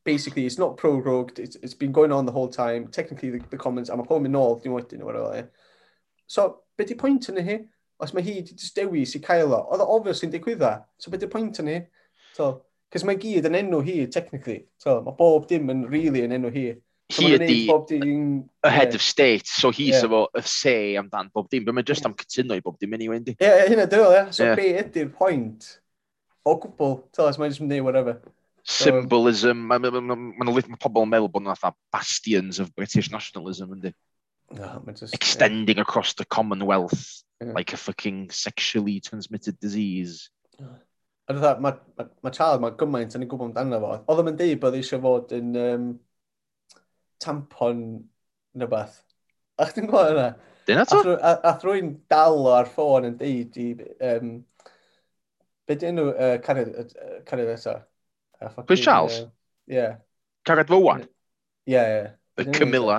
Basically, 0.04 0.46
it's 0.46 0.60
not 0.60 0.76
prorogued, 0.76 1.40
it's, 1.40 1.56
it's 1.58 1.74
been 1.74 1.94
going 1.94 2.12
on 2.12 2.26
the 2.26 2.34
whole 2.34 2.50
time. 2.50 2.90
Technically, 2.90 3.30
the, 3.30 3.42
the 3.50 3.58
Commons, 3.58 3.90
I'm 3.90 4.02
mae 4.04 4.10
pob 4.10 4.28
yn 4.28 4.36
ôl, 4.36 4.60
dwi'n 4.60 4.76
wedyn, 4.76 5.02
or 5.02 5.12
whatever. 5.14 5.50
So, 6.28 6.64
beth 6.76 6.92
di 6.92 7.00
pwynt 7.00 7.30
yn 7.32 7.40
hi? 7.48 7.58
os 8.04 8.14
mae 8.16 8.26
hi 8.26 8.38
wedi 8.42 8.72
dewis 8.76 9.16
i 9.18 9.24
cael 9.24 9.56
o, 9.56 9.64
oedd 9.74 9.84
o 9.84 9.90
obviously 9.96 10.30
yn 10.30 10.36
digwydda. 10.36 10.76
So 11.00 11.12
beth 11.12 11.26
yw'r 11.26 11.34
pwynt 11.34 11.62
yn 11.64 11.70
ni? 11.70 11.82
So, 12.38 12.54
Cys 12.94 13.06
mae 13.10 13.18
gyd 13.18 13.48
yn 13.50 13.58
enw 13.58 13.80
hi, 13.82 14.04
technically. 14.14 14.68
So, 14.82 15.00
mae 15.02 15.16
bob 15.18 15.48
dim 15.50 15.72
yn 15.74 15.88
really 15.90 16.22
yn 16.28 16.36
enw 16.36 16.52
hi. 16.54 16.66
So, 17.10 17.24
hi 17.26 17.32
ydi 17.40 17.56
dim, 17.90 18.28
a 18.64 18.70
head 18.70 18.92
yeah. 18.92 19.00
of 19.00 19.02
state, 19.02 19.50
so 19.50 19.72
hi 19.74 19.88
yeah. 19.90 20.04
efo 20.06 20.28
y 20.30 20.44
say 20.46 20.94
amdan 21.02 21.32
bob 21.34 21.50
dim, 21.50 21.66
Mae'n 21.66 21.88
just 21.90 22.06
am 22.06 22.14
cytuno 22.20 22.58
i 22.58 22.62
bob 22.62 22.78
dim 22.82 22.94
anyway, 22.94 23.18
yndi? 23.22 23.34
Ie, 23.40 23.50
yeah, 23.50 23.66
hynna 23.72 23.88
dyrol, 23.90 24.14
ie. 24.14 24.20
Yeah. 24.20 24.30
So, 24.38 24.46
yeah. 24.46 24.56
be 24.60 24.70
ydy'r 24.84 25.10
pwynt 25.18 25.68
o 26.46 26.56
gwbl? 26.62 26.96
Tell 27.18 27.32
us, 27.32 27.42
mae'n 27.42 27.56
just 27.56 27.66
mynd 27.66 27.82
whatever. 27.86 28.20
Symbolism, 28.64 29.66
so, 29.66 29.70
mae'n 29.74 29.90
ma, 29.90 29.94
ma, 29.98 30.16
ma, 30.22 30.52
ma 30.54 30.58
ma 30.76 30.82
pobl 30.86 31.08
yn 31.08 31.14
meddwl 31.16 31.34
bod 31.34 31.48
nhw'n 31.48 31.78
bastions 31.92 32.62
of 32.62 32.76
British 32.78 33.10
nationalism, 33.12 33.74
yndi? 33.74 33.96
No, 34.54 34.84
just, 34.94 35.16
Extending 35.18 35.82
yeah. 35.82 35.82
across 35.82 36.14
the 36.14 36.26
Commonwealth 36.26 37.24
yeah. 37.48 37.58
like 37.58 37.74
a 37.74 37.78
fucking 37.78 38.30
sexually 38.32 39.00
transmitted 39.00 39.60
disease. 39.60 40.30
A 40.60 41.34
dda, 41.34 41.54
mae 41.64 41.76
ma, 41.98 42.06
ma 42.24 42.32
Charles, 42.36 42.62
mae 42.64 42.76
gymaint 42.80 43.16
yn 43.16 43.26
ei 43.26 43.30
gwybod 43.32 43.60
amdano 43.60 43.80
fo. 43.84 43.92
Oedd 44.02 44.20
ddim 44.20 44.32
yn 44.34 44.40
deud 44.40 44.64
bod 44.64 44.78
eisiau 44.80 45.04
fod 45.04 45.36
yn 45.38 45.54
um, 45.60 45.86
tampon 47.24 47.84
neu 48.60 48.72
beth. 48.72 48.98
A 49.60 49.70
chdi'n 49.70 49.88
gwybod 49.88 50.16
yna? 50.16 50.28
Dyna 50.68 50.86
to? 50.88 51.18
A 51.20 51.54
thrwy'n 51.62 51.94
dal 52.12 52.50
ar 52.54 52.70
ffôn 52.72 53.08
yn 53.12 53.20
deud 53.20 53.60
i... 53.60 53.70
Um, 54.12 54.34
be 55.68 55.78
dyn 55.80 55.96
nhw 55.96 56.10
uh, 56.12 56.38
cariad, 56.44 57.56
eto? 57.56 57.78
Chris 58.68 58.84
Charles? 58.84 59.20
Ie. 59.20 59.24
Uh, 59.24 59.30
yeah. 59.72 59.94
Cariad 60.44 60.68
Fowan? 60.68 61.06
Ie, 61.08 61.76
yeah, 61.76 61.88
ie. 61.88 62.02
Yeah. 62.44 62.52
Camilla. 62.58 62.98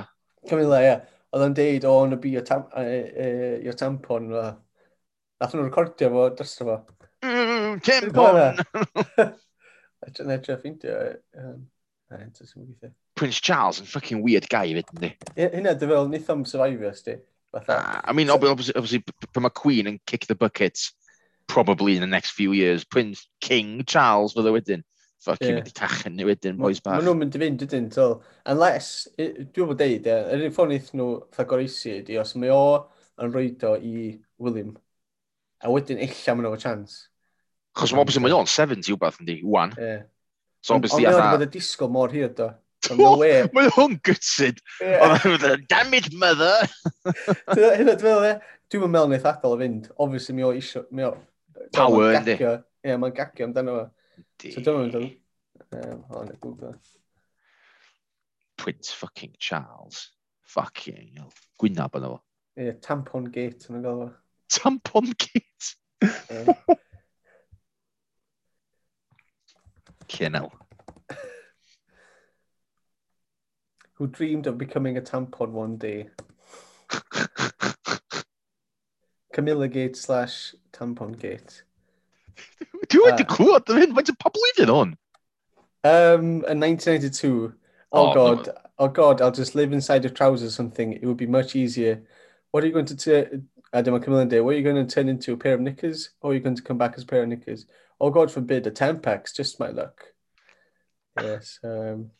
Camilla, 0.48 0.80
ie. 0.80 0.88
Yeah 0.88 1.04
oedd 1.34 1.46
yn 1.48 1.56
deud, 1.58 1.86
o, 1.90 1.94
yn 2.06 2.16
y 2.16 2.20
bu 2.22 2.34
o 2.38 2.44
tam, 2.46 2.66
e, 2.78 3.74
tampon. 3.80 4.30
Nath 4.32 5.54
nhw'n 5.54 5.66
recordio 5.68 6.10
fo, 6.14 6.28
drysto 6.38 6.68
fo. 6.68 6.76
Mm, 7.26 7.80
tampon! 7.84 8.62
Yn 10.04 10.34
edrych 10.34 10.60
ffeindio. 10.60 10.98
Prince 13.14 13.40
Charles 13.40 13.80
yn 13.80 13.86
fucking 13.86 14.22
weird 14.22 14.48
guy 14.52 14.74
fyd, 14.76 14.90
ynddi? 14.92 15.10
Hynna, 15.38 15.72
dy 15.78 15.88
fel, 15.90 16.10
nid 16.10 16.28
am 16.30 16.44
Survivor, 16.44 16.92
sti. 16.94 17.16
Ah, 17.68 18.00
I 18.04 18.12
mean, 18.12 18.30
obviously, 18.30 18.74
obviously 18.74 19.04
pan 19.32 19.44
mae 19.46 19.54
Queen 19.54 19.86
yn 19.86 20.00
kick 20.06 20.26
the 20.26 20.34
bucket, 20.34 20.78
probably 21.46 21.94
in 21.94 22.00
the 22.00 22.10
next 22.10 22.32
few 22.32 22.52
years, 22.52 22.84
Prince 22.84 23.28
King 23.40 23.84
Charles 23.86 24.34
fydde 24.34 24.52
wedyn 24.54 24.82
fucking 25.24 25.50
yeah. 25.50 25.58
mynd 25.58 25.70
i 25.70 25.74
cachen 25.76 26.16
ni 26.18 26.26
wedyn, 26.28 26.58
boys 26.60 26.82
bach. 26.84 26.98
Maen 26.98 27.08
nhw'n 27.08 27.20
mynd 27.22 27.36
i 27.36 27.42
fynd 27.42 27.64
ydyn, 27.66 27.90
tyl. 27.94 28.18
Unless, 28.52 28.90
dwi'n 29.18 29.70
bod 29.70 29.80
deud, 29.80 30.08
yr 30.10 30.46
un 30.48 30.54
ffordd 30.54 30.76
eith 30.76 30.90
nhw 30.96 31.08
ffagoroesi 31.34 31.98
ydi, 32.00 32.18
os 32.22 32.34
mae 32.40 32.52
o 32.54 32.64
yn 33.22 33.32
rhoid 33.32 33.64
o 33.68 33.74
i 33.78 34.08
William, 34.42 34.74
a 35.64 35.72
wedyn 35.72 36.02
illa 36.04 36.36
maen 36.36 36.48
nhw'n 36.50 36.64
chance. 36.64 37.06
Chos 37.74 37.94
mae 37.94 38.04
obviously 38.04 38.22
mae 38.22 38.36
o'n 38.36 38.50
70 38.50 38.94
wbeth 38.94 39.22
yn 39.22 39.30
di, 39.30 39.40
wwan. 39.46 39.74
Yeah. 39.80 40.04
So 40.64 40.76
obviously 40.78 41.04
Ond 41.04 41.18
mae'n 41.18 41.26
o'n 41.26 41.34
bod 41.34 41.48
y 41.48 41.50
disgol 41.58 41.90
mor 41.92 42.12
hir, 42.14 42.30
do. 42.36 42.52
Mae 43.56 43.70
o'n 43.80 43.96
gytsid. 44.04 44.60
Damn 44.80 45.96
it, 45.96 46.10
mother! 46.12 46.68
Hynna, 47.56 47.96
dwi'n 47.96 48.04
meddwl, 48.04 48.38
dwi'n 48.72 48.92
meddwl 48.92 49.10
wneud 49.10 49.28
adal 49.28 49.56
o 49.56 49.58
fynd. 49.60 49.90
Obviously, 49.96 50.36
mi 50.36 50.44
o 50.44 50.52
isio... 50.56 50.84
Power, 51.74 52.18
ynddi. 52.18 52.36
Ie, 52.84 52.96
mae'n 53.00 53.16
gagio 53.16 53.48
amdano 53.48 53.76
fo. 53.78 53.84
So 54.42 54.60
dyma 54.60 54.88
nhw'n 54.88 55.12
Um, 55.72 56.04
hold 56.08 56.30
on, 56.30 56.36
Google. 56.40 56.74
Fucking 58.58 59.34
Charles. 59.38 60.10
Fucking 60.42 61.12
hell. 61.16 61.32
Gwynab 61.60 61.94
yna 61.98 62.08
fo. 62.14 62.20
Ie, 62.56 62.64
yeah, 62.66 62.76
tampon 62.84 63.24
gate 63.34 63.68
yn 63.70 63.78
y 63.78 63.82
gael 63.84 64.00
fo. 64.02 64.08
Tampon 64.54 65.06
gate? 65.18 65.66
Yeah. 66.30 66.54
Cienel. 70.08 70.50
Who 73.94 74.06
dreamed 74.08 74.46
of 74.46 74.58
becoming 74.58 74.96
a 74.96 75.00
tampon 75.00 75.50
one 75.50 75.76
day? 75.76 76.08
Camilla 79.32 79.68
Gate 79.68 79.96
slash 79.96 80.54
tampon 80.72 81.18
gate. 81.18 81.62
Dwi 82.88 83.04
wedi 83.06 83.26
clywed 83.28 83.70
am 83.70 83.80
hyn, 83.80 83.94
faint 83.96 84.12
o 84.12 84.16
pobl 84.20 84.46
iddyn 84.52 84.72
on? 84.74 84.96
Um, 85.84 86.26
in 86.48 86.60
1992, 86.60 87.52
oh, 87.92 88.10
oh 88.10 88.14
god, 88.14 88.46
no. 88.46 88.52
oh 88.78 88.88
god, 88.88 89.20
I'll 89.20 89.32
just 89.32 89.54
live 89.54 89.72
inside 89.72 90.04
of 90.04 90.14
trousers 90.14 90.48
or 90.48 90.52
something. 90.52 90.92
It 90.92 91.04
would 91.04 91.16
be 91.16 91.26
much 91.26 91.56
easier. 91.56 92.02
What 92.50 92.64
are 92.64 92.66
you 92.66 92.72
going 92.72 92.86
to 92.86 92.94
do? 92.94 93.42
I 93.72 93.82
don't 93.82 94.06
know, 94.06 94.24
day. 94.26 94.40
What 94.40 94.54
are 94.54 94.58
you 94.58 94.62
going 94.62 94.86
to 94.86 94.94
turn 94.94 95.08
into? 95.08 95.32
A 95.32 95.36
pair 95.36 95.54
of 95.54 95.60
knickers? 95.60 96.10
Or 96.20 96.30
are 96.30 96.34
you 96.34 96.40
going 96.40 96.54
to 96.54 96.62
come 96.62 96.78
back 96.78 96.94
as 96.96 97.02
a 97.02 97.06
pair 97.06 97.22
of 97.22 97.28
knickers? 97.28 97.66
Oh 98.00 98.10
god 98.10 98.30
forbid, 98.30 98.66
a 98.66 98.70
Tampax, 98.70 99.34
just 99.34 99.58
my 99.58 99.70
luck. 99.70 100.04
Yes. 101.20 101.58
Um, 101.62 102.10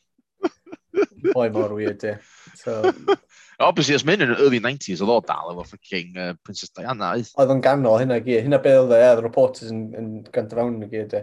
boy, 1.32 1.50
more 1.50 1.74
weird, 1.74 2.04
eh? 2.04 2.16
So, 2.54 2.92
Obviously, 3.62 3.94
os 3.94 4.04
mynd 4.06 4.24
yn 4.24 4.34
early 4.34 4.58
90s, 4.62 5.02
oedd 5.04 5.12
o 5.14 5.20
dal 5.26 5.52
efo 5.52 5.64
ffocin 5.68 6.16
uh, 6.18 6.32
Princess 6.46 6.72
Diana. 6.74 7.12
Oedd 7.14 7.52
o'n 7.54 7.62
ganol 7.64 8.00
hynna 8.02 8.18
gyd. 8.24 8.42
Hynna 8.46 8.58
beth 8.62 8.80
oedd 8.82 8.96
e, 8.96 9.02
oedd 9.12 9.22
reporters 9.22 9.70
yn, 9.70 9.84
yn 9.98 10.08
gant 10.34 10.54
fewn 10.56 10.82
y 10.82 10.90
gyd. 10.90 11.14
E. 11.20 11.22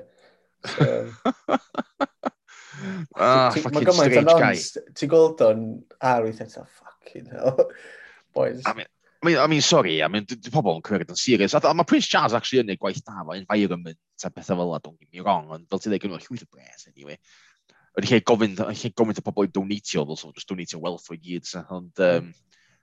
So, 0.72 0.88
ah, 3.18 3.52
fucking 3.52 3.92
strange 3.92 4.38
guy. 4.40 4.56
Ti'n 4.96 5.12
gweld 5.12 5.44
o'n 5.46 5.68
ar 6.00 6.24
weithio, 6.26 6.48
ti'n 6.48 6.72
fucking 6.80 7.30
hell. 7.34 7.68
Boys. 8.36 8.64
I 8.66 8.74
mean, 8.78 8.88
I 9.22 9.28
mean, 9.28 9.38
I 9.38 9.48
mean, 9.48 9.62
sorry, 9.62 10.02
I 10.02 10.08
mean, 10.08 10.26
di 10.26 10.50
pobl 10.54 10.80
yn 10.80 10.86
cwyrdd 10.86 11.12
yn 11.14 11.20
serious. 11.20 11.54
A 11.54 11.74
mae 11.76 11.86
Prince 11.86 12.08
Charles 12.10 12.34
actually 12.38 12.64
yn 12.64 12.72
ei 12.74 12.80
gwaith 12.82 13.04
da 13.06 13.22
fo 13.22 13.36
environment 13.38 14.00
a 14.24 14.32
bethau 14.32 14.58
fel 14.58 14.72
la, 14.72 14.80
don't 14.80 15.00
get 15.00 15.12
me 15.14 15.22
wrong, 15.22 15.52
ond 15.54 15.68
fel 15.70 15.82
ti 15.82 15.92
dweud 15.92 16.02
gynnwyr 16.02 16.24
llwyth 16.26 16.46
o 16.48 16.50
bres, 16.56 16.88
anyway. 16.90 17.20
Yn 18.00 18.08
lle 18.08 18.22
gofyn, 18.24 18.56
yn 18.56 18.78
lle 18.80 18.92
gofyn 18.96 19.20
y 19.20 19.24
pobl 19.26 19.48
i 19.48 19.52
donatio, 19.52 20.06
fel 20.08 20.20
sef, 20.20 20.34
just 20.38 20.52
donatio 20.52 20.80
wealth 20.84 21.10
o 21.12 21.18
gyd. 21.20 21.50
Ond, 21.76 22.04
um, 22.08 22.30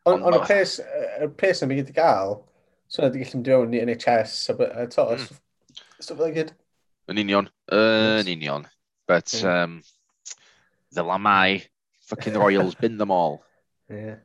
ond, 0.04 0.26
ond 0.28 0.36
y 0.36 0.40
pes, 0.44 0.78
y 0.82 1.28
pes 1.28 1.36
pres 1.40 1.62
yn 1.64 1.72
gyd 1.72 1.92
i 1.92 1.96
gael, 1.96 2.36
so 2.88 3.02
yna 3.02 3.12
di 3.14 3.22
gallu 3.22 3.38
mynd 3.38 3.52
mewn 3.54 3.76
i 3.78 3.84
NHS, 3.86 4.36
a 4.52 4.86
to, 4.92 5.06
mm. 5.16 5.40
stuff 6.00 6.20
like 6.20 6.36
it. 6.44 6.52
Yn 7.08 7.22
union, 7.24 7.48
yn 7.72 8.28
union. 8.28 8.68
But, 9.08 9.32
um, 9.48 9.80
fel 10.92 11.12
am 11.14 11.28
fucking 12.08 12.34
Royals, 12.34 12.74
bin 12.82 12.98
them 12.98 13.10
all. 13.10 13.42
Yeah. 13.88 14.16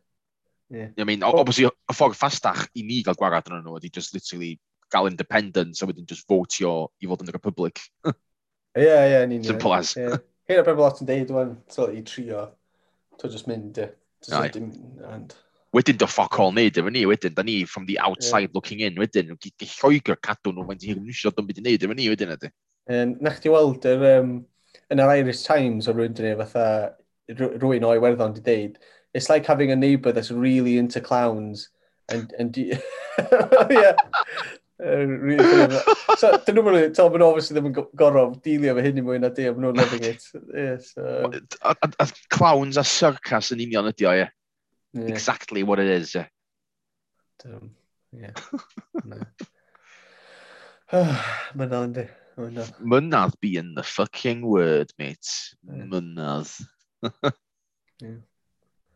Yeah. 0.69 0.89
I 0.97 1.03
mean, 1.03 1.23
oh. 1.23 1.37
obviously, 1.37 1.67
y 1.69 1.93
ffordd 1.93 2.17
ffastach 2.17 2.65
i 2.73 2.83
ni 2.83 3.03
gael 3.05 3.17
gwarad 3.19 3.47
yn 3.51 3.61
nhw 3.61 3.77
ydy 3.77 3.91
just 3.93 4.15
literally 4.15 4.55
gael 4.93 5.09
independence 5.09 5.83
a 5.83 5.87
wedyn 5.89 6.07
just 6.09 6.25
votio 6.29 6.89
i 6.99 7.09
fod 7.09 7.21
yn 7.23 7.29
y 7.29 7.35
Republic. 7.35 7.83
Ie, 8.09 8.87
ie, 8.89 9.19
yn 9.21 9.35
union. 9.35 9.51
Simple 9.51 9.75
as. 9.77 9.93
Yeah. 9.99 10.17
Hyn 10.49 10.59
o 10.59 10.65
bobl 10.67 10.83
lot 10.83 11.01
yn 11.03 11.07
deud, 11.07 11.31
wan, 11.31 11.55
so 11.71 11.87
i 11.87 12.01
trio, 12.07 12.49
to 13.19 13.29
just 13.31 13.47
mynd, 13.47 13.79
ie. 13.79 13.89
And... 14.33 15.35
Wedyn 15.73 15.97
do 15.99 16.07
ffoc 16.07 16.37
all 16.39 16.51
neud 16.55 16.77
efo 16.79 16.91
ni, 16.93 17.05
wedyn, 17.09 17.35
da 17.35 17.45
ni 17.47 17.63
from 17.65 17.85
the 17.87 17.97
outside 17.99 18.49
yeah. 18.49 18.55
looking 18.57 18.81
in, 18.85 18.99
wedyn, 19.01 19.31
nhw'n 19.31 19.71
lloegr 19.77 20.19
cadw 20.21 20.53
nhw, 20.53 20.65
mae'n 20.67 20.83
hyn 20.83 21.05
nisio 21.05 21.31
siarad 21.31 21.47
byd 21.47 21.61
i 21.61 21.67
neud 21.67 21.85
efo 21.87 21.97
ni, 21.97 22.09
wedyn, 22.11 22.35
ydy. 22.35 22.51
Um, 22.91 23.15
Nach 23.23 23.39
ti 23.39 23.51
weld, 23.53 23.87
yr, 23.87 24.03
um, 24.19 24.33
yn 24.91 25.03
yr 25.03 25.13
Irish 25.15 25.45
Times 25.47 25.87
o 25.87 25.95
rwy'n 25.95 26.17
dynnu, 26.17 26.35
fatha, 26.43 26.67
rwy'n 27.31 27.87
o'i 27.87 28.03
werddon 28.03 28.35
di 28.35 28.43
deud, 28.43 28.77
it's 29.13 29.29
like 29.29 29.47
having 29.47 29.71
a 29.71 29.79
neighbour 29.79 30.11
that's 30.11 30.31
really 30.31 30.77
into 30.77 31.01
clowns, 31.01 31.69
and, 32.09 32.33
and 32.37 32.57
yeah, 32.57 32.81
so, 34.81 36.31
dyn 36.45 36.57
nhw'n 36.57 36.65
mynd, 36.65 36.95
tal 36.97 37.11
ma'n 37.13 37.25
obviously 37.25 37.55
ddim 37.55 37.69
yn 37.69 37.75
gorfod 37.99 38.39
dilio 38.45 38.73
fe 38.77 38.85
hyn 38.87 38.99
i 38.99 39.03
mwy 39.05 39.19
na 39.21 39.29
di, 39.33 39.45
a 39.47 39.53
maen 39.53 39.67
nhw'n 39.67 39.79
loving 39.79 40.07
it. 40.09 40.25
Yeah, 40.49 40.77
so... 40.81 41.29
a, 41.61 41.75
a, 41.75 41.91
a 42.01 42.07
clowns 42.33 42.79
a 42.81 42.85
circus 42.87 43.53
yn 43.53 43.61
union 43.63 43.91
ydi 43.91 44.09
o, 44.09 44.15
ie. 44.17 44.27
Yeah. 44.93 45.09
Exactly 45.13 45.63
what 45.63 45.79
it 45.79 45.91
is, 45.93 46.15
ie. 46.17 46.25
Um, 47.45 47.71
yeah. 48.15 48.33
no. 49.03 49.21
yndi. 50.93 51.79
ynddi. 51.83 52.09
Mynad. 52.37 52.73
Mynad 52.81 53.39
being 53.41 53.73
the 53.75 53.83
fucking 53.83 54.41
word, 54.45 54.91
mate. 54.97 55.29
Mynad. 55.65 56.49
yeah. 58.01 58.21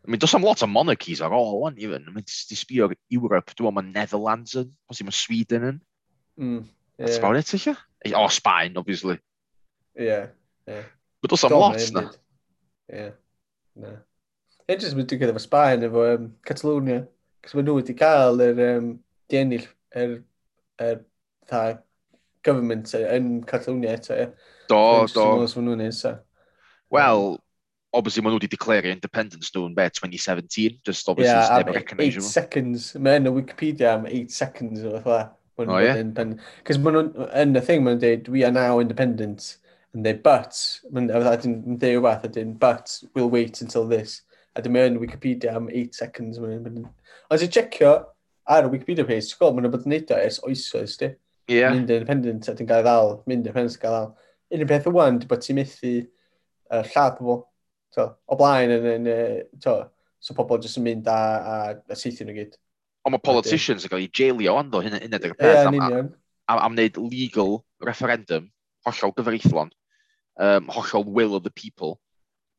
I 0.07 0.09
mean, 0.09 0.19
does 0.19 0.33
am 0.33 0.41
lot 0.41 0.61
of 0.61 0.69
monarchies 0.69 1.19
ar 1.19 1.33
ôl 1.35 1.65
o'n 1.67 1.77
even. 1.77 2.05
I 2.07 2.11
mean, 2.15 2.23
di 2.23 2.55
sbio'r 2.55 2.93
Europe, 3.11 3.51
dwi'n 3.59 3.75
meddwl 3.75 3.91
Netherlands 3.91 4.53
yn, 4.55 4.69
os 4.87 5.01
mae 5.03 5.11
Sweden 5.11 5.65
yn. 5.67 5.79
Mm, 6.39 6.61
yeah. 6.63 7.05
That's 7.05 7.17
about 7.19 7.35
it, 7.35 7.51
eich? 7.57 7.75
O, 8.15 8.27
Spain, 8.31 8.77
obviously. 8.79 9.17
Yeah, 9.99 10.27
yeah. 10.65 10.85
But 11.21 11.31
does 11.31 11.43
am 11.43 11.51
lot, 11.51 11.83
na. 11.91 12.05
Yeah, 12.87 13.09
na. 13.75 13.91
Edrych 14.71 14.95
yn 14.95 15.09
dwi'n 15.11 15.19
gyda 15.25 15.35
fo 15.35 15.43
Spain, 15.43 15.83
efo 15.89 16.05
um, 16.13 16.29
Catalonia, 16.47 17.01
cos 17.43 17.57
mae 17.57 17.67
nhw 17.67 17.75
wedi 17.81 17.97
cael 17.99 18.39
yr 18.45 18.61
um, 18.63 18.87
diennill, 19.27 19.67
yr, 19.91 20.13
yr, 20.87 21.01
tha, 21.51 21.65
government 22.47 22.95
yn 23.01 23.41
Catalonia 23.47 23.97
eto, 23.99 24.15
ie. 24.15 24.29
Do, 24.71 25.03
do. 25.11 25.27
Wel, 26.95 27.29
obviously 27.93 28.21
maen 28.21 28.33
nhw 28.33 28.41
wedi 28.41 28.49
declare 28.51 28.91
independence 28.91 29.51
nhw 29.53 29.67
yn 29.69 29.75
be, 29.77 29.87
2017, 29.89 30.79
just 30.85 31.07
obviously 31.09 31.33
yeah, 31.33 31.63
never 31.63 32.03
8 32.03 32.23
seconds, 32.23 32.91
mae 32.99 33.21
yn 33.21 33.29
y 33.29 33.33
Wikipedia 33.37 33.93
am 33.95 34.07
8 34.09 34.33
seconds 34.33 34.83
o 34.83 34.97
fatha. 34.99 35.33
Oh, 35.57 35.79
yeah? 35.81 35.97
Cos 36.67 36.77
maen 36.83 36.99
nhw, 36.99 37.29
yn 37.41 37.57
y 37.57 37.63
thing, 37.65 37.85
maen 37.85 37.97
nhw'n 37.97 38.03
dweud, 38.03 38.29
we 38.33 38.43
are 38.45 38.53
now 38.53 38.81
independent, 38.83 39.55
and 39.93 40.05
they 40.05 40.13
but, 40.13 40.59
maen 40.91 41.09
nhw'n 41.09 41.79
dweud 41.79 41.95
rhywbeth, 41.95 42.27
a 42.27 42.33
dyn, 42.35 42.53
but, 42.59 42.93
we'll 43.15 43.31
wait 43.33 43.61
until 43.65 43.87
this. 43.89 44.21
A 44.57 44.61
dyn 44.61 44.77
yn 44.83 45.01
Wikipedia 45.01 45.55
am 45.57 45.71
8 45.71 45.95
seconds. 45.95 46.37
Ond 46.43 47.41
ti'n 47.41 47.55
checio 47.55 47.95
ar 48.47 48.67
y 48.67 48.73
Wikipedia 48.75 49.07
page, 49.07 49.31
ti'n 49.31 49.41
gweld, 49.41 49.57
maen 49.57 49.67
nhw'n 49.67 49.77
bod 49.77 49.87
yn 49.87 49.95
neud 49.95 50.13
o 50.13 50.21
es 50.27 50.41
oesos, 50.43 50.99
di. 51.01 51.13
Yeah. 51.47 51.71
Mynd 51.71 51.89
independent, 51.89 52.49
a 52.51 52.55
dyn 52.57 52.67
gael 52.69 52.83
ddal, 52.85 53.13
mynd 53.25 53.45
independence 53.45 53.79
gael 53.79 53.95
ddal. 53.95 54.15
Unrhyw 54.51 54.69
peth 54.69 54.89
o 54.91 54.93
wan, 54.95 55.21
di 55.21 55.27
bod 55.29 55.41
ti'n 55.43 55.57
methu 55.57 55.93
uh, 56.03 56.83
lladd 56.93 57.17
pobl 57.19 57.45
to, 57.97 58.07
o 58.29 58.37
blaen 58.39 58.73
yn, 58.77 58.87
yn, 58.93 59.11
to, 59.63 59.75
so 60.23 60.35
pobl 60.37 60.61
jyst 60.63 60.79
yn 60.81 60.87
mynd 60.87 61.11
a, 61.11 61.17
a, 61.17 61.57
a 61.89 61.97
seithi 61.97 62.25
nhw 62.25 62.37
gyd. 62.37 62.57
Ond 63.07 63.15
mae 63.15 63.23
politicians 63.23 63.85
yn 63.85 63.93
cael 63.93 64.03
ei 64.03 64.11
jailio 64.11 64.57
ond 64.59 64.75
o 64.75 64.81
hyn 64.83 64.97
ydy'r 64.99 65.35
peth 65.37 65.53
yeah, 65.53 65.69
am, 65.69 65.79
am, 65.79 66.09
am, 66.51 66.59
am 66.59 66.75
wneud 66.75 66.99
legal 67.11 67.61
referendum, 67.85 68.49
hollol 68.87 69.15
gyfreithlon, 69.15 69.71
um, 70.43 70.67
hollol 70.73 71.07
will 71.07 71.37
of 71.37 71.45
the 71.45 71.53
people, 71.53 71.97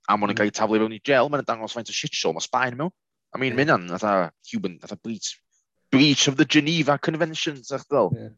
a 0.08 0.16
maen 0.16 0.30
nhw'n 0.30 0.34
mm. 0.34 0.40
cael 0.40 0.50
ei 0.50 0.56
taflu 0.56 0.80
mewn 0.80 0.96
i 0.96 1.02
jail, 1.04 1.28
maen 1.28 1.44
dangos 1.46 1.76
faint 1.76 1.92
o 1.92 1.96
shit 1.96 2.16
show, 2.16 2.32
mae 2.32 2.44
Sbaen 2.44 2.78
mewn. 2.80 2.94
I 3.34 3.40
mean, 3.40 3.52
yeah. 3.52 3.60
mynd 3.60 3.74
yn, 3.74 3.88
fatha 3.92 4.30
Cuban, 4.48 4.78
fatha 4.80 4.96
breach, 5.04 5.34
breach 5.92 6.28
of 6.30 6.38
the 6.38 6.46
Geneva 6.48 6.96
Conventions, 6.96 7.72
ach 7.76 7.84
ddol. 7.90 8.14
Yeah. 8.16 8.32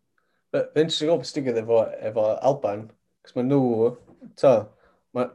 Fe'n 0.74 0.90
sy'n 0.90 1.06
gwybod 1.06 1.22
beth 1.22 1.30
sy'n 1.30 1.60
efo, 1.62 1.84
efo 2.10 2.26
Alban, 2.50 2.88
cos 3.22 3.36
mae 3.36 3.46
nhw, 3.46 3.92
to, 4.40 4.54
mae 5.14 5.30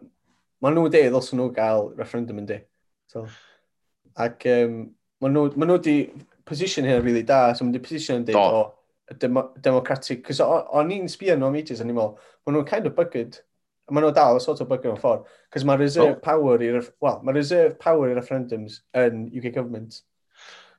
Mae 0.63 0.73
nhw 0.73 0.85
wedi, 0.87 1.03
os 1.15 1.33
nhw 1.35 1.49
gael 1.55 1.91
referendum 1.97 2.39
yn 2.41 2.47
di. 2.49 2.61
So, 3.11 3.25
ac 4.21 4.47
um, 4.51 4.79
mae 5.21 5.33
nhw, 5.33 5.49
maen 5.59 5.73
nhw 5.73 5.97
position 6.45 6.85
hyn 6.87 6.99
yn 6.99 7.05
really 7.05 7.25
da, 7.27 7.49
so 7.53 7.65
mae 7.65 7.75
nhw 7.75 7.83
position 7.83 8.21
yn 8.21 8.27
dweud 8.29 8.59
o 8.59 8.63
dem 9.21 9.37
democratic, 9.61 10.23
cos 10.25 10.41
o'n 10.41 10.93
i'n 10.93 11.09
sbio 11.11 11.35
nhw 11.37 11.49
am 11.49 11.59
ages, 11.59 11.81
o'n 11.81 11.91
i'n 11.91 11.97
meddwl, 11.97 12.15
mae 12.45 12.55
nhw'n 12.55 12.67
kind 12.69 12.89
of 12.89 12.95
bygyd, 12.97 13.37
mae 13.93 14.01
nhw 14.01 14.11
dal 14.15 14.39
sort 14.41 14.63
of 14.63 14.69
bygyd 14.71 14.93
o'n 14.93 15.01
ffordd, 15.01 15.29
cos 15.53 15.65
mae 15.67 15.81
reserve 15.81 16.15
oh. 16.15 16.21
power 16.25 16.63
i, 16.65 16.71
well, 17.03 17.21
mae 17.25 17.37
reserve 17.37 17.77
power 17.81 18.09
i 18.09 18.17
referendums 18.17 18.81
yn 18.97 19.27
UK 19.29 19.51
government. 19.53 20.01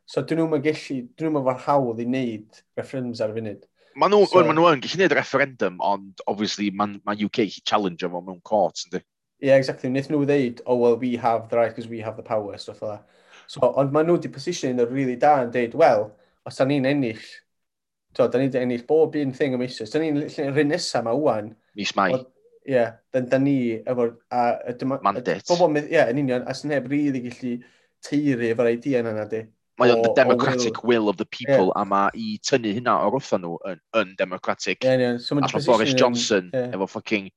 So 0.06 0.22
dyn 0.22 0.42
nhw'n 0.42 0.62
gallu, 0.64 1.00
dyn 1.18 1.30
nhw'n 1.30 1.46
fawr 1.46 1.64
hawdd 1.66 2.02
i 2.02 2.08
wneud 2.08 2.62
referendums 2.78 3.22
ar 3.22 3.34
y 3.34 3.38
funud. 3.38 3.66
Mae 3.96 4.12
nhw, 4.12 4.26
so, 4.28 4.42
ma 4.42 4.54
nhw 4.54 4.70
yn 4.72 4.82
gallu 4.82 4.98
gwneud 4.98 5.18
referendum, 5.18 5.78
ond 5.82 6.24
obviously 6.26 6.72
mae 6.74 6.98
ma 7.06 7.14
UK 7.14 7.46
challenge 7.62 8.06
o 8.06 8.10
mewn 8.16 8.42
court, 8.46 8.82
ynddi? 8.88 9.02
yeah, 9.40 9.56
exactly. 9.56 9.90
Wnaeth 9.90 10.10
nhw 10.12 10.24
ddeud, 10.28 10.62
oh, 10.66 10.76
well, 10.76 10.96
we 10.96 11.16
have 11.16 11.48
the 11.48 11.56
right 11.56 11.74
because 11.74 11.88
we 11.88 12.00
have 12.00 12.16
the 12.16 12.22
power, 12.22 12.56
stuff 12.58 12.82
like 12.82 12.98
that. 12.98 13.08
So, 13.46 13.60
ond 13.78 13.92
mae 13.94 14.06
nhw 14.06 14.16
wedi 14.18 14.32
position 14.32 14.78
yn 14.78 14.88
really 14.90 15.16
da 15.20 15.36
yn 15.44 15.52
deud, 15.54 15.74
well, 15.78 16.08
os 16.46 16.56
da 16.58 16.66
ni'n 16.66 16.88
ennill, 16.88 17.26
to, 18.16 18.26
da 18.26 18.40
ni'n 18.40 18.56
ennill 18.62 18.86
bob 18.88 19.18
un 19.20 19.34
thing 19.36 19.54
y 19.54 19.60
misoedd, 19.60 19.92
da 19.92 20.02
ni'n 20.02 20.54
rhan 20.56 20.72
nesaf 20.72 21.04
yma 21.04 21.14
wwan. 21.14 21.52
Mis 21.78 21.94
mai. 21.98 22.10
Ie, 22.16 22.72
yeah, 22.74 22.96
da, 23.14 23.22
da 23.22 23.38
ni 23.38 23.76
efo'r... 23.78 24.16
Mandate. 25.04 25.44
Bobl, 25.46 25.78
ie, 25.78 25.86
yeah, 25.94 26.10
yn 26.10 26.24
union, 26.24 26.46
as 26.50 26.64
neb 26.66 26.88
rili 26.90 27.12
really 27.12 27.28
gallu 27.28 27.52
teiri 28.06 28.50
efo'r 28.54 28.72
idea 28.72 29.04
yna 29.04 29.28
di. 29.30 29.44
Mae 29.76 29.92
o'n 29.92 30.00
the 30.02 30.12
democratic 30.16 30.82
will. 30.82 31.04
will 31.04 31.08
of 31.12 31.18
the 31.20 31.26
people, 31.26 31.68
yeah. 31.68 31.82
a 31.82 31.84
mae 31.84 32.10
i 32.16 32.38
tynnu 32.40 32.70
hynna 32.78 32.94
o'r 33.04 33.12
wrtho 33.18 33.36
nhw 33.42 33.58
yn, 33.68 33.80
yn 34.00 34.14
democratic. 34.16 34.82
Yeah, 34.82 34.96
yeah. 34.96 35.18
So, 35.20 35.36
As 35.38 35.66
Boris 35.68 35.92
Johnson, 35.92 36.48
yeah. 36.54 36.72
efo 36.72 36.88
fucking 36.88 37.28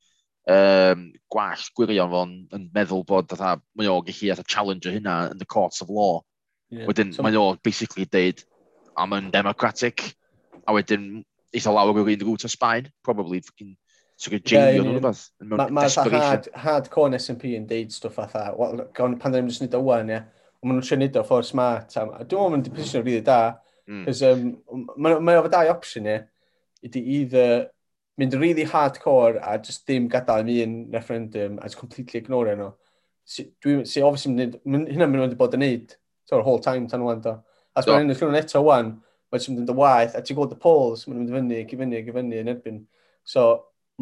um, 0.49 1.09
gwall 1.31 1.65
gwirion 1.77 2.13
fo'n 2.13 2.35
yn 2.57 2.69
meddwl 2.75 3.05
bod 3.07 3.33
atha, 3.35 3.57
mae 3.77 3.89
o'n 3.91 4.05
gallu 4.07 4.31
atha 4.33 4.45
challenger 4.47 4.95
hynna 4.95 5.17
yn 5.33 5.41
the 5.41 5.49
courts 5.49 5.81
of 5.85 5.89
law. 5.93 6.21
Yeah. 6.69 6.87
Wedyn 6.89 7.13
so, 7.15 7.25
mae 7.25 7.37
o'n 7.39 7.59
basically 7.65 8.05
deud, 8.05 8.43
am 8.97 9.15
yn 9.17 9.29
democratic, 9.33 10.13
a 10.67 10.75
wedyn 10.75 11.21
eitha 11.55 11.73
lawr 11.73 11.93
o'r 11.93 12.13
un 12.13 12.25
rŵt 12.27 12.45
o 12.45 12.51
Sbaen, 12.51 12.91
probably 13.05 13.41
fucking 13.45 13.77
So 14.19 14.33
gyda 14.33 14.51
Jamie 14.51 14.79
nhw'n 14.81 14.97
rhywbeth. 14.97 15.21
Mae 15.47 15.71
ma 15.71 15.85
hard, 15.87 16.49
hardcore 16.59 17.15
S&P 17.15 17.53
yn 17.55 17.63
deud 17.69 17.93
stwff 17.95 18.17
atha, 18.19 18.49
well, 18.59 18.81
gawn 18.95 19.15
pan 19.21 19.31
ddim 19.31 19.45
yn 19.47 19.53
just 19.53 19.63
nid 19.63 19.77
o 19.77 19.79
wan, 19.85 20.11
ie. 20.11 20.17
Ond 20.59 20.67
maen 20.67 20.75
nhw'n 20.75 20.87
trio 20.89 20.97
nid 20.99 21.15
o 21.15 21.23
ffordd 21.23 21.47
smart. 21.47 21.95
Dwi'n 21.95 22.19
meddwl 22.27 22.57
yn 22.57 22.65
position 22.75 22.99
o 22.99 23.05
rili 23.05 23.21
da. 23.29 23.37
Mm. 23.87 24.01
Cos 24.09 24.23
um, 24.27 24.41
mae 24.99 25.39
o 25.39 25.47
dau 25.53 25.71
option, 25.71 26.09
ie. 26.11 26.17
Ydy 26.89 27.03
either 27.15 27.53
mynd 28.19 28.35
really 28.39 28.65
hardcore 28.67 29.39
a 29.41 29.57
just 29.57 29.87
dim 29.87 30.09
gadael 30.11 30.45
mi 30.45 30.61
un 30.63 30.75
referendum 30.91 31.57
a 31.59 31.69
just 31.69 31.77
completely 31.79 32.19
ignore 32.19 32.51
e 32.51 32.55
nhw. 32.59 32.71
Si, 33.23 33.45
dwi, 33.63 33.85
si 33.87 34.01
obviously, 34.01 34.49
hynna 34.65 35.07
mynd 35.07 35.23
wedi 35.23 35.37
bod 35.39 35.55
yn 35.55 35.63
neud, 35.63 35.93
so'r 36.27 36.43
whole 36.43 36.63
time 36.65 36.89
tan 36.89 37.05
wan 37.05 37.21
do. 37.23 37.37
A 37.77 37.83
sbyn 37.85 38.03
ennill 38.03 38.19
nhw'n 38.19 38.39
eto 38.41 38.61
wan, 38.65 38.95
mae'n 39.29 39.45
mynd 39.47 39.63
yn 39.63 39.69
dy 39.69 39.75
waith, 39.77 40.17
a 40.17 40.23
ti'n 40.25 40.37
gweld 40.39 40.55
y 40.55 40.59
polls, 40.61 41.05
mae'n 41.07 41.21
mynd 41.21 41.31
i 41.31 41.37
fyny, 41.37 41.59
i 41.61 41.79
fyny, 41.81 42.01
i 42.01 42.15
fyny 42.15 42.41
yn 42.41 42.51
erbyn. 42.55 42.81
So, 43.23 43.45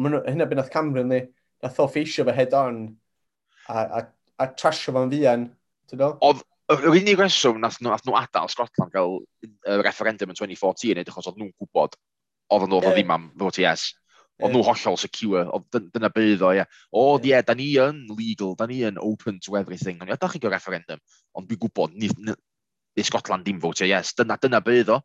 hynna 0.00 0.48
byd 0.48 0.62
nath 0.62 0.72
Cameron 0.72 1.12
ni, 1.12 1.20
nath 1.62 1.80
o 1.84 1.88
ffeisio 1.92 2.26
fe 2.26 2.34
head 2.34 2.56
on, 2.56 2.82
a, 3.68 3.84
a, 4.00 4.04
a 4.40 4.48
trasio 4.56 4.96
fo'n 4.96 5.12
fian, 5.12 5.46
ti'n 5.90 6.02
do? 6.02 6.10
Oedd, 6.24 6.42
yr 6.72 6.88
unig 6.90 7.20
reswm 7.20 7.60
nath 7.62 7.78
nhw, 7.82 7.92
nath 7.92 8.08
nhw 8.08 8.16
adael 8.18 8.50
Scotland 8.52 8.92
gael 8.96 9.20
uh, 9.20 9.78
referendum 9.84 10.32
yn 10.32 10.40
2014, 10.40 11.04
edrych 11.04 11.20
os 11.20 11.30
oedd 11.30 11.38
nhw'n 11.40 11.54
gwybod 11.54 11.96
oedd 12.56 12.68
nhw 12.68 12.80
oedd 12.80 12.94
ddim 12.96 13.12
am 13.14 13.30
vote 13.40 13.62
yes. 13.62 13.90
Ond 14.38 14.54
nhw 14.54 14.62
hollol 14.62 14.98
secure, 15.00 15.42
oedd 15.50 15.90
dyna 15.94 16.10
bydd 16.14 16.42
o, 16.46 16.52
ie. 16.54 16.64
O, 16.94 17.04
ie, 17.18 17.38
da 17.42 17.56
ni 17.58 17.72
yn 17.82 18.04
legal, 18.14 18.54
da 18.58 18.68
ni 18.70 18.84
yn 18.86 19.00
open 19.02 19.40
to 19.42 19.56
everything. 19.58 19.98
Ond 20.02 20.12
ie, 20.12 20.18
da 20.20 20.28
chi'n 20.30 20.42
gael 20.44 20.54
referendum, 20.54 21.00
ond 21.34 21.48
dwi'n 21.48 21.60
gwybod, 21.64 21.96
ni, 21.98 22.10
ni, 22.28 22.36
Scotland 23.06 23.46
dim 23.46 23.58
fwtio, 23.62 23.88
yes, 23.90 24.14
dyna, 24.18 24.36
dyna 24.38 24.60
bydd 24.64 24.92
o. 24.94 25.00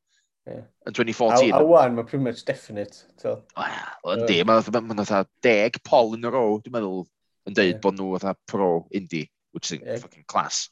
Yeah. 0.46 0.66
Yn 0.86 0.98
2014. 0.98 1.50
A, 1.50 1.62
a 1.62 1.66
wan, 1.66 1.96
mae 1.96 2.06
pretty 2.06 2.22
much 2.26 2.44
definite. 2.46 3.06
Wel, 3.24 3.42
yndi, 4.18 4.38
mae'n 4.46 4.70
ma, 4.76 4.98
ma, 5.02 5.24
deg 5.46 5.80
pol 5.88 6.14
yn 6.18 6.28
y 6.28 6.34
row, 6.34 6.60
dwi'n 6.62 6.76
meddwl, 6.76 7.06
yn 7.50 7.58
deud 7.58 7.72
yeah. 7.72 7.82
bod 7.84 7.98
nhw 7.98 8.12
fatha 8.18 8.36
pro 8.50 8.70
indie, 8.94 9.30
which 9.56 9.72
is 9.72 9.80
yeah. 9.80 9.98
fucking 10.04 10.28
class. 10.28 10.68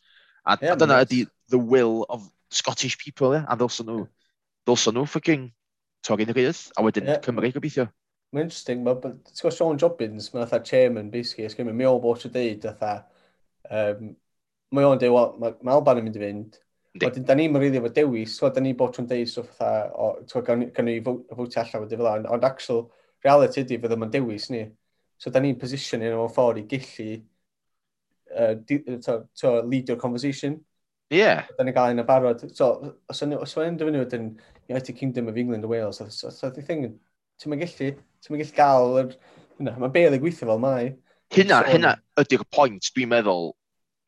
A, 0.45 0.57
yeah, 0.61 0.75
a 0.75 0.77
dyna 0.77 0.99
ydy 1.05 1.23
the 1.49 1.57
will 1.57 2.05
of 2.09 2.27
Scottish 2.51 2.97
people, 3.01 3.33
yeah? 3.33 3.47
a 3.47 3.57
ddylsyn 3.57 3.89
nhw, 3.89 4.05
ddylsyn 4.67 4.97
nhw 4.97 5.07
fucking 5.09 5.49
torri'n 6.05 6.33
rydd, 6.35 6.61
a 6.75 6.85
wedyn 6.85 7.09
yeah. 7.09 7.23
Cymru 7.23 7.51
gobeithio. 7.55 7.87
Mae'n 8.31 8.47
interesting, 8.47 8.83
mae, 8.85 8.97
ti'n 9.03 9.37
gwybod 9.41 9.55
Sean 9.57 9.79
Jobbins, 9.81 10.29
mae'n 10.31 10.45
atha 10.45 10.61
chairman, 10.63 11.09
basically, 11.11 11.47
ysgrifft, 11.49 11.75
mae 11.75 11.89
o'n 11.89 12.01
bod 12.03 12.21
sy'n 12.21 12.31
deud, 12.35 12.67
atha, 12.71 12.93
um, 13.69 14.13
mae 14.71 14.87
o'n 14.87 15.01
deud, 15.01 15.15
well, 15.15 15.33
mae 15.41 15.57
ma 15.67 15.75
Alban 15.75 15.99
yn 15.99 16.07
mynd 16.07 16.19
i 16.19 16.23
fynd, 16.23 16.61
Wedyn, 16.99 17.23
da 17.23 17.35
ni'n 17.35 17.55
rili 17.55 17.79
efo 17.79 17.87
dewis, 17.95 18.33
so 18.35 18.49
da 18.51 18.59
ni 18.59 18.73
bod 18.75 18.91
trwy'n 18.91 19.07
deud 19.07 19.29
stwff 19.31 19.53
fatha, 19.55 19.91
o, 19.95 20.07
ti'n 20.27 20.43
gwybod, 20.43 20.71
gan 20.75 20.87
ni 20.89 20.97
fwtio 20.99 21.61
allan 21.61 21.85
wedi 21.85 21.99
fel 22.01 22.09
yna, 22.09 22.31
ond 22.35 22.43
actual 22.43 22.81
reality 23.23 23.61
ydy 23.63 23.77
fydda 23.79 23.95
yma'n 23.95 24.11
dewis 24.11 24.49
ni. 24.51 24.65
So 25.21 25.31
da 25.31 25.39
ni'n 25.39 25.59
position 25.61 26.03
yn 26.03 26.17
o'n 26.19 26.33
ffordd 26.35 26.59
i 26.59 26.65
gillu 26.67 27.13
uh, 28.35 28.57
to, 29.39 29.53
lead 29.69 29.87
your 29.87 29.99
conversation. 30.01 30.59
Ie. 31.13 31.21
Yeah. 31.21 31.47
Da 31.55 31.63
ni'n 31.63 31.77
gael 31.77 31.95
un 31.95 32.03
o 32.03 32.07
barod. 32.09 32.43
So, 32.57 32.73
os 33.07 33.23
yna'n 33.23 33.79
dyfynu 33.79 34.03
wedyn 34.03 34.27
United 34.67 34.99
Kingdom 34.99 35.31
of 35.31 35.39
England 35.39 35.63
and 35.63 35.71
Wales, 35.71 36.03
so 36.03 36.29
so 36.29 36.49
the 36.49 36.61
thing 36.61 36.99
ti'n 37.41 37.53
mynd 37.53 37.65
gallu, 37.65 37.91
ti'n 38.21 38.35
mynd 38.35 38.43
gallu 38.45 38.57
gael 38.57 38.99
yr... 39.01 39.15
Hynna, 39.61 39.75
mae 39.77 39.93
Bailey 39.93 40.21
gweithio 40.21 40.47
fel 40.49 40.61
mai. 40.61 40.93
Hynna, 41.33 41.61
so, 41.61 41.71
hynna 41.71 41.91
ydy'r 42.21 42.45
pwynt 42.53 42.87
dwi'n 42.95 43.11
meddwl 43.11 43.51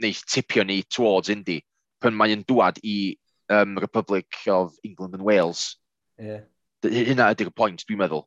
neith 0.02 0.24
tipio 0.30 0.66
ni 0.66 0.82
towards 0.90 1.30
Indy 1.30 1.60
pan 2.02 2.16
mae'n 2.18 2.42
dwad 2.50 2.80
i 2.84 3.16
um, 3.54 3.78
Republic 3.78 4.40
of 4.52 4.74
England 4.84 5.14
and 5.14 5.24
Wales. 5.24 5.78
Yeah. 6.18 6.46
Hynna 6.84 7.30
ydy'r 7.36 7.54
pwynt 7.56 7.86
dwi'n 7.86 8.02
meddwl. 8.02 8.26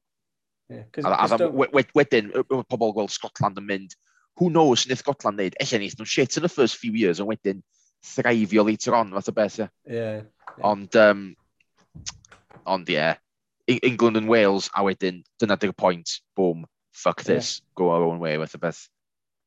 Yeah, 0.70 0.86
cause, 0.92 1.04
a, 1.04 1.16
cause 1.16 1.34
a, 1.34 1.38
don't... 1.38 1.90
wedyn, 1.94 2.30
pobl 2.70 2.94
gweld 2.94 3.12
Scotland 3.14 3.58
yn 3.60 3.66
mynd, 3.68 3.98
who 4.38 4.50
knows 4.50 4.82
sy'n 4.84 4.98
Scotland 4.98 5.38
neud, 5.38 5.58
eich 5.62 5.74
neith 5.78 5.94
nhw'n 5.98 6.10
shit 6.10 6.38
in 6.38 6.46
the 6.46 6.50
first 6.50 6.80
few 6.80 6.94
years, 6.94 7.20
ond 7.22 7.30
wedyn 7.30 7.62
thraifio 8.06 8.64
later 8.66 8.96
on, 8.98 9.12
fath 9.14 9.30
o 9.30 9.36
beth, 9.36 9.60
ie. 9.60 9.68
Yeah. 9.86 10.22
yeah. 10.22 10.64
Ond, 10.66 10.96
um, 10.98 11.22
ond 12.66 12.90
ie, 12.90 12.98
yeah, 12.98 13.20
England 13.66 14.16
and 14.16 14.28
Wales, 14.28 14.70
a 14.74 14.84
wedyn, 14.86 15.22
dyna 15.40 15.56
dy'r 15.58 15.74
pwynt, 15.74 16.20
boom, 16.36 16.66
fuck 16.92 17.22
this, 17.22 17.60
yeah. 17.60 17.72
go 17.74 17.90
our 17.90 18.04
own 18.04 18.20
way, 18.20 18.36
fath 18.38 18.54
o 18.54 18.62
beth. 18.62 18.82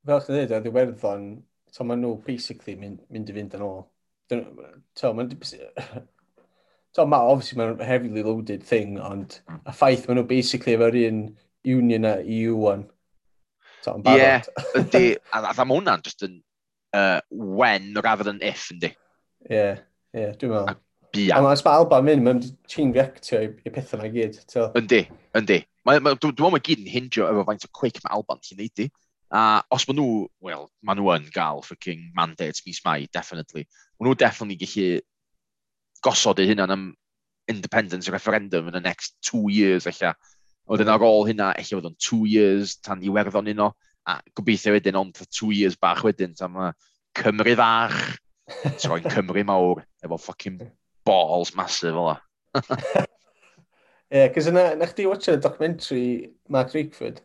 Fel 0.05 0.21
chi'n 0.25 0.35
dweud, 0.35 0.53
oedd 0.57 0.69
Iwerddon, 0.71 1.25
to 1.75 1.87
maen 1.87 2.03
nhw 2.03 2.15
basically 2.25 2.75
mynd, 2.79 3.01
mynd 3.13 3.31
i 3.31 3.35
fynd 3.35 3.57
yn 3.57 3.65
ôl. 3.65 3.83
To, 4.29 5.13
maen 5.13 5.31
To, 6.95 7.05
ma, 7.09 7.19
obviously, 7.21 7.59
mae'n 7.59 7.83
heavily 7.85 8.23
loaded 8.25 8.63
thing, 8.63 8.97
ond 8.99 9.39
hmm. 9.47 9.61
a 9.65 9.75
ffaith 9.75 10.07
maen 10.07 10.19
nhw 10.19 10.27
basically 10.29 10.75
efo'r 10.75 10.99
un 11.05 11.23
union 11.67 12.07
a 12.09 12.17
EU 12.23 12.55
one. 12.59 12.87
To, 13.85 13.95
yn 13.95 14.03
barod. 14.03 14.19
Ie, 14.19 14.25
yeah, 14.25 14.79
ydy, 14.81 15.03
a 15.31 15.43
a 15.53 15.65
ma 15.65 15.77
hwnna'n 15.77 16.03
just 16.03 16.25
yn 16.27 16.39
uh, 16.93 17.21
when 17.31 17.93
rather 18.03 18.27
than 18.27 18.41
if, 18.43 18.67
yndi? 18.73 18.91
Ie, 19.47 19.55
yeah, 19.55 19.83
ie, 20.11 20.25
yeah, 20.25 20.35
dwi'n 20.35 20.55
meddwl. 20.55 20.79
Ia. 21.19 21.39
Ond 21.39 21.51
as 21.51 21.63
mae 21.65 21.81
Alba 21.81 21.99
mynd, 22.05 22.23
mae'n 22.25 22.41
chain 22.69 22.93
reactio 22.95 23.41
i 23.43 23.73
pethau 23.73 24.01
na 24.01 24.09
gyd. 24.13 24.39
Yndi, 24.79 25.03
yndi. 25.39 25.59
Dwi'n 25.89 26.05
meddwl 26.05 26.53
mae 26.53 26.63
gyd 26.65 26.83
yn 26.83 26.91
hindio 26.93 27.27
efo 27.29 27.45
faint 27.47 27.65
o 27.65 27.71
quick 27.75 28.01
mae 28.03 28.15
Alba'n 28.17 28.41
sy'n 28.45 28.61
neud 28.61 28.83
i. 28.85 28.89
A 29.29 29.43
os 29.73 29.85
maen 29.85 29.99
nhw, 29.99 30.23
wel, 30.45 30.65
maen 30.85 30.99
nhw 31.01 31.11
yn 31.15 31.27
gael 31.33 31.61
fucking 31.65 32.09
mandates 32.17 32.63
mis 32.65 32.81
mai, 32.85 33.03
definitely. 33.13 33.67
Maen 33.97 34.09
nhw 34.09 34.17
definitely 34.17 34.57
gallu 34.63 34.89
gosod 36.05 36.41
eu 36.41 36.49
hunan 36.49 36.73
am 36.73 36.85
independence 37.49 38.09
referendum 38.09 38.67
in 38.67 38.73
the 38.73 38.81
next 38.81 39.15
two 39.21 39.49
years, 39.49 39.87
eich 39.89 40.03
Oedden 40.69 40.91
ar 40.93 41.01
ôl 41.01 41.25
hynna, 41.25 41.49
eich 41.57 41.71
oedd 41.73 41.87
o'n 41.89 41.95
two 41.97 42.27
years 42.29 42.75
tan 42.85 43.01
Iwerddon 43.01 43.49
uno, 43.49 43.71
a 44.05 44.19
gobeithio 44.37 44.75
wedyn 44.75 44.99
ond 44.99 45.17
for 45.17 45.25
two 45.33 45.49
years 45.49 45.75
bach 45.75 46.03
wedyn, 46.05 46.35
tan 46.37 46.53
mae 46.53 46.75
Cymru 47.17 47.55
fach, 47.57 47.95
troi'n 48.83 49.09
Cymru 49.09 49.41
mawr, 49.49 49.81
efo 50.05 50.19
fucking 50.21 50.59
balls 51.09 51.55
masif 51.57 51.89
fel 51.89 52.05
la. 52.11 52.19
Ie, 54.09 54.29
cos 54.33 54.47
yna, 54.49 54.69
na 54.77 54.87
chdi 54.89 55.05
watch 55.09 55.29
y 55.29 55.35
documentary 55.37 56.05
Mark 56.49 56.71
Drakeford. 56.73 57.19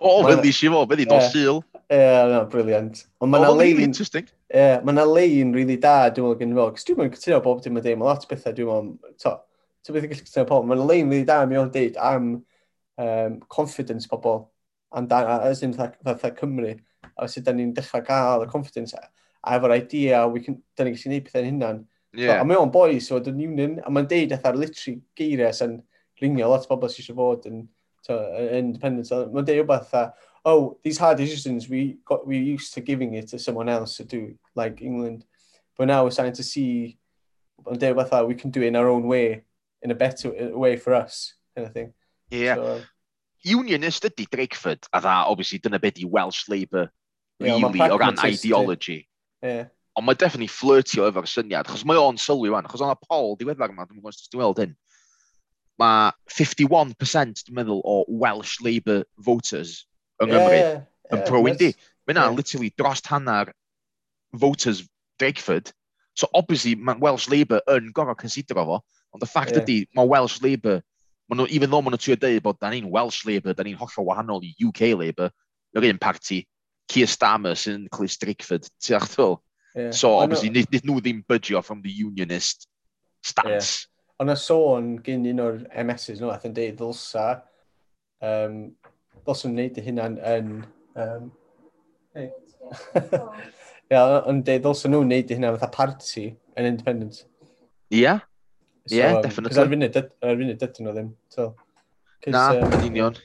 O, 0.00 0.22
fel 0.26 0.42
di 0.44 0.52
si 0.52 0.68
fo, 0.68 0.82
beth 0.86 1.00
i 1.00 1.06
dos 1.08 1.30
syl. 1.32 1.62
Ie, 1.88 2.00
no, 2.28 2.42
briliant. 2.52 3.06
Ond 3.24 3.32
mae'na 3.32 3.48
lein... 3.56 3.80
interesting. 3.86 4.28
Ie, 4.52 4.82
mae'na 4.84 5.06
lein 5.08 5.54
really 5.56 5.78
da, 5.80 6.10
dwi'n 6.12 6.28
meddwl 6.28 6.42
gen 6.42 6.52
i 6.52 6.58
fo. 6.58 6.66
Cos 6.76 6.84
dwi'n 6.84 7.00
meddwl 7.00 7.16
cytuno 7.16 7.40
bob 7.46 7.62
dim 7.64 7.80
yn 7.80 7.86
deud, 7.86 7.96
mae 8.00 8.10
lot 8.10 8.26
o 8.26 8.30
bethau 8.30 8.56
dwi'n 8.58 8.68
meddwl, 8.68 9.16
to, 9.24 9.32
to 9.80 9.94
beth 9.96 10.04
i'n 10.04 10.12
gallu 10.12 10.28
cytuno 10.28 10.46
pob. 10.50 10.68
Mae'na 10.68 10.86
lein 10.90 11.08
really 11.08 11.28
da, 11.28 11.40
mi 11.48 11.56
o'n 11.56 11.72
deud 11.72 11.96
am 12.10 12.28
um, 12.36 13.40
confidence 13.48 14.10
pobl, 14.12 14.42
am 14.92 15.08
da, 15.08 15.22
a 15.24 15.38
as 15.48 15.64
in 15.64 15.72
fatha 15.72 16.34
Cymru, 16.36 16.76
a 17.16 17.28
sut 17.32 17.48
da 17.48 17.56
ni'n 17.56 17.72
dechrau 17.76 18.04
gael 18.04 18.44
y 18.44 18.50
confidence, 18.52 18.92
a 18.98 19.56
efo'r 19.56 19.78
idea, 19.78 20.26
we 20.28 20.44
can, 20.44 20.60
da 20.76 20.84
ni'n 20.84 20.98
gallu 20.98 21.08
gwneud 21.08 21.30
pethau'n 21.30 21.48
hunan. 21.54 21.86
Yeah. 22.12 22.38
So, 22.38 22.40
a 22.40 22.44
mae 22.48 22.56
o'n 22.56 22.72
boi 22.72 22.98
so 23.04 23.18
fod 23.18 23.28
yn 23.32 23.42
union, 23.44 23.78
a 23.84 23.90
mae'n 23.92 24.08
deud 24.08 24.32
eithaf 24.32 24.56
literally 24.56 25.02
geiriau 25.18 25.52
sy'n 25.54 25.78
ringio 26.22 26.48
lot 26.48 26.64
o 26.64 26.70
bobl 26.70 26.90
sy'n 26.92 27.16
fod 27.18 27.48
yn 27.50 27.66
so, 28.06 28.16
independent. 28.48 29.10
Mae'n 29.10 29.48
deud 29.48 29.60
rhywbeth 29.60 29.92
a, 29.98 30.04
oh, 30.48 30.78
these 30.82 30.98
hard 30.98 31.18
decisions, 31.20 31.68
we 31.68 31.98
got 32.08 32.26
we 32.26 32.38
used 32.38 32.72
to 32.74 32.80
giving 32.80 33.14
it 33.14 33.28
to 33.28 33.38
someone 33.38 33.68
else 33.68 33.96
to 33.98 34.04
do, 34.04 34.34
like 34.54 34.80
England. 34.82 35.26
But 35.76 35.86
now 35.86 36.04
we're 36.04 36.16
starting 36.16 36.34
to 36.34 36.42
see, 36.46 36.98
mae'n 37.66 37.78
deud 37.78 37.92
rhywbeth 37.94 38.16
a, 38.16 38.24
we 38.24 38.34
can 38.34 38.50
do 38.50 38.62
it 38.62 38.72
in 38.72 38.76
our 38.76 38.88
own 38.88 39.04
way, 39.04 39.44
in 39.82 39.90
a 39.90 39.94
better 39.94 40.32
way 40.56 40.76
for 40.76 40.94
us, 40.94 41.34
kind 41.54 41.66
of 41.66 41.74
thing. 41.74 41.92
Yeah. 42.30 42.54
So, 42.56 42.80
Unionist 43.44 44.02
ydy 44.02 44.26
Drakeford, 44.26 44.88
a 44.92 45.00
dda, 45.00 45.24
obviously, 45.30 45.58
dyna 45.58 45.78
beth 45.78 46.00
i 46.00 46.04
Welsh 46.04 46.48
Labour, 46.48 46.90
really, 47.38 47.60
yeah, 47.78 47.92
o 47.92 47.98
ran 47.98 48.18
ideology. 48.18 49.06
Yeah. 49.42 49.68
Ond 49.98 50.06
mae 50.06 50.14
definitely 50.14 50.46
flirtio 50.52 51.08
efo'r 51.08 51.26
syniad, 51.26 51.66
achos 51.66 51.82
mae 51.88 51.98
o'n 51.98 52.20
sylwi 52.22 52.52
wan, 52.54 52.66
achos 52.68 52.84
o'na 52.84 52.94
pol 53.02 53.32
diweddar 53.38 53.72
yma, 53.72 53.86
dwi'n 53.88 53.98
gwybod 53.98 54.14
os 54.14 54.28
ti'n 54.30 54.38
weld 54.38 54.60
hyn, 54.62 54.76
mae 55.82 56.12
51% 56.30 57.42
dwi'n 57.46 57.56
meddwl 57.58 57.80
o 57.82 57.96
Welsh 58.20 58.60
Labour 58.62 59.02
voters 59.26 59.80
yng 60.22 60.30
Nghymru 60.30 60.54
yeah, 60.54 60.76
yn 61.10 61.18
yeah, 61.18 61.24
pro-Indi. 61.26 61.70
Yes. 61.72 61.88
Mae 62.06 62.14
yna 62.14 62.28
yeah. 62.28 62.36
literally 62.38 62.70
dros 62.78 63.02
hanner 63.10 63.50
voters 64.38 64.84
Drakeford, 65.18 65.72
so 66.14 66.30
obviously 66.34 66.76
mae 66.76 67.02
Welsh 67.02 67.26
Labour 67.32 67.62
yn 67.74 67.90
gorau 67.94 68.14
considero 68.18 68.66
fo, 68.70 68.78
ond 69.16 69.26
y 69.26 69.30
ffact 69.30 69.56
yeah. 69.56 69.64
ydy, 69.64 69.80
mae 69.98 70.10
Welsh 70.14 70.38
Labour, 70.44 70.78
maen 71.26 71.42
nhw, 71.42 71.48
even 71.58 71.74
though 71.74 71.82
maen 71.82 71.96
nhw 71.96 72.02
trio 72.04 72.18
dweud 72.22 72.46
bod 72.46 72.62
da 72.62 72.70
ni'n 72.70 72.86
Welsh 72.94 73.24
Labour, 73.26 73.58
da 73.58 73.66
ni'n 73.66 73.78
hollol 73.82 74.06
wahanol 74.12 74.46
i 74.46 74.54
UK 74.62 74.92
Labour, 74.94 75.34
yr 75.74 75.90
un 75.90 75.98
parti, 76.02 76.44
Keir 76.88 77.10
Starmer 77.10 77.58
sy'n 77.58 77.90
clis 77.92 78.14
Drakeford, 78.22 78.70
ti'n 78.78 79.02
achtyl? 79.02 79.40
Yeah. 79.78 79.90
So, 79.92 80.16
obviously, 80.18 80.50
nid, 80.50 80.66
nid 80.72 80.86
nhw 80.88 80.98
ddim 81.02 81.22
budgio 81.30 81.62
from 81.64 81.82
the 81.82 81.92
unionist 81.92 82.66
stance. 83.22 83.86
Yeah. 83.86 83.94
Ond 84.18 84.32
y 84.34 84.36
sôn 84.42 84.86
gyn 85.06 85.28
un 85.30 85.42
o'r 85.44 85.58
MSs 85.84 86.18
nhw, 86.18 86.32
ath 86.34 86.48
yn 86.48 86.56
deud 86.56 86.80
ddylsa, 86.80 87.26
um, 88.26 88.56
ddylsa 89.20 89.46
nhw'n 89.46 89.60
neud 89.60 89.78
eu 89.78 89.86
hunan 89.86 90.16
yn... 90.32 90.50
Um, 90.98 91.28
hey. 92.18 92.32
Ia, 93.92 94.02
ond 94.26 94.42
deud 94.48 94.66
ddylsa 94.66 94.90
nhw'n 94.90 95.14
neud 95.14 95.30
eu 95.30 95.38
hunan 95.38 95.54
fatha 95.60 95.70
party 95.76 96.26
yn 96.58 96.70
independent. 96.72 97.22
Ie, 97.94 98.02
yeah. 98.02 98.26
So, 98.88 98.96
yeah, 98.96 99.14
um, 99.14 99.22
definitely. 99.22 99.54
Cos 99.54 99.62
ar 99.62 99.70
funud, 99.70 100.02
ar 100.02 100.42
funud 100.42 100.62
dydyn 100.64 100.88
nhw 100.88 100.98
ddim. 100.98 101.14
So, 101.30 101.52
Na, 102.26 102.48
um, 102.58 102.74
yn 102.74 102.86
union. 102.90 103.22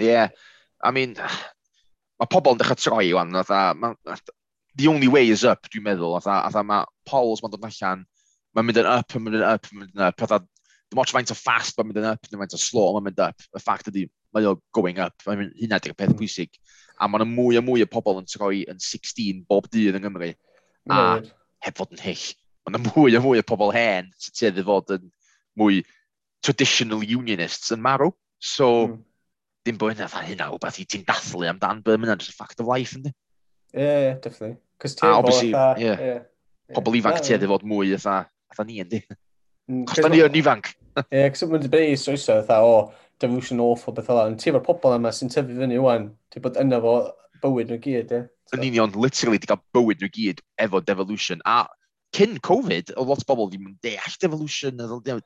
Ie. 0.00 0.10
Yeah. 0.10 0.34
I 0.82 0.90
mean, 0.90 1.14
mae 2.18 2.34
pobl 2.34 2.56
yn 2.56 2.64
dechrau 2.64 2.82
troi 2.82 3.12
yw'n, 3.12 3.38
the 4.74 4.88
only 4.88 5.08
way 5.08 5.28
is 5.28 5.44
up, 5.44 5.68
dwi'n 5.68 5.84
meddwl. 5.86 6.16
Atha, 6.18 6.40
atha 6.48 6.62
mae 6.64 6.88
polls 7.08 7.42
ma'n 7.42 7.52
dod 7.52 7.64
allan, 7.68 8.04
mae'n 8.56 8.68
mynd 8.68 8.80
yn 8.82 8.88
up, 8.88 9.14
mae'n 9.14 9.26
mynd 9.26 9.38
yn 9.40 9.46
up, 9.48 9.68
mae'n 9.70 9.84
mynd 9.84 9.98
yn 9.98 10.06
up. 10.08 10.24
Atha, 10.26 10.40
dim 10.92 11.02
ots 11.02 11.14
faint 11.14 11.32
o 11.32 11.36
fast 11.38 11.78
mae'n 11.78 11.90
mynd 11.90 12.02
yn 12.02 12.08
up, 12.12 12.28
dim 12.28 12.42
faint 12.42 12.56
o 12.56 12.60
slow 12.60 12.94
mae'n 12.96 13.08
mynd 13.10 13.22
up. 13.26 13.46
Y 13.52 13.62
ffact 13.62 13.90
ydy, 13.92 14.06
mae 14.36 14.48
o 14.48 14.56
going 14.76 15.00
up. 15.02 15.16
Mae'n 15.26 15.42
mynd 15.42 15.60
hynna 15.60 15.80
di'r 15.82 15.96
peth 15.96 16.12
hmm. 16.12 16.20
pwysig. 16.20 16.56
A 17.00 17.08
mae'n 17.10 17.28
mwy 17.32 17.58
a 17.58 17.64
mwy 17.64 17.84
o 17.84 17.88
pobl 17.90 18.20
yn 18.20 18.28
troi 18.30 18.62
yn 18.70 18.80
16 18.82 19.44
bob 19.48 19.68
dydd 19.72 19.98
yn 19.98 20.06
Gymru. 20.06 20.32
A 20.90 20.98
mm. 20.98 21.30
heb 21.66 21.78
fod 21.78 21.94
yn 21.94 22.02
hyll. 22.02 22.26
Mae'n 22.68 22.84
mwy 22.88 23.16
a 23.18 23.22
mwy 23.22 23.40
o 23.42 23.46
pobl 23.46 23.72
hen 23.74 24.12
sy'n 24.20 24.36
tueddu 24.38 24.64
fod 24.66 24.92
yn 24.96 25.08
mwy 25.58 25.80
traditional 26.44 27.02
unionists 27.02 27.72
yn 27.74 27.82
marw. 27.82 28.12
So, 28.42 28.68
mm. 28.88 29.00
dim 29.66 29.80
bod 29.80 29.96
hynna 29.96 30.24
hynna 30.26 30.48
wbeth 30.54 30.80
i 30.82 30.86
ti'n 30.86 31.06
dathlu 31.08 31.48
amdan, 31.50 31.82
bydd 31.86 32.02
hynna, 32.02 32.18
just 32.20 32.34
a 32.34 32.38
fact 32.38 32.62
of 32.62 32.70
life, 32.70 32.94
ynddi? 32.98 33.14
yeah, 33.74 34.14
definitely. 34.20 34.58
A 35.02 35.12
obviously, 35.14 35.52
ie. 35.78 36.20
Pobl 36.74 36.96
ifanc 36.98 37.20
ti 37.22 37.34
edrych 37.36 37.52
fod 37.52 37.66
mwy 37.68 37.92
eitha, 37.96 38.22
eitha 38.52 38.66
ni 38.66 38.80
yndi. 38.82 39.02
Mm, 39.70 39.84
cos 39.88 40.00
da 40.02 40.10
ni 40.10 40.22
yn 40.24 40.38
ifanc. 40.40 40.72
Ie, 41.04 41.26
cos 41.32 41.44
mae'n 41.46 41.64
dibynnu 41.66 41.94
i 41.94 41.98
swyso 42.00 42.38
eitha 42.40 42.58
o 42.66 42.72
devolution 43.22 43.60
awful 43.62 43.94
beth 43.94 44.10
ola. 44.12 44.30
Ti 44.38 44.50
efo'r 44.50 44.64
pobl 44.66 44.96
yma 44.96 45.12
sy'n 45.14 45.30
tyfu 45.32 45.58
fyny 45.60 45.78
wan, 45.82 46.08
ti 46.32 46.42
bod 46.42 46.58
yna 46.60 46.80
fo 46.82 46.96
bywyd 47.44 47.70
nhw 47.70 47.78
gyd, 47.84 48.16
ie. 48.16 48.24
So. 48.48 48.58
Yn 48.58 48.66
union, 48.70 48.96
literally, 48.98 49.40
di 49.42 49.50
gael 49.50 49.62
bywyd 49.76 50.02
nhw 50.02 50.10
gyd 50.16 50.42
efo 50.64 50.82
devolution. 50.84 51.44
A 51.48 51.64
cyn 52.16 52.40
Covid, 52.44 52.94
o 52.96 53.06
lot 53.08 53.22
o 53.22 53.28
bobl 53.28 53.52
ddim 53.52 53.70
yn 53.70 53.78
deall 53.84 54.18
devolution, 54.22 54.82
deall 55.06 55.22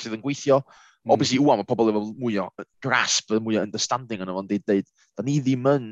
sydd 0.00 0.16
yn 0.16 0.24
gweithio. 0.24 0.60
Mm. 0.60 1.14
Obviously, 1.16 1.40
wwan, 1.42 1.60
mae 1.60 1.68
pobl 1.68 1.92
efo 1.92 2.04
mwy 2.12 2.38
o 2.42 2.48
grasp, 2.84 3.34
mwy 3.40 3.58
o 3.58 3.64
understanding 3.64 4.22
yn 4.24 4.32
o'n 4.32 4.48
deud, 4.50 4.64
deud, 4.68 4.88
da 5.16 5.26
ni 5.26 5.38
ddim 5.42 5.68
yn 5.70 5.90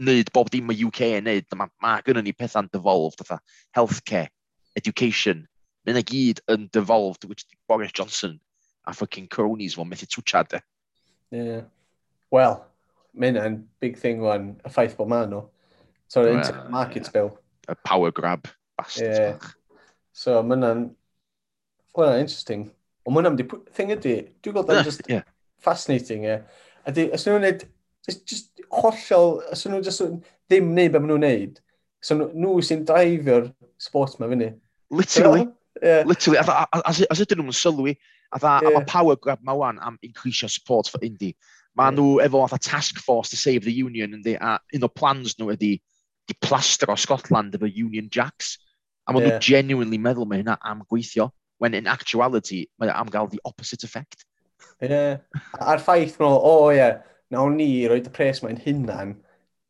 wneud 0.00 0.32
bob 0.34 0.50
dim 0.52 0.68
mae 0.70 0.84
UK 0.86 1.02
yn 1.18 1.26
wneud. 1.26 1.48
Mae 1.56 1.72
ma 1.84 1.96
gynnu 2.06 2.24
ni 2.24 2.34
pethau'n 2.36 2.70
devolved, 2.72 3.20
fatha 3.20 3.40
healthcare, 3.76 4.30
education. 4.78 5.46
Mae'n 5.86 5.98
na 6.00 6.04
gyd 6.06 6.42
yn 6.52 6.68
devolved, 6.72 7.26
which 7.28 7.46
Boris 7.68 7.92
Johnson 7.92 8.38
a 8.86 8.94
fucking 8.96 9.28
cronies 9.28 9.76
fo'n 9.76 9.88
methu 9.90 10.08
twchad 10.08 10.56
e. 10.58 10.62
Yeah. 11.36 11.62
Well, 12.30 12.64
mae'n 13.14 13.38
yn 13.40 13.60
big 13.82 13.98
thing 14.00 14.22
wan, 14.24 14.54
y 14.64 14.72
ffaith 14.72 14.96
bod 14.98 15.10
ma'n 15.12 15.30
nhw. 15.32 15.44
So, 16.10 16.24
well, 16.24 16.38
internet 16.38 16.70
markets 16.70 17.08
yeah. 17.08 17.12
bill. 17.12 17.38
A 17.68 17.76
power 17.86 18.10
grab, 18.10 18.48
bastard. 18.78 19.14
Yeah. 19.14 19.52
So, 20.12 20.42
mae 20.42 20.58
Well, 20.58 22.06
Wel, 22.06 22.20
interesting. 22.20 22.70
Ond 23.02 23.16
mae 23.16 23.24
hynna'n... 23.24 23.64
Thing 23.74 23.90
ydy, 23.96 24.12
dwi'n 24.44 24.54
gweld 24.54 24.70
yn 24.70 24.84
just 24.86 25.02
yeah. 25.10 25.24
fascinating, 25.58 26.22
e. 26.22 26.36
Yeah. 26.36 26.66
Ydy, 26.90 27.06
os 27.16 27.24
nhw'n 27.26 27.40
gwneud 27.40 27.64
just, 28.08 28.26
just 28.26 28.64
hollol, 28.70 29.40
os 29.52 29.66
nhw 29.66 29.82
just 29.84 30.02
ddim 30.50 30.72
wneud 30.72 30.94
beth 30.94 31.02
maen 31.04 31.12
nhw'n 31.14 31.26
neud, 31.26 31.60
so 32.02 32.16
nhw, 32.18 32.56
sy'n 32.64 32.86
draifio'r 32.88 33.50
sports 33.80 34.18
ma 34.20 34.28
fyny. 34.30 34.54
Literally. 34.90 35.48
Yeah. 35.82 36.02
Literally, 36.04 36.38
a, 36.38 36.42
a, 36.42 36.66
a, 36.80 36.92
a 37.10 37.16
sydyn 37.16 37.40
nhw'n 37.40 37.56
sylwi, 37.56 37.94
a, 38.32 38.38
a, 38.38 38.40
yeah. 38.42 38.68
a 38.68 38.72
mae 38.78 38.88
power 38.88 39.16
grab 39.16 39.40
ma 39.46 39.54
wan 39.56 39.78
am 39.80 39.98
increasio 40.04 40.50
support 40.50 40.88
for 40.90 41.02
Indy. 41.06 41.34
Mae 41.78 41.88
yeah. 41.88 41.96
nhw 41.96 42.18
efo 42.24 42.42
a 42.44 42.58
task 42.58 42.98
force 42.98 43.30
to 43.30 43.38
save 43.38 43.64
the 43.64 43.72
union, 43.72 44.16
yndi, 44.18 44.36
a 44.40 44.58
un 44.74 44.84
o 44.84 44.88
plans 44.88 45.36
nhw 45.38 45.52
ydi 45.54 45.76
di 46.28 46.36
plastro 46.42 46.96
Scotland 46.98 47.54
efo 47.56 47.70
Union 47.70 48.10
Jacks. 48.10 48.58
A 49.06 49.12
maen 49.12 49.26
yeah. 49.26 49.38
nhw 49.38 49.46
genuinely 49.46 50.00
meddwl 50.02 50.28
mae 50.28 50.42
hynna 50.42 50.58
am 50.64 50.82
gweithio, 50.90 51.30
when 51.58 51.74
in 51.74 51.86
actuality, 51.86 52.66
mae 52.80 52.90
am 52.92 53.08
gael 53.12 53.28
the 53.28 53.40
opposite 53.44 53.84
effect. 53.84 54.26
Yeah. 54.82 55.22
A'r 55.60 55.80
ffaith 55.80 56.18
nhw, 56.18 56.28
o 56.28 56.52
oh, 56.56 56.68
ie, 56.74 56.80
yeah 56.80 57.00
nawn 57.34 57.58
ni 57.58 57.70
roed 57.88 58.08
y 58.08 58.14
pres 58.14 58.42
mae'n 58.44 58.60
hunan 58.64 59.16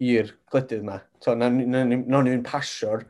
i'r 0.00 0.30
glydydd 0.52 0.84
yma. 0.84 1.00
So, 1.20 1.34
nawn 1.36 1.60
na, 1.70 1.84
na, 1.84 2.22
ni'n 2.24 2.44
pasio'r 2.46 3.04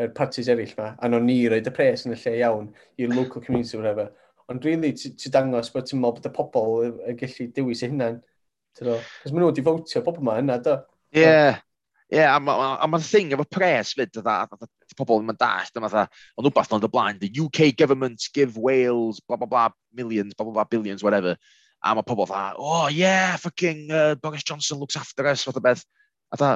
er 0.00 0.10
partis 0.16 0.48
eraill 0.48 0.72
yma, 0.72 0.94
a 0.96 1.08
nawn 1.10 1.26
ni 1.28 1.38
roed 1.50 1.68
y 1.68 1.74
pres 1.74 2.06
yn 2.06 2.16
y 2.16 2.18
lle 2.18 2.36
iawn 2.40 2.68
i'r 2.98 3.14
local 3.14 3.44
community 3.44 3.76
o'r 3.76 3.84
whatever. 3.84 4.10
Ond 4.50 4.64
really, 4.66 4.92
ti, 4.98 5.30
dangos 5.30 5.70
bod 5.70 5.86
ti'n 5.86 6.00
meddwl 6.02 6.18
bod 6.18 6.30
y 6.30 6.34
pobl 6.34 6.78
yn 6.88 7.18
gallu 7.20 7.48
dewis 7.54 7.84
eu 7.84 7.92
hunan. 7.92 8.20
Cos 8.80 9.30
maen 9.30 9.42
nhw 9.44 9.50
wedi 9.50 9.66
fawtio 9.66 10.02
pobl 10.06 10.24
yma 10.24 10.38
yna, 10.42 10.56
do? 10.64 10.78
Ie. 11.14 11.26
Yeah. 11.26 11.60
Ie, 12.10 12.18
yeah, 12.18 12.34
a 12.34 12.40
mae'n 12.42 12.90
ma 12.90 12.98
thing 13.06 13.30
efo 13.36 13.44
pres 13.46 13.92
fyd, 13.94 14.10
dda, 14.16 14.40
pobl 14.98 15.20
ddim 15.20 15.30
yn 15.30 15.36
dallt, 15.38 15.70
dyma 15.76 15.86
dda, 15.92 16.08
ond 16.34 16.48
rhywbeth 16.48 16.72
ond 16.74 16.86
y 16.88 16.90
blaen, 16.90 17.20
the 17.20 17.30
UK 17.38 17.68
government 17.78 18.26
give 18.34 18.58
Wales, 18.58 19.20
bla 19.22 19.38
bla 19.38 19.46
bla, 19.46 19.68
millions, 19.94 20.34
bla 20.34 20.48
bla 20.48 20.56
bla, 20.56 20.64
billions, 20.66 21.04
whatever. 21.06 21.36
A 21.80 21.94
mae 21.96 22.04
pobl 22.04 22.26
dda, 22.28 22.54
oh 22.60 22.88
yeah, 22.92 23.36
fucking 23.40 23.90
uh, 23.90 24.14
Boris 24.20 24.44
Johnson 24.44 24.78
looks 24.78 24.98
after 25.00 25.26
us, 25.26 25.44
fath 25.44 25.56
o 25.56 25.62
beth. 25.64 25.86
A 26.32 26.36
dda, 26.36 26.50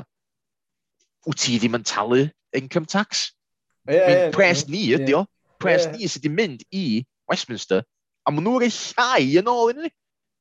wyt 1.24 1.40
ti 1.40 1.56
ddim 1.58 1.78
yn 1.78 1.86
talu 1.88 2.26
income 2.52 2.84
tax? 2.84 3.30
Yeah, 3.88 4.08
yeah, 4.08 4.30
pres 4.34 4.66
ni 4.68 4.84
ydi 4.96 5.16
o. 5.16 5.24
Pres 5.60 5.86
yeah. 5.86 5.96
ni 5.96 6.08
sydd 6.08 6.26
wedi 6.26 6.34
mynd 6.36 6.66
i 6.76 6.84
Westminster, 7.30 7.84
a 8.24 8.32
maen 8.32 8.44
nhw'n 8.44 8.66
ei 8.66 8.74
llai 8.74 9.40
yn 9.40 9.48
ôl 9.48 9.72
yn 9.72 9.82
ni. 9.86 9.92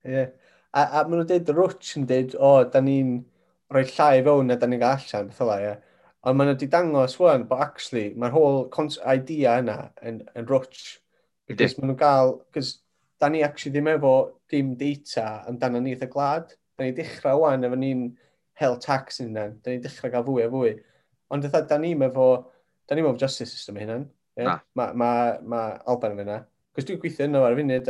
Yeah. 0.03 0.33
A, 0.75 0.83
a 0.83 1.05
maen 1.07 1.21
nhw'n 1.21 1.31
dweud, 1.31 1.55
Rwch 1.55 1.95
yn 1.99 2.07
dweud, 2.09 2.35
o, 2.35 2.51
oh, 2.51 2.59
da 2.67 2.83
ni'n 2.83 3.17
rhoi 3.71 3.85
llai 3.87 4.23
fewn 4.27 4.51
na 4.51 4.59
da 4.59 4.67
ni'n 4.67 4.83
gael 4.83 4.99
allan, 4.99 5.31
beth 5.31 5.39
fel 5.39 5.55
ie. 5.55 5.73
Ond 6.23 6.39
maen 6.39 6.51
nhw 6.51 6.57
wedi 6.57 6.71
dangos 6.71 7.15
wan, 7.19 7.47
bod 7.47 7.63
actually, 7.63 8.09
mae'r 8.19 8.35
whole 8.35 8.91
idea 9.15 9.57
yna 9.63 9.77
yn, 10.03 10.21
yn 10.35 10.47
rwtch. 10.51 10.97
Because 11.47 11.79
maen 11.79 11.93
nhw'n 11.93 11.99
gael, 12.03 12.37
because 12.49 12.82
da 13.23 13.29
ni 13.31 13.43
actually 13.43 13.71
ddim 13.71 13.87
efo 13.93 14.13
dim 14.51 14.73
data 14.75 15.45
amdano 15.47 15.81
ni 15.81 15.95
eitha 15.95 16.09
glad. 16.11 16.51
Da 16.77 16.83
ni 16.83 16.91
dechrau 16.97 17.39
wan 17.45 17.63
efo 17.63 17.79
ni'n 17.79 18.09
hel 18.59 18.75
tax 18.83 19.21
yn 19.23 19.31
hynny. 19.31 19.61
Da 19.63 19.71
ni 19.71 19.83
dechrau 19.83 20.11
gael 20.11 20.25
fwy 20.27 20.43
a 20.43 20.49
fwy. 20.51 20.73
Ond 21.31 21.47
da, 21.47 21.61
da 21.69 21.77
ni'n 21.79 22.03
efo, 22.09 22.27
da 22.89 22.97
ni'n 22.97 23.07
efo 23.07 23.21
justice 23.21 23.53
system 23.53 23.79
hynny. 23.79 24.01
Yeah? 24.35 24.59
Mae 24.75 24.97
ma, 24.97 25.11
ma 25.39 25.61
Alban 25.87 26.17
yn 26.17 26.23
fyna. 26.23 26.39
Cos 26.73 26.87
dwi'n 26.89 26.99
gweithio 26.99 27.29
yno 27.29 27.43
ar 27.45 27.53
y 27.53 27.61
funud, 27.61 27.89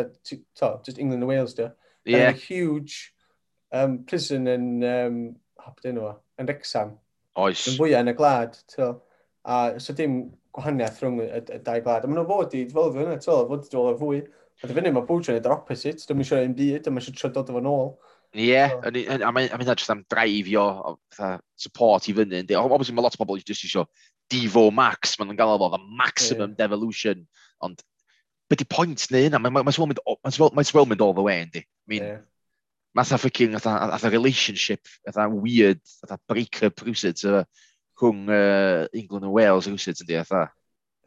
to, 0.59 0.69
just 0.85 0.99
England 0.99 1.23
and 1.23 1.29
Wales, 1.31 1.55
do. 1.55 1.71
Yeah. 2.05 2.35
huge 2.35 3.13
um, 3.71 4.03
prison 4.03 4.49
yn, 4.51 4.67
um, 4.83 5.19
hop 5.63 5.79
dyn 5.81 5.95
nhw, 5.97 6.11
yn 6.41 6.49
Rexham. 6.51 6.97
Oes. 7.39 7.63
Yn 7.71 7.79
fwyaf 7.79 8.03
yn 8.03 8.11
y 8.11 8.15
glad, 8.19 8.59
to. 8.75 8.93
A 9.47 9.79
so 9.83 9.95
dim 9.95 10.17
gwahaniaeth 10.55 10.99
rhwng 11.01 11.21
y, 11.23 11.29
y, 11.39 11.41
y 11.55 11.61
dau 11.63 11.79
glad. 11.85 12.03
A 12.03 12.11
maen 12.11 12.19
nhw 12.19 12.27
fod 12.27 12.53
i 12.59 12.65
ddifylfio 12.67 13.05
hynny, 13.05 13.21
to, 13.23 13.39
fod 13.49 13.63
i 13.63 13.71
ddifylfio 13.71 13.95
fwy. 14.03 14.21
A 14.61 14.69
dy 14.69 14.75
fyny, 14.77 14.91
mae 14.93 15.05
Bojan 15.07 15.39
yn 15.39 15.45
yr 15.47 15.55
opposite, 15.55 16.05
dwi'n 16.07 16.23
eisiau 16.23 16.45
un 16.47 16.57
byd, 16.57 16.83
dwi'n 16.85 16.99
eisiau 17.01 17.31
dod 17.33 17.49
efo 17.51 17.61
nôl. 17.63 17.95
Ie, 18.33 18.47
yeah, 18.49 18.71
a 18.81 19.31
mae'n 19.33 19.67
just 19.75 19.91
am 19.93 20.05
draifio, 20.09 20.97
support 21.59 22.07
i 22.09 22.15
fyny. 22.17 22.43
Obviously, 22.57 22.95
mae 22.95 23.05
lot 23.05 23.17
o 23.17 23.21
bobl 23.21 23.41
just 23.41 23.65
eisiau 23.67 23.85
Divo 24.31 24.69
Max, 24.73 25.17
mae'n 25.19 25.35
gael 25.37 25.55
efo, 25.57 25.71
the 25.73 25.81
maximum 25.99 26.53
yeah. 26.53 26.61
devolution. 26.63 27.27
Ond, 27.61 27.83
beth 28.49 28.63
di 28.63 28.69
pwynt 28.69 29.05
neu 29.11 29.27
yna? 29.27 29.41
Mae'n 29.43 29.75
swel 29.75 29.89
mynd, 29.91 31.03
all 31.03 31.17
the 31.17 31.25
way, 31.25 31.41
yndi. 31.43 31.65
I 31.65 31.91
mean, 31.91 32.07
yeah. 32.07 32.23
Mae'n 32.97 33.09
ffucking, 33.09 33.55
atha 33.57 34.09
relationship, 34.13 34.87
atha 35.09 35.27
weird, 35.29 35.81
atha 36.05 36.19
break-up 36.29 36.81
rhywsyd, 36.85 37.21
rhwng 37.99 38.27
uh, 38.29 38.87
England 38.93 39.25
and 39.25 39.33
Wales 39.33 39.67
rhywsyd, 39.67 40.01
yndi, 40.05 40.19
atha. 40.21 40.47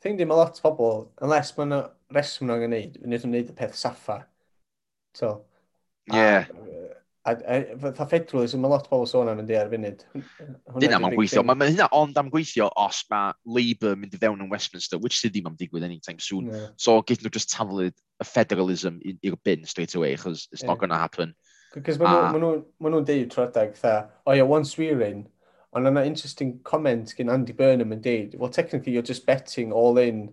Think 0.04 0.18
dim 0.18 0.30
a 0.30 0.36
lot 0.36 0.60
o 0.62 0.70
bobl, 0.70 1.06
unless 1.24 1.54
mae'n 1.56 1.74
reswm 2.14 2.50
nhw'n 2.50 2.64
gwneud, 2.66 2.96
fydd 3.00 3.10
nhw'n 3.10 3.30
gwneud 3.32 3.52
y 3.52 3.56
peth 3.56 3.76
saffa. 3.78 4.20
So, 5.16 5.30
yeah. 6.12 6.44
A, 7.26 7.32
a, 7.32 7.56
a 7.88 8.06
federalism, 8.06 8.60
mae 8.62 8.70
lot 8.70 8.86
o 8.86 8.92
bobl 8.92 9.08
sôn 9.10 9.30
am 9.32 9.40
yn 9.42 9.48
di 9.48 9.56
ar 9.58 9.72
funud. 9.72 10.04
Dyna 10.76 11.00
mae'n 11.02 11.16
gweithio. 11.16 11.42
Mae 11.42 11.58
ma 11.58 11.66
hynna 11.70 11.88
ond 11.96 12.20
am 12.20 12.28
gweithio 12.30 12.68
os 12.78 13.00
mae 13.10 13.32
Labour 13.56 13.96
mynd 13.98 14.14
i 14.14 14.20
fewn 14.22 14.44
yn 14.44 14.52
Westminster, 14.52 15.00
which 15.02 15.16
sydd 15.18 15.34
ddim 15.34 15.48
am 15.50 15.56
digwydd 15.58 15.88
anytime 15.88 16.20
soon. 16.22 16.52
Yeah. 16.52 16.68
So, 16.76 17.00
gyd 17.08 17.24
nhw 17.24 17.32
just 17.34 17.50
taflu 17.56 17.88
y 17.88 18.28
federalism 18.28 19.00
i'r 19.02 19.40
bin 19.48 19.64
straight 19.66 19.96
away, 19.96 20.14
because 20.14 20.46
it's 20.52 20.62
yeah. 20.62 20.70
not 20.70 20.78
going 20.78 20.94
to 20.94 21.00
happen. 21.00 21.34
Cos 21.76 21.98
maen 21.98 22.36
nhw'n 22.36 22.62
ma 22.78 22.92
nhw, 22.92 23.02
deud 23.08 23.32
trwy 23.32 23.48
adeg, 23.48 23.74
tha, 23.80 23.96
oh 24.24 24.36
yeah, 24.36 24.46
once 24.46 24.76
we're 24.78 25.02
in, 25.08 25.26
Ond 25.76 25.90
yna 25.90 26.06
interesting 26.08 26.58
comment 26.64 27.12
gen 27.16 27.28
Andy 27.28 27.52
Burnham 27.52 27.92
yn 27.92 28.00
deud, 28.00 28.34
well, 28.40 28.52
technically 28.52 28.94
you're 28.94 29.04
just 29.04 29.26
betting 29.26 29.72
all 29.72 29.98
in 30.00 30.30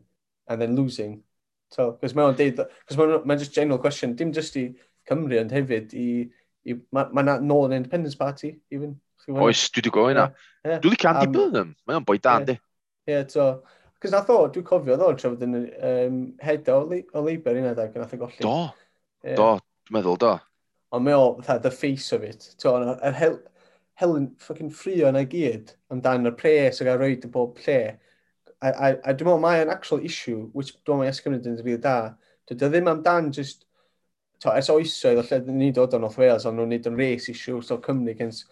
and 0.48 0.62
then 0.62 0.76
losing. 0.78 1.18
So, 1.74 1.98
cos 2.00 2.16
mae'n 2.16 2.38
deud, 2.40 2.62
cos 2.88 3.00
mae'n 3.00 3.26
ma 3.28 3.36
just 3.36 3.56
general 3.56 3.82
question, 3.82 4.16
dim 4.16 4.32
just 4.32 4.56
i 4.62 4.70
Cymru 5.10 5.42
ond 5.42 5.52
hefyd 5.52 5.92
i, 6.00 6.08
i 6.70 6.78
mae'n 6.96 7.12
ma 7.12 7.26
Northern 7.42 7.76
Independence 7.76 8.16
Party, 8.16 8.56
even. 8.72 8.96
Oes, 9.28 9.68
dwi 9.72 9.82
wedi 9.82 9.92
gwybod 9.92 10.16
yna. 10.16 10.28
Yeah. 10.64 10.80
Dwi 10.84 10.94
wedi 10.94 11.10
Andy 11.12 11.28
um, 11.28 11.36
Burnham, 11.36 11.76
mae'n 11.90 12.08
boi 12.08 12.20
dan, 12.24 12.48
yeah. 12.48 12.54
di. 12.54 13.12
Ie, 13.12 13.22
so, 13.34 13.50
cos 14.00 14.16
nath 14.16 14.32
o, 14.32 14.40
dwi'n 14.48 14.68
cofio, 14.70 14.96
ddod, 15.00 15.20
trafod 15.20 15.44
yn 15.44 15.60
um, 15.60 16.20
head 16.44 16.72
o, 16.72 16.80
o 16.88 17.26
Labour 17.26 17.60
un 17.60 17.72
adag, 17.74 18.00
nath 18.00 18.16
o 18.16 18.22
golli. 18.24 18.40
Do, 18.46 18.60
yeah. 19.26 19.36
do, 19.40 19.50
dwi'n 19.90 20.00
meddwl, 20.00 20.22
do. 20.24 20.38
Ond 20.94 21.10
mae 21.10 21.20
o, 21.20 21.34
the 21.60 21.72
face 21.74 22.14
of 22.16 22.24
it. 22.24 22.54
So, 22.56 22.78
yr 22.80 23.18
Helen 24.02 24.32
ffocin 24.42 24.72
ffrio 24.74 25.10
yna 25.12 25.22
gyd 25.30 25.76
amdan 25.94 26.30
y 26.30 26.34
pres 26.38 26.82
o 26.82 26.88
gael 26.88 26.98
roed 27.02 27.28
yn 27.28 27.34
bob 27.34 27.60
lle. 27.66 27.78
A, 28.64 28.72
a, 28.72 28.88
a 28.96 29.14
dwi'n 29.14 29.30
meddwl 29.30 29.44
mae'n 29.44 29.72
actual 29.74 30.02
issue, 30.08 30.50
which 30.54 30.74
dwi'n 30.82 31.04
meddwl 31.04 31.12
ysgrifennu 31.12 31.40
yn 31.42 31.60
ddefnyddio 31.60 31.82
da. 31.84 31.98
Dwi 32.50 32.58
ddim 32.64 32.90
amdan 32.90 33.30
just, 33.36 33.68
to, 34.42 34.52
es 34.58 34.72
oesoedd 34.74 35.22
o 35.22 35.26
lle 35.28 35.40
ni 35.54 35.70
dod 35.76 35.94
o 35.94 36.02
North 36.02 36.18
Wales, 36.20 36.48
ond 36.50 36.60
nhw'n 36.60 36.74
nid 36.74 36.90
yn 36.90 36.98
race 37.00 37.30
issue, 37.32 37.62
so 37.62 37.78
Cymru 37.86 38.12
against, 38.16 38.50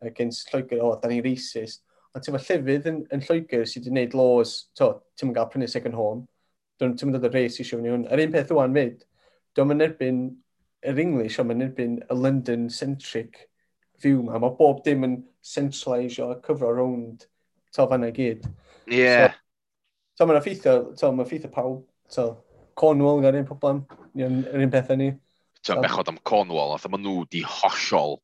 against 0.00 0.54
Lloegr, 0.54 0.78
o, 0.78 0.92
oh, 0.92 1.00
da 1.02 1.10
ni'n 1.10 1.24
racist. 1.26 1.82
Ond 2.14 2.24
ti'n 2.24 2.38
llefydd 2.38 2.88
yn, 2.92 3.02
yn 3.14 3.26
Lloegr 3.26 3.66
sydd 3.66 3.88
wedi 3.88 3.94
gwneud 3.94 4.16
laws, 4.20 4.54
to, 4.78 4.92
ti'n 5.18 5.34
gael 5.36 5.50
prynu 5.52 5.68
second 5.68 5.98
home, 5.98 6.24
dwi'n 6.78 6.94
ti'n 6.96 7.16
dod 7.16 7.26
o 7.26 7.32
race 7.34 7.58
issue 7.64 7.80
fyny 7.80 7.92
hwn. 7.92 8.06
Yr 8.14 8.24
un 8.24 8.34
peth 8.36 8.54
o'n 8.54 8.78
fyd, 8.78 9.04
dwi'n 9.58 9.84
erbyn 9.88 10.24
yr 10.86 11.02
English, 11.02 11.42
ond 11.42 11.50
mae'n 11.50 11.66
erbyn 11.66 11.98
y 12.06 12.22
London-centric 12.22 13.47
fyw 14.02 14.22
ma. 14.26 14.40
Mae 14.42 14.56
bob 14.58 14.82
dim 14.86 15.06
yn 15.06 15.16
centralisio 15.44 16.32
a 16.32 16.40
cyfro 16.44 16.72
rownd 16.74 17.26
to 17.74 17.86
fanna 17.90 18.10
gyd. 18.14 18.46
Ie. 18.88 19.00
Yeah. 19.02 19.36
So, 20.14 20.24
so 20.24 20.28
mae'n 20.30 20.42
ffeithio, 20.44 20.76
so, 20.98 21.12
mae'n 21.14 21.30
ffeithio 21.30 21.52
pawb. 21.54 21.82
so, 22.08 22.30
Cornwall 22.78 23.20
gael 23.24 23.40
un 23.40 23.46
problem, 23.48 23.82
yr 24.14 24.62
un 24.62 24.72
peth 24.72 24.94
ni. 24.96 25.10
Ti'n 25.58 25.74
so, 25.74 25.82
bechod 25.82 26.10
am 26.12 26.20
Cornwall, 26.30 26.76
oedd 26.76 26.86
maen 26.92 27.02
nhw 27.04 27.24
di 27.32 27.42
hollol 27.42 28.20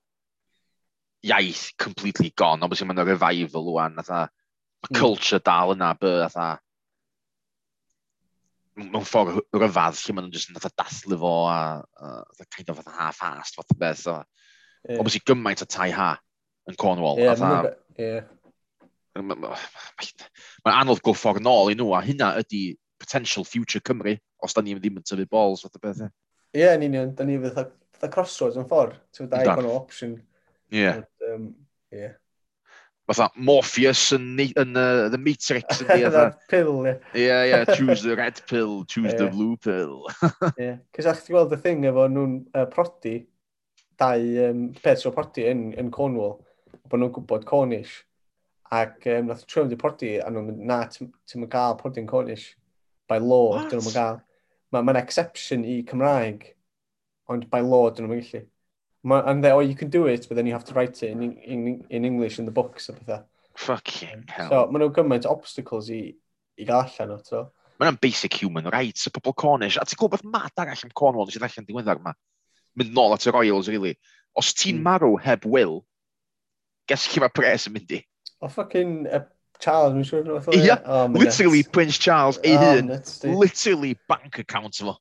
iaith 1.27 1.73
completely 1.81 2.31
gone. 2.37 2.63
Obviously, 2.63 2.87
mae'n 2.89 3.03
revival 3.09 3.73
o'n, 3.75 3.99
atha, 4.03 4.27
mae 4.85 4.93
hmm. 4.93 5.01
culture 5.01 5.41
dal 5.43 5.75
yna, 5.75 5.91
by, 5.99 6.13
atha, 6.29 6.49
mewn 8.79 9.07
ffordd 9.07 9.43
ryfadd 9.55 9.99
lle 10.01 10.15
maen 10.15 10.27
nhw'n 10.27 10.35
just 10.35 10.51
yn 10.51 10.59
dathlu 10.79 11.19
fo 11.21 11.35
a, 11.47 11.59
a, 11.83 12.15
a 12.43 12.47
kind 12.51 12.73
of 12.73 12.81
half-assed 12.87 13.59
fath 13.59 13.75
o 13.75 13.79
beth. 13.79 14.03
So, 14.03 14.17
Yeah. 14.89 15.01
Obviously 15.01 15.23
gymaint 15.25 15.65
o 15.65 15.69
tai 15.69 15.91
ha 15.97 16.15
yn 16.69 16.79
Cornwall. 16.81 17.21
Ie, 17.21 17.29
yeah, 17.31 17.71
yeah. 17.99 18.25
Mae'n 19.15 20.75
anodd 20.75 21.03
gwffog 21.05 21.39
nôl 21.45 21.71
i 21.73 21.77
nhw, 21.79 21.93
a 21.95 22.03
hynna 22.05 22.33
ydy 22.41 22.75
potential 23.01 23.47
future 23.47 23.83
Cymru, 23.85 24.17
os 24.43 24.57
da 24.57 24.65
ni 24.65 24.75
ddim 24.77 25.01
yn 25.01 25.07
tyfu 25.07 25.27
balls 25.31 25.65
fath 25.65 25.79
o 25.79 25.83
beth. 25.85 26.03
Ie, 26.05 26.65
yeah, 26.65 26.75
yn 26.77 26.87
union, 26.89 27.15
da 27.17 27.27
ni 27.27 27.39
fydd 27.41 27.57
fatha 27.57 28.11
crossroads 28.13 28.59
yn 28.61 28.69
ffordd, 28.69 28.99
ti'n 29.15 29.31
da 29.31 29.43
i 29.45 29.49
option. 29.71 30.19
Ie. 30.73 30.83
Yeah. 30.83 31.03
Um, 31.31 31.53
yeah. 31.95 32.17
Fatha 33.05 33.29
Morpheus 33.37 34.15
yn, 34.17 34.31
yn 34.41 34.79
uh, 34.81 35.11
The 35.13 35.19
Matrix. 35.21 35.83
Fatha 35.89 36.25
pill, 36.49 36.87
ie. 36.89 36.95
Ie, 37.21 37.29
ie, 37.51 37.77
choose 37.77 38.03
the 38.03 38.17
red 38.17 38.41
pill, 38.49 38.85
choose 38.85 39.13
yeah. 39.13 39.19
the 39.19 39.29
blue 39.35 39.57
pill. 39.57 40.07
Ie, 40.23 40.53
yeah. 40.59 40.77
cys 40.97 41.11
a'ch 41.13 41.25
ti 41.27 41.35
gweld 41.35 41.53
y 41.53 41.61
thing 41.61 41.85
efo 41.91 42.07
nhw'n 42.09 42.39
uh, 42.57 42.65
prodi, 42.73 43.19
dau 44.01 44.49
um, 44.49 44.67
peth 44.83 45.03
sy'n 45.03 45.15
porti 45.15 45.47
yn, 45.51 45.69
yn 45.81 45.91
Cornwall, 45.95 46.39
bod 46.89 47.01
nhw'n 47.01 47.13
gwybod 47.15 47.47
Cornish. 47.49 48.01
Ac 48.75 49.07
um, 49.13 49.29
nath 49.31 49.45
trwy'n 49.51 49.71
di 49.71 49.79
porti, 49.81 50.15
a 50.19 50.31
nhw'n 50.33 50.49
mynd, 50.51 50.65
na, 50.69 50.81
ti'n 50.91 51.11
mynd 51.41 51.53
gael 51.53 51.79
porti'n 51.81 52.09
Cornish. 52.11 52.53
By 53.11 53.21
law, 53.21 53.59
What? 53.59 53.71
dyn 53.71 53.83
nhw'n 53.83 53.97
gael. 53.97 54.21
Mae'n 54.73 54.89
ma 54.89 54.97
exception 54.99 55.65
i 55.69 55.83
Cymraeg, 55.87 56.49
ond 57.31 57.47
by 57.53 57.61
law, 57.63 57.91
dyn 57.91 58.09
nhw'n 58.09 58.23
gallu. 58.25 58.45
And 59.05 59.45
they, 59.45 59.53
oh, 59.53 59.61
you 59.61 59.75
can 59.77 59.91
do 59.91 60.07
it, 60.07 60.27
but 60.29 60.35
then 60.35 60.47
you 60.47 60.55
have 60.55 60.65
to 60.65 60.75
write 60.75 61.03
it 61.03 61.11
in, 61.11 61.37
in, 61.37 61.85
in 61.91 62.05
English 62.05 62.39
in 62.39 62.47
the 62.47 62.51
books 62.51 62.89
a 62.89 62.95
pethau. 62.95 63.23
Fucking 63.55 64.25
hell. 64.29 64.49
So, 64.49 64.63
maen 64.73 64.83
nhw'n 64.83 64.95
gymaint 64.97 65.29
obstacles 65.31 65.91
i, 65.93 66.09
i 66.59 66.65
gael 66.65 66.89
allan 66.89 67.19
o, 67.19 67.21
to. 67.29 67.45
Mae'n 67.83 67.99
basic 68.01 68.41
human 68.41 68.71
rights, 68.73 69.07
y 69.07 69.13
pobl 69.13 69.37
Cornish. 69.37 69.77
A 69.77 69.85
ti'n 69.85 70.01
gwybod 70.01 70.23
beth 70.23 70.33
mad 70.33 70.63
arall 70.63 70.87
am 70.89 70.95
Cornwall, 70.97 71.29
nes 71.29 71.37
i 71.37 71.43
ddechrau'n 71.43 71.69
diweddar 71.69 72.01
yma? 72.01 72.15
mynd 72.79 72.95
nôl 72.97 73.15
at 73.15 73.27
yr 73.29 73.37
Royals, 73.37 73.69
really. 73.71 73.95
Os 74.39 74.53
ti'n 74.57 74.81
mm. 74.81 74.87
marw 74.87 75.15
heb 75.23 75.47
will, 75.47 75.83
ges 76.91 77.07
chi 77.11 77.23
mae 77.23 77.33
pres 77.33 77.69
yn 77.69 77.77
mynd 77.77 77.95
i. 77.99 78.01
O, 78.41 78.51
ffocin 78.51 79.05
uh, 79.07 79.21
e, 79.21 79.61
Charles, 79.63 79.95
mi'n 79.97 80.09
siŵr. 80.09 80.29
E. 80.53 80.59
Ia, 80.65 80.79
literally 81.15 81.63
nuts. 81.63 81.73
Prince 81.73 81.99
Charles 82.03 82.41
ei 82.43 82.57
oh, 82.57 82.65
hun, 82.65 82.93
literally 83.39 83.95
bank 84.11 84.39
account 84.43 84.77
fo. 84.77 84.97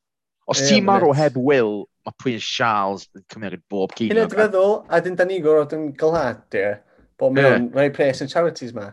Os 0.48 0.60
yeah, 0.60 0.76
ti'n 0.76 0.88
marw 0.88 1.14
heb 1.16 1.38
will, 1.40 1.86
mae 2.06 2.16
Prince 2.20 2.48
Charles 2.48 3.08
yn 3.16 3.26
cymryd 3.34 3.64
bob 3.72 3.96
cyn. 3.98 4.12
Hynna 4.12 4.28
dyfeddwl, 4.32 4.82
a 4.92 5.00
dyn 5.04 5.18
da 5.20 5.28
ni 5.28 5.40
gorfod 5.44 5.76
yn 5.78 5.88
glad, 6.00 6.44
ie, 6.60 6.76
bod 7.20 7.38
mewn 7.38 7.70
yeah. 7.70 7.70
rhai 7.78 7.90
pres 7.96 8.22
yn 8.24 8.32
charities 8.32 8.76
ma. 8.76 8.90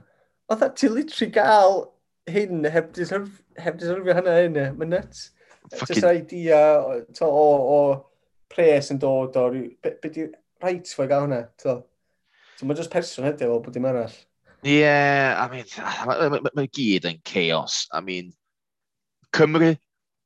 Oedd 0.51 0.65
e, 0.66 0.70
ti 0.78 0.90
literally 0.90 1.32
gael 1.35 1.82
hyn 2.31 2.65
heb 2.70 2.93
deserf, 2.97 3.28
heb 3.59 3.78
deserfio 3.81 4.16
hynna 4.16 4.39
hyn, 4.39 4.61
mae'n 4.78 4.94
nuts. 4.97 5.28
Fucking... 5.70 6.01
Just 6.01 6.07
idea 6.09 6.61
o, 6.81 7.02
o, 7.27 7.48
o 7.74 7.81
pres 8.51 8.91
yn 8.95 9.01
dod 9.03 9.39
o... 9.39 9.47
Be, 9.83 9.95
be 10.03 10.11
di 10.15 10.27
rhaid 10.61 10.91
fwy 10.91 11.09
gael 11.11 11.27
hwnna? 11.27 11.45
So 11.61 11.79
mae 12.67 12.77
jyst 12.77 12.93
person 12.93 13.29
ydy 13.31 13.47
fel 13.47 13.63
bod 13.65 13.77
dim 13.77 13.89
arall. 13.89 14.17
Ie, 14.61 14.83
yeah, 14.83 15.39
I 15.41 15.47
mean, 15.49 15.65
mae 16.05 16.19
ma, 16.21 16.41
ma, 16.45 16.51
ma 16.53 16.67
gyd 16.69 17.07
yn 17.09 17.23
chaos. 17.25 17.87
I 17.97 18.03
mean, 18.05 18.35
Cymru, 19.33 19.71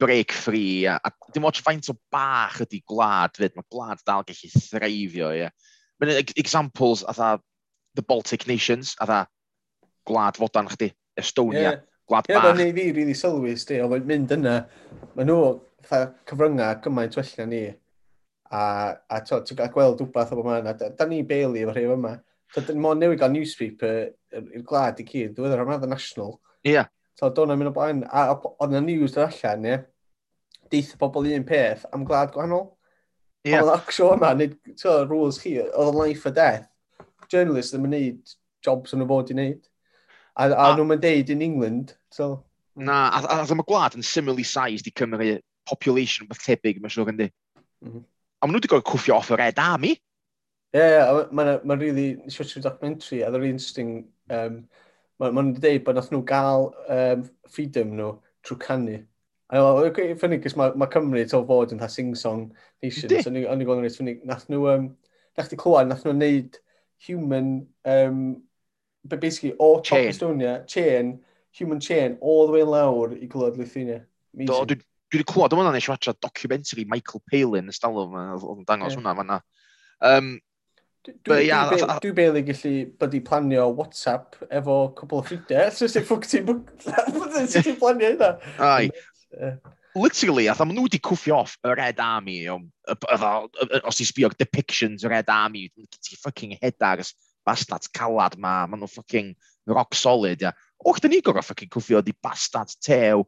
break 0.01 0.33
free, 0.33 0.87
a, 0.91 0.97
a 0.99 1.13
dim 1.33 1.47
ots 1.47 1.63
faint 1.63 1.91
o 1.93 1.95
bach 2.11 2.59
ydy 2.65 2.81
gwlad 2.91 3.39
fyd, 3.39 3.55
mae 3.55 3.69
gwlad 3.71 4.03
dal 4.03 4.27
gallu 4.27 4.51
threifio, 4.57 5.31
ie. 5.31 5.45
Yeah. 5.45 5.55
Mae'n 6.03 6.35
examples, 6.35 7.05
atha, 7.07 7.37
the 7.95 8.03
Baltic 8.03 8.49
Nations, 8.51 8.97
atha, 9.01 9.23
gwlad 10.09 10.41
fodan 10.41 10.67
chdi, 10.73 10.91
Estonia, 11.21 11.63
yeah. 11.63 11.79
gwlad 12.11 12.27
yeah, 12.29 12.41
bach. 12.41 12.59
Ie, 12.59 12.67
yeah, 12.67 12.75
fi 12.75 12.83
rili 12.83 12.97
really 12.99 13.15
sylwi, 13.15 13.55
sti, 13.61 13.79
o 13.85 13.93
mynd 13.95 14.35
yna, 14.35 14.57
maen 15.15 15.31
nhw, 15.31 15.41
cyfryngau 15.87 16.83
gymaint 16.83 17.21
well 17.21 17.35
na 17.39 17.49
ni 17.55 17.63
a, 18.51 18.95
a 19.09 19.21
to, 19.25 19.41
ti'n 19.45 19.59
gael 19.59 19.73
gweld 19.73 20.03
wbath 20.05 20.33
o 20.35 20.39
bo 20.39 20.45
man, 20.47 20.69
a 20.69 20.75
da, 20.79 20.91
da 20.97 21.07
ni 21.09 21.23
beili 21.27 21.65
efo 21.65 21.75
rhywun 21.75 21.99
yma. 22.01 22.15
Dyn 22.55 22.79
ni'n 22.79 23.01
newid 23.01 23.21
gael 23.21 23.33
newspaper 23.35 24.12
i'r 24.35 24.66
glad 24.66 25.01
i 25.03 25.07
cyd, 25.09 25.35
dwi'n 25.37 25.57
rhan 25.57 25.75
oedd 25.77 25.89
national. 25.91 26.39
Ie. 26.65 26.77
Yeah. 26.77 26.91
So, 27.19 27.31
do'n 27.31 27.55
mynd 27.55 27.71
o 27.71 27.75
blaen, 27.75 28.05
a 28.11 28.29
oedd 28.35 28.71
yna 28.71 28.83
news 28.85 29.16
yn 29.16 29.27
allan, 29.27 29.69
ie, 29.71 29.81
deitha 30.73 30.99
pobl 31.01 31.31
un 31.31 31.47
peth 31.49 31.85
am 31.95 32.07
glad 32.09 32.35
gwahanol. 32.35 32.69
Ie. 33.45 33.55
Yeah. 33.55 33.65
Oedd 33.65 33.75
actio 33.77 34.12
yma, 34.16 34.33
nid, 34.39 34.57
to, 34.81 34.97
rules 35.11 35.41
chi, 35.43 35.57
oedd 35.65 35.99
life 35.99 36.27
or 36.29 36.35
death. 36.35 36.69
Journalists 37.31 37.75
ddim 37.75 37.89
yn 37.89 37.97
neud 37.97 38.37
jobs 38.65 38.95
yn 38.97 39.05
y 39.05 39.09
fod 39.09 39.33
i 39.33 39.39
wneud. 39.39 39.62
A, 40.35 40.49
a, 40.49 40.53
a 40.53 40.71
nhw'n 40.75 40.91
mynd 40.91 41.05
deud 41.05 41.31
in 41.31 41.43
England, 41.47 41.97
so... 42.12 42.37
Na, 42.75 43.07
a, 43.07 43.21
a, 43.23 43.23
a, 43.23 43.43
a, 43.47 43.55
a, 43.55 43.91
a, 43.95 44.55
a, 44.75 45.19
a, 45.19 45.35
a, 45.35 45.43
population 45.69 46.29
beth 46.29 46.43
tebyg, 46.45 46.81
mae'n 46.81 46.93
siŵr 46.93 47.11
yndi. 47.12 47.31
Mm 47.85 47.91
-hmm. 47.91 48.05
A 48.45 48.47
maen 48.47 48.59
nhw 48.59 48.61
wedi 48.61 48.69
gorfod 48.69 48.85
cwffio 48.91 49.15
off 49.16 49.31
y 49.33 49.37
Red 49.41 49.61
Army. 49.62 49.95
Ie, 50.75 50.77
yeah, 50.77 50.91
yeah, 50.93 51.29
mae'n 51.33 51.62
ma 51.65 51.77
really, 51.81 52.19
nes 52.21 52.37
i 52.43 52.61
documentary, 52.61 53.23
a 53.25 53.31
ddod 53.33 53.47
interesting, 53.49 53.93
um, 54.37 54.59
mae'n 55.23 55.33
ma 55.39 55.45
dweud 55.57 55.85
bod 55.87 55.97
nath 55.97 56.11
nhw 56.12 56.21
gael 56.29 56.66
um, 56.93 57.23
freedom 57.49 57.95
nhw 57.97 58.11
trwy 58.45 58.59
canu. 58.66 58.99
A 59.49 59.62
o'n 59.65 59.89
ffynnu, 59.97 60.43
cys 60.45 60.59
mae 60.61 60.77
ma 60.77 60.91
Cymru 60.93 61.25
to 61.31 61.41
fod 61.49 61.73
yn 61.73 61.81
ta 61.81 61.89
sing-song 61.89 62.51
nation, 62.85 63.16
so 63.16 63.33
o'n 63.33 63.41
i'n 63.41 63.65
gweld 63.65 63.81
yn 63.81 63.87
reit 63.87 63.97
ffynnu, 63.97 64.19
nath 64.29 64.45
nhw, 64.53 64.69
um, 64.75 64.91
nath 65.41 65.49
nhw 65.49 65.62
clywed, 65.65 65.89
nath 65.89 66.05
nhw 66.05 66.12
wneud 66.12 66.61
human, 67.09 67.53
um, 67.89 68.25
but 69.09 69.25
basically, 69.25 69.55
o 69.57 69.79
top 69.81 70.05
Estonia, 70.12 70.59
chain, 70.69 71.15
human 71.57 71.81
chain, 71.81 72.19
all 72.21 72.45
the 72.45 72.53
way 72.53 72.69
lawr 72.77 73.16
i 73.16 73.25
glywed 73.25 73.57
Lithuania. 73.57 74.03
Amazing. 74.35 74.69
dwi, 74.69 74.85
Dwi 75.15 75.20
wedi 75.20 75.31
clywed, 75.31 75.55
yma 75.55 75.70
nes 75.70 75.85
i 75.86 75.93
fatra 75.93 76.12
documentary 76.19 76.85
Michael 76.91 77.23
Palin 77.31 77.69
yn 77.69 77.70
ys 77.70 77.78
oedd 77.86 78.16
yn 78.51 78.65
dangos 78.66 78.91
yeah. 78.91 78.99
hwnna 78.99 79.12
fanna. 79.15 79.36
Um, 80.03 80.32
Dwi'n 81.05 81.20
dwi, 81.28 81.36
yeah, 81.45 81.69
dwi, 81.70 81.78
dwi, 81.85 81.97
dwi 82.03 82.11
beili 82.16 82.43
gallu 82.49 82.73
byddu 82.99 83.20
planio 83.28 83.69
WhatsApp 83.78 84.41
efo 84.49 84.78
cwbl 84.99 85.20
o 85.20 85.23
ffrindiau. 85.28 85.70
Sos 85.77 85.95
sy'n 85.95 86.07
ffwc 86.09 86.27
ti'n 86.32 87.78
planio 87.78 88.11
hynna? 88.11 88.32
Ai. 88.59 88.89
Literally, 89.95 90.49
atho 90.51 90.66
maen 90.66 90.81
nhw 90.81 90.89
wedi 90.89 90.99
cwffio 91.05 91.39
off 91.45 91.55
y 91.62 91.77
Red 91.77 92.03
Army, 92.03 92.41
os 92.51 94.01
ti'n 94.01 94.11
sbio 94.11 94.32
depictions 94.35 95.07
y 95.07 95.12
Red 95.12 95.31
Army, 95.31 95.69
ti'n 95.77 96.19
ffucking 96.24 96.57
hedar, 96.59 97.05
bastards 97.47 97.93
calad 97.95 98.35
ma, 98.41 98.65
maen 98.66 98.82
nhw 98.82 98.91
ffucking 98.91 99.31
rock 99.70 99.95
solid, 99.95 100.43
ia. 100.43 100.51
Och, 100.82 100.99
da 100.99 101.12
ni 101.12 101.23
gorau 101.23 101.45
ffucking 101.45 101.70
cwffio 101.70 102.03
di 102.03 102.16
bastard 102.19 102.74
tew 102.82 103.23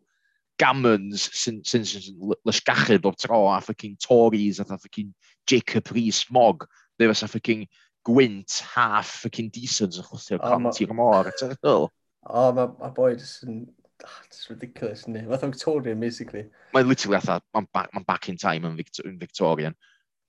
gammons 0.61 1.27
sy'n 1.37 1.61
sy, 1.67 1.83
sy, 1.85 2.03
sy 2.07 2.37
lysgachyd 2.49 3.07
o'r 3.09 3.17
tro 3.21 3.43
a 3.53 3.59
ffocin 3.65 3.97
Tories 4.03 4.61
a 4.63 4.67
ffocin 4.69 5.13
Jacob 5.49 5.91
Rees-Mogg. 5.93 6.67
Fe 6.97 7.09
fysa 7.11 7.29
ffocin 7.29 7.67
gwynt 8.07 8.61
half 8.75 9.11
ffocin 9.23 9.51
decent 9.53 9.99
yn 9.99 10.07
chwthio'r 10.07 10.45
cont 10.45 10.81
i'r 10.83 10.95
môr. 10.97 11.33
O, 11.67 11.89
mae 12.27 12.69
ma 12.69 12.93
boi 12.95 13.13
jyst 13.15 13.45
yn... 13.47 13.67
Ah, 14.05 14.17
It's 14.27 14.51
ridiculous, 14.51 15.07
ynddi? 15.09 15.23
Fath 15.31 15.45
Victorian, 15.47 16.01
basically. 16.01 16.43
Mae'n 16.77 16.89
literally 16.89 17.17
atha, 17.17 17.39
mae'n 17.57 17.69
back, 17.73 17.93
ma 17.95 18.03
back 18.05 18.29
in 18.29 18.37
time 18.37 18.69
yn, 18.69 18.75
Victor, 18.77 19.07
yn 19.09 19.17
Victorian. 19.21 19.77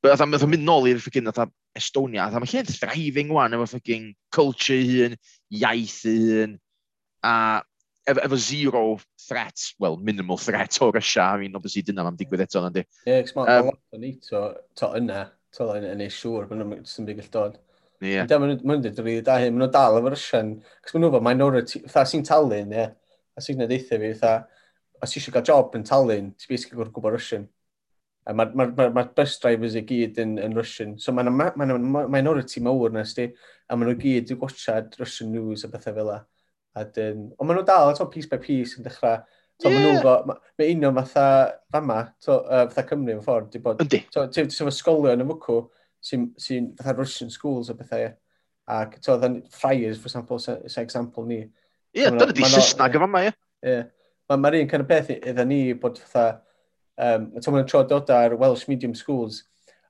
But 0.01 0.13
atha, 0.13 0.27
mae'n 0.29 0.53
mynd 0.53 0.67
nôl 0.67 0.87
i'r 0.87 1.01
ffocin 1.03 1.27
atha 1.31 1.49
Estonia, 1.77 2.27
atha, 2.27 2.39
mae 2.39 2.51
lle'n 2.51 2.69
thriving 2.69 3.33
wan 3.35 3.57
efo 3.57 3.67
ffocin 3.67 4.13
culture 4.33 4.79
hun, 4.87 5.17
iaith 5.51 5.99
hun, 6.07 6.55
a 7.27 7.33
efo, 8.07 8.23
efo 8.23 8.39
zero 8.41 8.83
threat, 9.27 9.73
well, 9.79 9.97
minimal 9.97 10.37
threat 10.37 10.81
o 10.81 10.91
Russia, 10.91 11.21
I 11.21 11.37
mean, 11.43 11.55
obviously, 11.55 11.83
dyna 11.85 12.05
mae'n 12.07 12.19
digwydd 12.19 12.45
eto, 12.47 12.63
nandi. 12.63 12.85
Ie, 13.05 13.17
yeah, 13.19 13.31
mae 13.35 13.59
um, 13.59 13.71
lot 13.71 13.97
o 13.97 14.01
ni 14.01 14.13
to, 14.23 14.43
to 14.79 14.91
yna, 14.99 15.23
to 15.55 15.71
yna, 15.75 15.95
yn 15.95 16.05
ei 16.05 16.13
siŵr, 16.13 16.47
mae'n 16.51 16.77
ddim 16.83 17.09
byd 17.09 17.31
dod. 17.33 17.57
Ie. 18.05 18.21
Mae'n 18.21 18.59
dweud 18.61 19.01
rili 19.01 19.25
da 19.25 19.39
hyn, 19.41 19.51
maen 19.55 19.65
nhw'n 19.65 19.73
dal 19.73 19.99
efo 19.99 20.13
Russian, 20.13 20.55
cos 20.85 20.95
maen 20.95 21.05
nhw 21.05 21.13
fel 21.17 21.27
minority, 21.27 21.83
fatha 21.87 22.05
sy'n 22.13 22.25
talu, 22.27 22.61
ie, 22.63 22.87
a 23.37 23.43
sy'n 23.43 23.59
nedeithio 23.61 24.01
fi, 24.03 24.13
fatha, 24.21 24.63
os 25.03 25.13
eisiau 25.13 25.35
cael 25.35 25.45
job 25.45 25.75
yn 25.77 25.85
Tallinn, 25.85 26.31
ti'n 26.37 26.51
basically 26.51 26.79
gwrdd 26.79 26.93
gwybod 26.95 27.17
Russian. 27.17 27.45
A 28.27 28.33
mae'r 28.35 28.55
ma, 28.59 28.65
ma, 28.75 28.87
ma 28.91 29.03
bus 29.17 29.37
drivers 29.39 29.77
i 29.79 29.83
gyd 29.87 30.17
yn, 30.19 30.33
yn 30.43 30.55
Russian. 30.57 30.97
So 30.99 31.13
mae'n 31.15 31.29
ma, 31.31 31.51
ma, 31.55 31.67
ma 31.77 32.07
minority 32.11 32.63
mawr 32.63 32.91
nes 32.95 33.13
di, 33.15 33.27
a 33.69 33.77
maen 33.77 33.91
nhw 33.91 33.99
gyd 34.01 34.33
i 34.33 34.39
gwachad 34.39 34.97
Russian 34.99 35.31
news 35.31 35.63
a 35.63 35.71
bethau 35.71 35.95
fel 35.95 36.11
la. 36.11 36.17
A 36.77 36.83
dyn, 36.93 37.23
ond 37.33 37.49
maen 37.49 37.57
nhw 37.57 37.65
dal, 37.65 37.89
to, 37.97 38.05
piece 38.13 38.29
by 38.29 38.37
piece 38.41 38.77
yn 38.77 38.85
dechrau. 38.85 39.23
So, 39.57 39.71
yeah. 39.71 39.81
nhw, 39.81 39.93
mae 40.03 40.27
ma, 40.29 40.35
ma 40.37 40.65
union 40.69 40.97
fatha 40.99 41.25
fama, 41.73 41.99
to, 42.21 42.35
uh, 42.43 42.67
fatha 42.69 42.83
Cymru 42.91 43.15
yn 43.15 43.23
ffordd, 43.25 43.47
di 43.55 43.61
bod... 43.63 43.81
Yndi. 43.81 44.03
To, 44.13 44.27
ti 44.29 44.43
wedi 44.43 44.67
ysgolion 44.69 45.23
yn 45.23 45.31
fwcw 45.31 45.57
sy'n 46.05 46.27
sy 46.37 46.59
fatha 46.77 46.93
Russian 46.99 47.33
schools 47.33 47.71
a 47.73 47.77
bethau. 47.79 48.11
Ac, 48.77 48.99
to, 49.01 49.15
ddan 49.17 49.39
friars, 49.49 49.97
for 49.97 50.11
example, 50.11 50.37
sy'n 50.43 50.61
sy 50.69 50.83
example 50.85 51.25
ni. 51.25 51.39
Ie, 51.41 52.03
yeah, 52.03 52.13
dyna 52.13 52.29
di 52.37 52.45
Saesnag 52.45 52.99
yn 52.99 53.07
fama, 53.07 53.23
ie. 53.25 53.33
Ie. 53.65 53.79
Mae'r 54.29 54.43
ma 54.43 54.55
un 54.59 54.69
kind 54.69 54.85
of 54.85 54.91
beth 54.91 55.13
iddyn 55.17 55.49
ni 55.49 55.61
bod 55.73 55.97
fatha... 56.03 56.43
Um, 56.97 57.29
to, 57.37 57.49
maen 57.49 57.63
nhw'n 57.63 57.69
tro 57.69 57.83
dod 57.85 58.09
ar 58.13 58.33
Welsh 58.37 58.67
Medium 58.69 58.93
Schools. 58.97 59.43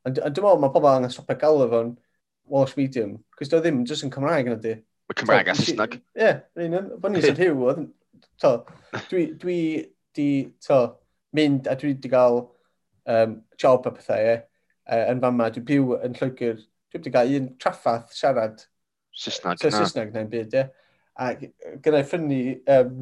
Ond 0.07 0.18
dwi'n 0.19 0.43
meddwl 0.43 0.59
mae 0.64 0.72
pobl 0.72 0.89
angen 0.93 1.11
stopio 1.11 1.35
galw 1.39 1.68
fo'n 1.72 1.93
Welsh 2.51 2.76
Medium, 2.80 3.18
cos 3.35 3.51
doedd 3.51 3.64
ddim 3.65 3.84
jyst 3.88 4.05
yn 4.07 4.11
Cymraeg 4.11 4.47
yna 4.47 4.57
di. 4.64 4.73
Mae 5.07 5.19
Cymraeg 5.21 5.51
a 5.51 5.55
Saesneg. 5.57 5.99
Ie, 6.19 6.31
un 6.65 6.77
o'n 6.79 7.17
i'n 7.17 7.25
sy'n 7.25 7.38
rhyw 7.38 7.65
oedd. 7.69 7.84
To, 8.43 8.53
dwi, 9.09 9.23
dwi 9.41 9.59
di, 10.17 10.29
to, 10.63 10.79
mynd 11.38 11.69
a 11.71 11.75
dwi 11.79 11.93
di 11.97 12.11
gael 12.11 12.41
um, 13.09 13.38
job 13.59 13.88
a 13.89 13.93
pethau, 13.95 14.31
ie. 14.34 14.39
Uh, 14.88 15.03
yn 15.11 15.21
fama, 15.23 15.49
Dwi 15.51 15.63
byw 15.67 15.93
yn 16.05 16.17
Lloegr. 16.17 16.59
Dwi 16.88 16.99
wedi 16.99 17.13
cael 17.13 17.38
un 17.39 17.53
traffath 17.59 18.13
siarad 18.15 18.65
Saesneg. 19.17 19.61
So, 19.61 19.71
Saesneg 19.73 20.13
neu'n 20.15 20.31
byd, 20.31 20.57
ie. 20.59 20.67
A 21.17 21.31
gyda'i 21.38 22.05
ffynnu 22.05 22.41
um, 22.75 22.99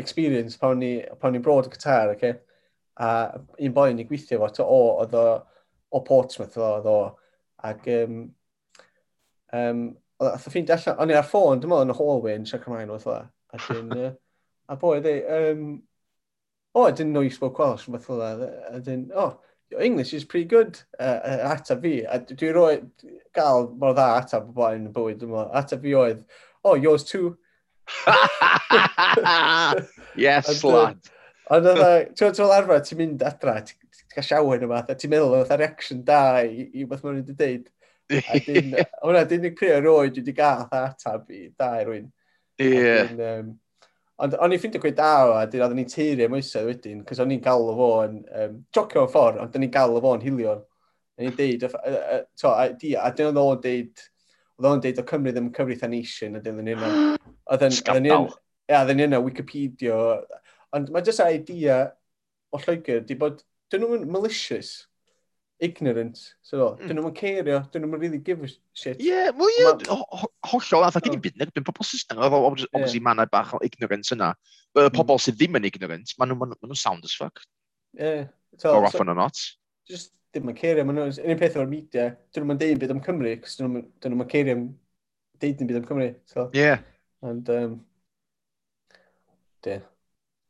experience 0.00 0.56
pan 0.60 0.78
ni, 0.80 0.94
pan 1.20 1.34
ni 1.34 1.42
brod 1.44 1.68
y 1.68 1.74
Qatar, 1.74 2.14
okay? 2.14 2.38
a 3.00 3.40
un 3.58 3.72
boi 3.72 3.94
ni 3.94 4.04
gweithio 4.04 4.38
fo, 4.42 4.50
to 4.52 4.64
o, 4.64 4.80
oedd 5.00 5.14
o, 5.16 5.24
o 5.96 6.02
Portsmouth, 6.04 6.56
oedd 6.60 6.88
o, 6.90 6.98
ac 7.70 7.86
um, 7.94 8.18
um, 9.56 9.84
oedd 10.20 10.32
a 10.34 10.38
ffrind 10.40 10.72
allan, 10.74 10.98
o'n 11.00 11.12
i 11.12 11.16
ar 11.16 11.26
ffôn, 11.26 11.60
dim 11.60 11.72
ond 11.74 11.88
yn 11.88 11.94
y 11.94 11.96
hallway 11.96 12.36
yn 12.36 12.48
siarad 12.48 12.66
Cymraeg 12.66 12.88
nhw, 12.90 12.98
a 13.50 13.60
dyn, 13.66 13.94
uh, 13.96 14.10
a 14.70 14.76
boi, 14.80 14.98
dde, 15.04 15.14
um, 15.36 15.62
o, 16.74 16.82
oh, 16.82 16.86
I 16.86 16.90
didn't 16.90 17.14
know 17.14 17.24
you 17.24 17.32
spoke 17.34 17.58
Welsh, 17.58 17.86
fath 17.88 18.10
o 18.12 18.18
dda, 18.20 18.50
a 18.70 18.80
dyn, 18.84 19.08
oh, 19.16 19.32
your 19.70 19.80
English 19.80 20.12
is 20.14 20.24
pretty 20.24 20.46
good, 20.46 20.78
uh, 20.98 21.20
uh, 21.24 21.54
atab 21.54 21.82
fi, 21.82 21.94
a 22.04 22.20
dwi'n 22.20 22.54
rhoi, 22.56 22.74
gael 23.36 23.70
mor 23.80 23.94
dda 23.96 24.08
atab 24.20 24.50
o 24.50 24.56
blaen 24.58 24.84
yn 24.84 24.90
y 24.90 24.94
bywyd, 24.94 25.18
dwi'n 25.22 25.32
meddwl, 25.32 25.50
atab 25.62 25.86
fi 25.86 25.96
oedd, 26.02 26.22
oh, 26.64 26.76
yours 26.76 27.04
too. 27.08 27.36
yes, 30.20 30.62
lad. 30.64 31.12
Ond 31.50 31.66
oedd, 31.72 32.12
ti'n 32.12 32.28
meddwl 32.28 32.56
arfer, 32.58 32.84
ti'n 32.86 33.00
mynd 33.00 33.26
adra, 33.26 33.56
ti'n 33.66 33.78
cael 34.12 34.26
siawen 34.26 34.68
yma, 34.68 34.84
ti'n 34.90 35.14
meddwl, 35.14 35.38
oedd 35.40 35.56
reaction 35.56 36.04
da 36.06 36.22
i, 36.44 36.68
i 36.74 36.86
beth 36.86 37.06
mae'n 37.06 37.22
wedi 37.22 37.38
dweud. 37.38 37.70
Hwna, 38.10 39.24
dyn 39.30 39.44
ni'n 39.44 39.56
creu 39.58 39.80
roed 39.84 40.18
wedi 40.18 40.34
gael 40.36 40.66
atab 40.74 41.28
i 41.34 41.48
da 41.58 41.72
i 41.80 41.84
rwy'n. 41.86 42.08
Ie. 42.60 43.42
Ond 44.20 44.34
o'n 44.36 44.52
i'n 44.52 44.60
ffeindio 44.60 44.82
gweud 44.82 44.98
da 44.98 45.10
o, 45.24 45.36
a 45.38 45.46
dyn 45.48 45.62
oedden 45.64 45.78
ni'n 45.80 46.24
am 46.26 46.34
mwysau 46.34 46.66
wedyn, 46.68 47.04
cos 47.08 47.22
o'n 47.22 47.30
i'n 47.32 47.40
gael 47.44 47.70
o 47.70 47.76
fo 47.78 47.88
yn, 48.04 48.18
um, 48.36 48.58
jocio 48.76 49.06
yn 49.06 49.12
ffordd, 49.14 49.38
ond 49.40 49.56
o'n 49.56 49.64
i'n 49.64 49.72
gael 49.72 49.96
o 49.96 50.02
fo 50.04 50.12
yn 50.18 50.26
hilion. 50.26 50.60
O'n 51.16 51.28
i'n 51.30 51.38
deud, 51.38 51.64
to, 51.64 52.50
a, 52.50 52.66
di, 52.76 52.92
a 52.98 53.08
dyn 53.16 53.30
oedd 53.30 53.40
o'n 53.40 53.62
deud, 53.64 54.04
oedd 54.58 54.68
o'n 54.72 54.84
deud 54.84 55.00
o 55.00 55.06
Cymru 55.08 55.32
ddim 55.32 55.48
cyfrif 55.56 55.86
a 55.86 55.90
nation, 55.92 56.36
a 56.36 56.44
dyn 56.44 56.60
o'n 56.60 56.68
i'n... 56.74 56.84
Sgafdal. 57.78 58.28
Ie, 58.68 58.76
oedden 58.76 59.00
ni'n 59.00 59.16
Wikipedia, 59.24 59.96
ond 60.76 60.92
mae 60.92 61.06
jyst 61.06 61.24
idea 61.24 61.80
o 62.52 62.60
Lloegr, 62.60 63.00
di 63.06 63.16
bod, 63.18 63.40
dyn 63.72 63.86
nhw'n 63.86 64.04
malicious 64.12 64.74
ignorance. 65.60 66.34
So, 66.42 66.74
mm. 66.80 66.88
dyn 66.88 66.98
nhw'n 66.98 67.14
ceirio, 67.16 67.60
dyn 67.72 67.84
nhw'n 67.84 68.00
really 68.00 68.18
give 68.18 68.42
a 68.44 68.48
shit. 68.72 69.00
Ie, 69.00 69.08
yeah, 69.10 69.30
well, 69.36 69.50
yeah, 69.58 69.74
ma... 69.88 70.24
hollol, 70.48 70.86
a 70.88 71.02
dyn 71.04 71.14
ni'n 71.16 71.24
byd, 71.24 71.52
dyn 71.54 71.66
pobl 71.66 71.86
Saesneg, 71.86 72.20
obviously 72.20 72.98
yeah. 72.98 73.04
mae'n 73.06 73.24
bach 73.32 73.52
o 73.56 73.60
ignorance 73.66 74.14
yna. 74.16 74.32
Y 74.74 74.82
mm. 74.82 74.94
pobl 74.96 75.20
sydd 75.22 75.38
ddim 75.38 75.60
yn 75.60 75.68
ignorant, 75.68 76.14
maen 76.18 76.32
nhw'n 76.32 76.54
ma 76.56 76.78
sound 76.78 77.06
as 77.06 77.16
fuck. 77.16 77.44
Ie. 77.98 78.04
Yeah. 78.04 78.24
So, 78.58 78.74
Or 78.74 78.86
often 78.88 79.12
or 79.12 79.18
not. 79.18 79.38
Just 79.88 80.14
ddim 80.34 80.50
yn 80.50 80.58
ceirio, 80.58 80.86
maen 80.88 81.02
nhw'n, 81.02 81.20
un 81.22 81.40
peth 81.40 81.58
o'r 81.60 81.70
media, 81.70 82.08
dyn 82.34 82.48
nhw'n 82.48 82.62
deud 82.62 82.80
byd 82.80 82.96
am 82.96 83.04
Cymru, 83.04 83.36
cos 83.44 83.60
dyn 83.60 83.76
nhw'n 83.76 84.30
ceirio 84.32 84.56
am 84.56 84.66
deud 85.44 85.62
yn 85.62 85.70
byd 85.70 85.82
am 85.82 85.88
Cymru. 85.92 86.10
So, 86.30 86.48
yeah. 86.56 86.82
And, 87.20 87.48
um, 87.52 87.80
yeah. 89.66 89.84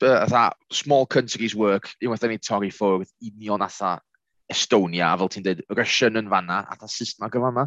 But 0.01 0.31
that 0.31 0.57
small 0.73 1.05
countries 1.05 1.55
work, 1.57 1.91
unwaith 2.01 2.23
dyn 2.23 2.33
ni'n 2.37 2.47
torri 2.47 2.71
ffwrdd, 2.73 3.11
union 3.27 3.67
atha 3.67 3.99
Estonia, 4.51 5.13
a 5.13 5.19
fel 5.21 5.31
ti'n 5.31 5.45
dweud, 5.47 5.63
Russian 5.79 6.19
yn 6.21 6.31
fanna, 6.31 6.63
a 6.67 6.77
ta 6.79 6.89
Saesneg 6.91 7.37
yn 7.39 7.45
fanna, 7.47 7.67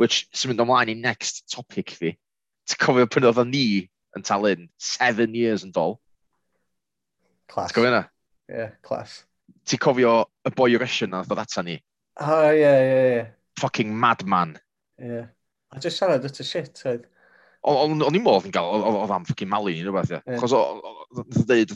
which 0.00 0.22
sy'n 0.30 0.52
mynd 0.52 0.64
ymlaen 0.64 0.92
i 0.92 0.96
next 0.98 1.42
topic 1.50 1.92
fi. 1.96 2.14
Ti'n 2.70 2.80
cofio 2.84 3.08
pan 3.10 3.26
oedd 3.30 3.42
ni 3.50 3.64
yn 4.16 4.26
talun, 4.26 4.68
seven 4.78 5.34
years 5.34 5.66
yn 5.66 5.74
dol. 5.74 5.98
Class. 7.50 7.72
Ti'n 7.72 7.80
cofio 7.80 7.90
yna? 7.92 8.04
Ie, 8.50 8.56
yeah, 8.56 8.72
class. 8.86 9.20
Ti'n 9.66 9.82
cofio 9.82 10.14
y 10.46 10.54
boi 10.54 10.72
Russian 10.78 11.12
na 11.14 11.24
ddod 11.26 11.42
ata 11.42 11.66
ni? 11.66 11.76
Oh, 12.22 12.50
ie, 12.50 12.62
ie, 12.62 13.00
ie. 13.18 13.24
Fucking 13.60 13.92
madman. 13.94 14.56
Ie. 15.00 15.10
Yeah. 15.10 15.30
A 15.70 15.78
just 15.78 16.00
siarad 16.00 16.24
at 16.26 16.40
y 16.42 16.46
shit, 16.46 16.80
oedd. 16.86 17.06
O'n 17.70 18.00
i'n 18.08 18.24
modd 18.24 18.46
yn 18.48 18.54
gael, 18.54 18.86
oedd 18.88 19.12
am 19.14 19.26
ffocin 19.28 19.50
malu 19.50 19.74
ni, 19.74 19.82
rhywbeth, 19.84 20.14
ie. 20.16 20.38
Chos 20.40 20.54
oedd 20.56 21.36
dweud, 21.44 21.74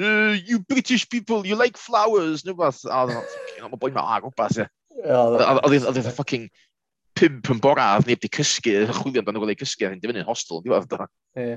uh, 0.00 0.36
you 0.44 0.60
British 0.60 1.08
people, 1.08 1.46
you 1.46 1.56
like 1.56 1.76
flowers, 1.76 2.44
neu 2.44 2.54
beth. 2.54 2.84
A 2.90 3.06
mae 3.06 3.80
boi 3.80 3.92
ma 3.94 4.06
ar 4.16 4.26
o 4.26 4.32
beth. 4.34 4.64
Oedd 5.04 6.00
e'n 6.00 6.16
fucking 6.16 6.48
pimp 7.14 7.50
yn 7.52 7.62
bora, 7.62 7.94
oedd 7.98 8.10
neb 8.10 8.22
di 8.22 8.30
cysgu, 8.32 8.74
chwilio 8.90 9.22
amdano 9.22 9.42
gweld 9.42 9.54
ei 9.54 9.60
cysgu, 9.62 9.86
oedd 9.86 9.96
e'n 9.96 10.02
dyfynu'n 10.02 10.28
hostel, 10.28 10.62
di 10.64 10.72
fath 10.72 10.90
da. 10.90 11.08
Ie. 11.38 11.56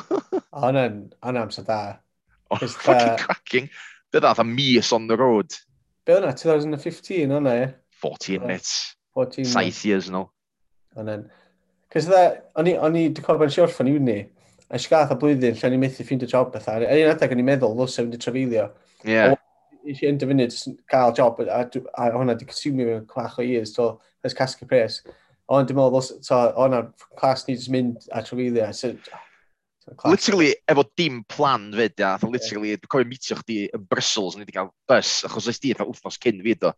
Hwna'n 0.62 1.40
amser 1.42 1.66
da. 1.66 1.80
Oh, 2.50 2.60
fucking 2.60 3.16
cracking. 3.20 3.70
Be 4.12 4.22
dda, 4.22 4.46
mis 4.46 4.92
on 4.92 5.08
the 5.10 5.16
road. 5.16 5.52
Be 6.06 6.16
o'na, 6.16 6.32
2015 6.32 7.32
o'na, 7.32 7.56
ie? 7.64 7.66
14 8.00 8.40
minutes. 8.40 8.94
14 9.14 9.42
minutes. 9.42 9.82
7 9.82 9.90
years, 9.90 10.10
no. 10.10 10.30
Hwna'n... 10.96 11.26
Cys 11.92 12.08
dda, 12.10 12.22
o'n 12.58 12.70
i, 12.70 12.74
o'n 12.82 12.96
i, 12.98 13.04
dwi'n 13.14 13.26
cofio'n 13.26 13.52
siorff 13.52 13.82
o'n 13.82 13.90
i 13.90 13.94
wni, 13.96 14.16
A 14.66 14.78
eisiau 14.78 14.96
gath 14.96 15.12
a 15.14 15.18
blwyddyn 15.18 15.54
lle 15.54 15.68
o'n 15.68 15.76
i 15.76 15.80
methu 15.80 16.06
ffeindio 16.06 16.28
job 16.30 16.48
bethau. 16.54 16.82
Ar 16.82 17.02
un 17.02 17.12
adeg 17.12 17.34
o'n 17.34 17.42
i'n 17.42 17.46
meddwl, 17.46 17.76
los 17.78 17.98
fynd 17.98 18.16
i 18.16 18.18
trafeilio. 18.22 18.70
Yeah. 19.06 19.36
Eisiau 19.86 20.10
yn 20.10 20.18
dyfynu 20.22 20.48
jyst 20.48 20.72
gael 20.90 21.14
job, 21.14 21.38
a, 21.44 21.60
a 21.62 22.08
hwnna 22.16 22.34
wedi 22.34 22.48
consumio 22.48 22.88
mewn 22.88 23.04
clach 23.10 23.38
o 23.38 23.46
years, 23.46 23.76
so 23.76 23.92
ys 24.26 24.34
casgu 24.34 24.66
pres. 24.70 25.02
Ond 25.46 25.70
dwi'n 25.70 25.78
meddwl, 25.78 26.02
so, 26.02 26.40
o'na 26.58 26.82
clas 27.20 27.46
ni 27.46 27.54
jyst 27.54 27.70
mynd 27.74 28.10
a 28.10 28.24
trafeilio. 28.26 28.72
So, 28.74 28.96
Literally, 30.02 30.56
efo 30.66 30.82
dim 30.98 31.22
plan 31.30 31.68
fyd, 31.70 32.02
a 32.02 32.16
literally, 32.26 32.74
dwi'n 32.74 32.90
cofio 32.90 33.06
mitio 33.06 33.38
chdi 33.38 33.60
yn 33.76 33.86
Brussels, 33.86 34.34
ni 34.34 34.42
wedi 34.42 34.56
cael 34.56 34.72
bus, 34.90 35.20
achos 35.28 35.46
oes 35.46 35.62
di, 35.62 35.70
eitha 35.70 35.86
wythnos 35.86 36.18
cyn 36.18 36.42
fi, 36.42 36.56
do. 36.58 36.72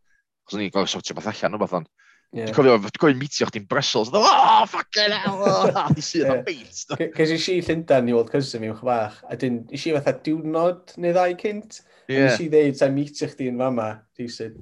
Achos 0.45 0.61
ni'n 0.61 0.75
gofio 0.75 0.93
sortio 0.93 1.17
beth 1.17 1.31
allan, 1.33 1.57
o 1.57 1.63
beth 1.63 1.79
ond. 1.81 1.89
Dwi'n 2.29 2.53
cofio, 2.53 2.75
dwi'n 2.77 3.01
cofio 3.01 3.17
meetio 3.17 3.47
chdi'n 3.49 3.65
Brussels, 3.71 4.11
dda, 4.13 4.21
oh, 4.21 4.65
fucking 4.69 5.15
hell, 5.17 5.39
oh, 5.49 5.93
di 5.97 6.03
sydd 6.05 6.29
o'n 6.29 6.43
beint. 6.45 6.83
Cys 7.17 7.31
i 7.33 7.39
si 7.41 7.55
Llundain 7.65 8.11
i 8.11 8.13
World 8.13 8.29
Cousin 8.29 8.61
fi, 8.61 8.69
mwch 8.69 8.83
bach, 8.85 9.23
a 9.25 9.37
dyn, 9.41 9.63
i 9.73 9.81
si 9.81 9.95
fatha 9.95 10.13
diwrnod 10.27 10.93
neu 11.01 11.15
ddau 11.17 11.37
cynt, 11.41 11.79
yeah. 12.05 12.27
a 12.27 12.27
nes 12.27 12.43
i 12.45 12.51
ddeud, 12.53 12.77
ta'n 12.77 12.93
meetio 12.93 13.31
chdi 13.31 13.49
yn 13.49 13.63
fama, 13.63 13.87
di 14.19 14.27
sydd. 14.35 14.59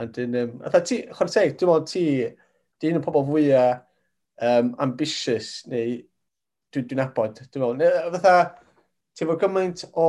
A 0.00 0.06
dyn, 0.16 0.38
um, 0.40 0.54
a 0.64 0.80
ti, 0.80 1.02
chwrteg, 1.18 1.58
dwi'n 1.60 1.72
meddwl 1.74 1.84
ti, 1.90 2.06
di 2.80 2.92
un 2.94 3.02
o 3.02 3.04
pobl 3.04 3.26
fwyaf 3.28 3.84
um, 4.48 4.72
ambitious, 4.86 5.50
neu 5.68 5.98
dwi'n 6.72 6.88
dwi 6.88 7.04
abod, 7.04 7.42
dwi'n 7.44 7.66
meddwl, 7.66 8.16
fatha, 8.16 8.38
ti'n 9.12 9.28
fawr 9.28 9.42
gymaint 9.44 9.84
o 9.92 10.08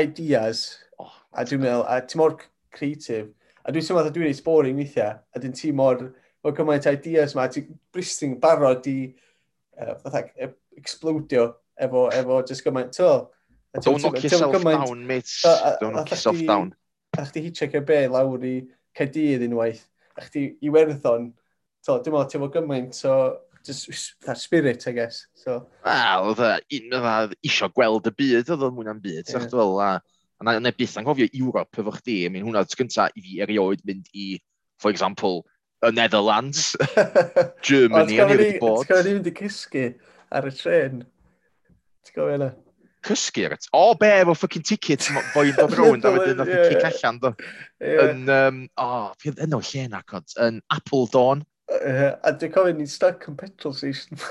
ideas, 0.00 0.64
oh, 0.96 1.12
a 1.36 1.44
dwi'n 1.44 1.60
meddwl, 1.66 1.84
a 1.84 2.00
ti'n 2.08 2.24
mor 2.24 2.40
creative, 2.72 3.28
A 3.70 3.72
dwi'n 3.72 3.84
teimlo 3.86 4.10
dwi'n 4.10 4.26
ei 4.26 4.38
boring 4.42 4.78
weithiau, 4.80 5.18
a 5.30 5.38
dwi'n 5.38 5.52
ti 5.54 5.68
mor, 5.70 6.00
mor 6.42 6.54
gymaint 6.56 6.88
ideas 6.90 7.36
yma, 7.36 7.44
ti'n 7.54 7.68
bristing 7.94 8.32
barod 8.42 8.88
i 8.90 8.94
uh, 9.78 9.92
fatha, 10.00 10.24
e, 10.34 10.48
explodio 10.80 11.44
efo, 11.78 12.08
efo 12.10 12.40
just 12.48 12.66
gymaint, 12.66 12.90
to. 12.96 13.28
Don't 13.78 14.02
knock 14.02 14.18
yourself 14.18 14.56
gymaint, 14.56 14.88
down, 14.88 15.06
mate. 15.06 15.30
Don't 15.78 15.94
knock 15.94 16.10
yourself 16.10 16.42
down. 16.48 16.74
A 17.14 17.28
chdi 17.28 17.44
hitio 17.44 17.70
cael 17.70 17.86
be 17.86 18.00
lawr 18.10 18.48
i 18.48 18.56
Cadydd 18.98 19.46
unwaith, 19.46 19.84
a 20.18 20.26
chdi 20.26 20.48
i 20.48 20.66
Iwerddon, 20.66 21.30
to, 21.86 22.00
dim 22.02 22.18
ond 22.18 22.34
ti'n 22.34 22.42
fod 22.42 22.58
gymaint, 22.58 22.98
so 22.98 23.20
just 23.62 24.16
that 24.26 24.42
spirit, 24.42 24.82
I 24.90 24.98
guess. 24.98 25.28
So. 25.38 25.60
Wel, 25.86 26.32
oedd 26.32 26.42
un 26.80 26.98
oedd 26.98 27.38
isio 27.46 27.70
gweld 27.70 28.10
y 28.10 28.18
byd, 28.18 28.50
oedd 28.50 28.66
o'n 28.66 28.90
am 28.96 29.04
byd, 29.06 29.20
yeah. 29.20 29.30
sa'ch 29.30 29.46
dwi'n 29.54 30.02
A 30.40 30.44
na, 30.44 30.58
na 30.58 30.72
byth 30.72 30.96
anghofio 30.96 31.28
Europe 31.36 31.82
efo 31.82 31.92
chdi. 31.98 32.24
I 32.24 32.32
mean, 32.32 32.46
hwnna 32.46 32.64
gyntaf 32.68 33.12
i 33.12 33.24
fi 33.24 33.40
erioed 33.44 33.82
mynd 33.88 34.08
i, 34.16 34.38
for 34.80 34.90
example, 34.90 35.44
y 35.82 35.90
Netherlands, 35.92 36.76
Germany, 37.66 38.18
yn 38.20 38.32
wedi 38.32 38.48
bod. 38.60 38.84
Ti'n 38.84 38.90
gofio 38.90 39.04
ni 39.04 39.14
mynd 39.18 39.28
i 39.30 39.34
cysgu 39.36 39.84
ar 40.36 40.48
y 40.48 40.52
tren? 40.56 41.04
Ti'n 42.04 42.16
gofio 42.16 42.36
yna? 42.38 42.50
Cysgu 43.06 43.46
ar 43.48 43.56
y 43.56 43.60
tren? 43.60 43.72
O, 43.76 43.84
be, 44.00 44.10
efo 44.22 44.36
ffucking 44.36 44.66
ticket, 44.68 45.08
boi'n 45.34 45.56
dod 45.56 45.76
rownd, 45.78 46.08
a 46.08 46.12
wedyn 46.16 46.40
nath 46.40 46.52
i 46.52 46.58
cic 46.68 46.88
allan, 46.90 47.20
do. 47.22 47.32
Yn, 47.80 48.26
um, 48.36 48.64
o, 48.80 48.90
fydd 49.20 49.40
enw 49.46 49.62
lle 49.70 49.86
na, 49.92 50.02
cod, 50.08 50.28
yn 50.40 50.60
Apple 50.76 51.08
Dawn. 51.12 51.44
Uh, 51.70 52.16
a 52.26 52.32
dwi'n 52.34 52.50
cofio 52.50 52.72
ni'n 52.74 52.88
stuck 52.90 53.28
yn 53.30 53.36
petrol 53.38 53.74
station. 53.76 54.18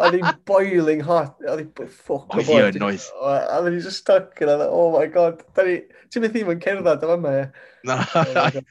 Oedd 0.00 0.16
hi'n 0.18 0.26
boiling 0.48 1.00
hot. 1.06 1.38
Oedd 1.46 1.62
hi'n 1.62 1.88
ffoc 1.88 2.36
o 2.36 2.44
boed. 2.44 2.76
Oedd 2.76 3.70
hi'n 3.70 3.78
just 3.80 4.02
stuck 4.02 4.36
yn 4.44 4.52
oedd, 4.52 4.66
e, 4.66 4.68
oh 4.68 4.90
my 4.96 5.06
god. 5.14 5.40
Ti'n 5.56 6.24
mynd 6.24 6.36
ddim 6.36 6.52
yn 6.52 6.62
cerdded 6.66 7.06
am 7.06 7.16
yma. 7.16 7.34
Na. 7.88 7.96
E, 8.20 8.60
e. 8.60 8.64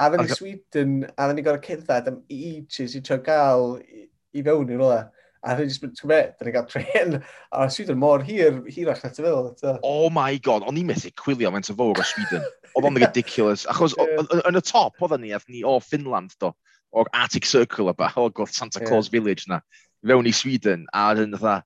A 0.00 0.08
fe 0.10 0.16
ni 0.18 0.28
Sweden, 0.32 0.98
a 1.14 1.28
fe 1.28 1.36
ni 1.36 1.46
gorau 1.46 1.62
cerdded 1.64 2.10
am 2.10 2.20
ages 2.32 2.96
i 2.96 3.02
trio 3.06 3.20
gael 3.24 3.78
i 3.78 4.44
fewn 4.46 4.74
i'r 4.74 4.82
rola. 4.82 5.00
A 5.40 5.54
rydyn 5.56 5.72
ni'n 5.72 5.92
ti'n 5.96 6.04
gwybod, 6.04 6.32
dyn 6.36 6.48
ni'n 6.48 6.54
cael 6.56 6.66
tren 6.68 7.14
a 7.56 7.68
Sweden 7.72 7.96
mor 8.00 8.20
hir, 8.24 8.58
hirach 8.68 9.00
na 9.00 9.10
ti 9.14 9.24
fel. 9.24 9.54
Oh 9.88 10.10
my 10.12 10.36
god, 10.44 10.66
o'n 10.68 10.76
i'n 10.76 10.90
methu 10.90 11.08
cwilio 11.16 11.52
mewn 11.52 11.64
tyfowr 11.64 11.96
o 11.96 12.04
Sweden. 12.04 12.44
Oedd 12.74 12.88
o'n 12.90 13.00
ridiculous. 13.04 13.64
Achos 13.72 13.96
yn 13.96 14.60
y 14.60 14.62
top 14.64 15.00
oedden 15.00 15.24
ni, 15.24 15.32
ni 15.48 15.64
o 15.64 15.78
Finland 15.80 16.36
do, 16.44 16.52
o'r 16.92 17.08
Arctic 17.16 17.48
Circle 17.48 17.88
yba, 17.94 18.10
o'r 18.20 18.34
gwrth 18.36 18.52
Santa 18.52 18.84
Claus 18.84 19.08
yeah. 19.08 19.16
Village 19.16 19.48
na, 19.48 19.62
fewn 20.06 20.28
i 20.28 20.34
Sweden, 20.36 20.84
a 20.92 21.08
yn 21.16 21.32
dda, 21.36 21.60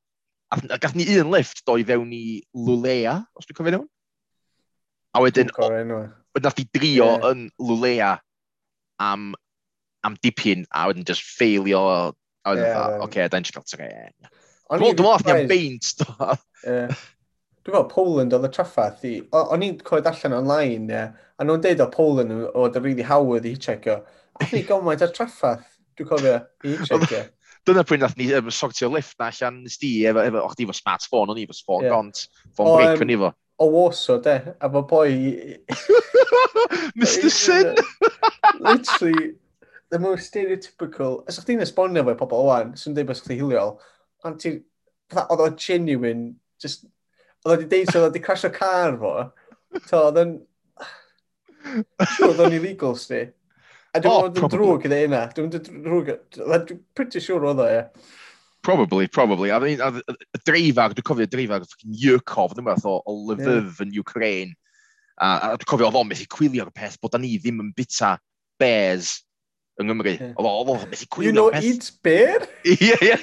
a 0.54 0.78
gath 0.78 0.94
ni 0.94 1.06
un 1.18 1.34
lift 1.34 1.64
do 1.66 1.78
i 1.80 1.86
fewn 1.86 2.14
i 2.14 2.24
Lulea, 2.54 3.18
os 3.34 3.48
dwi'n 3.48 3.58
cofio 3.58 3.74
nhw? 3.74 3.86
A 5.14 5.22
wedyn, 5.22 5.50
nath 5.50 6.62
i 6.62 6.66
drio 6.74 7.08
yeah. 7.10 7.30
yn 7.32 7.48
Lulea 7.58 8.16
am, 9.02 9.32
am 10.06 10.18
dipyn, 10.22 10.62
a 10.70 10.86
wedyn 10.90 11.06
just 11.10 11.26
ffeilio 11.26 11.82
A 12.44 12.52
wedyn 12.52 12.70
dda, 12.70 13.02
oce, 13.04 13.28
da 13.32 13.40
ni'n 13.40 13.56
got, 13.56 13.68
tren. 13.72 13.90
ie. 13.90 14.32
Dwi'n 14.68 14.82
meddwl 14.84 15.10
oedd 15.10 15.28
ni'n 15.28 15.46
beint, 15.50 15.90
do. 16.00 16.32
Dwi'n 16.64 17.76
meddwl 17.76 17.86
Poland 17.92 18.34
oedd 18.36 18.48
y 18.48 18.50
traffath 18.52 19.06
i... 19.08 19.14
O'n 19.40 19.64
i'n 19.64 19.78
coed 19.86 20.08
allan 20.10 20.36
online, 20.40 20.88
ie. 20.92 21.04
A 21.40 21.46
nhw'n 21.46 21.62
deud 21.64 21.84
o 21.84 21.88
Poland 21.92 22.34
oedd 22.52 22.76
y 22.76 22.82
really 22.84 23.06
hawdd 23.08 23.48
i 23.48 23.54
hitchhiker. 23.54 24.02
A 24.40 24.48
ni 24.50 24.60
gomaint 24.68 25.04
ar 25.04 25.14
traffath, 25.14 25.64
dwi'n 25.96 26.10
cofio, 26.10 26.36
i 26.64 26.74
hitchhiker. 26.74 27.30
Dyna 27.64 27.84
pryd 27.88 28.02
nath 28.02 28.18
ni 28.18 28.26
um, 28.36 28.50
sortio 28.52 28.90
lift 28.92 29.16
na 29.16 29.30
allan 29.32 29.62
nes 29.64 29.78
di, 29.80 29.94
efo, 30.04 30.20
efo, 30.20 30.42
o'ch 30.44 30.58
di 30.58 30.66
efo 30.66 30.76
smartphone, 30.76 31.32
o'n 31.32 31.40
i 31.40 31.46
efo 31.46 31.56
sfôn 31.56 31.86
yeah. 31.86 31.94
gont, 31.94 32.26
ffôn 32.52 32.74
bric, 32.76 33.00
o'n 33.00 33.12
i 33.14 33.16
efo. 33.16 33.30
O 33.64 33.70
woso, 33.72 34.18
de, 34.20 34.34
a 34.60 34.68
fo 34.74 34.82
boi... 34.90 35.14
Mr 37.00 37.30
Sin! 37.32 37.72
Literally, 38.60 39.32
the 39.92 39.98
most 39.98 40.30
stereotypical, 40.30 41.20
os 41.28 41.38
ydych 41.38 41.52
chi'n 41.52 41.66
esbonio 41.66 42.04
fe 42.06 42.16
pobl 42.20 42.48
oan, 42.48 42.72
sy'n 42.78 42.96
dweud 42.96 43.10
bod 43.10 43.18
ydych 43.18 43.28
chi'n 43.28 43.40
hiliol, 43.42 43.76
ond 44.24 44.40
ti, 44.42 44.56
oedd 45.20 45.44
o 45.44 45.48
genuine, 45.60 46.34
just, 46.62 46.86
oedd 47.44 47.52
o 47.52 47.56
wedi 47.56 47.70
deud, 47.70 47.92
oedd 47.92 48.02
o 48.02 48.08
wedi 48.08 48.24
crasio 48.24 48.50
car 48.54 48.98
fo, 49.00 49.14
to, 49.88 50.00
oedd 50.00 50.20
yn, 50.24 50.36
siwr, 52.16 52.30
oedd 52.32 52.44
o'n 52.46 52.58
illegal 52.58 52.98
sti. 52.98 53.24
A 53.94 54.00
dwi'n 54.02 54.10
oh, 54.10 54.26
mynd 54.26 54.40
yn 54.42 54.50
drwg 54.50 54.84
gyda 54.84 54.96
hynna. 55.04 55.20
Dwi'n 55.36 55.50
drwg. 55.54 56.08
Dwi'n 56.34 56.78
pretty 56.98 57.20
sure 57.22 57.46
oedd 57.46 57.60
o, 57.62 57.66
ie. 57.70 57.82
Probably, 58.66 59.06
probably. 59.06 59.52
A 59.54 59.60
mean, 59.62 59.78
y 59.78 60.40
dreifag, 60.42 60.96
dwi'n 60.96 61.06
cofio 61.06 61.28
dreifag, 61.30 61.66
ffocin 61.68 61.94
Yurkov, 62.02 62.56
dwi'n 62.56 62.66
meddwl, 62.66 63.02
o 63.06 63.14
Lviv 63.28 63.78
yn 63.84 63.92
Ukraine. 64.00 64.56
A, 65.14 65.28
a 65.28 65.52
dwi'n 65.52 65.70
cofio, 65.70 65.86
oedd 65.86 66.00
o'n 66.00 66.10
methu 66.10 66.26
cwilio'r 66.32 66.72
peth 66.74 66.96
bod 67.02 67.14
ni 67.22 67.36
ddim 67.38 67.62
yn 67.62 67.70
bita 67.76 68.16
bears 68.58 69.20
yng 69.80 69.88
Nghymru. 69.88 70.12
Yeah. 70.14 70.34
Oedd 70.38 70.48
o, 70.48 70.52
oedd 70.60 70.70
o, 70.70 70.90
beth 70.90 71.02
i 71.02 71.08
cwyno. 71.10 71.26
You 71.26 71.34
know 71.34 71.50
peth. 71.50 71.64
eat 71.66 71.90
bear? 72.06 72.44
Ie, 72.70 72.92
ie, 72.94 73.14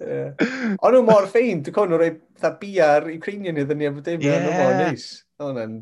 ie. 0.00 0.26
Ond 0.78 0.94
nhw 0.94 1.00
mor 1.06 1.26
ffein, 1.30 1.64
dwi'n 1.64 1.74
cofio 1.74 1.90
nhw 1.90 1.98
roi 2.00 2.10
fatha 2.38 2.52
biar 2.60 3.08
Ukrainian 3.12 3.58
iddyn 3.60 3.80
ni 3.80 3.88
am 3.90 3.98
y 3.98 4.04
dim, 4.06 4.22
yeah. 4.24 4.44
nhw 4.44 4.52
mor 4.60 4.76
neis. 4.78 5.08
Hwna'n, 5.40 5.74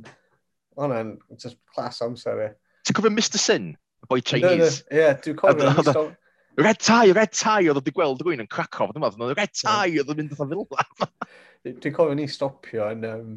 hwna'n, 0.78 1.12
just 1.36 1.58
class 1.74 2.00
amser 2.06 2.40
e. 2.46 2.48
Ti'n 2.88 2.96
cofio 2.96 3.12
Mr 3.12 3.42
Sin, 3.42 3.74
y 3.76 4.10
boi 4.10 4.22
Chinese? 4.24 4.80
Ie, 4.88 5.02
yeah, 5.02 5.20
dwi'n 5.24 5.36
cofio. 5.42 6.08
Red 6.58 6.80
tie, 6.82 7.12
red 7.14 7.30
tie 7.36 7.68
oedd 7.68 7.78
wedi 7.78 7.94
gweld 7.94 8.24
rhywun 8.24 8.42
yn 8.42 8.50
Krakow, 8.50 8.88
dwi'n 8.90 9.04
meddwl, 9.04 9.36
red 9.38 9.52
tie 9.54 10.00
oedd 10.00 10.08
o'n 10.10 10.18
mynd 10.18 10.32
oedd 10.34 10.56
fila. 10.56 11.12
Dwi'n 11.68 11.94
cofio 11.94 12.16
ni 12.18 12.26
stopio 12.32 12.88
yn, 12.96 13.04
um, 13.06 13.36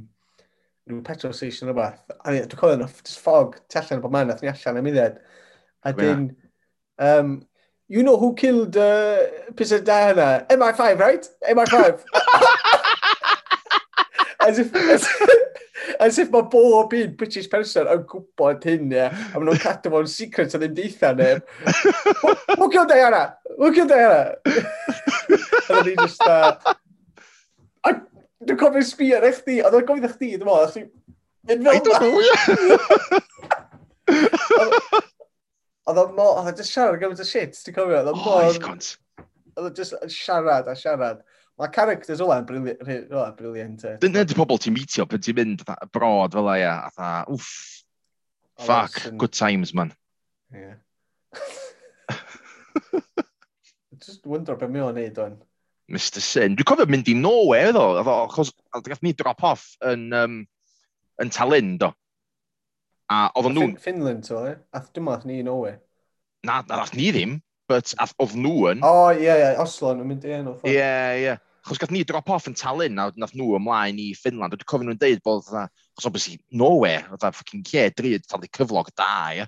rhyw 0.90 1.04
petrol 1.06 1.36
station 1.38 1.70
o 1.70 1.76
beth. 1.78 2.02
A 2.24 2.34
dwi'n 2.34 2.56
cofio 2.56 2.80
yna, 2.80 2.88
just 3.04 3.22
fog, 3.22 3.60
tu 3.70 3.78
allan 3.78 4.02
o 4.02 4.06
bod 4.08 4.16
man, 4.16 4.32
nath 4.32 4.42
ni 4.42 4.50
allan 4.50 4.82
am 4.82 4.90
idded. 4.90 5.22
A 5.84 5.94
dyn, 5.94 6.36
um, 7.00 7.48
you 7.88 8.04
know 8.04 8.18
who 8.18 8.36
killed 8.36 8.78
uh, 8.78 9.18
Princess 9.56 9.82
Diana? 9.82 10.46
MI5, 10.50 11.00
right? 11.00 11.28
MI5. 11.50 12.04
as 14.42 14.60
if, 14.60 14.76
as, 14.76 15.08
as 16.00 16.20
if 16.20 16.32
mae 16.32 16.42
bob 16.42 16.94
un 16.94 17.16
British 17.18 17.50
person 17.50 17.88
yn 17.90 18.04
gwybod 18.10 18.64
hyn, 18.70 18.92
ie. 18.94 19.08
A 19.10 19.12
maen 19.36 19.46
nhw'n 19.50 19.62
cadw 19.62 19.90
fo'n 19.94 20.08
secret 20.10 20.56
a 20.56 20.58
ddim 20.62 20.76
deitha 20.78 21.10
neb. 21.18 21.40
Who 22.58 22.70
killed 22.70 22.90
Diana? 22.94 23.24
Who 23.58 23.74
killed 23.74 23.90
Diana? 23.90 24.36
a 25.70 25.84
ni 25.84 25.96
just, 25.98 26.22
uh, 26.28 26.56
Dwi'n 28.42 28.58
cofio 28.58 28.82
sbi 28.82 29.14
ar 29.14 29.22
eich 29.28 29.46
di, 29.46 29.60
a 29.62 29.70
dwi'n 29.70 29.86
gofio 29.86 30.08
eich 30.08 30.18
di, 30.18 30.34
dwi'n 30.34 30.50
meddwl, 30.50 30.90
I 31.50 31.56
don't 31.56 32.02
know, 32.02 32.22
yeah. 34.10 35.02
Oedd 35.90 36.02
o'n 36.02 36.16
mor... 36.18 36.36
Oedd 36.40 36.52
o'n 36.52 36.58
just 36.60 36.76
siarad 36.76 37.02
gymaint 37.02 37.24
o 37.24 37.28
shit, 37.28 37.58
ti'n 37.58 37.76
cofio? 37.78 38.02
Oedd 38.02 38.12
o 38.12 38.16
mor... 38.20 38.50
Oedd 39.58 39.68
o'n 39.68 39.78
just 39.78 39.98
siarad 40.14 40.70
a 40.70 40.76
siarad. 40.78 41.24
Mae 41.60 41.70
characters 41.74 42.22
o'n 42.24 42.46
briliant. 42.48 43.86
Dyna 44.02 44.24
dy 44.26 44.38
pobl 44.38 44.62
ti'n 44.62 44.76
meetio 44.76 45.06
pan 45.10 45.22
ti'n 45.22 45.38
mynd 45.38 45.66
brod 45.94 46.38
fel 46.38 46.50
ia, 46.56 46.76
a 46.88 46.92
tha, 46.96 47.10
wff, 47.30 47.52
fuck, 48.66 48.98
good 49.22 49.34
times, 49.36 49.74
man. 49.74 49.94
Yeah. 50.54 50.76
just 54.02 54.26
wonder 54.26 54.56
beth 54.58 54.74
mi 54.74 54.82
o'n 54.82 54.98
neud 54.98 55.22
o'n. 55.22 55.38
Mr 55.92 56.24
Sin. 56.24 56.56
Dwi'n 56.56 56.68
cofio 56.68 56.88
mynd 56.90 57.10
i 57.12 57.16
Norway, 57.18 57.70
ddo, 57.76 57.86
achos 58.02 58.54
gath 58.88 59.04
ni 59.06 59.14
drop 59.18 59.44
off 59.46 59.68
yn, 59.86 60.08
um, 60.18 60.42
yn 61.22 61.34
Talyn, 61.34 61.76
do. 61.82 61.92
A 63.12 63.28
oedden 63.36 63.58
nhw'n... 63.58 63.78
Finland, 63.82 64.26
so, 64.28 64.46
e? 64.48 64.54
Eh? 64.54 64.60
Ath 64.78 64.92
dim 64.96 65.10
ath 65.12 65.26
ni 65.28 65.42
Norway. 65.44 65.76
Na, 66.48 66.62
na 66.68 66.82
ath 66.86 66.94
ni 66.96 67.10
ddim, 67.12 67.40
but 67.70 67.92
ath 68.00 68.14
oedd 68.24 68.38
nhw 68.40 68.72
yn... 68.72 68.84
O, 68.88 68.92
oh, 68.92 69.08
ie, 69.12 69.26
yeah, 69.26 69.40
ie, 69.40 69.46
yeah, 69.50 69.64
Oslo, 69.64 69.92
nhw'n 69.98 70.08
mynd 70.08 70.28
i 70.28 70.36
enw. 70.38 70.58
Ie, 70.64 70.76
ie. 70.78 71.26
Yeah. 71.26 71.42
Chos 71.68 71.78
gath 71.78 71.92
ni 71.94 72.02
drop 72.08 72.32
off 72.34 72.48
yn 72.50 72.56
Tallinn, 72.58 72.98
a 72.98 73.12
nath 73.22 73.36
nhw 73.38 73.52
ymlaen 73.60 74.00
i 74.02 74.08
Finland. 74.18 74.56
Dwi'n 74.56 74.70
cofyn 74.72 74.88
nhw'n 74.90 75.02
deud 75.02 75.22
bod, 75.28 75.46
chos 75.46 76.08
obviously, 76.10 76.40
Norway, 76.58 77.04
oedd 77.12 77.28
a 77.28 77.34
ffocin 77.36 77.66
lle 77.68 77.86
drud, 77.94 78.26
talu 78.32 78.50
cyflog 78.58 78.90
da, 78.98 79.12
ie. 79.36 79.46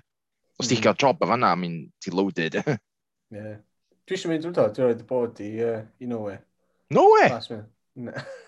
Os 0.60 0.70
ti'n 0.70 0.84
cael 0.84 0.94
mm. 0.94 1.00
job 1.02 1.24
o 1.24 1.30
fanna, 1.32 1.50
I 1.56 1.58
mean, 1.58 1.80
ti 2.04 2.14
loaded. 2.14 2.60
Ie. 2.62 2.78
yeah. 3.34 3.56
Dwi 4.04 4.18
eisiau 4.18 4.30
mynd 4.30 4.44
drwy 4.44 4.54
to, 4.54 4.68
dwi'n 4.76 4.90
rhaid 4.90 5.02
i 5.02 5.08
bod 5.08 5.40
i, 5.42 5.50
uh, 5.64 5.80
i 6.04 6.10
Norway. 6.10 6.36
Norway? 6.92 7.32
Last 7.32 7.56
minute. 7.96 8.20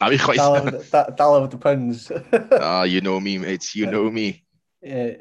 Na 0.00 0.08
fi 0.08 0.18
chwaith. 0.18 0.90
Dal 1.16 1.36
efo 1.38 1.50
the 1.50 1.58
puns. 1.58 2.10
Ah, 2.60 2.84
you 2.84 3.00
know 3.00 3.20
me, 3.20 3.38
mate. 3.38 3.74
You 3.74 3.86
know 3.86 4.10
me. 4.10 4.44
Yeah. 4.80 5.20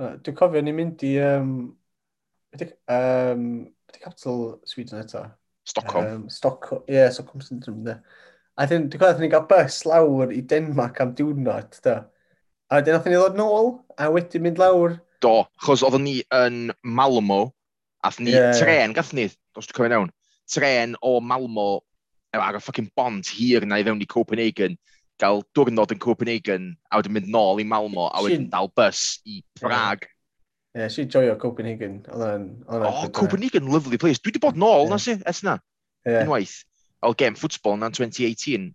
Dwi'n 0.00 0.36
cofio 0.36 0.62
ni'n 0.64 0.76
mynd 0.76 1.04
i... 1.04 1.16
Um, 1.20 1.50
um, 2.88 3.44
Byddi 3.88 4.00
capital 4.02 4.60
Sweden 4.64 5.02
eto? 5.02 5.26
Stockholm. 5.68 6.06
Um, 6.06 6.22
Stockholm, 6.32 6.82
ie, 6.88 6.94
yeah, 6.94 7.10
Stockholm 7.12 7.44
Syndrome, 7.44 7.84
de. 7.84 7.98
A 8.56 8.66
dwi'n 8.68 8.88
dwi'n 8.88 9.02
cofio, 9.02 9.24
ni'n 9.24 9.34
cael 9.34 9.48
bus 9.50 9.82
lawr 9.88 10.32
i 10.34 10.40
Denmark 10.52 11.00
am 11.04 11.12
diwrnod, 11.16 11.76
da. 11.84 11.98
A 12.70 12.80
wedyn 12.80 12.96
nath 12.96 13.08
ni 13.08 13.18
ddod 13.18 13.36
nôl, 13.38 13.74
a 13.98 14.08
wedyn 14.12 14.44
mynd 14.46 14.60
lawr. 14.60 14.96
Do, 15.24 15.34
chos 15.64 15.84
oedden 15.84 16.06
ni 16.06 16.16
yn 16.36 16.72
Malmo, 16.84 17.42
a 18.04 18.12
ni 18.18 18.32
yeah. 18.32 18.56
tren 18.56 18.96
gath 18.96 19.12
ni, 19.16 19.28
os 19.56 19.68
dwi'n 19.68 19.76
cofio 19.76 19.92
iawn, 19.92 20.12
tren 20.50 20.96
o 21.04 21.18
Malmo 21.20 21.70
ar 22.38 22.56
y 22.58 22.62
ffocin 22.62 22.88
bont 22.96 23.28
hir 23.34 23.66
na 23.66 23.80
i 23.80 23.84
fewn 23.86 24.02
i 24.02 24.08
Copenhagen, 24.10 24.76
gael 25.20 25.42
diwrnod 25.56 25.92
yn 25.94 26.00
Copenhagen, 26.02 26.70
a 26.90 27.00
wedyn 27.00 27.16
mynd 27.16 27.30
nôl 27.32 27.60
i 27.60 27.66
Malmo, 27.66 28.08
a 28.08 28.22
wedyn 28.24 28.46
si... 28.46 28.50
dal 28.52 28.70
bus 28.76 29.04
i 29.26 29.40
Prag. 29.60 30.06
Ie, 30.70 30.84
yeah, 30.84 30.92
si 30.92 31.06
joio 31.10 31.34
Copenhagen. 31.40 31.98
Oedden, 32.14 32.44
oedden, 32.68 32.86
oh, 32.86 33.08
Copenhagen, 33.16 33.66
na. 33.66 33.74
lovely 33.74 33.98
place. 33.98 34.22
Dwi 34.22 34.30
wedi 34.30 34.42
bod 34.42 34.60
nôl, 34.60 34.86
yeah. 34.86 34.92
na 34.92 35.00
si, 35.02 35.16
es 35.26 35.42
na. 35.46 35.56
Yeah. 36.06 36.22
Unwaith. 36.24 36.60
O'r 37.02 37.16
gem 37.18 37.34
ffwtsbol 37.38 37.80
na'n 37.80 37.96
2018. 37.96 38.70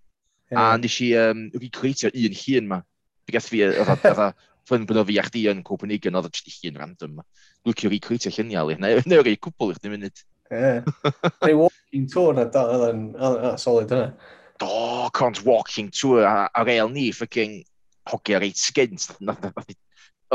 Yeah. 0.52 0.60
A 0.60 0.76
nes 0.82 0.98
i 1.02 1.14
um, 1.22 1.48
recreatio 1.56 2.11
un 2.11 2.36
hun 2.41 2.69
ma. 2.73 2.82
Fi 3.26 3.38
gath 3.38 3.49
fi, 3.49 3.64
oedd 3.72 4.36
ffyn 4.65 4.86
bod 4.90 4.99
o 4.99 5.06
fi 5.07 5.18
a 5.22 5.26
chdi 5.26 5.45
yn 5.53 5.64
Copenhagen, 5.65 6.18
oedd 6.19 6.27
o 6.27 6.34
jyst 6.36 6.68
hun 6.68 6.82
random 6.82 7.19
ma. 7.22 7.26
Lwcio 7.65 7.94
recreatio 7.94 8.34
lluniau, 8.34 8.76
neu 8.82 9.26
rei 9.26 9.40
cwbl 9.40 9.72
i 9.72 9.80
chdi 9.80 9.94
munud. 9.95 10.26
Ie. 10.52 10.60
Yeah 10.60 11.69
walking 11.95 12.07
tour 12.07 12.34
na 12.34 12.45
da, 12.45 12.63
oedd 12.65 13.59
solid 13.59 13.91
yna. 13.91 14.13
Do, 14.59 15.09
cont 15.13 15.43
walking 15.45 15.91
tour, 15.91 16.23
a, 16.23 16.49
a 16.53 16.65
real 16.65 16.89
ni, 16.89 17.11
ffucking 17.11 17.63
hogia 18.07 18.39
reit 18.39 18.57
skins. 18.57 19.11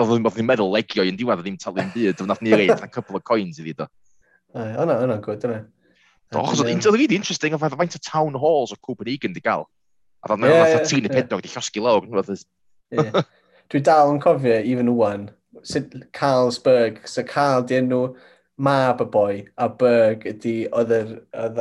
Oedd 0.01 0.23
ni'n 0.23 0.47
meddwl 0.47 0.73
legio 0.73 1.05
i'n 1.05 1.19
diwedd, 1.19 1.41
oedd 1.41 1.47
ddim 1.47 1.59
talu'n 1.61 1.93
byd, 1.93 2.21
ond 2.21 2.31
nath 2.31 2.43
ni 2.43 2.55
reit, 2.55 2.81
a 2.83 2.89
couple 2.89 3.17
of 3.17 3.25
coins 3.25 3.59
iddi 3.61 3.75
do. 3.77 3.89
Yna, 4.55 5.01
yna, 5.05 5.19
gwyd, 5.21 5.45
yna. 5.49 5.61
Do, 6.31 6.45
chos 6.47 6.63
oedd 6.63 6.71
hi'n 6.71 6.83
really 6.95 7.19
interesting, 7.19 7.57
oedd 7.57 7.77
faint 7.77 7.99
o 7.99 8.03
town 8.07 8.39
halls 8.41 8.73
o 8.73 8.79
Copenhagen 8.81 9.37
di 9.37 9.43
gael. 9.45 9.67
A 10.25 10.33
oedd 10.33 10.49
yna 10.49 10.81
ti'n 10.87 11.09
y 11.09 11.13
pedog 11.13 11.45
di 11.45 11.53
llosgi 11.53 11.85
lawr. 11.85 12.09
Dwi 13.71 13.85
dal 13.87 14.15
yn 14.15 14.23
cofio, 14.23 14.57
even 14.67 14.95
one, 14.97 15.31
sut 15.63 15.93
Carlsberg, 16.17 17.03
sy'n 17.07 17.29
Carl 17.29 17.67
di 17.67 17.79
enw, 17.79 18.09
mab 18.61 19.01
y 19.01 19.09
boi 19.13 19.37
a 19.57 19.69
Berg 19.81 20.27
ydy 20.29 20.55
oedd 20.77 20.93
yr 20.95 21.13
oedd 21.45 21.61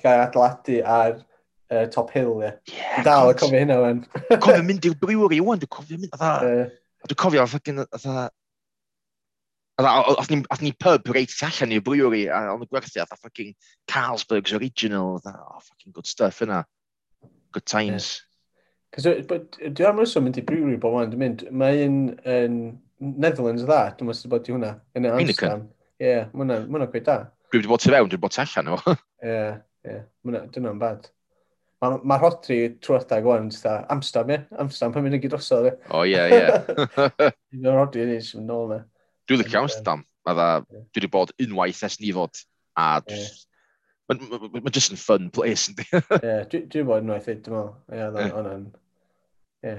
gael 0.00 0.24
adeiladu 0.26 0.80
ar 0.84 1.16
uh, 1.16 1.86
Top 1.94 2.12
Hill, 2.12 2.36
ie. 2.42 2.52
Yeah, 2.70 3.02
dal 3.06 3.32
y 3.32 3.36
cofio 3.40 3.60
hynna, 3.62 3.80
wen. 3.80 4.04
cofio 4.44 4.62
mynd 4.68 4.88
i'r 4.88 4.96
brewery, 5.00 5.40
wan, 5.44 5.62
dwi'n 5.62 5.74
cofio 5.78 6.00
mynd, 6.00 6.16
oedd 6.18 6.80
Dwi'n 7.04 7.20
cofio, 7.20 7.44
oedd 7.44 7.70
oedd 7.84 8.32
Oedd 9.74 10.60
ni 10.62 10.70
pub 10.78 11.08
reit 11.10 11.32
tu 11.34 11.46
allan 11.48 11.72
i'r 11.74 11.82
brewery 11.82 12.28
a 12.30 12.44
o'n 12.52 12.62
y 12.62 12.68
gwerthu 12.70 13.02
a 13.02 13.08
fucking 13.16 13.56
Carlsberg's 13.90 14.54
original. 14.54 15.16
Oedd 15.16 15.26
oh, 15.32 15.58
fucking 15.66 15.92
good 15.96 16.06
stuff 16.06 16.38
yna. 16.44 16.62
Good 17.52 17.66
times. 17.66 18.22
Cos 18.94 19.08
dwi 19.08 19.88
am 19.88 19.98
rysw 19.98 20.22
mynd 20.22 20.38
i 20.38 20.44
brewery 20.46 20.78
bo 20.78 20.92
wan, 20.94 21.10
dwi'n 21.10 21.24
mynd, 21.24 21.46
mae 21.50 21.82
un 21.88 21.98
yn 22.22 22.58
Netherlands 23.02 23.66
dda, 23.66 23.80
dwi'n 23.98 24.12
mynd 24.12 24.30
bod 24.30 24.46
i 24.46 24.54
hwnna, 24.54 24.70
yn 24.94 25.10
Amsterdam 25.10 25.66
ie, 26.02 26.14
mae 26.34 26.60
hwnna 26.60 26.88
gweud 26.90 27.06
da. 27.06 27.18
Dwi 27.50 27.60
wedi 27.60 27.70
bod 27.70 27.82
tu 27.82 27.90
fewn, 27.92 28.08
dwi 28.08 28.16
wedi 28.16 28.22
bod 28.22 28.34
tu 28.34 28.42
allan 28.42 28.72
o. 28.74 28.78
Ie, 29.30 29.42
ie, 29.86 29.98
dyna 30.24 30.72
yn 30.72 30.80
bad. 30.80 31.10
Mae'r 31.84 32.04
ma 32.08 32.16
rhodri 32.18 32.58
trwy'r 32.82 33.04
gwan, 33.24 33.50
Amsterdam, 33.92 34.32
ie? 34.32 34.40
Amsterdam, 34.62 34.94
pan 34.94 35.04
mynd 35.04 35.18
i 35.18 35.22
gyd 35.22 35.34
drosodd, 35.34 35.68
ie? 35.68 35.74
O, 35.92 36.04
ie, 36.08 36.20
ie. 36.32 36.92
Mae'r 37.60 37.78
rhodri 37.78 38.04
yn 38.06 38.14
eisiau 38.16 38.40
mynd 38.40 38.50
nôl 38.50 38.70
me. 38.72 38.80
Dwi'n 39.28 39.42
licio 39.42 39.60
Amsterdam. 39.62 40.04
Dwi 40.24 41.00
wedi 41.00 41.10
bod 41.12 41.34
unwaith 41.44 41.82
es 41.86 41.98
ni 42.00 42.14
fod. 42.16 42.40
A 42.80 43.00
Mae'n 44.10 44.72
just 44.74 44.92
yn 44.92 45.00
fun 45.00 45.30
place, 45.32 45.70
yndi? 45.70 45.86
Ie, 45.92 45.98
yeah, 46.20 46.46
dwi 46.48 46.64
wedi 46.64 46.86
bod 46.88 47.04
unwaith, 47.04 47.28
dwi'n 47.44 47.58
meddwl. 47.58 48.24
Ie, 48.24 48.32
hwnna'n... 48.34 48.64
Ie. 49.64 49.76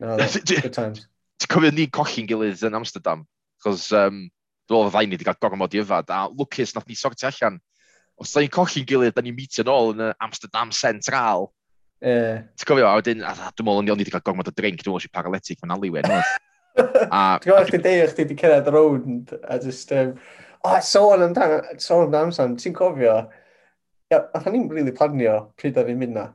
No, 0.00 0.16
good 0.16 0.72
times. 0.72 1.06
Ti'n 1.40 1.52
cofio 1.52 1.72
ni'n 1.72 1.92
colli'n 1.92 2.28
gilydd 2.28 2.62
yn 2.68 2.76
Amsterdam? 2.76 3.26
Chos 3.64 3.90
um, 3.96 4.22
Dwi'n 4.70 4.84
meddwl 4.86 4.92
fydda 4.94 5.02
i 5.02 5.10
wedi 5.10 5.26
cael 5.26 5.38
gormod 5.42 5.72
i 5.74 5.80
yfad, 5.82 6.10
a 6.14 6.18
lwcus 6.30 6.76
nath 6.76 6.86
ni 6.86 6.94
sortio 6.94 7.26
allan. 7.26 7.56
Os 8.22 8.30
da 8.30 8.42
ni'n 8.44 8.52
colli'n 8.54 8.84
gilydd, 8.86 9.16
da 9.16 9.24
ni'n 9.26 9.34
meetio 9.34 9.64
nôl 9.66 9.96
yn 9.96 10.04
y 10.04 10.10
Amsterdam 10.22 10.70
Central. 10.76 11.48
Yeah. 11.98 12.44
Ti'n 12.54 12.68
cofio, 12.70 12.86
a 12.86 13.00
wedyn, 13.00 13.24
a 13.26 13.32
dwi'n 13.50 13.66
meddwl, 13.66 13.82
ni 13.88 13.94
wedi 13.96 14.14
cael 14.14 14.22
gormod 14.28 14.52
o 14.52 14.54
drink, 14.54 14.78
dwi'n 14.84 14.94
meddwl 14.94 15.02
si 15.02 15.10
paralytic 15.10 15.58
mewn 15.64 15.74
aliwen. 15.74 16.06
Ti'n 16.06 17.42
gwybod, 17.48 17.66
chdi 17.72 17.82
deio, 17.82 18.06
chdi 18.12 18.28
wedi 18.28 18.38
cyrraedd 18.44 18.70
y 18.70 18.76
rownd, 18.76 19.34
a 19.42 19.58
just, 19.66 19.90
um, 19.96 20.14
o, 20.60 20.70
oh, 20.70 20.78
sôn 20.86 21.26
amdano, 21.26 21.58
sôn 21.82 22.06
amdano 22.06 22.30
amser, 22.30 22.54
ti'n 22.62 22.78
cofio, 22.78 23.18
ia, 24.14 24.22
a 24.22 24.46
ni'n 24.46 24.70
really 24.70 24.94
planio 24.94 25.36
pryd 25.58 25.82
ar 25.82 25.90
ni'n 25.90 25.98
mynd 26.04 26.18
na. 26.20 26.28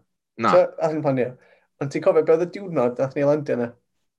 Na. 0.44 0.52
So, 0.52 0.68
a 0.76 0.92
ni'n 0.92 1.04
planio. 1.08 1.32
Ond 1.80 1.96
ti'n 1.96 2.04
cofio 2.04 2.28
beth 2.28 2.36
oedd 2.36 2.50
y 2.50 2.52
diwrnod 2.60 3.00
a 3.00 3.12
ni'n 3.16 3.32
landio 3.32 3.62
na? 3.64 3.72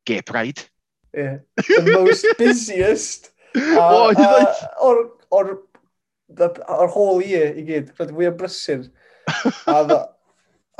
Gay 0.08 0.24
Pride. 0.24 0.70
Yeah. 1.12 1.42
The 1.68 2.00
most 2.00 2.24
busiest 2.40 3.35
O, 3.56 4.08
hyd 4.10 4.20
oed! 4.26 4.60
O'r, 4.84 5.00
or, 5.34 5.52
o'r 6.76 6.92
whole 6.92 7.22
year 7.24 7.56
i 7.56 7.64
gyd, 7.66 7.92
roedd 7.96 8.12
fwy 8.16 8.28
o 8.28 8.34
brysur. 8.36 8.84
A 9.66 9.78
dda, 9.86 10.00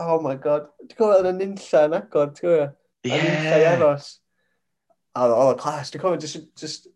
oh 0.02 0.18
my 0.24 0.36
god, 0.42 0.68
ti'n 0.84 0.98
cofio 0.98 1.22
yn 1.22 1.30
y 1.30 1.34
nynlla 1.38 1.86
yn 1.88 1.96
agor, 2.00 2.32
ti'n 2.34 2.44
cofio? 2.44 2.68
Yeah. 3.06 3.16
A 3.16 3.24
nynlla 3.24 3.56
i 3.62 3.66
aros. 3.72 4.10
A 5.16 5.24
oedd 5.24 5.38
o'r 5.46 5.58
clas, 5.62 5.92
ti'n 5.92 6.02
cofio, 6.02 6.20
just, 6.22 6.42
just, 6.60 6.90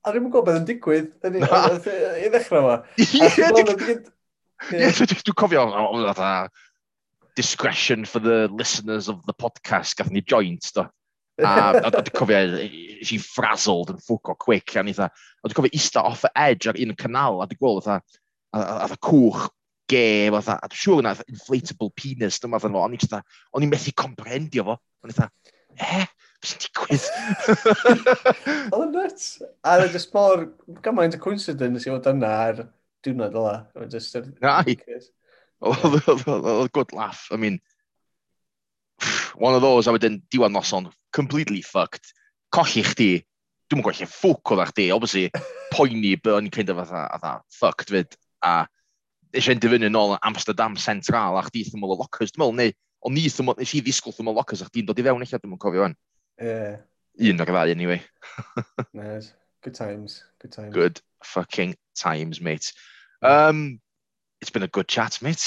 a 0.00 0.14
ddim 0.14 0.28
yn 0.28 0.32
gwybod 0.32 0.48
beth 0.48 0.60
yn 0.62 0.68
digwydd, 0.70 1.12
yn 1.28 1.38
i 1.40 1.44
ddechrau 2.32 2.64
yma. 2.64 2.80
Ie, 2.96 3.28
dwi'n 5.28 5.36
cofio, 5.44 5.66
discretion 7.36 8.04
for 8.04 8.18
the 8.18 8.48
listeners 8.48 9.08
of 9.08 9.24
the 9.26 9.32
podcast, 9.32 9.96
gath 9.96 10.10
ni 10.10 10.20
joint, 10.20 10.72
do. 10.74 10.86
A 11.46 11.54
a 11.80 11.90
dwi'n 11.94 12.12
cofio, 12.16 12.40
she 13.06 13.18
frazzled 13.22 13.92
yn 13.94 14.00
ffwco 14.02 14.36
quick. 14.38 14.76
A 14.76 14.84
ni 14.84 14.94
dda, 14.96 15.08
e, 15.08 15.30
a 15.40 15.48
dwi'n 15.48 15.58
cofio 15.58 15.76
ista 15.76 16.04
off 16.04 16.26
the 16.26 16.32
edge 16.36 16.70
ar 16.70 16.78
un 16.80 16.94
canal, 16.98 17.40
a 17.42 17.48
dwi'n 17.48 17.60
gweld, 17.62 17.88
a, 17.88 18.00
a, 18.52 18.60
a, 18.60 18.88
a 18.90 19.00
cwch 19.08 19.48
ge, 19.90 20.30
fatha, 20.36 20.58
a 20.60 20.70
dwi'n 20.70 20.82
siŵr 20.84 21.02
yna, 21.04 21.14
inflatable 21.32 21.90
penis, 21.98 22.40
dyma 22.42 22.60
fan 22.62 22.76
fo, 22.76 22.84
o'n 22.86 22.96
i'n 22.96 23.16
o'n 23.18 23.66
i'n 23.66 23.72
methu 23.72 23.94
comprendio 23.98 24.66
fo, 24.68 24.76
o'n 25.02 25.12
i'n 25.12 25.18
dda, 25.18 25.30
e, 25.76 26.02
beth 26.40 26.52
sy'n 26.52 26.62
digwydd? 26.66 27.08
Oedd 28.74 28.84
yn 28.84 28.94
nuts. 28.96 29.32
A 29.64 29.78
oedd 29.78 29.88
e 29.88 29.94
just 29.96 30.14
mor, 30.16 30.46
gymaint 30.84 31.16
o 31.18 31.22
coincidence 31.22 31.86
i 31.86 31.92
fod 31.92 32.10
yna 32.12 32.30
ar 32.50 32.62
diwrnod 33.04 33.36
ola. 33.40 33.56
Oedd 33.76 33.90
e 33.90 33.98
jyst 33.98 34.20
yr... 34.20 34.30
Oedd 35.60 36.72
good 36.76 36.94
laugh, 36.96 37.26
I 37.34 37.40
mean, 37.40 37.60
one 39.36 39.54
of 39.54 39.62
those 39.62 39.86
a 39.86 39.94
wedyn 39.94 40.20
diwan 40.32 40.54
noson, 40.54 40.90
completely 41.12 41.62
fucked, 41.62 42.12
colli 42.52 42.84
chdi, 42.86 43.10
dwi'n 43.70 43.84
gwella 43.86 44.08
ffwc 44.10 44.54
oedd 44.56 44.72
chdi, 44.72 44.90
obviously, 44.94 45.30
poeni 45.74 46.16
byn 46.20 46.50
kind 46.52 46.72
of 46.72 46.82
atha, 46.84 47.06
atha 47.16 47.34
fucked 47.60 47.92
fyd, 47.94 48.16
a 48.42 48.66
eisiau'n 49.36 49.62
dyfynu 49.62 49.90
nôl 49.90 50.16
yn 50.16 50.24
Amsterdam 50.26 50.76
Central, 50.80 51.38
a 51.38 51.44
chdi 51.46 51.64
ddim 51.68 51.86
yn 51.86 51.96
lockers, 51.96 52.34
dwi'n 52.34 52.44
meddwl, 52.44 52.56
neu, 52.60 52.78
o'n 53.06 53.16
ni 53.16 53.26
ddim 53.28 53.52
yn, 53.54 53.64
i 53.64 53.82
ddisgwyl 53.84 54.16
ddim 54.16 54.32
yn 54.32 54.38
lockers, 54.40 54.64
a 54.64 54.70
chdi'n 54.70 54.88
dod 54.88 55.00
i 55.00 55.06
fewn 55.06 55.26
eich 55.26 55.34
ddim 55.36 55.54
yn 55.56 55.62
cofio 55.62 55.86
fan. 55.86 55.98
Yeah. 56.40 56.80
Un 57.20 57.44
o'r 57.44 57.52
ddau, 57.52 57.74
anyway. 57.74 58.00
nice. 58.96 59.32
Good 59.62 59.74
times. 59.74 60.24
Good 60.40 60.52
times. 60.52 60.74
Good 60.74 61.00
fucking 61.22 61.76
times, 61.94 62.40
mate. 62.40 62.72
Um, 63.22 63.80
it's 64.40 64.50
been 64.50 64.62
a 64.62 64.68
good 64.68 64.88
chat, 64.88 65.18
mate. 65.20 65.44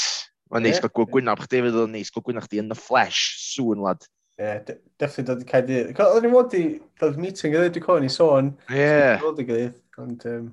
Mae'n 0.53 0.67
neis 0.67 0.81
gael 0.83 1.07
gwynaf 1.09 1.45
chdi, 1.47 1.61
fydd 1.65 1.79
o'n 1.81 1.95
neis 1.95 2.11
gael 2.13 2.25
gwynaf 2.27 2.45
chdi 2.47 2.61
yn 2.61 2.73
y 2.73 2.77
flesh, 2.77 3.21
sŵn 3.55 3.83
lad. 3.83 4.05
Ie, 4.37 4.45
yeah, 4.45 4.59
definitely 5.01 5.27
dod 5.29 5.41
i 5.43 5.47
cael 5.49 5.67
dydd. 5.67 6.01
Oedden 6.05 6.27
ni 6.27 6.33
fod 6.33 6.57
i 6.57 6.63
dod 7.01 7.21
meeting 7.21 7.55
ydw, 7.57 7.69
dwi'n 7.73 7.85
cofio 7.85 8.03
ni 8.03 8.11
sôn. 8.13 8.51
Ie. 8.73 9.13
Dod 9.21 9.41
i 9.41 9.47
gilydd, 9.49 9.79
ond... 10.01 10.25
Um, 10.29 10.51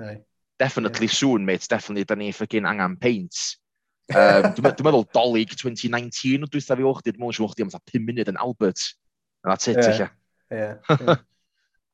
no. 0.00 0.14
Definitely 0.62 1.08
yeah. 1.10 1.18
soon, 1.18 1.46
mate. 1.46 1.66
Definitely, 1.70 2.06
da 2.10 2.18
ni 2.18 2.30
ffygin 2.34 2.66
angen 2.70 2.94
paint. 3.02 3.38
Um, 4.14 4.50
dwi'n 4.54 4.86
meddwl 4.86 5.06
dolig 5.16 5.54
2019 5.56 6.44
o 6.44 6.50
dwi'n 6.50 6.66
fi 6.66 6.86
o'ch 6.86 7.02
di, 7.02 7.14
dwi'n 7.14 7.24
meddwl 7.24 7.48
o'ch 7.48 7.56
dyd 7.58 7.66
am 7.66 7.74
5 7.74 8.02
munud 8.06 8.30
yn 8.30 8.42
Albert. 8.42 8.82
And 9.42 9.52
that's 9.52 9.68
it, 9.68 9.78
yeah. 9.82 10.10
yeah. 10.50 10.76
yeah. 10.90 11.22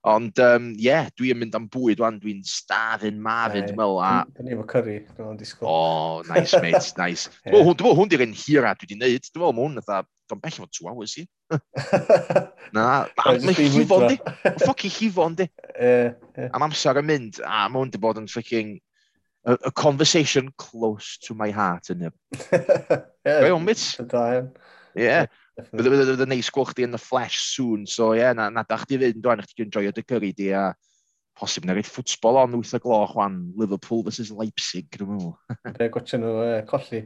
Ond, 0.03 0.39
ie, 0.39 0.45
um, 0.57 0.69
yeah, 0.81 1.09
dwi 1.13 1.29
yn 1.35 1.37
mynd 1.43 1.57
am 1.59 1.67
bwyd 1.69 2.01
wan, 2.01 2.17
dwi'n 2.23 2.39
starfyn 2.49 3.19
marfyn, 3.21 3.67
dwi'n 3.67 3.77
meddwl. 3.77 3.99
A... 4.01 4.23
Dyn 4.33 4.47
ni 4.49 4.55
efo 4.55 4.65
curry, 4.71 4.95
dwi'n 5.05 5.19
meddwl 5.19 5.41
disgwyl. 5.43 5.69
Oh, 5.69 6.23
nice, 6.31 6.57
mate, 6.65 6.95
nice. 7.03 7.29
Dwi'n 7.45 7.59
meddwl, 7.59 7.75
dwi'n 7.75 7.85
meddwl, 7.85 7.99
hwn 7.99 8.13
di'r 8.15 8.25
un 8.25 8.33
hira 8.33 8.73
dwi 8.79 8.89
wedi 8.89 8.97
neud. 8.97 9.29
Dwi'n 9.29 9.45
meddwl, 9.45 9.61
hwn, 9.61 9.77
dwi'n 9.85 10.09
dwi'n 10.31 10.41
bell 10.47 10.57
efo 10.57 10.69
two 10.73 10.89
hours 10.89 11.19
i. 11.21 11.27
Na, 12.77 12.87
mae'n 13.21 13.45
llifon 13.59 14.07
di. 14.07 14.17
Mae'n 14.47 14.63
ffocin 14.63 14.97
llifon 14.97 15.37
di. 15.43 15.49
Am 16.49 16.65
amser 16.65 17.03
yn 17.03 17.11
mynd, 17.11 17.43
a 17.45 17.67
mae 17.69 17.83
hwn 17.83 17.93
di 17.93 18.01
bod 18.01 18.23
yn 18.23 18.31
ffucking... 18.31 18.79
A, 19.49 19.55
a, 19.65 19.71
conversation 19.73 20.51
close 20.61 21.17
to 21.25 21.33
my 21.33 21.49
heart 21.49 21.89
yn 21.89 22.03
hyn. 22.05 22.17
Ie, 23.25 23.37
yeah, 23.49 23.55
mate. 23.57 24.11
Ie, 25.01 25.15
Bydd 25.59 26.15
yn 26.15 26.31
neis 26.31 26.51
gweld 26.55 26.71
chdi 26.73 26.87
yn 26.87 26.97
y 26.97 27.01
flesh 27.01 27.41
soon, 27.51 27.87
so 27.91 28.13
ie, 28.15 28.21
yeah, 28.23 28.35
na, 28.37 28.49
na 28.55 28.65
da 28.67 28.79
chdi 28.81 28.99
fynd, 29.01 29.21
dwi'n 29.25 29.43
eich 29.43 29.55
ti'n 29.57 29.73
joio 29.75 29.93
dy 29.95 30.05
gyrru 30.07 30.33
di 30.37 30.51
a 30.57 30.71
posib 31.41 31.67
na 31.67 31.75
reid 31.77 31.89
ffwtsbol 31.89 32.39
on 32.41 32.55
8 32.59 32.77
o 32.77 32.81
gloch 32.85 33.17
wan, 33.19 33.41
Liverpool 33.59 34.05
versus 34.07 34.31
Leipzig, 34.35 34.89
dwi'n 34.95 35.11
meddwl. 35.15 35.35
Be, 35.79 35.89
gwtio 35.93 36.21
nhw 36.21 36.35
uh, 36.45 36.61
colli. 36.69 37.03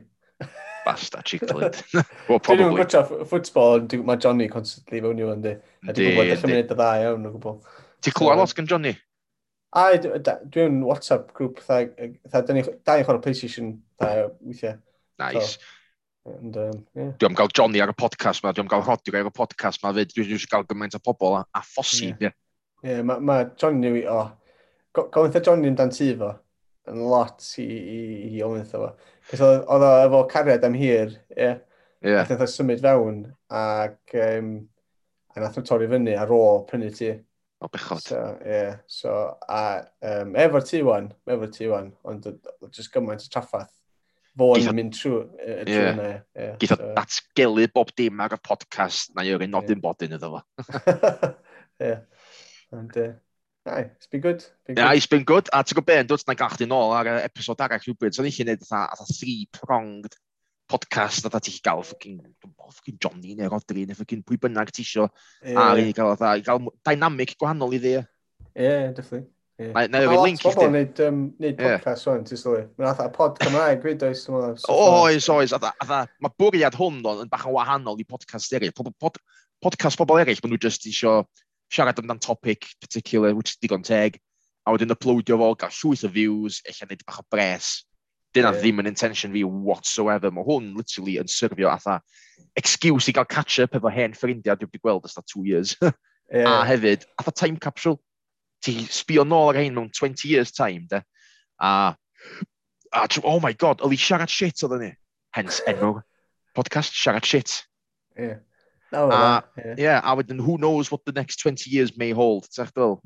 Basta, 0.85 1.23
chicklid. 1.25 1.81
well, 2.29 2.39
probably. 2.39 2.65
Dwi'n 2.67 2.79
gwtio 2.79 3.03
ffwtsbol, 3.25 3.87
mae 4.05 4.21
Johnny 4.21 4.51
constantly 4.53 5.03
fewn 5.05 5.23
i'w 5.23 5.33
yndi. 5.35 5.57
A 5.85 5.97
dwi'n 5.97 6.13
gwybod 6.13 6.33
eich 6.35 6.47
mynd 6.47 6.61
y 6.61 6.65
dda 6.71 6.91
iawn 7.05 7.29
o 7.31 7.35
gwbl. 7.37 7.59
Ti'n 8.05 8.17
clywed 8.19 8.43
lot 8.43 8.57
gan 8.59 8.71
Johnny? 8.71 8.95
A 9.75 9.87
dwi'n 9.99 10.83
WhatsApp 10.87 11.33
grŵp, 11.35 11.63
dda, 11.65 11.81
dda, 11.95 12.11
dda, 12.29 12.43
dda, 12.43 12.53
dda, 12.53 12.61
dda, 12.85 12.99
dda, 13.99 15.33
dda, 15.33 15.49
And, 16.25 16.57
um, 16.57 16.87
yeah. 16.97 17.11
Dwi 17.19 17.29
am 17.29 17.35
gael 17.37 17.51
Johnny 17.53 17.81
ar 17.85 17.91
y 17.93 17.95
podcast 18.01 18.45
ma, 18.45 18.53
dwi 18.57 18.65
am 18.65 18.69
gael 18.71 18.85
Rodri 18.87 19.19
ar 19.21 19.29
y 19.29 19.33
podcast 19.35 19.83
ma, 19.83 19.91
fyd, 19.93 20.13
dwi 20.15 20.25
eisiau 20.25 20.49
gael 20.55 20.65
gymaint 20.71 20.97
o 20.97 21.01
pobl 21.05 21.37
a, 21.37 21.43
a 21.53 21.61
ffosib, 21.61 22.17
ie. 22.17 22.31
Yeah. 22.31 22.37
Ie, 22.85 22.89
yeah, 22.95 23.03
mae 23.05 23.21
ma 23.21 23.37
Johnny, 23.61 23.91
i- 24.01 24.07
o, 24.09 24.23
oh, 24.23 25.05
gofyn 25.13 25.45
Johnny 25.45 25.69
yn 25.69 25.77
dan 25.77 25.93
tu 25.93 26.09
fo, 26.23 26.31
yn 26.89 27.03
lot 27.13 27.45
i, 27.61 27.67
i, 27.67 28.01
i 28.39 28.43
ofyn 28.47 28.65
fo. 28.71 28.89
Cos 29.29 29.45
oedd 29.45 29.85
o 29.91 29.93
efo 30.07 30.23
cariad 30.33 30.65
am 30.65 30.81
hir, 30.81 31.13
ie. 31.35 31.43
Yeah. 31.43 31.61
Yeah. 32.05 32.25
Nath 32.25 32.45
o 32.45 32.49
symud 32.49 32.81
fewn, 32.85 33.21
ac 33.53 34.17
um, 34.25 34.51
a 35.37 35.45
nath 35.45 35.61
o 35.61 35.63
torri 35.65 35.93
fyny 35.93 36.17
ar 36.21 36.33
ôl 36.33 36.65
prynu 36.69 36.89
ti. 36.93 37.13
O, 37.61 37.69
bechod. 37.73 38.01
So, 38.05 38.25
yeah. 38.45 38.81
so, 38.89 39.15
a 39.49 39.63
um, 40.05 40.35
efo'r 40.41 40.65
ti 40.69 40.83
wan, 40.85 41.13
efo'r 41.29 41.53
ti 41.53 41.69
wan, 41.69 41.93
ond 42.05 42.29
just 42.73 42.93
gymaint 42.93 43.25
o 43.25 43.33
traffath 43.33 43.73
fod 44.39 44.65
yn 44.65 44.79
mynd 44.79 44.97
trwy 44.97 45.21
yna. 45.75 46.09
E, 46.35 46.49
Geith 46.61 46.75
o 46.77 46.79
datgelu 46.97 47.69
bob 47.75 47.93
dim 47.99 48.23
ar 48.25 48.37
y 48.37 48.41
podcast 48.43 49.15
na 49.15 49.27
yw'r 49.27 49.47
un 49.47 49.55
nodyn 49.55 49.83
bodyn 49.83 50.17
iddo 50.19 50.37
fo. 50.37 50.43
Ie. 51.85 51.99
uh... 52.75 53.13
Aye, 53.67 53.91
it's 53.97 54.07
been 54.09 54.21
good. 54.21 54.45
Been 54.67 54.77
yeah, 54.77 54.89
good. 54.89 54.97
it's 54.97 55.07
been 55.07 55.25
good. 55.25 55.49
A 55.53 55.63
ti'n 55.65 55.79
gwybod 55.79 55.89
beth, 55.89 56.25
dwi'n 56.29 56.37
gael 56.37 56.53
chdi 56.53 56.67
nôl 56.69 56.93
ar 56.93 57.09
episod 57.23 57.63
arall 57.65 57.81
rhywbryd. 57.81 58.13
So, 58.13 58.25
ni'n 58.25 58.35
gwneud 58.37 58.61
atha 58.61 59.07
three-pronged 59.09 60.19
podcast 60.69 61.25
a 61.31 61.41
ti'n 61.41 61.63
gael 61.65 61.81
ffocin, 61.81 62.19
ffocin 62.45 62.99
Johnny 63.01 63.33
neu 63.39 63.49
Rodri 63.49 63.87
neu 63.89 63.97
ffocin 63.97 64.21
pwy 64.27 64.37
bynnag 64.43 64.73
ti 64.75 64.85
isio. 64.85 65.09
Yeah. 65.41 65.63
A 65.63 65.81
i 65.81 65.95
gael, 65.97 66.13
atha, 66.13 66.35
i 66.37 66.45
gael 66.45 66.69
dynamic 66.85 67.33
gwahanol 67.41 67.73
i 67.73 67.81
ddi. 67.81 67.95
Ie, 67.97 68.67
yeah, 68.67 68.93
definitely. 68.93 69.31
Yeah. 69.55 69.71
Mae 69.71 69.87
yna 69.87 70.01
fi 70.11 70.19
link 70.19 70.41
i 70.43 70.51
chdi. 70.51 70.67
Mae 70.67 70.83
lot 70.83 71.01
um, 71.05 71.19
neud 71.39 71.61
podcast 71.61 72.09
o'n, 72.11 72.25
ti'n 72.27 72.41
sylwi. 72.41 72.65
Mae'n 72.75 72.91
atha 72.91 73.05
pod 73.15 73.37
Cymraeg 73.39 73.85
fyd 73.85 74.03
oes, 74.03 74.25
ti'n 74.25 74.35
meddwl. 74.35 74.57
Oes, 74.75 75.29
oes. 75.31 75.55
Mae 75.55 76.33
bwriad 76.43 76.75
hwn 76.79 76.99
o'n 77.07 77.31
bach 77.31 77.45
yn 77.47 77.55
wahanol 77.55 78.01
i 78.03 78.07
podcast 78.09 78.57
eraill. 78.59 78.75
Pod, 78.75 78.91
pod, 78.99 79.21
podcast 79.63 80.01
pobl 80.01 80.19
eraill, 80.25 80.41
maen 80.43 80.57
nhw 80.57 80.63
just 80.65 80.89
isio 80.91 81.21
siarad 81.73 82.01
amdan 82.03 82.19
topic 82.19 82.67
particular, 82.83 83.35
which 83.35 83.55
is 83.55 83.61
digon 83.63 83.87
teg, 83.87 84.19
a 84.67 84.75
wedyn 84.75 84.95
uploadio 84.95 85.39
fo, 85.39 85.53
gael 85.61 85.77
llwyth 85.79 86.03
o 86.09 86.11
views, 86.17 86.59
eich 86.67 86.83
neud 86.83 87.05
bach 87.07 87.21
o 87.23 87.27
bres. 87.31 87.85
Dyna 88.35 88.51
yeah. 88.51 88.59
ddim 88.59 88.83
yn 88.83 88.91
intention 88.91 89.35
fi 89.37 89.45
whatsoever. 89.47 90.33
Mae 90.35 90.47
hwn 90.49 90.73
literally 90.75 91.21
yn 91.23 91.31
syrfio 91.31 91.71
atha 91.71 92.01
excuse 92.59 93.07
i 93.07 93.15
gael 93.15 93.29
catch-up 93.31 93.79
efo 93.79 93.93
hen 93.95 94.19
ffrindiau 94.19 94.59
dwi 94.59 94.67
wedi 94.67 94.83
gweld 94.83 95.07
ysda 95.07 95.23
two 95.31 95.45
years. 95.47 95.77
yeah. 95.85 96.51
a 96.51 96.65
hefyd, 96.67 97.07
atha 97.21 97.31
time 97.31 97.63
capsule 97.63 98.01
ti 98.65 98.79
sbio 98.89 99.27
nôl 99.29 99.53
ar 99.53 99.61
hyn 99.61 99.77
mewn 99.77 99.91
20 99.93 100.29
years 100.31 100.53
time, 100.57 100.87
de. 100.91 101.03
A, 101.61 101.95
a 102.95 103.05
oh 103.23 103.41
my 103.41 103.53
god, 103.53 103.85
oedd 103.85 103.95
hi 103.95 104.01
siarad 104.01 104.33
shit 104.33 104.65
oedd 104.65 104.79
ni. 104.81 104.91
Hence, 105.37 105.61
enw, 105.71 105.99
podcast, 106.57 106.97
siarad 106.97 107.27
shit. 107.29 107.63
Yeah. 108.17 108.41
No, 108.95 109.11
a, 109.11 109.45
yeah. 109.59 109.75
yeah, 109.77 110.01
a 110.05 110.15
wedyn, 110.17 110.41
who 110.41 110.57
knows 110.59 110.91
what 110.91 111.05
the 111.05 111.13
next 111.13 111.43
20 111.43 111.69
years 111.71 111.97
may 111.99 112.13
hold, 112.13 112.49
ti'n 112.51 112.71
ddol? 112.73 113.01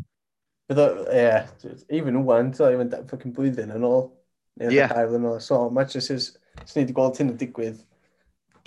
yeah, 0.68 1.46
even 1.88 2.24
one, 2.24 2.52
ti'n 2.52 2.74
even 2.74 2.90
that 2.90 3.08
fucking 3.08 3.32
blwyddyn 3.32 3.72
yn 3.74 3.86
ôl. 3.88 4.10
Yeah. 4.60 4.92
Yn 5.08 5.24
ôl, 5.24 5.40
so 5.40 5.70
much 5.70 5.96
as 5.96 6.10
is, 6.10 6.32
sy'n 6.64 6.82
ni 6.82 6.86
wedi 6.86 6.96
gweld 6.98 7.20
hyn 7.20 7.32
yn 7.32 7.38
digwydd. 7.40 7.80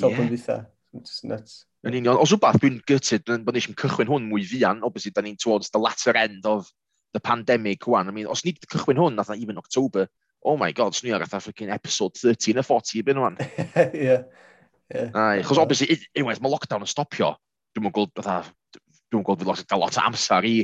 Top 0.01 0.18
yn 0.18 0.34
yeah. 0.34 0.65
Just 0.97 1.23
nuts. 1.23 1.65
Yn 1.88 1.95
union, 1.97 2.18
os 2.19 2.34
rhywbeth 2.34 2.59
dwi'n 2.61 2.81
gutted, 2.89 3.30
bod 3.45 3.55
nes 3.55 3.69
i'n 3.69 3.77
cychwyn 3.80 4.09
hwn 4.09 4.27
mwy 4.30 4.43
fian, 4.45 4.81
obviously, 4.85 5.13
da 5.15 5.23
ni'n 5.23 5.38
towards 5.39 5.69
the 5.72 5.80
latter 5.80 6.18
end 6.18 6.45
of 6.49 6.68
the 7.14 7.20
pandemic 7.20 7.88
one. 7.88 8.08
I 8.08 8.12
mean, 8.12 8.28
os 8.28 8.46
ni 8.46 8.54
wedi 8.54 8.70
cychwyn 8.72 9.00
hwn, 9.02 9.18
nath 9.18 9.32
even 9.36 9.58
October, 9.58 10.08
oh 10.44 10.58
my 10.58 10.72
god, 10.72 10.96
swn 10.98 11.12
i 11.12 11.16
ar 11.18 11.26
freaking 11.32 11.72
episode 11.74 12.18
13 12.18 12.62
a 12.62 12.64
40 12.64 13.04
byn 13.08 13.22
o'n. 13.22 13.40
Ie. 13.94 14.22
Yeah. 14.92 15.10
Ai, 15.16 15.42
chos 15.48 15.60
obviously, 15.62 16.00
unwaith 16.20 16.42
mae 16.44 16.52
lockdown 16.52 16.84
yn 16.84 16.90
stopio, 16.90 17.36
dwi'n 17.76 17.86
mwyn 17.86 17.96
gweld, 17.96 18.14
fatha, 18.18 18.42
dwi'n 19.12 19.24
gweld 19.28 19.44
fydd 19.44 19.52
lot, 19.52 19.76
lot 19.80 20.00
o 20.00 20.06
amser 20.06 20.48
i 20.48 20.56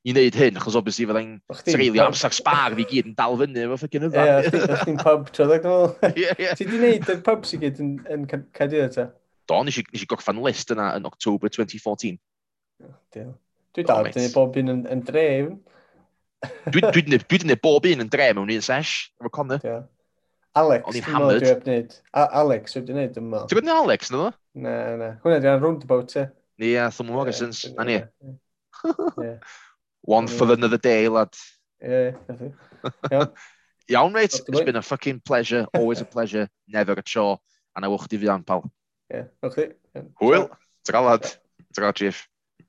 i 0.00 0.14
wneud 0.14 0.36
hyn, 0.36 0.56
achos 0.56 0.76
obviously 0.78 1.04
fydda'n 1.08 1.32
treulio 1.66 2.06
amser 2.06 2.32
spar 2.32 2.72
fi 2.78 2.86
gyd 2.88 3.10
yn 3.10 3.16
dal 3.18 3.34
fyny 3.36 3.66
efo 3.66 3.76
ffocin 3.82 4.06
yfan. 4.08 4.20
Ie, 4.22 4.30
yeah, 4.56 4.78
chdi'n 4.80 5.00
pub 5.00 5.26
tro 5.28 5.44
troedd 5.44 5.66
ôl. 5.68 5.90
Ti 6.56 6.64
di 6.64 6.78
wneud 6.78 7.10
y 7.12 7.16
pubs 7.26 7.52
i 7.52 7.60
gyd 7.60 7.82
yn, 7.84 7.90
yn 8.08 8.24
Cadydd 8.28 8.86
eto? 8.86 9.10
Do, 9.50 9.58
nes 9.66 9.76
i, 9.80 9.84
nes 9.92 10.04
i 10.06 10.08
gorffan 10.08 10.40
list 10.44 10.72
yna 10.72 10.94
yn 10.96 11.08
October 11.08 11.52
2014. 11.52 12.16
Diolch. 13.12 13.36
Dwi 13.76 13.84
dal 13.86 14.06
wedi 14.06 14.16
gwneud 14.16 14.34
bob 14.34 14.56
un 14.58 14.72
yn, 14.72 14.80
yn 14.90 15.04
drefn. 15.06 15.58
Dwi 16.40 16.80
dwi 16.80 17.02
dwi 17.04 17.18
wedi 17.18 17.38
gwneud 17.44 17.60
bob 17.60 17.86
un 17.88 18.04
yn 18.04 18.10
dre 18.12 18.30
mewn 18.36 18.52
un 18.52 18.62
sesh, 18.64 19.10
efo 19.20 19.30
Connor. 19.32 19.60
Yeah. 19.64 19.82
Alex, 20.56 20.86
dwi'n 20.88 21.04
meddwl 21.06 21.40
dwi 21.42 21.50
wedi 21.50 21.64
gwneud. 21.66 21.96
Alex, 22.16 22.74
dwi 22.74 22.80
wedi 22.80 22.94
gwneud, 22.94 23.18
yn 23.20 23.26
meddwl. 23.28 23.48
Ti'n 23.50 23.60
gwneud 23.60 23.80
Alex, 23.84 24.10
dwi'n 24.10 24.22
meddwl? 24.22 24.38
Na, 24.64 24.76
na. 25.00 25.10
Hwna 25.24 25.40
dwi'n 25.44 25.60
roundabout, 25.64 26.16
e. 26.16 26.24
Ie, 26.60 26.72
yeah, 26.72 26.88
Thumb 26.96 27.12
Morrison's, 27.12 27.60
na 27.76 27.86
ni. 27.88 27.98
One 30.02 30.26
yeah. 30.26 30.38
for 30.38 30.52
another 30.52 30.78
day, 30.78 31.08
lad. 31.08 31.36
Ie, 31.84 32.14
yeah, 33.12 33.26
Iawn, 33.90 34.12
mate. 34.16 34.40
It's 34.40 34.64
been 34.64 34.76
a 34.76 34.82
fucking 34.82 35.20
pleasure. 35.20 35.66
Always 35.76 36.00
a 36.00 36.06
pleasure. 36.06 36.48
Never 36.68 36.92
a 36.92 37.02
chore. 37.02 37.38
A 37.76 37.80
na 37.80 37.88
wch 37.92 38.08
di 38.08 38.18
fi 38.18 38.32
an, 38.32 38.42
pal. 38.44 38.64
Ie, 39.12 39.20
yeah, 39.20 39.28
o'ch 39.44 39.60
di. 39.60 39.68
Hwyl. 40.20 40.48
Tra 40.88 41.04
lad. 41.04 41.28
Tra, 41.76 41.92
Chief. 41.92 42.26